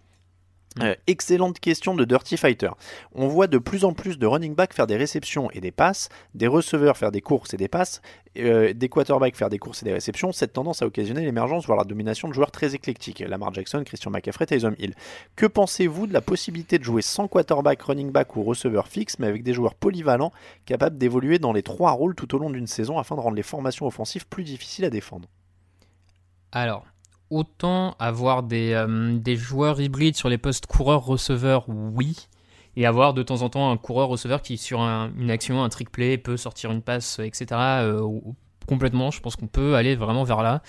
Euh, 0.83 0.95
excellente 1.07 1.59
question 1.59 1.95
de 1.95 2.05
Dirty 2.05 2.37
Fighter. 2.37 2.71
On 3.15 3.29
voit 3.29 3.47
de 3.47 3.57
plus 3.57 3.85
en 3.85 3.95
plus 3.95 4.19
de 4.19 4.27
running 4.27 4.55
backs 4.55 4.75
faire 4.75 4.87
des 4.87 4.97
réceptions 4.97 5.51
et 5.53 5.61
des 5.61 5.71
passes, 5.71 6.11
des 6.35 6.47
receveurs 6.47 6.99
faire 6.99 7.11
des 7.11 7.23
courses 7.23 7.55
et 7.55 7.57
des 7.57 7.69
passes, 7.69 8.03
euh, 8.37 8.75
des 8.75 8.91
quarterbacks 8.91 9.37
faire 9.37 9.49
des 9.49 9.59
courses 9.59 9.83
et 9.83 9.87
des 9.87 9.95
réceptions. 9.95 10.33
Cette 10.33 10.53
tendance 10.53 10.83
a 10.83 10.87
occasionné 10.87 11.25
l'émergence, 11.25 11.65
voire 11.65 11.79
la 11.79 11.85
domination 11.85 12.29
de 12.29 12.35
joueurs 12.35 12.51
très 12.51 12.75
éclectiques. 12.75 13.21
Lamar 13.21 13.55
Jackson, 13.55 13.83
Christian 13.87 14.11
McCaffrey, 14.11 14.45
Taysom 14.45 14.75
Hill. 14.79 14.95
Que 15.35 15.47
pensez-vous 15.47 16.07
de 16.07 16.13
la 16.13 16.21
possibilité 16.21 16.79
de 16.79 16.85
jouer 16.85 17.01
sans 17.01 17.27
quarterback, 17.27 17.81
running 17.81 18.13
back 18.13 18.37
ou 18.37 18.43
receveur 18.43 18.89
fixe, 18.89 19.19
mais 19.19 19.29
avec 19.29 19.43
des 19.45 19.55
joueurs 19.55 19.75
polyvalents 19.75 20.33
capables 20.67 20.99
d'évoluer 20.99 21.39
dans 21.39 21.55
les 21.55 21.63
trois 21.63 21.93
rôles 21.93 22.15
tout 22.15 22.35
au 22.35 22.39
long 22.39 22.51
d'une 22.51 22.67
saison 22.67 22.99
afin 22.99 23.17
de 23.17 23.21
rendre 23.21 23.37
les 23.37 23.43
formations 23.43 23.87
offensives 23.87 24.27
plus 24.27 24.45
difficiles 24.45 24.85
à 24.85 24.91
défendre? 24.91 25.29
Alors, 26.53 26.87
autant 27.31 27.97
avoir 27.99 28.43
des, 28.43 28.73
euh, 28.73 29.19
des 29.19 29.37
joueurs 29.37 29.81
hybrides 29.81 30.17
sur 30.17 30.29
les 30.29 30.39
postes 30.39 30.67
coureurs-receveurs, 30.67 31.65
oui, 31.69 32.29
et 32.77 32.87
avoir 32.87 33.15
de 33.15 33.23
temps 33.23 33.43
en 33.43 33.49
temps 33.49 33.71
un 33.71 33.77
coureur-receveur 33.77 34.43
qui, 34.43 34.59
sur 34.59 34.81
une 34.81 35.31
action, 35.31 35.63
un 35.63 35.69
trick 35.69 35.91
play, 35.91 36.19
peut 36.19 36.37
sortir 36.37 36.71
une 36.71 36.83
passe, 36.83 37.19
etc. 37.19 37.47
Euh, 37.53 38.21
complètement, 38.67 39.11
je 39.11 39.21
pense 39.21 39.37
qu'on 39.37 39.47
peut 39.47 39.75
aller 39.75 39.97
vraiment 39.97 40.25
vers 40.25 40.43
là. 40.43 40.63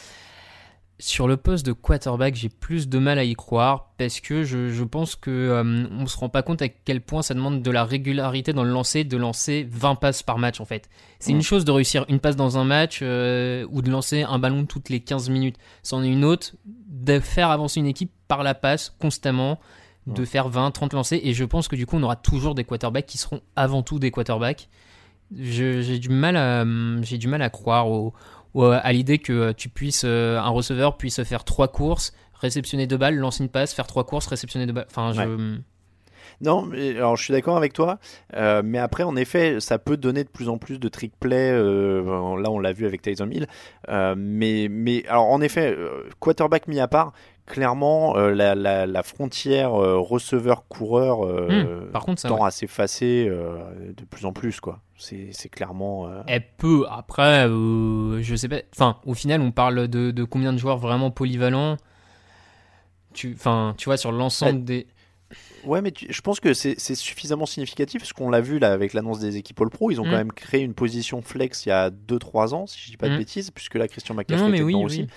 Sur 0.99 1.27
le 1.27 1.37
poste 1.37 1.63
de 1.63 1.73
quarterback, 1.73 2.33
j'ai 2.33 2.49
plus 2.49 2.89
de 2.89 2.97
mal 2.97 3.19
à 3.19 3.23
y 3.23 3.35
croire 3.35 3.91
parce 3.99 4.19
que 4.19 4.43
je, 4.43 4.83
pense 4.83 5.15
que 5.15 5.29
euh, 5.29 5.87
on 5.91 6.07
se 6.07 6.17
rend 6.17 6.27
pas 6.27 6.41
compte 6.41 6.63
à 6.63 6.69
quel 6.69 7.01
point 7.01 7.21
ça 7.21 7.35
demande 7.35 7.61
de 7.61 7.69
la 7.69 7.83
régularité 7.83 8.51
dans 8.51 8.63
le 8.63 8.71
lancer, 8.71 9.03
de 9.03 9.15
lancer 9.15 9.67
20 9.69 9.93
passes 9.93 10.23
par 10.23 10.39
match 10.39 10.59
en 10.59 10.65
fait. 10.65 10.89
C'est 11.19 11.33
une 11.33 11.43
chose 11.43 11.65
de 11.65 11.71
réussir 11.71 12.03
une 12.09 12.19
passe 12.19 12.35
dans 12.35 12.57
un 12.57 12.63
match 12.63 13.01
euh, 13.03 13.67
ou 13.69 13.83
de 13.83 13.91
lancer 13.91 14.23
un 14.23 14.39
ballon 14.39 14.65
toutes 14.65 14.89
les 14.89 14.99
15 14.99 15.29
minutes. 15.29 15.57
C'en 15.83 16.01
est 16.01 16.09
une 16.09 16.25
autre 16.25 16.55
de 16.65 17.19
faire 17.19 17.51
avancer 17.51 17.79
une 17.79 17.85
équipe 17.85 18.11
par 18.27 18.41
la 18.41 18.55
passe 18.55 18.95
constamment, 18.99 19.59
de 20.07 20.25
faire 20.25 20.49
20, 20.49 20.71
30 20.71 20.93
lancers 20.93 21.19
et 21.21 21.33
je 21.33 21.43
pense 21.43 21.67
que 21.67 21.75
du 21.75 21.85
coup 21.85 21.97
on 21.97 22.03
aura 22.03 22.15
toujours 22.15 22.55
des 22.55 22.63
quarterbacks 22.63 23.05
qui 23.05 23.19
seront 23.19 23.41
avant 23.55 23.83
tout 23.83 23.99
des 23.99 24.09
quarterbacks. 24.09 24.67
J'ai 25.35 25.99
du 25.99 26.09
mal 26.09 26.37
à 26.37 26.65
j'ai 27.01 27.17
du 27.17 27.27
mal 27.27 27.41
à 27.41 27.49
croire 27.49 27.87
au 27.89 28.13
euh, 28.55 28.79
à 28.81 28.91
l'idée 28.93 29.17
que 29.19 29.33
euh, 29.33 29.53
tu 29.53 29.69
puisses, 29.69 30.03
euh, 30.05 30.39
un 30.39 30.49
receveur 30.49 30.97
puisse 30.97 31.21
faire 31.23 31.43
trois 31.43 31.67
courses, 31.67 32.13
réceptionner 32.33 32.87
deux 32.87 32.97
balles, 32.97 33.15
lancer 33.15 33.43
une 33.43 33.49
passe, 33.49 33.73
faire 33.73 33.87
trois 33.87 34.05
courses, 34.05 34.27
réceptionner 34.27 34.65
deux 34.65 34.73
balles. 34.73 34.87
Enfin, 34.89 35.13
je. 35.13 35.57
Non, 36.39 36.69
alors 36.71 37.15
je 37.15 37.23
suis 37.23 37.31
d'accord 37.31 37.57
avec 37.57 37.73
toi, 37.73 37.97
mais 38.63 38.77
après, 38.77 39.01
en 39.01 39.15
effet, 39.15 39.59
ça 39.59 39.79
peut 39.79 39.97
donner 39.97 40.23
de 40.23 40.29
plus 40.29 40.49
en 40.49 40.59
plus 40.59 40.77
de 40.79 40.87
trick 40.87 41.13
play. 41.19 41.51
là, 41.51 42.51
on 42.51 42.59
l'a 42.59 42.73
vu 42.73 42.85
avec 42.85 43.01
Tyson 43.01 43.29
Hill. 43.31 43.47
mais, 43.87 44.67
mais 44.69 45.03
alors, 45.07 45.25
en 45.25 45.41
effet, 45.41 45.75
quarterback 46.19 46.67
mis 46.67 46.79
à 46.79 46.87
part, 46.87 47.13
clairement, 47.47 48.15
la, 48.15 48.53
la, 48.53 49.03
frontière 49.03 49.71
receveur-coureur 49.71 51.25
hmm, 51.25 51.91
par 51.91 52.05
contre, 52.05 52.27
tend 52.27 52.43
à 52.43 52.51
s'effacer 52.51 53.27
de 53.27 54.05
plus 54.05 54.25
en 54.25 54.33
plus, 54.33 54.59
quoi. 54.59 54.81
C'est 54.97 55.49
clairement. 55.49 56.07
Euh, 56.07 56.23
Elle 56.27 56.47
peut. 56.57 56.85
Après, 56.89 57.47
euh, 57.47 58.21
je 58.21 58.35
sais 58.35 58.49
pas. 58.49 58.61
Enfin, 58.73 58.97
au 59.05 59.13
final, 59.13 59.41
on 59.41 59.51
parle 59.51 59.87
de, 59.87 60.23
combien 60.23 60.53
de 60.53 60.57
joueurs 60.57 60.77
vraiment 60.77 61.11
polyvalents? 61.11 61.77
Tu, 63.13 63.33
enfin, 63.35 63.75
tu 63.77 63.85
vois, 63.85 63.97
sur 63.97 64.11
l'ensemble 64.11 64.63
des. 64.63 64.87
Ouais, 65.65 65.81
mais 65.81 65.93
je 66.09 66.21
pense 66.21 66.39
que 66.39 66.53
c'est 66.53 66.95
suffisamment 66.95 67.45
significatif 67.45 68.01
parce 68.01 68.13
qu'on 68.13 68.29
l'a 68.29 68.41
vu 68.41 68.59
là 68.59 68.71
avec 68.71 68.93
l'annonce 68.93 69.19
des 69.19 69.37
équipes 69.37 69.59
All 69.61 69.69
Pro. 69.69 69.91
Ils 69.91 69.99
ont 69.99 70.03
quand 70.03 70.11
mm. 70.11 70.15
même 70.15 70.31
créé 70.31 70.61
une 70.61 70.73
position 70.73 71.21
flex 71.21 71.65
il 71.65 71.69
y 71.69 71.71
a 71.71 71.89
2-3 71.89 72.53
ans, 72.53 72.67
si 72.67 72.79
je 72.79 72.91
dis 72.91 72.97
pas 72.97 73.09
de 73.09 73.15
mm. 73.15 73.17
bêtises, 73.17 73.51
puisque 73.51 73.75
là, 73.75 73.87
Christian 73.87 74.15
McCaffrey 74.15 74.49
était 74.49 74.63
dedans 74.63 74.83
aussi. 74.83 75.07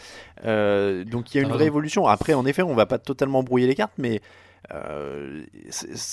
Euh, 0.45 1.05
donc 1.05 1.35
il 1.35 1.39
y 1.39 1.41
a 1.41 1.45
une 1.45 1.53
vraie 1.53 1.67
évolution. 1.67 2.07
Après, 2.07 2.35
en 2.35 2.47
effet, 2.47 2.63
on 2.63 2.75
va 2.75 2.87
pas 2.87 2.99
totalement 2.99 3.43
brouiller 3.43 3.67
les 3.67 3.75
cartes, 3.75 3.95
mais 3.99 4.21
euh, 4.73 5.43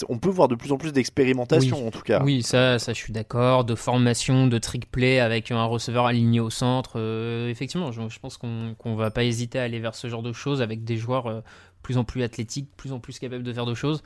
on 0.07 0.17
peut 0.17 0.29
voir 0.29 0.47
de 0.47 0.55
plus 0.55 0.71
en 0.71 0.77
plus 0.77 0.93
d'expérimentation 0.93 1.85
en 1.85 1.91
tout 1.91 2.01
cas. 2.01 2.23
Oui, 2.23 2.41
ça, 2.41 2.79
ça 2.79 2.93
je 2.93 2.97
suis 2.97 3.13
d'accord. 3.13 3.65
De 3.65 3.75
formation, 3.75 4.47
de 4.47 4.57
trick 4.57 4.89
play 4.89 5.19
avec 5.19 5.51
un 5.51 5.65
receveur 5.65 6.05
aligné 6.05 6.39
au 6.39 6.49
centre. 6.49 6.93
Euh, 6.95 7.49
effectivement, 7.49 7.91
je, 7.91 8.19
pense 8.19 8.37
qu'on 8.37 8.75
ne 8.85 8.95
va 8.95 9.11
pas 9.11 9.25
hésiter 9.25 9.59
à 9.59 9.63
aller 9.63 9.79
vers 9.79 9.95
ce 9.95 10.07
genre 10.07 10.23
de 10.23 10.33
choses 10.33 10.61
avec 10.61 10.83
des 10.83 10.97
joueurs 10.97 11.27
euh, 11.27 11.41
plus 11.87 11.97
en 11.97 12.03
plus 12.03 12.21
athlétiques, 12.21 12.67
plus 12.75 12.91
en 12.91 12.99
plus 12.99 13.17
capables 13.17 13.43
de 13.43 13.53
faire 13.53 13.65
de 13.65 13.73
choses. 13.73 14.03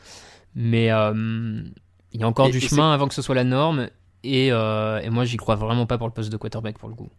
Mais 0.54 0.86
il 0.86 2.20
y 2.20 2.24
a 2.24 2.28
encore 2.28 2.52
du 2.52 2.62
chemin 2.62 2.94
avant 2.94 3.08
que 3.08 3.16
ce 3.16 3.24
soit 3.24 3.34
la 3.34 3.44
norme. 3.44 3.90
Et, 4.24 4.50
et 4.50 5.10
moi, 5.10 5.26
j'y 5.26 5.38
crois 5.38 5.56
vraiment 5.56 5.88
pas 5.88 5.98
pour 5.98 6.06
le 6.06 6.14
poste 6.14 6.32
de 6.32 6.38
quarterback 6.38 6.78
pour 6.78 6.90
le 6.90 6.96
coup. 6.96 7.10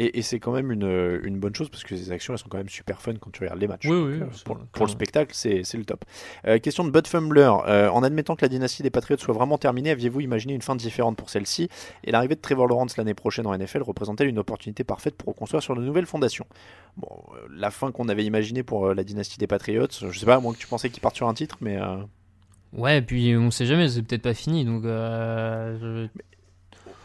Et, 0.00 0.22
c'est 0.22 0.38
quand 0.38 0.52
même 0.52 0.70
une, 0.70 1.20
une, 1.24 1.40
bonne 1.40 1.56
chose 1.56 1.68
parce 1.70 1.82
que 1.82 1.96
ces 1.96 2.12
actions 2.12 2.32
elles 2.32 2.38
sont 2.38 2.48
quand 2.48 2.58
même 2.58 2.68
super 2.68 3.02
fun 3.02 3.14
quand 3.14 3.32
tu 3.32 3.42
regardes 3.42 3.58
les 3.58 3.66
matchs. 3.66 3.86
Euh, 3.86 4.28
pour, 4.44 4.56
pour, 4.56 4.86
le 4.86 4.92
spectacle, 4.92 5.32
c'est 5.34 5.74
le 5.74 5.84
top. 5.84 6.04
Euh, 6.46 6.60
question 6.60 6.84
de 6.84 6.90
Bud 6.90 7.08
Fumbler. 7.08 7.50
Euh, 7.66 7.88
en 7.88 8.04
admettant 8.04 8.36
que 8.36 8.44
la 8.44 8.48
dynastie 8.48 8.84
des 8.84 8.90
Patriots 8.90 9.18
soit 9.18 9.34
vraiment 9.34 9.58
terminée, 9.58 9.90
aviez-vous 9.90 10.20
imaginé 10.20 10.54
une 10.54 10.62
fin 10.62 10.76
différente 10.76 11.16
pour 11.16 11.30
celle-ci? 11.30 11.68
Et 12.04 12.12
l'arrivée 12.12 12.36
de 12.36 12.40
Trevor 12.40 12.68
Lawrence 12.68 12.96
l'année 12.96 13.14
prochaine 13.14 13.48
en 13.48 13.58
NFL 13.58 13.82
représentait 13.82 14.24
une 14.24 14.38
opportunité 14.38 14.84
parfaite 14.84 15.16
pour 15.16 15.34
reconstruire 15.34 15.64
sur 15.64 15.74
de 15.74 15.82
nouvelles 15.82 16.06
fondations? 16.06 16.46
Bon, 16.96 17.10
la 17.50 17.72
fin 17.72 17.90
qu'on 17.90 18.08
avait 18.08 18.24
imaginée 18.24 18.62
pour 18.62 18.94
la 18.94 19.02
dynastie 19.02 19.38
des 19.38 19.48
Patriots, 19.48 19.88
je 19.90 20.16
sais 20.16 20.26
pas, 20.26 20.36
à 20.36 20.40
moins 20.40 20.52
que 20.52 20.58
tu 20.58 20.68
pensais 20.68 20.90
qu'ils 20.90 21.00
partent 21.00 21.16
sur 21.16 21.28
un 21.28 21.34
titre, 21.34 21.56
mais. 21.60 21.76
Ouais, 22.72 22.98
et 22.98 23.02
puis 23.02 23.34
on 23.36 23.50
sait 23.50 23.66
jamais, 23.66 23.88
c'est 23.88 24.02
peut-être 24.02 24.22
pas 24.22 24.34
fini. 24.34 24.64
Donc, 24.64 24.84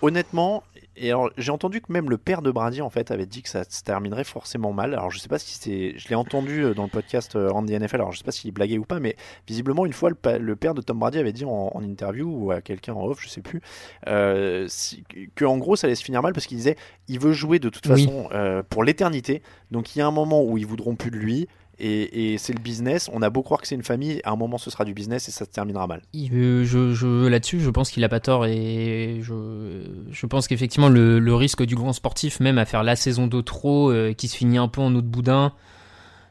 Honnêtement, 0.03 0.63
et 0.95 1.09
alors 1.09 1.29
j'ai 1.37 1.51
entendu 1.51 1.81
que 1.81 1.91
même 1.91 2.09
le 2.09 2.17
père 2.17 2.41
de 2.41 2.51
Brady 2.51 2.81
en 2.81 2.89
fait 2.89 3.11
avait 3.11 3.25
dit 3.25 3.41
que 3.41 3.49
ça 3.49 3.63
se 3.63 3.81
terminerait 3.83 4.23
forcément 4.23 4.73
mal. 4.73 4.93
Alors 4.93 5.09
je 5.11 5.19
sais 5.19 5.27
pas 5.29 5.39
si 5.39 5.55
c'est, 5.55 5.97
je 5.97 6.07
l'ai 6.09 6.15
entendu 6.15 6.63
euh, 6.63 6.73
dans 6.73 6.83
le 6.83 6.89
podcast 6.89 7.35
euh, 7.35 7.49
Randy 7.51 7.73
NFL. 7.77 7.95
Alors 7.95 8.11
je 8.11 8.19
sais 8.19 8.23
pas 8.23 8.31
s'il 8.31 8.51
blaguait 8.51 8.77
ou 8.77 8.85
pas, 8.85 8.99
mais 8.99 9.15
visiblement 9.47 9.85
une 9.85 9.93
fois 9.93 10.09
le, 10.09 10.15
pa- 10.15 10.37
le 10.37 10.55
père 10.55 10.73
de 10.73 10.81
Tom 10.81 10.99
Brady 10.99 11.17
avait 11.19 11.33
dit 11.33 11.45
en, 11.45 11.71
en 11.73 11.83
interview 11.83 12.27
ou 12.29 12.51
à 12.51 12.61
quelqu'un 12.61 12.93
en 12.93 13.05
off, 13.05 13.21
je 13.21 13.29
sais 13.29 13.41
plus, 13.41 13.61
euh, 14.07 14.65
si- 14.67 15.03
que 15.35 15.45
en 15.45 15.57
gros 15.57 15.75
ça 15.75 15.87
allait 15.87 15.95
se 15.95 16.03
finir 16.03 16.21
mal 16.21 16.33
parce 16.33 16.45
qu'il 16.45 16.57
disait 16.57 16.75
il 17.07 17.19
veut 17.19 17.33
jouer 17.33 17.59
de 17.59 17.69
toute 17.69 17.85
Oui. 17.87 18.05
façon 18.05 18.29
euh, 18.31 18.63
pour 18.67 18.83
l'éternité. 18.83 19.41
Donc 19.71 19.95
il 19.95 19.99
y 19.99 20.01
a 20.01 20.07
un 20.07 20.11
moment 20.11 20.43
où 20.43 20.57
ils 20.57 20.65
voudront 20.67 20.95
plus 20.95 21.11
de 21.11 21.17
lui. 21.17 21.47
Et, 21.79 22.33
et 22.33 22.37
c'est 22.37 22.53
le 22.53 22.59
business. 22.59 23.09
On 23.11 23.21
a 23.23 23.29
beau 23.29 23.41
croire 23.41 23.59
que 23.61 23.67
c'est 23.67 23.75
une 23.75 23.83
famille, 23.83 24.21
à 24.23 24.31
un 24.31 24.35
moment 24.35 24.57
ce 24.59 24.69
sera 24.69 24.85
du 24.85 24.93
business 24.93 25.27
et 25.27 25.31
ça 25.31 25.43
se 25.45 25.49
terminera 25.49 25.87
mal. 25.87 26.01
je, 26.13 26.93
je- 26.93 27.27
là-dessus, 27.27 27.59
je 27.59 27.69
pense 27.71 27.89
qu'il 27.89 28.03
a 28.03 28.09
pas 28.09 28.19
tort 28.19 28.45
et 28.45 29.19
je, 29.21 29.81
je 30.11 30.25
pense 30.27 30.47
qu'effectivement 30.47 30.89
le, 30.89 31.19
le 31.19 31.35
risque 31.35 31.63
du 31.63 31.75
grand 31.75 31.93
sportif, 31.93 32.39
même 32.39 32.57
à 32.59 32.65
faire 32.65 32.83
la 32.83 32.95
saison 32.95 33.25
de 33.27 33.41
trop, 33.41 33.91
euh, 33.91 34.13
qui 34.13 34.27
se 34.27 34.35
finit 34.37 34.57
un 34.59 34.67
peu 34.67 34.81
en 34.81 34.93
eau 34.95 35.01
de 35.01 35.07
boudin, 35.07 35.51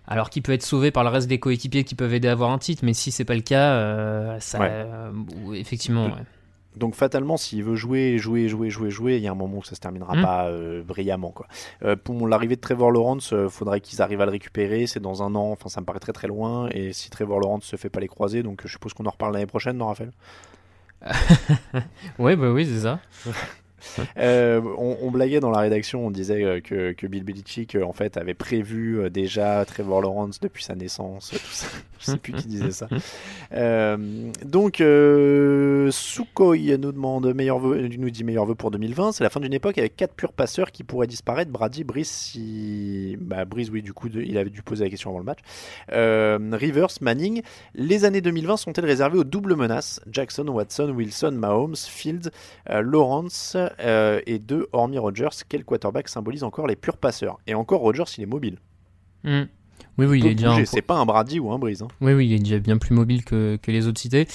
alors 0.07 0.31
qu'il 0.31 0.43
peut 0.43 0.53
être 0.53 0.63
sauvé 0.65 0.91
par 0.91 1.03
le 1.05 1.11
reste 1.11 1.29
des 1.29 1.39
coéquipiers 1.41 1.85
qui 1.85 1.95
peuvent 1.95 2.15
aider 2.15 2.29
à 2.29 2.33
avoir 2.33 2.51
un 2.51 2.59
titre, 2.59 2.85
mais 2.85 2.93
si 2.95 3.11
c'est 3.11 3.25
pas 3.25 3.35
le 3.35 3.41
cas, 3.41 3.73
euh, 3.73 4.37
ça, 4.41 4.61
Ouais. 4.61 4.69
euh, 4.71 5.11
effectivement, 5.55 6.07
ouais. 6.07 6.13
Donc 6.77 6.95
fatalement, 6.95 7.37
s'il 7.37 7.63
veut 7.65 7.75
jouer, 7.77 8.17
jouer, 8.19 8.49
jouer, 8.49 8.71
jouer, 8.71 8.91
jouer, 8.91 9.17
il 9.17 9.23
y 9.23 9.29
a 9.29 9.31
un 9.31 9.35
moment 9.35 9.59
où 9.59 9.63
ça 9.65 9.75
se 9.75 9.81
terminera 9.81 10.17
Mm. 10.17 10.23
pas 10.23 10.47
euh, 10.47 10.83
brillamment. 10.83 11.31
Quoi. 11.31 11.47
Euh, 11.85 11.97
pour 11.97 12.27
l'arrivée 12.27 12.57
de 12.57 12.61
Trevor 12.61 12.91
Lawrence, 12.91 13.33
euh, 13.33 13.49
faudrait 13.49 13.81
qu'ils 13.81 14.01
arrivent 14.01 14.21
à 14.23 14.25
le 14.25 14.31
récupérer. 14.31 14.87
C'est 14.87 15.01
dans 15.01 15.23
un 15.23 15.35
an, 15.35 15.51
enfin 15.51 15.69
ça 15.69 15.81
me 15.81 15.87
paraît 15.87 16.01
très 16.01 16.13
très 16.13 16.29
loin. 16.29 16.69
Et 16.71 16.93
si 16.93 17.11
Trevor 17.11 17.41
Lawrence 17.41 17.65
se 17.65 17.77
fait 17.77 17.91
pas 17.91 18.01
les 18.01 18.09
croiser, 18.09 18.43
donc 18.43 18.63
je 18.65 18.73
suppose 18.73 18.95
qu'on 18.95 19.05
en 19.07 19.11
reparle 19.11 19.35
l'année 19.35 19.47
prochaine, 19.47 19.77
non 19.77 19.87
Raphaël? 19.89 20.13
Ouais, 22.19 22.37
bah 22.37 22.51
oui, 22.51 22.67
c'est 22.67 22.81
ça. 22.81 23.01
Euh, 24.19 24.61
on, 24.79 25.11
blaguait 25.11 25.41
dans 25.41 25.51
la 25.51 25.61
rédaction, 25.61 26.07
on 26.07 26.11
disait 26.11 26.45
euh, 26.45 26.61
que, 26.61 26.93
que 26.93 27.07
Bill 27.07 27.25
Belichick 27.25 27.75
euh, 27.75 27.83
en 27.83 27.93
fait 27.93 28.17
avait 28.17 28.35
prévu 28.35 29.11
déjà 29.11 29.65
Trevor 29.65 30.03
Lawrence 30.03 30.39
depuis 30.41 30.63
sa 30.63 30.75
naissance, 30.75 31.31
tout. 31.31 31.39
Je 31.99 32.11
sais 32.11 32.17
plus 32.17 32.33
qui 32.33 32.49
disait 32.49 32.73
ça. 32.73 32.89
Donc 34.45 34.81
euh, 34.81 35.91
nous 36.39 36.93
demande 36.93 37.33
meilleur 37.33 37.61
nous 37.61 38.11
dit 38.11 38.25
meilleur 38.25 38.45
vœu 38.45 38.57
pour 38.57 38.73
2020. 38.73 39.13
C'est 39.13 39.23
la 39.23 39.31
fin 39.31 39.39
d'une 39.39 39.53
époque 39.53 39.79
avec 39.79 39.95
quatre 39.95 40.15
purs 40.15 40.33
passeurs 40.33 40.73
qui 40.73 40.83
pourraient 40.83 41.07
disparaître. 41.07 41.53
Brady, 41.53 41.85
Brice, 41.85 42.11
si... 42.11 43.17
bah, 43.21 43.45
Brice, 43.45 43.71
oui, 43.71 43.83
du 43.83 43.93
coup, 43.93 44.09
il 44.09 44.37
avait 44.37 44.51
dû 44.51 44.63
poser 44.63 44.83
la 44.83 44.91
question 44.91 45.11
avant 45.11 45.21
le 45.21 45.25
match. 45.25 45.39
Rivers, 45.89 46.89
Manning. 47.01 47.43
Les 47.77 48.05
années 48.05 48.21
2020 48.21 48.57
sont-elles 48.57 48.85
réservées 48.85 49.19
aux 49.19 49.25
doubles 49.25 49.55
menaces? 49.55 50.01
Jackson, 50.11 50.49
Watson, 50.49 50.91
Wilson, 50.91 51.33
Mahomes, 51.33 51.77
Fields, 51.77 52.31
Lawrence 52.69 53.57
euh, 53.81 54.21
et 54.27 54.39
deux, 54.39 54.67
hormis 54.73 54.99
Rogers, 54.99 55.29
quel 55.49 55.65
quarterback 55.65 56.09
symbolise 56.09 56.43
encore 56.45 56.67
les 56.67 56.77
purs 56.77 56.97
passeurs? 56.97 57.39
Et 57.47 57.55
encore, 57.55 57.81
Rogers, 57.81 58.05
il 58.19 58.25
est 58.25 58.27
mobile. 58.27 58.59
Mm. 59.25 59.43
Oui, 59.99 60.07
oui, 60.07 60.19
Il 60.21 60.25
il 60.27 60.31
est 60.31 60.35
déjà. 60.35 60.65
C'est 60.65 60.83
pas 60.83 60.97
un 60.97 61.05
Brady 61.07 61.39
ou 61.41 61.53
un 61.53 61.59
Breeze. 61.59 61.83
hein. 61.83 61.89
Oui, 62.01 62.13
oui, 62.13 62.27
il 62.29 62.33
est 62.35 62.39
déjà 62.39 62.59
bien 62.59 62.79
plus 62.79 62.95
mobile 62.95 63.25
que, 63.25 63.59
que 63.61 63.71
les 63.71 63.87
autres 63.87 64.01
cités. 64.01 64.27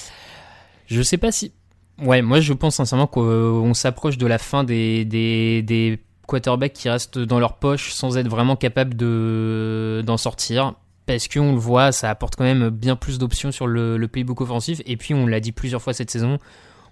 Je 0.86 1.02
sais 1.02 1.18
pas 1.18 1.32
si. 1.32 1.52
Ouais, 2.00 2.22
moi 2.22 2.40
je 2.40 2.52
pense 2.52 2.76
sincèrement 2.76 3.06
qu'on 3.08 3.74
s'approche 3.74 4.18
de 4.18 4.26
la 4.26 4.38
fin 4.38 4.62
des, 4.62 5.04
des, 5.04 5.62
des 5.62 5.98
quarterbacks 6.28 6.72
qui 6.72 6.88
restent 6.88 7.18
dans 7.18 7.40
leur 7.40 7.56
poche 7.56 7.92
sans 7.92 8.16
être 8.16 8.28
vraiment 8.28 8.54
capables 8.56 8.94
de, 8.96 10.02
d'en 10.06 10.16
sortir. 10.16 10.74
Parce 11.06 11.26
qu'on 11.26 11.52
le 11.52 11.58
voit, 11.58 11.90
ça 11.90 12.10
apporte 12.10 12.36
quand 12.36 12.44
même 12.44 12.68
bien 12.68 12.94
plus 12.94 13.18
d'options 13.18 13.50
sur 13.50 13.66
le, 13.66 13.96
le 13.96 14.08
playbook 14.08 14.42
offensif. 14.42 14.82
Et 14.84 14.96
puis, 14.98 15.14
on 15.14 15.26
l'a 15.26 15.40
dit 15.40 15.52
plusieurs 15.52 15.80
fois 15.80 15.94
cette 15.94 16.10
saison, 16.10 16.38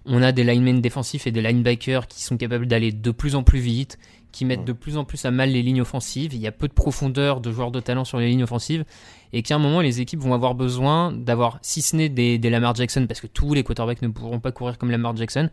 on 0.06 0.22
a 0.22 0.32
des 0.32 0.44
linemen 0.44 0.80
défensifs 0.80 1.26
et 1.26 1.32
des 1.32 1.42
linebackers 1.42 2.06
qui 2.06 2.22
sont 2.22 2.36
capables 2.36 2.66
d'aller 2.66 2.92
de 2.92 3.10
plus 3.10 3.34
en 3.34 3.42
plus 3.42 3.58
vite, 3.58 3.98
qui 4.32 4.44
mettent 4.44 4.64
de 4.64 4.72
plus 4.72 4.96
en 4.98 5.04
plus 5.04 5.24
à 5.24 5.30
mal 5.30 5.50
les 5.50 5.62
lignes 5.62 5.80
offensives. 5.80 6.34
Il 6.34 6.40
y 6.40 6.46
a 6.46 6.52
peu 6.52 6.68
de 6.68 6.72
profondeur 6.72 7.40
de 7.40 7.50
joueurs 7.50 7.70
de 7.70 7.80
talent 7.80 8.04
sur 8.04 8.18
les 8.18 8.28
lignes 8.28 8.42
offensives. 8.42 8.84
Et 9.32 9.42
qu'à 9.42 9.56
un 9.56 9.58
moment, 9.58 9.80
les 9.80 10.00
équipes 10.00 10.20
vont 10.20 10.34
avoir 10.34 10.54
besoin 10.54 11.10
d'avoir, 11.12 11.58
si 11.62 11.82
ce 11.82 11.96
n'est 11.96 12.08
des, 12.08 12.38
des 12.38 12.50
Lamar 12.50 12.74
Jackson, 12.74 13.06
parce 13.08 13.20
que 13.20 13.26
tous 13.26 13.54
les 13.54 13.64
quarterbacks 13.64 14.02
ne 14.02 14.08
pourront 14.08 14.38
pas 14.40 14.52
courir 14.52 14.76
comme 14.78 14.90
Lamar 14.90 15.16
Jackson, 15.16 15.48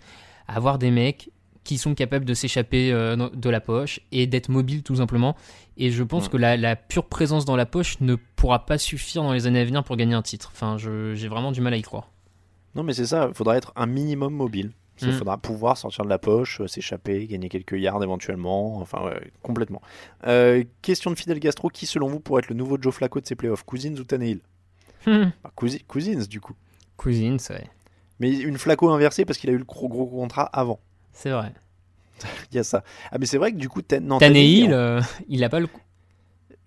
avoir 0.47 0.77
des 0.80 0.91
mecs 0.91 1.30
qui 1.63 1.77
sont 1.77 1.95
capables 1.95 2.25
de 2.25 2.34
s'échapper 2.34 2.91
euh, 2.91 3.30
de 3.34 3.49
la 3.49 3.61
poche 3.61 4.01
et 4.11 4.27
d'être 4.27 4.49
mobiles 4.49 4.84
tout 4.84 4.97
simplement. 4.97 5.35
Et 5.77 5.91
je 5.91 6.03
pense 6.03 6.25
Ouais. 6.25 6.30
que 6.31 6.38
la, 6.38 6.57
la 6.57 6.75
pure 6.75 7.05
présence 7.05 7.45
dans 7.45 7.55
la 7.55 7.65
poche 7.65 8.01
ne 8.01 8.15
pourra 8.15 8.65
pas 8.65 8.77
suffire 8.77 9.23
dans 9.23 9.31
les 9.31 9.47
années 9.47 9.61
à 9.61 9.65
venir 9.65 9.84
pour 9.85 9.95
gagner 9.95 10.13
un 10.13 10.21
titre. 10.21 10.51
Enfin, 10.53 10.75
j'ai 10.77 11.27
vraiment 11.30 11.53
du 11.53 11.61
mal 11.61 11.73
à 11.73 11.77
y 11.77 11.81
croire. 11.81 12.09
Non, 12.75 12.83
mais 12.83 12.93
c'est 12.93 13.05
ça, 13.05 13.27
il 13.29 13.35
faudra 13.35 13.57
être 13.57 13.71
un 13.75 13.85
minimum 13.85 14.33
mobile. 14.33 14.71
Il 15.01 15.09
Mm. 15.09 15.11
faudra 15.13 15.37
pouvoir 15.37 15.77
sortir 15.77 16.03
de 16.05 16.09
la 16.09 16.19
poche, 16.19 16.61
euh, 16.61 16.67
s'échapper, 16.67 17.25
gagner 17.27 17.49
quelques 17.49 17.73
yards 17.79 18.03
éventuellement. 18.03 18.77
Enfin, 18.77 19.03
ouais, 19.03 19.31
complètement. 19.41 19.81
Euh, 20.27 20.63
question 20.83 21.09
de 21.11 21.15
Fidel 21.15 21.39
Gastro 21.39 21.69
qui, 21.69 21.85
selon 21.87 22.07
vous, 22.07 22.19
pourrait 22.19 22.41
être 22.43 22.49
le 22.49 22.55
nouveau 22.55 22.77
Joe 22.79 22.93
Flacco 22.93 23.19
de 23.19 23.25
ses 23.25 23.35
playoffs? 23.35 23.63
Cousins 23.63 23.95
ou 23.99 24.03
Tannehill? 24.03 24.41
Bah, 25.05 25.31
Cousi- 25.55 25.83
Cousins, 25.87 26.25
du 26.29 26.39
coup. 26.39 26.53
Cousins, 26.95 27.37
ouais. 27.49 27.65
Mais 28.19 28.29
une 28.37 28.57
Flacco 28.57 28.89
inversée 28.89 29.25
parce 29.25 29.37
qu'il 29.39 29.49
a 29.49 29.53
eu 29.53 29.57
le 29.57 29.65
gros, 29.65 29.89
gros 29.89 30.05
contrat 30.05 30.43
avant. 30.53 30.79
C'est 31.11 31.31
vrai. 31.31 31.53
Il 32.51 32.55
y 32.55 32.59
a 32.59 32.63
ça. 32.63 32.83
Ah, 33.11 33.17
mais 33.17 33.25
c'est 33.25 33.37
vrai 33.39 33.51
que 33.51 33.57
du 33.57 33.67
coup, 33.69 33.81
Tan- 33.81 33.99
non, 33.99 34.19
Tannehill, 34.19 34.65
Tannehill, 34.65 34.73
euh, 34.73 35.01
il 35.27 35.43
a 35.43 35.49
pas 35.49 35.59
le. 35.59 35.67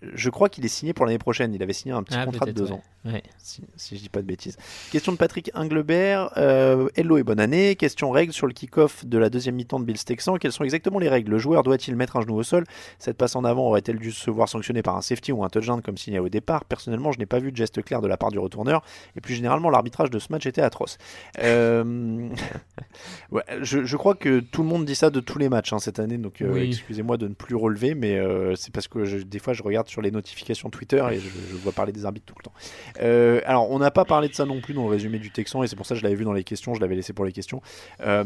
Je 0.01 0.29
crois 0.29 0.47
qu'il 0.49 0.63
est 0.65 0.69
signé 0.69 0.93
pour 0.93 1.05
l'année 1.05 1.17
prochaine. 1.17 1.53
Il 1.53 1.63
avait 1.63 1.73
signé 1.73 1.93
un 1.93 2.03
petit 2.03 2.17
Ah, 2.17 2.25
contrat 2.25 2.45
de 2.45 2.51
deux 2.51 2.65
ouais. 2.65 2.71
ans. 2.73 2.83
Ouais. 3.05 3.23
Si, 3.37 3.61
si 3.77 3.95
je 3.95 4.01
dis 4.01 4.09
pas 4.09 4.21
de 4.21 4.27
bêtises. 4.27 4.57
Question 4.91 5.11
de 5.13 5.17
Patrick 5.17 5.49
Inglebert. 5.53 6.31
Euh, 6.37 6.89
hello 6.95 7.17
et 7.17 7.23
bonne 7.23 7.39
année. 7.39 7.75
Question 7.75 8.11
règle 8.11 8.33
sur 8.33 8.47
le 8.47 8.53
kick-off 8.53 9.05
de 9.05 9.17
la 9.17 9.29
deuxième 9.29 9.55
mi-temps 9.55 9.79
de 9.79 9.85
Bills 9.85 10.03
Texan. 10.03 10.35
Quelles 10.37 10.51
sont 10.51 10.63
exactement 10.65 10.99
les 10.99 11.07
règles? 11.09 11.31
Le 11.31 11.37
joueur 11.37 11.63
doit-il 11.63 11.95
mettre 11.95 12.17
un 12.17 12.21
genou 12.21 12.35
au 12.35 12.43
sol? 12.43 12.65
Cette 12.99 13.17
passe 13.17 13.35
en 13.35 13.43
avant 13.45 13.67
aurait-elle 13.67 13.97
dû 13.97 14.11
se 14.11 14.29
voir 14.29 14.49
sanctionnée 14.49 14.81
par 14.81 14.97
un 14.97 15.01
safety 15.01 15.31
ou 15.31 15.43
un 15.43 15.49
touchdown 15.49 15.81
comme 15.81 15.97
signé 15.97 16.19
au 16.19 16.29
départ? 16.29 16.65
Personnellement, 16.65 17.11
je 17.11 17.19
n'ai 17.19 17.25
pas 17.25 17.39
vu 17.39 17.51
de 17.51 17.57
geste 17.57 17.81
clair 17.83 18.01
de 18.01 18.07
la 18.07 18.17
part 18.17 18.31
du 18.31 18.39
retourneur. 18.39 18.83
Et 19.15 19.21
plus 19.21 19.35
généralement, 19.35 19.69
l'arbitrage 19.69 20.09
de 20.09 20.19
ce 20.19 20.27
match 20.31 20.45
était 20.45 20.61
atroce. 20.61 20.97
Euh, 21.39 22.27
ouais, 23.31 23.43
je, 23.61 23.85
je 23.85 23.97
crois 23.97 24.15
que 24.15 24.39
tout 24.41 24.61
le 24.63 24.67
monde 24.67 24.85
dit 24.85 24.95
ça 24.95 25.09
de 25.09 25.19
tous 25.19 25.39
les 25.39 25.49
matchs 25.49 25.73
hein, 25.73 25.79
cette 25.79 25.99
année. 25.99 26.17
Donc 26.17 26.41
euh, 26.41 26.51
Oui. 26.53 26.67
excusez-moi 26.67 27.17
de 27.17 27.27
ne 27.27 27.33
plus 27.33 27.55
relever, 27.55 27.95
mais 27.95 28.19
c'est 28.55 28.73
parce 28.73 28.87
que 28.87 29.05
je- 29.05 29.17
des 29.19 29.39
fois 29.39 29.53
je 29.53 29.63
regarde 29.63 29.86
sur 29.89 30.01
les 30.01 30.11
notifications 30.11 30.69
Twitter 30.69 31.03
et 31.11 31.19
je, 31.19 31.29
vois 31.57 31.71
parler 31.71 31.91
des 31.91 32.05
arbitres 32.05 32.25
tout 32.25 32.35
le 32.37 32.43
temps. 32.43 32.53
Euh, 33.01 33.41
alors, 33.45 33.69
on 33.71 33.79
n'a 33.79 33.91
pas 33.91 34.05
parlé 34.05 34.27
de 34.29 34.33
ça 34.33 34.45
non 34.45 34.61
plus 34.61 34.73
dans 34.73 34.83
le 34.83 34.89
résumé 34.89 35.19
du 35.19 35.31
Texan, 35.31 35.63
et 35.63 35.67
c'est 35.67 35.75
pour 35.75 35.85
ça 35.85 35.95
que 35.95 35.99
je 35.99 36.03
l'avais 36.03 36.15
vu 36.15 36.23
dans 36.23 36.33
les 36.33 36.43
questions, 36.43 36.73
je 36.73 36.81
l'avais 36.81 36.95
laissé 36.95 37.13
pour 37.13 37.25
les 37.25 37.31
questions. 37.31 37.61
Euh, 38.01 38.23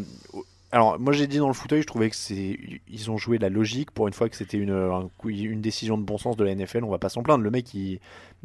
alors, 0.71 0.97
moi 0.99 1.11
j'ai 1.11 1.27
dit 1.27 1.37
dans 1.37 1.47
le 1.47 1.53
fauteuil, 1.53 1.81
je 1.81 1.87
trouvais 1.87 2.09
que 2.09 2.15
c'est, 2.15 2.57
ils 2.87 3.11
ont 3.11 3.17
joué 3.17 3.37
la 3.37 3.49
logique 3.49 3.91
pour 3.91 4.07
une 4.07 4.13
fois 4.13 4.29
que 4.29 4.37
c'était 4.37 4.57
une, 4.57 5.61
décision 5.61 5.97
de 5.97 6.03
bon 6.03 6.17
sens 6.17 6.37
de 6.37 6.43
la 6.45 6.55
NFL. 6.55 6.85
On 6.85 6.89
va 6.89 6.97
pas 6.97 7.09
s'en 7.09 7.23
plaindre. 7.23 7.43
Le 7.43 7.51
mec, 7.51 7.73
il, 7.73 7.99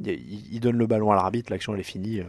il, 0.05 0.55
il 0.55 0.60
donne 0.60 0.76
le 0.76 0.86
ballon 0.86 1.12
à 1.12 1.14
l'arbitre, 1.14 1.52
l'action 1.52 1.74
elle 1.74 1.80
est 1.80 1.84
finie. 1.84 2.22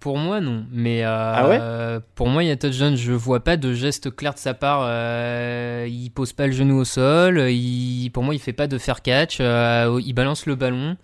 Pour 0.00 0.18
moi, 0.18 0.40
non. 0.40 0.66
Mais 0.70 1.04
euh, 1.04 1.08
Ah 1.08 1.48
ouais? 1.48 2.00
pour 2.14 2.28
moi, 2.28 2.44
il 2.44 2.48
y 2.48 2.50
a 2.50 2.56
touchdown. 2.56 2.96
Je 2.96 3.12
vois 3.12 3.42
pas 3.42 3.56
de 3.56 3.72
geste 3.74 4.14
clair 4.14 4.34
de 4.34 4.38
sa 4.38 4.54
part. 4.54 4.80
Euh, 4.84 5.86
il 5.90 6.10
pose 6.10 6.32
pas 6.32 6.46
le 6.46 6.52
genou 6.52 6.76
au 6.78 6.84
sol. 6.84 7.38
Il, 7.50 8.10
pour 8.10 8.22
moi, 8.22 8.34
il 8.34 8.38
fait 8.38 8.52
pas 8.52 8.66
de 8.66 8.78
fair 8.78 9.02
catch. 9.02 9.38
euh, 9.40 10.00
il 10.04 10.12
balance 10.12 10.46
le 10.46 10.54
ballon. 10.54 10.96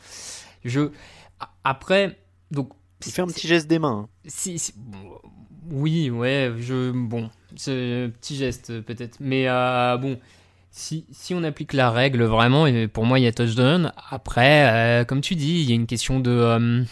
Je 0.64 0.90
après 1.64 2.19
donc 2.52 2.70
Il 3.05 3.10
fait 3.12 3.23
un 3.23 3.27
petit 3.27 3.48
geste 3.48 3.66
des 3.66 3.78
mains. 3.81 4.06
hein. 4.06 4.09
si, 4.27 4.73
oui, 5.70 6.10
ouais, 6.10 6.52
je 6.59 6.90
bon, 6.93 7.31
petit 7.55 8.36
geste 8.36 8.81
peut-être, 8.82 9.16
mais 9.20 9.48
euh, 9.48 9.97
bon, 9.97 10.19
si, 10.70 11.06
si 11.10 11.35
on 11.35 11.43
applique 11.43 11.73
la 11.73 11.90
règle 11.90 12.23
vraiment, 12.24 12.66
et 12.66 12.86
pour 12.89 13.05
moi 13.06 13.19
il 13.19 13.23
y 13.23 13.27
a 13.27 13.32
touchdown. 13.32 13.93
Après, 14.10 15.01
euh, 15.02 15.05
comme 15.05 15.20
tu 15.20 15.35
dis, 15.35 15.62
il 15.62 15.69
y 15.69 15.73
a 15.73 15.74
une 15.74 15.86
question 15.86 16.20
de 16.20 16.31
euh, 16.31 16.82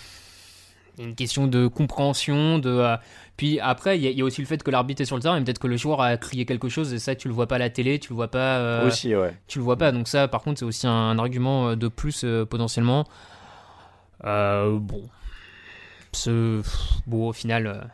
une 1.02 1.14
question 1.14 1.46
de 1.46 1.66
compréhension, 1.66 2.58
de 2.58 2.68
euh, 2.70 2.96
puis 3.36 3.58
après 3.60 3.96
il 3.98 4.02
y, 4.04 4.06
a- 4.06 4.10
il 4.10 4.18
y 4.18 4.22
a 4.22 4.24
aussi 4.24 4.40
le 4.40 4.46
fait 4.46 4.62
que 4.62 4.70
l'arbitre 4.70 5.00
est 5.02 5.06
sur 5.06 5.16
le 5.16 5.22
terrain 5.22 5.38
et 5.38 5.42
peut-être 5.44 5.58
que 5.58 5.66
le 5.66 5.76
joueur 5.76 6.00
a 6.02 6.16
crié 6.16 6.44
quelque 6.44 6.68
chose 6.68 6.92
et 6.92 6.98
ça 6.98 7.14
tu 7.14 7.26
le 7.28 7.34
vois 7.34 7.46
pas 7.46 7.54
à 7.56 7.58
la 7.58 7.70
télé, 7.70 7.98
tu 7.98 8.10
le 8.10 8.16
vois 8.16 8.28
pas. 8.30 8.58
euh, 8.58 8.86
Aussi, 8.86 9.16
ouais. 9.16 9.34
tu 9.48 9.58
le 9.58 9.64
vois 9.64 9.76
pas. 9.76 9.92
Donc 9.92 10.08
ça, 10.08 10.28
par 10.28 10.42
contre, 10.42 10.58
c'est 10.58 10.64
aussi 10.64 10.86
un, 10.86 10.92
un 10.92 11.18
argument 11.18 11.70
euh, 11.70 11.76
de 11.76 11.88
plus 11.88 12.22
euh, 12.24 12.44
potentiellement. 12.44 13.06
Bon, 14.22 15.02
ce, 16.12 16.62
bon, 17.06 17.28
au 17.28 17.32
final, 17.32 17.90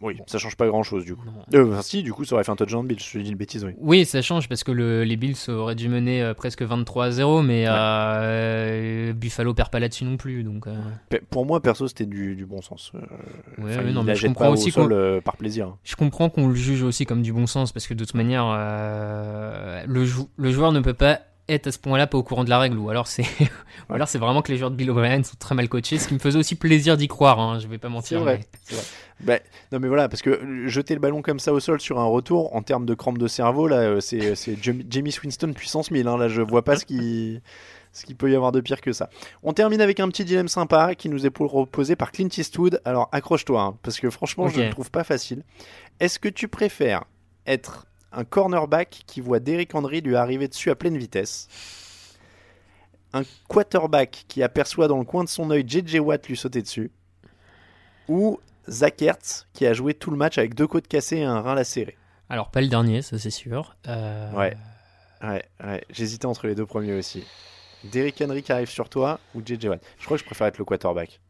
Oui, 0.00 0.16
ça 0.26 0.38
change 0.38 0.56
pas 0.56 0.68
grand 0.68 0.84
chose 0.84 1.04
du 1.04 1.16
coup. 1.16 1.24
Euh, 1.54 1.80
si, 1.82 2.04
du 2.04 2.12
coup, 2.12 2.24
ça 2.24 2.34
aurait 2.36 2.44
fait 2.44 2.52
un 2.52 2.56
touchdown 2.56 2.82
de 2.84 2.88
Bill, 2.88 3.00
je 3.00 3.12
te 3.12 3.18
dis 3.18 3.30
une 3.30 3.36
bêtise, 3.36 3.64
oui. 3.64 3.72
oui, 3.80 4.04
ça 4.04 4.22
change 4.22 4.48
parce 4.48 4.62
que 4.62 4.70
le- 4.70 5.02
les 5.02 5.16
Bills 5.16 5.34
auraient 5.48 5.74
dû 5.74 5.88
mener 5.88 6.22
euh, 6.22 6.34
presque 6.34 6.62
23 6.62 7.06
à 7.06 7.10
0, 7.10 7.42
mais 7.42 7.64
euh, 7.66 9.12
Buffalo 9.12 9.54
perd 9.54 9.70
pas 9.70 9.80
là-dessus 9.80 10.04
non 10.04 10.16
plus. 10.16 10.44
Donc, 10.44 10.66
Pour 11.30 11.46
moi, 11.46 11.60
perso, 11.60 11.88
c'était 11.88 12.06
du, 12.06 12.36
du 12.36 12.46
bon 12.46 12.60
sens. 12.62 12.92
Ouais, 13.58 13.76
ouais, 13.76 13.92
non, 13.92 14.04
mais 14.04 14.14
je 14.14 14.26
comprends 14.28 14.50
aussi 14.50 14.70
sol 14.70 15.20
par 15.22 15.36
plaisir. 15.36 15.76
je 15.84 15.96
comprends 15.96 16.28
qu'on 16.30 16.48
le 16.48 16.54
juge 16.54 16.82
aussi 16.82 17.04
comme 17.06 17.22
du 17.22 17.32
bon 17.32 17.46
sens 17.46 17.72
parce 17.72 17.86
que 17.86 17.94
de 17.94 18.04
toute 18.04 18.14
manière, 18.14 18.44
le, 19.86 20.04
jou- 20.04 20.30
le 20.36 20.50
joueur 20.50 20.72
ne 20.72 20.80
peut 20.80 20.94
pas 20.94 21.20
être 21.48 21.66
à 21.66 21.72
ce 21.72 21.78
point-là 21.78 22.06
pas 22.06 22.18
au 22.18 22.22
courant 22.22 22.44
de 22.44 22.50
la 22.50 22.58
règle, 22.58 22.76
ou 22.78 22.90
alors 22.90 23.06
c'est, 23.06 23.22
ou 23.88 23.94
alors 23.94 24.08
c'est 24.08 24.18
vraiment 24.18 24.42
que 24.42 24.52
les 24.52 24.58
joueurs 24.58 24.70
de 24.70 24.76
Bill 24.76 24.90
O'Brien 24.90 25.22
sont 25.22 25.36
très 25.38 25.54
mal 25.54 25.68
coachés, 25.68 25.98
ce 25.98 26.08
qui 26.08 26.14
me 26.14 26.18
faisait 26.18 26.38
aussi 26.38 26.54
plaisir 26.54 26.96
d'y 26.96 27.08
croire. 27.08 27.40
Hein, 27.40 27.58
je 27.58 27.66
vais 27.68 27.78
pas 27.78 27.88
mentir. 27.88 28.18
C'est 28.18 28.24
vrai. 28.24 28.38
mais- 28.38 28.46
c'est 28.64 28.74
vrai. 28.74 28.84
Bah, 29.20 29.38
non 29.72 29.80
mais 29.80 29.88
voilà, 29.88 30.08
parce 30.08 30.22
que 30.22 30.30
euh, 30.30 30.68
jeter 30.68 30.94
le 30.94 31.00
ballon 31.00 31.22
comme 31.22 31.40
ça 31.40 31.52
au 31.52 31.58
sol 31.58 31.80
sur 31.80 31.98
un 31.98 32.04
retour, 32.04 32.54
en 32.54 32.62
termes 32.62 32.86
de 32.86 32.94
crampe 32.94 33.18
de 33.18 33.26
cerveau, 33.26 33.66
là, 33.66 33.78
euh, 33.78 34.00
c'est 34.00 34.36
Jam- 34.62 34.82
Jamie 34.88 35.12
Winston 35.24 35.52
puissance 35.54 35.90
1000. 35.90 36.06
hein, 36.06 36.16
là, 36.16 36.28
je 36.28 36.40
vois 36.40 36.62
pas 36.62 36.76
ce 36.76 36.84
qui 36.84 37.40
ce 37.92 38.04
qu'il 38.06 38.14
peut 38.14 38.30
y 38.30 38.36
avoir 38.36 38.52
de 38.52 38.60
pire 38.60 38.80
que 38.80 38.92
ça. 38.92 39.10
On 39.42 39.52
termine 39.52 39.80
avec 39.80 39.98
un 39.98 40.06
petit 40.08 40.24
dilemme 40.24 40.46
sympa 40.46 40.94
qui 40.94 41.08
nous 41.08 41.26
est 41.26 41.30
proposé 41.30 41.96
par 41.96 42.12
Clint 42.12 42.28
Eastwood. 42.36 42.80
Alors 42.84 43.08
accroche-toi, 43.10 43.60
hein, 43.60 43.76
parce 43.82 43.98
que 43.98 44.08
franchement, 44.08 44.46
je 44.46 44.60
Ok. 44.60 44.64
le 44.66 44.70
trouve 44.70 44.90
pas 44.92 45.02
facile. 45.02 45.42
Est-ce 45.98 46.20
que 46.20 46.28
tu 46.28 46.46
préfères 46.46 47.02
être 47.44 47.86
un 48.12 48.24
cornerback 48.24 49.02
qui 49.06 49.20
voit 49.20 49.40
Derrick 49.40 49.74
Henry 49.74 50.00
lui 50.00 50.16
arriver 50.16 50.48
dessus 50.48 50.70
à 50.70 50.74
pleine 50.74 50.96
vitesse 50.96 51.48
un 53.14 53.22
quarterback 53.48 54.24
qui 54.28 54.42
aperçoit 54.42 54.86
dans 54.88 54.98
le 54.98 55.04
coin 55.04 55.24
de 55.24 55.28
son 55.30 55.50
œil 55.50 55.64
JJ 55.66 55.96
Watt 56.00 56.28
lui 56.28 56.36
sauter 56.36 56.60
dessus 56.62 56.90
ou 58.08 58.38
Zach 58.68 59.00
Ertz 59.00 59.46
qui 59.54 59.66
a 59.66 59.72
joué 59.72 59.94
tout 59.94 60.10
le 60.10 60.16
match 60.18 60.36
avec 60.38 60.54
deux 60.54 60.66
côtes 60.66 60.88
cassées 60.88 61.18
et 61.18 61.24
un 61.24 61.40
rein 61.40 61.54
lacéré. 61.54 61.96
Alors 62.28 62.50
pas 62.50 62.60
le 62.60 62.68
dernier, 62.68 63.00
ça 63.00 63.18
c'est 63.18 63.30
sûr. 63.30 63.76
Euh, 63.88 64.30
Ouais, 64.32 64.56
ouais, 65.22 65.42
ouais. 65.64 65.84
J'hésitais 65.90 66.26
entre 66.26 66.46
les 66.46 66.54
deux 66.54 66.66
premiers 66.66 66.92
aussi. 66.94 67.24
Derrick 67.84 68.20
Henry 68.20 68.42
qui 68.42 68.52
arrive 68.52 68.68
sur 68.68 68.90
toi 68.90 69.20
ou 69.34 69.40
JJ 69.44 69.66
Watt. 69.66 69.82
Je 69.98 70.04
crois 70.04 70.18
que 70.18 70.22
je 70.22 70.26
préfère 70.26 70.46
être 70.46 70.58
le 70.58 70.64
quarterback. 70.66 71.20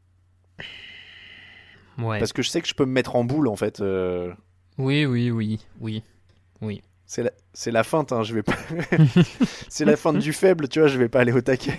Ouais. 1.98 2.18
Parce 2.18 2.32
que 2.32 2.42
je 2.42 2.48
sais 2.50 2.60
que 2.60 2.66
je 2.68 2.74
peux 2.74 2.84
me 2.86 2.92
mettre 2.92 3.14
en 3.16 3.24
boule 3.24 3.48
en 3.48 3.56
fait. 3.56 3.80
euh, 3.80 4.32
Oui, 4.78 5.04
oui, 5.04 5.30
oui, 5.30 5.60
oui, 5.80 6.02
oui. 6.62 6.82
C'est 7.06 7.22
la, 7.22 7.30
c'est 7.54 7.70
la 7.70 7.84
feinte, 7.84 8.12
hein, 8.12 8.22
je 8.22 8.34
vais 8.34 8.42
pas. 8.42 8.56
c'est 9.68 9.86
la 9.86 9.96
feinte 9.96 10.18
du 10.18 10.34
faible, 10.34 10.68
tu 10.68 10.80
vois, 10.80 10.88
je 10.88 10.98
vais 10.98 11.08
pas 11.08 11.20
aller 11.20 11.32
au 11.32 11.40
taquet. 11.40 11.78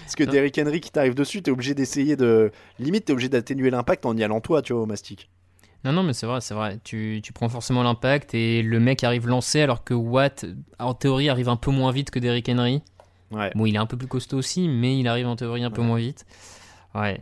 Parce 0.00 0.16
que. 0.16 0.24
Derrick 0.24 0.58
Henry 0.58 0.80
qui 0.80 0.90
t'arrive 0.90 1.14
dessus, 1.14 1.40
t'es 1.40 1.52
obligé 1.52 1.74
d'essayer 1.74 2.16
de. 2.16 2.50
Limite, 2.80 3.04
t'es 3.04 3.12
obligé 3.12 3.28
d'atténuer 3.28 3.70
l'impact 3.70 4.06
en 4.06 4.16
y 4.16 4.24
allant 4.24 4.40
toi, 4.40 4.60
tu 4.60 4.72
vois, 4.72 4.82
au 4.82 4.86
mastic. 4.86 5.30
Non, 5.84 5.92
non, 5.92 6.02
mais 6.02 6.12
c'est 6.12 6.26
vrai, 6.26 6.40
c'est 6.40 6.54
vrai. 6.54 6.80
Tu, 6.82 7.20
tu 7.22 7.32
prends 7.32 7.48
forcément 7.48 7.84
l'impact 7.84 8.34
et 8.34 8.62
le 8.62 8.80
mec 8.80 9.04
arrive 9.04 9.28
lancé 9.28 9.60
alors 9.60 9.84
que 9.84 9.94
Watt, 9.94 10.44
en 10.80 10.94
théorie, 10.94 11.28
arrive 11.28 11.48
un 11.48 11.56
peu 11.56 11.70
moins 11.70 11.92
vite 11.92 12.10
que 12.10 12.18
Derrick 12.18 12.48
Henry. 12.48 12.82
Ouais. 13.30 13.52
Bon, 13.54 13.66
il 13.66 13.76
est 13.76 13.78
un 13.78 13.86
peu 13.86 13.96
plus 13.96 14.08
costaud 14.08 14.38
aussi, 14.38 14.68
mais 14.68 14.98
il 14.98 15.06
arrive 15.06 15.28
en 15.28 15.36
théorie 15.36 15.62
un 15.62 15.70
peu 15.70 15.82
moins 15.82 15.98
vite. 15.98 16.26
Ouais, 16.94 17.20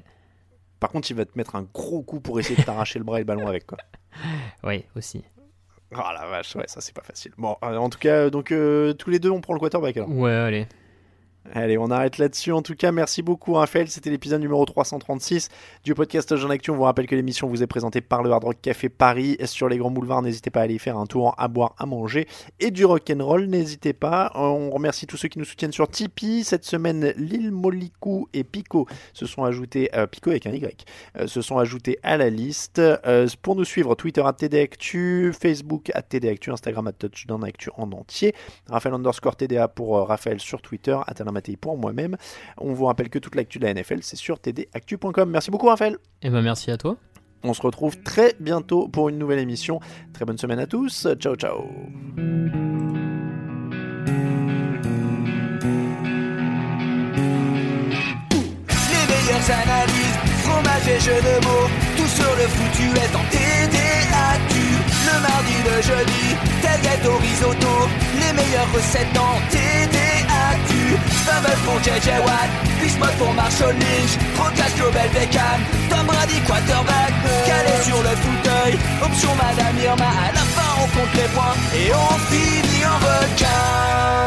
Par 0.81 0.91
contre, 0.91 1.11
il 1.11 1.15
va 1.15 1.27
te 1.27 1.37
mettre 1.37 1.57
un 1.57 1.63
gros 1.63 2.03
coup 2.03 2.21
pour 2.21 2.41
essayer 2.41 2.57
de 2.57 2.63
t'arracher 2.63 2.99
le 2.99 3.05
bras 3.05 3.19
et 3.19 3.21
le 3.21 3.27
ballon 3.27 3.47
avec, 3.47 3.67
quoi. 3.67 3.79
ouais, 4.65 4.87
aussi. 4.97 5.23
Oh 5.95 5.99
la 6.13 6.27
vache, 6.27 6.57
ouais, 6.57 6.65
ça 6.67 6.81
c'est 6.81 6.95
pas 6.95 7.03
facile. 7.03 7.33
Bon, 7.39 7.57
euh, 7.63 7.77
en 7.77 7.89
tout 7.89 7.99
cas, 7.99 8.29
donc 8.31 8.51
euh, 8.51 8.93
tous 8.93 9.11
les 9.11 9.19
deux, 9.19 9.31
on 9.31 9.41
prend 9.41 9.55
le 9.55 9.61
quarterback 9.61 9.97
alors. 9.97 10.11
Ouais, 10.11 10.33
allez. 10.33 10.67
Allez, 11.55 11.79
on 11.79 11.91
arrête 11.91 12.19
là-dessus. 12.19 12.53
En 12.53 12.63
tout 12.63 12.75
cas, 12.75 12.93
merci 12.93 13.23
beaucoup 13.23 13.55
Raphaël. 13.55 13.89
C'était 13.89 14.11
l'épisode 14.11 14.41
numéro 14.41 14.65
336 14.65 15.49
du 15.85 15.95
podcast 15.95 16.35
Jean 16.37 16.51
Actu. 16.51 16.71
On 16.71 16.77
vous 16.77 16.83
rappelle 16.83 17.07
que 17.07 17.15
l'émission 17.15 17.49
vous 17.49 17.63
est 17.63 17.67
présentée 17.67 18.01
par 18.01 18.23
le 18.23 18.31
Hard 18.31 18.45
Rock 18.45 18.57
Café 18.61 18.89
Paris 18.89 19.37
sur 19.45 19.69
les 19.69 19.79
grands 19.79 19.91
boulevards. 19.91 20.23
N'hésitez 20.23 20.51
pas 20.51 20.61
à 20.61 20.63
aller 20.65 20.79
faire 20.79 20.99
un 20.99 21.07
tour, 21.07 21.35
à 21.39 21.49
boire, 21.49 21.75
à 21.79 21.87
manger 21.87 22.27
et 22.59 22.71
du 22.71 22.85
rock 22.85 23.11
and 23.11 23.25
roll. 23.25 23.47
N'hésitez 23.47 23.93
pas. 23.93 24.33
On 24.35 24.71
remercie 24.71 25.07
tous 25.07 25.17
ceux 25.17 25.29
qui 25.29 25.39
nous 25.39 25.45
soutiennent 25.45 25.73
sur 25.73 25.89
Tipeee. 25.89 26.43
Cette 26.45 26.65
semaine, 26.65 27.13
Lil 27.17 27.53
Molicou 27.53 28.29
et 28.33 28.43
Pico 28.45 28.87
se 29.13 29.27
sont 29.27 29.45
ajoutés, 29.45 29.91
euh, 29.95 30.07
Pico 30.07 30.31
avec 30.31 30.47
un 30.47 30.53
Y, 30.53 30.85
euh, 31.19 31.27
se 31.27 31.41
sont 31.43 31.59
ajoutés 31.59 31.99
à 32.03 32.17
la 32.17 32.29
liste. 32.29 32.79
Euh, 32.79 33.27
pour 33.43 33.57
nous 33.57 33.65
suivre, 33.65 33.95
Twitter 33.95 34.23
à 34.25 34.33
TDActu, 34.33 35.33
Facebook 35.39 35.91
à 35.95 36.03
TDActu, 36.03 36.51
Instagram 36.51 36.89
à 36.89 36.93
Touchdown 36.93 37.45
Actu 37.45 37.71
en 37.77 37.93
entier. 37.93 38.35
Raphaël 38.69 38.95
underscore 38.95 39.37
TDA 39.37 39.69
pour 39.69 39.97
euh, 39.97 40.05
Raphaël 40.05 40.41
sur 40.41 40.61
Twitter, 40.63 40.97
Atala 41.07 41.33
Mattei 41.37 41.57
pour 41.57 41.77
moi-même. 41.77 42.17
On 42.59 42.73
vous 42.73 42.85
rappelle 42.87 43.11
que 43.11 43.19
toute 43.19 43.35
l'actu 43.35 43.59
de 43.59 43.67
la 43.67 43.75
NFL, 43.75 43.99
c'est 44.03 44.17
sur 44.17 44.39
tdactu.com. 44.39 45.29
Merci 45.31 45.51
beaucoup 45.51 45.67
Raphaël. 45.67 45.99
Et 46.23 46.31
ben 46.31 46.43
merci 46.43 46.71
à 46.71 46.77
toi. 46.77 46.97
On 47.43 47.55
se 47.55 47.63
retrouve 47.63 48.01
très 48.03 48.35
bientôt 48.41 48.89
pour 48.89 49.09
une 49.09 49.19
nouvelle 49.19 49.39
émission. 49.39 49.79
Très 50.13 50.25
bonne 50.25 50.39
semaine 50.39 50.59
à 50.59 50.67
tous. 50.67 51.07
Ciao 51.19 51.37
ciao. 51.37 51.65
Les 52.17 52.23
meilleures 59.13 59.51
analyses, 59.63 60.19
fromage 60.43 60.89
et 60.89 60.99
jeux 61.01 61.23
de 61.23 61.37
mots, 61.45 61.69
tout 61.97 62.09
sur 62.09 62.33
le 62.41 62.47
foutu 62.57 62.87
est 63.05 63.15
en 63.15 63.25
TDAQ. 63.31 64.53
Le 65.07 65.17
mardi, 65.23 65.57
le 65.65 65.77
jeudi, 65.83 66.27
tel 66.63 66.81
gâteau 66.83 67.17
risotto, 67.19 67.75
les 68.15 68.33
meilleures 68.33 68.73
recettes 68.73 69.13
dans 69.15 69.39
TDAQ. 69.51 70.16
Fumble 71.27 71.57
pour 71.65 71.79
JJ 71.83 72.09
Watt, 72.25 72.51
Bismuth 72.81 73.17
pour 73.19 73.33
Marshall 73.35 73.75
Lynch, 73.75 74.13
Rocas 74.39 74.73
Global 74.77 75.09
Beckham, 75.13 75.61
Tom 75.91 76.07
Brady 76.07 76.41
quarterback, 76.47 77.13
calé 77.47 77.83
sur 77.83 78.01
le 78.03 78.15
fauteuil, 78.25 78.79
option 79.03 79.35
Madame 79.35 79.77
Irma, 79.83 80.05
à 80.05 80.33
la 80.33 80.45
fin 80.55 80.71
on 80.83 80.87
compte 80.97 81.15
les 81.15 81.29
points 81.35 81.57
et 81.75 81.93
on 81.93 82.19
finit 82.31 82.85
en 82.85 82.99
requin. 82.99 84.27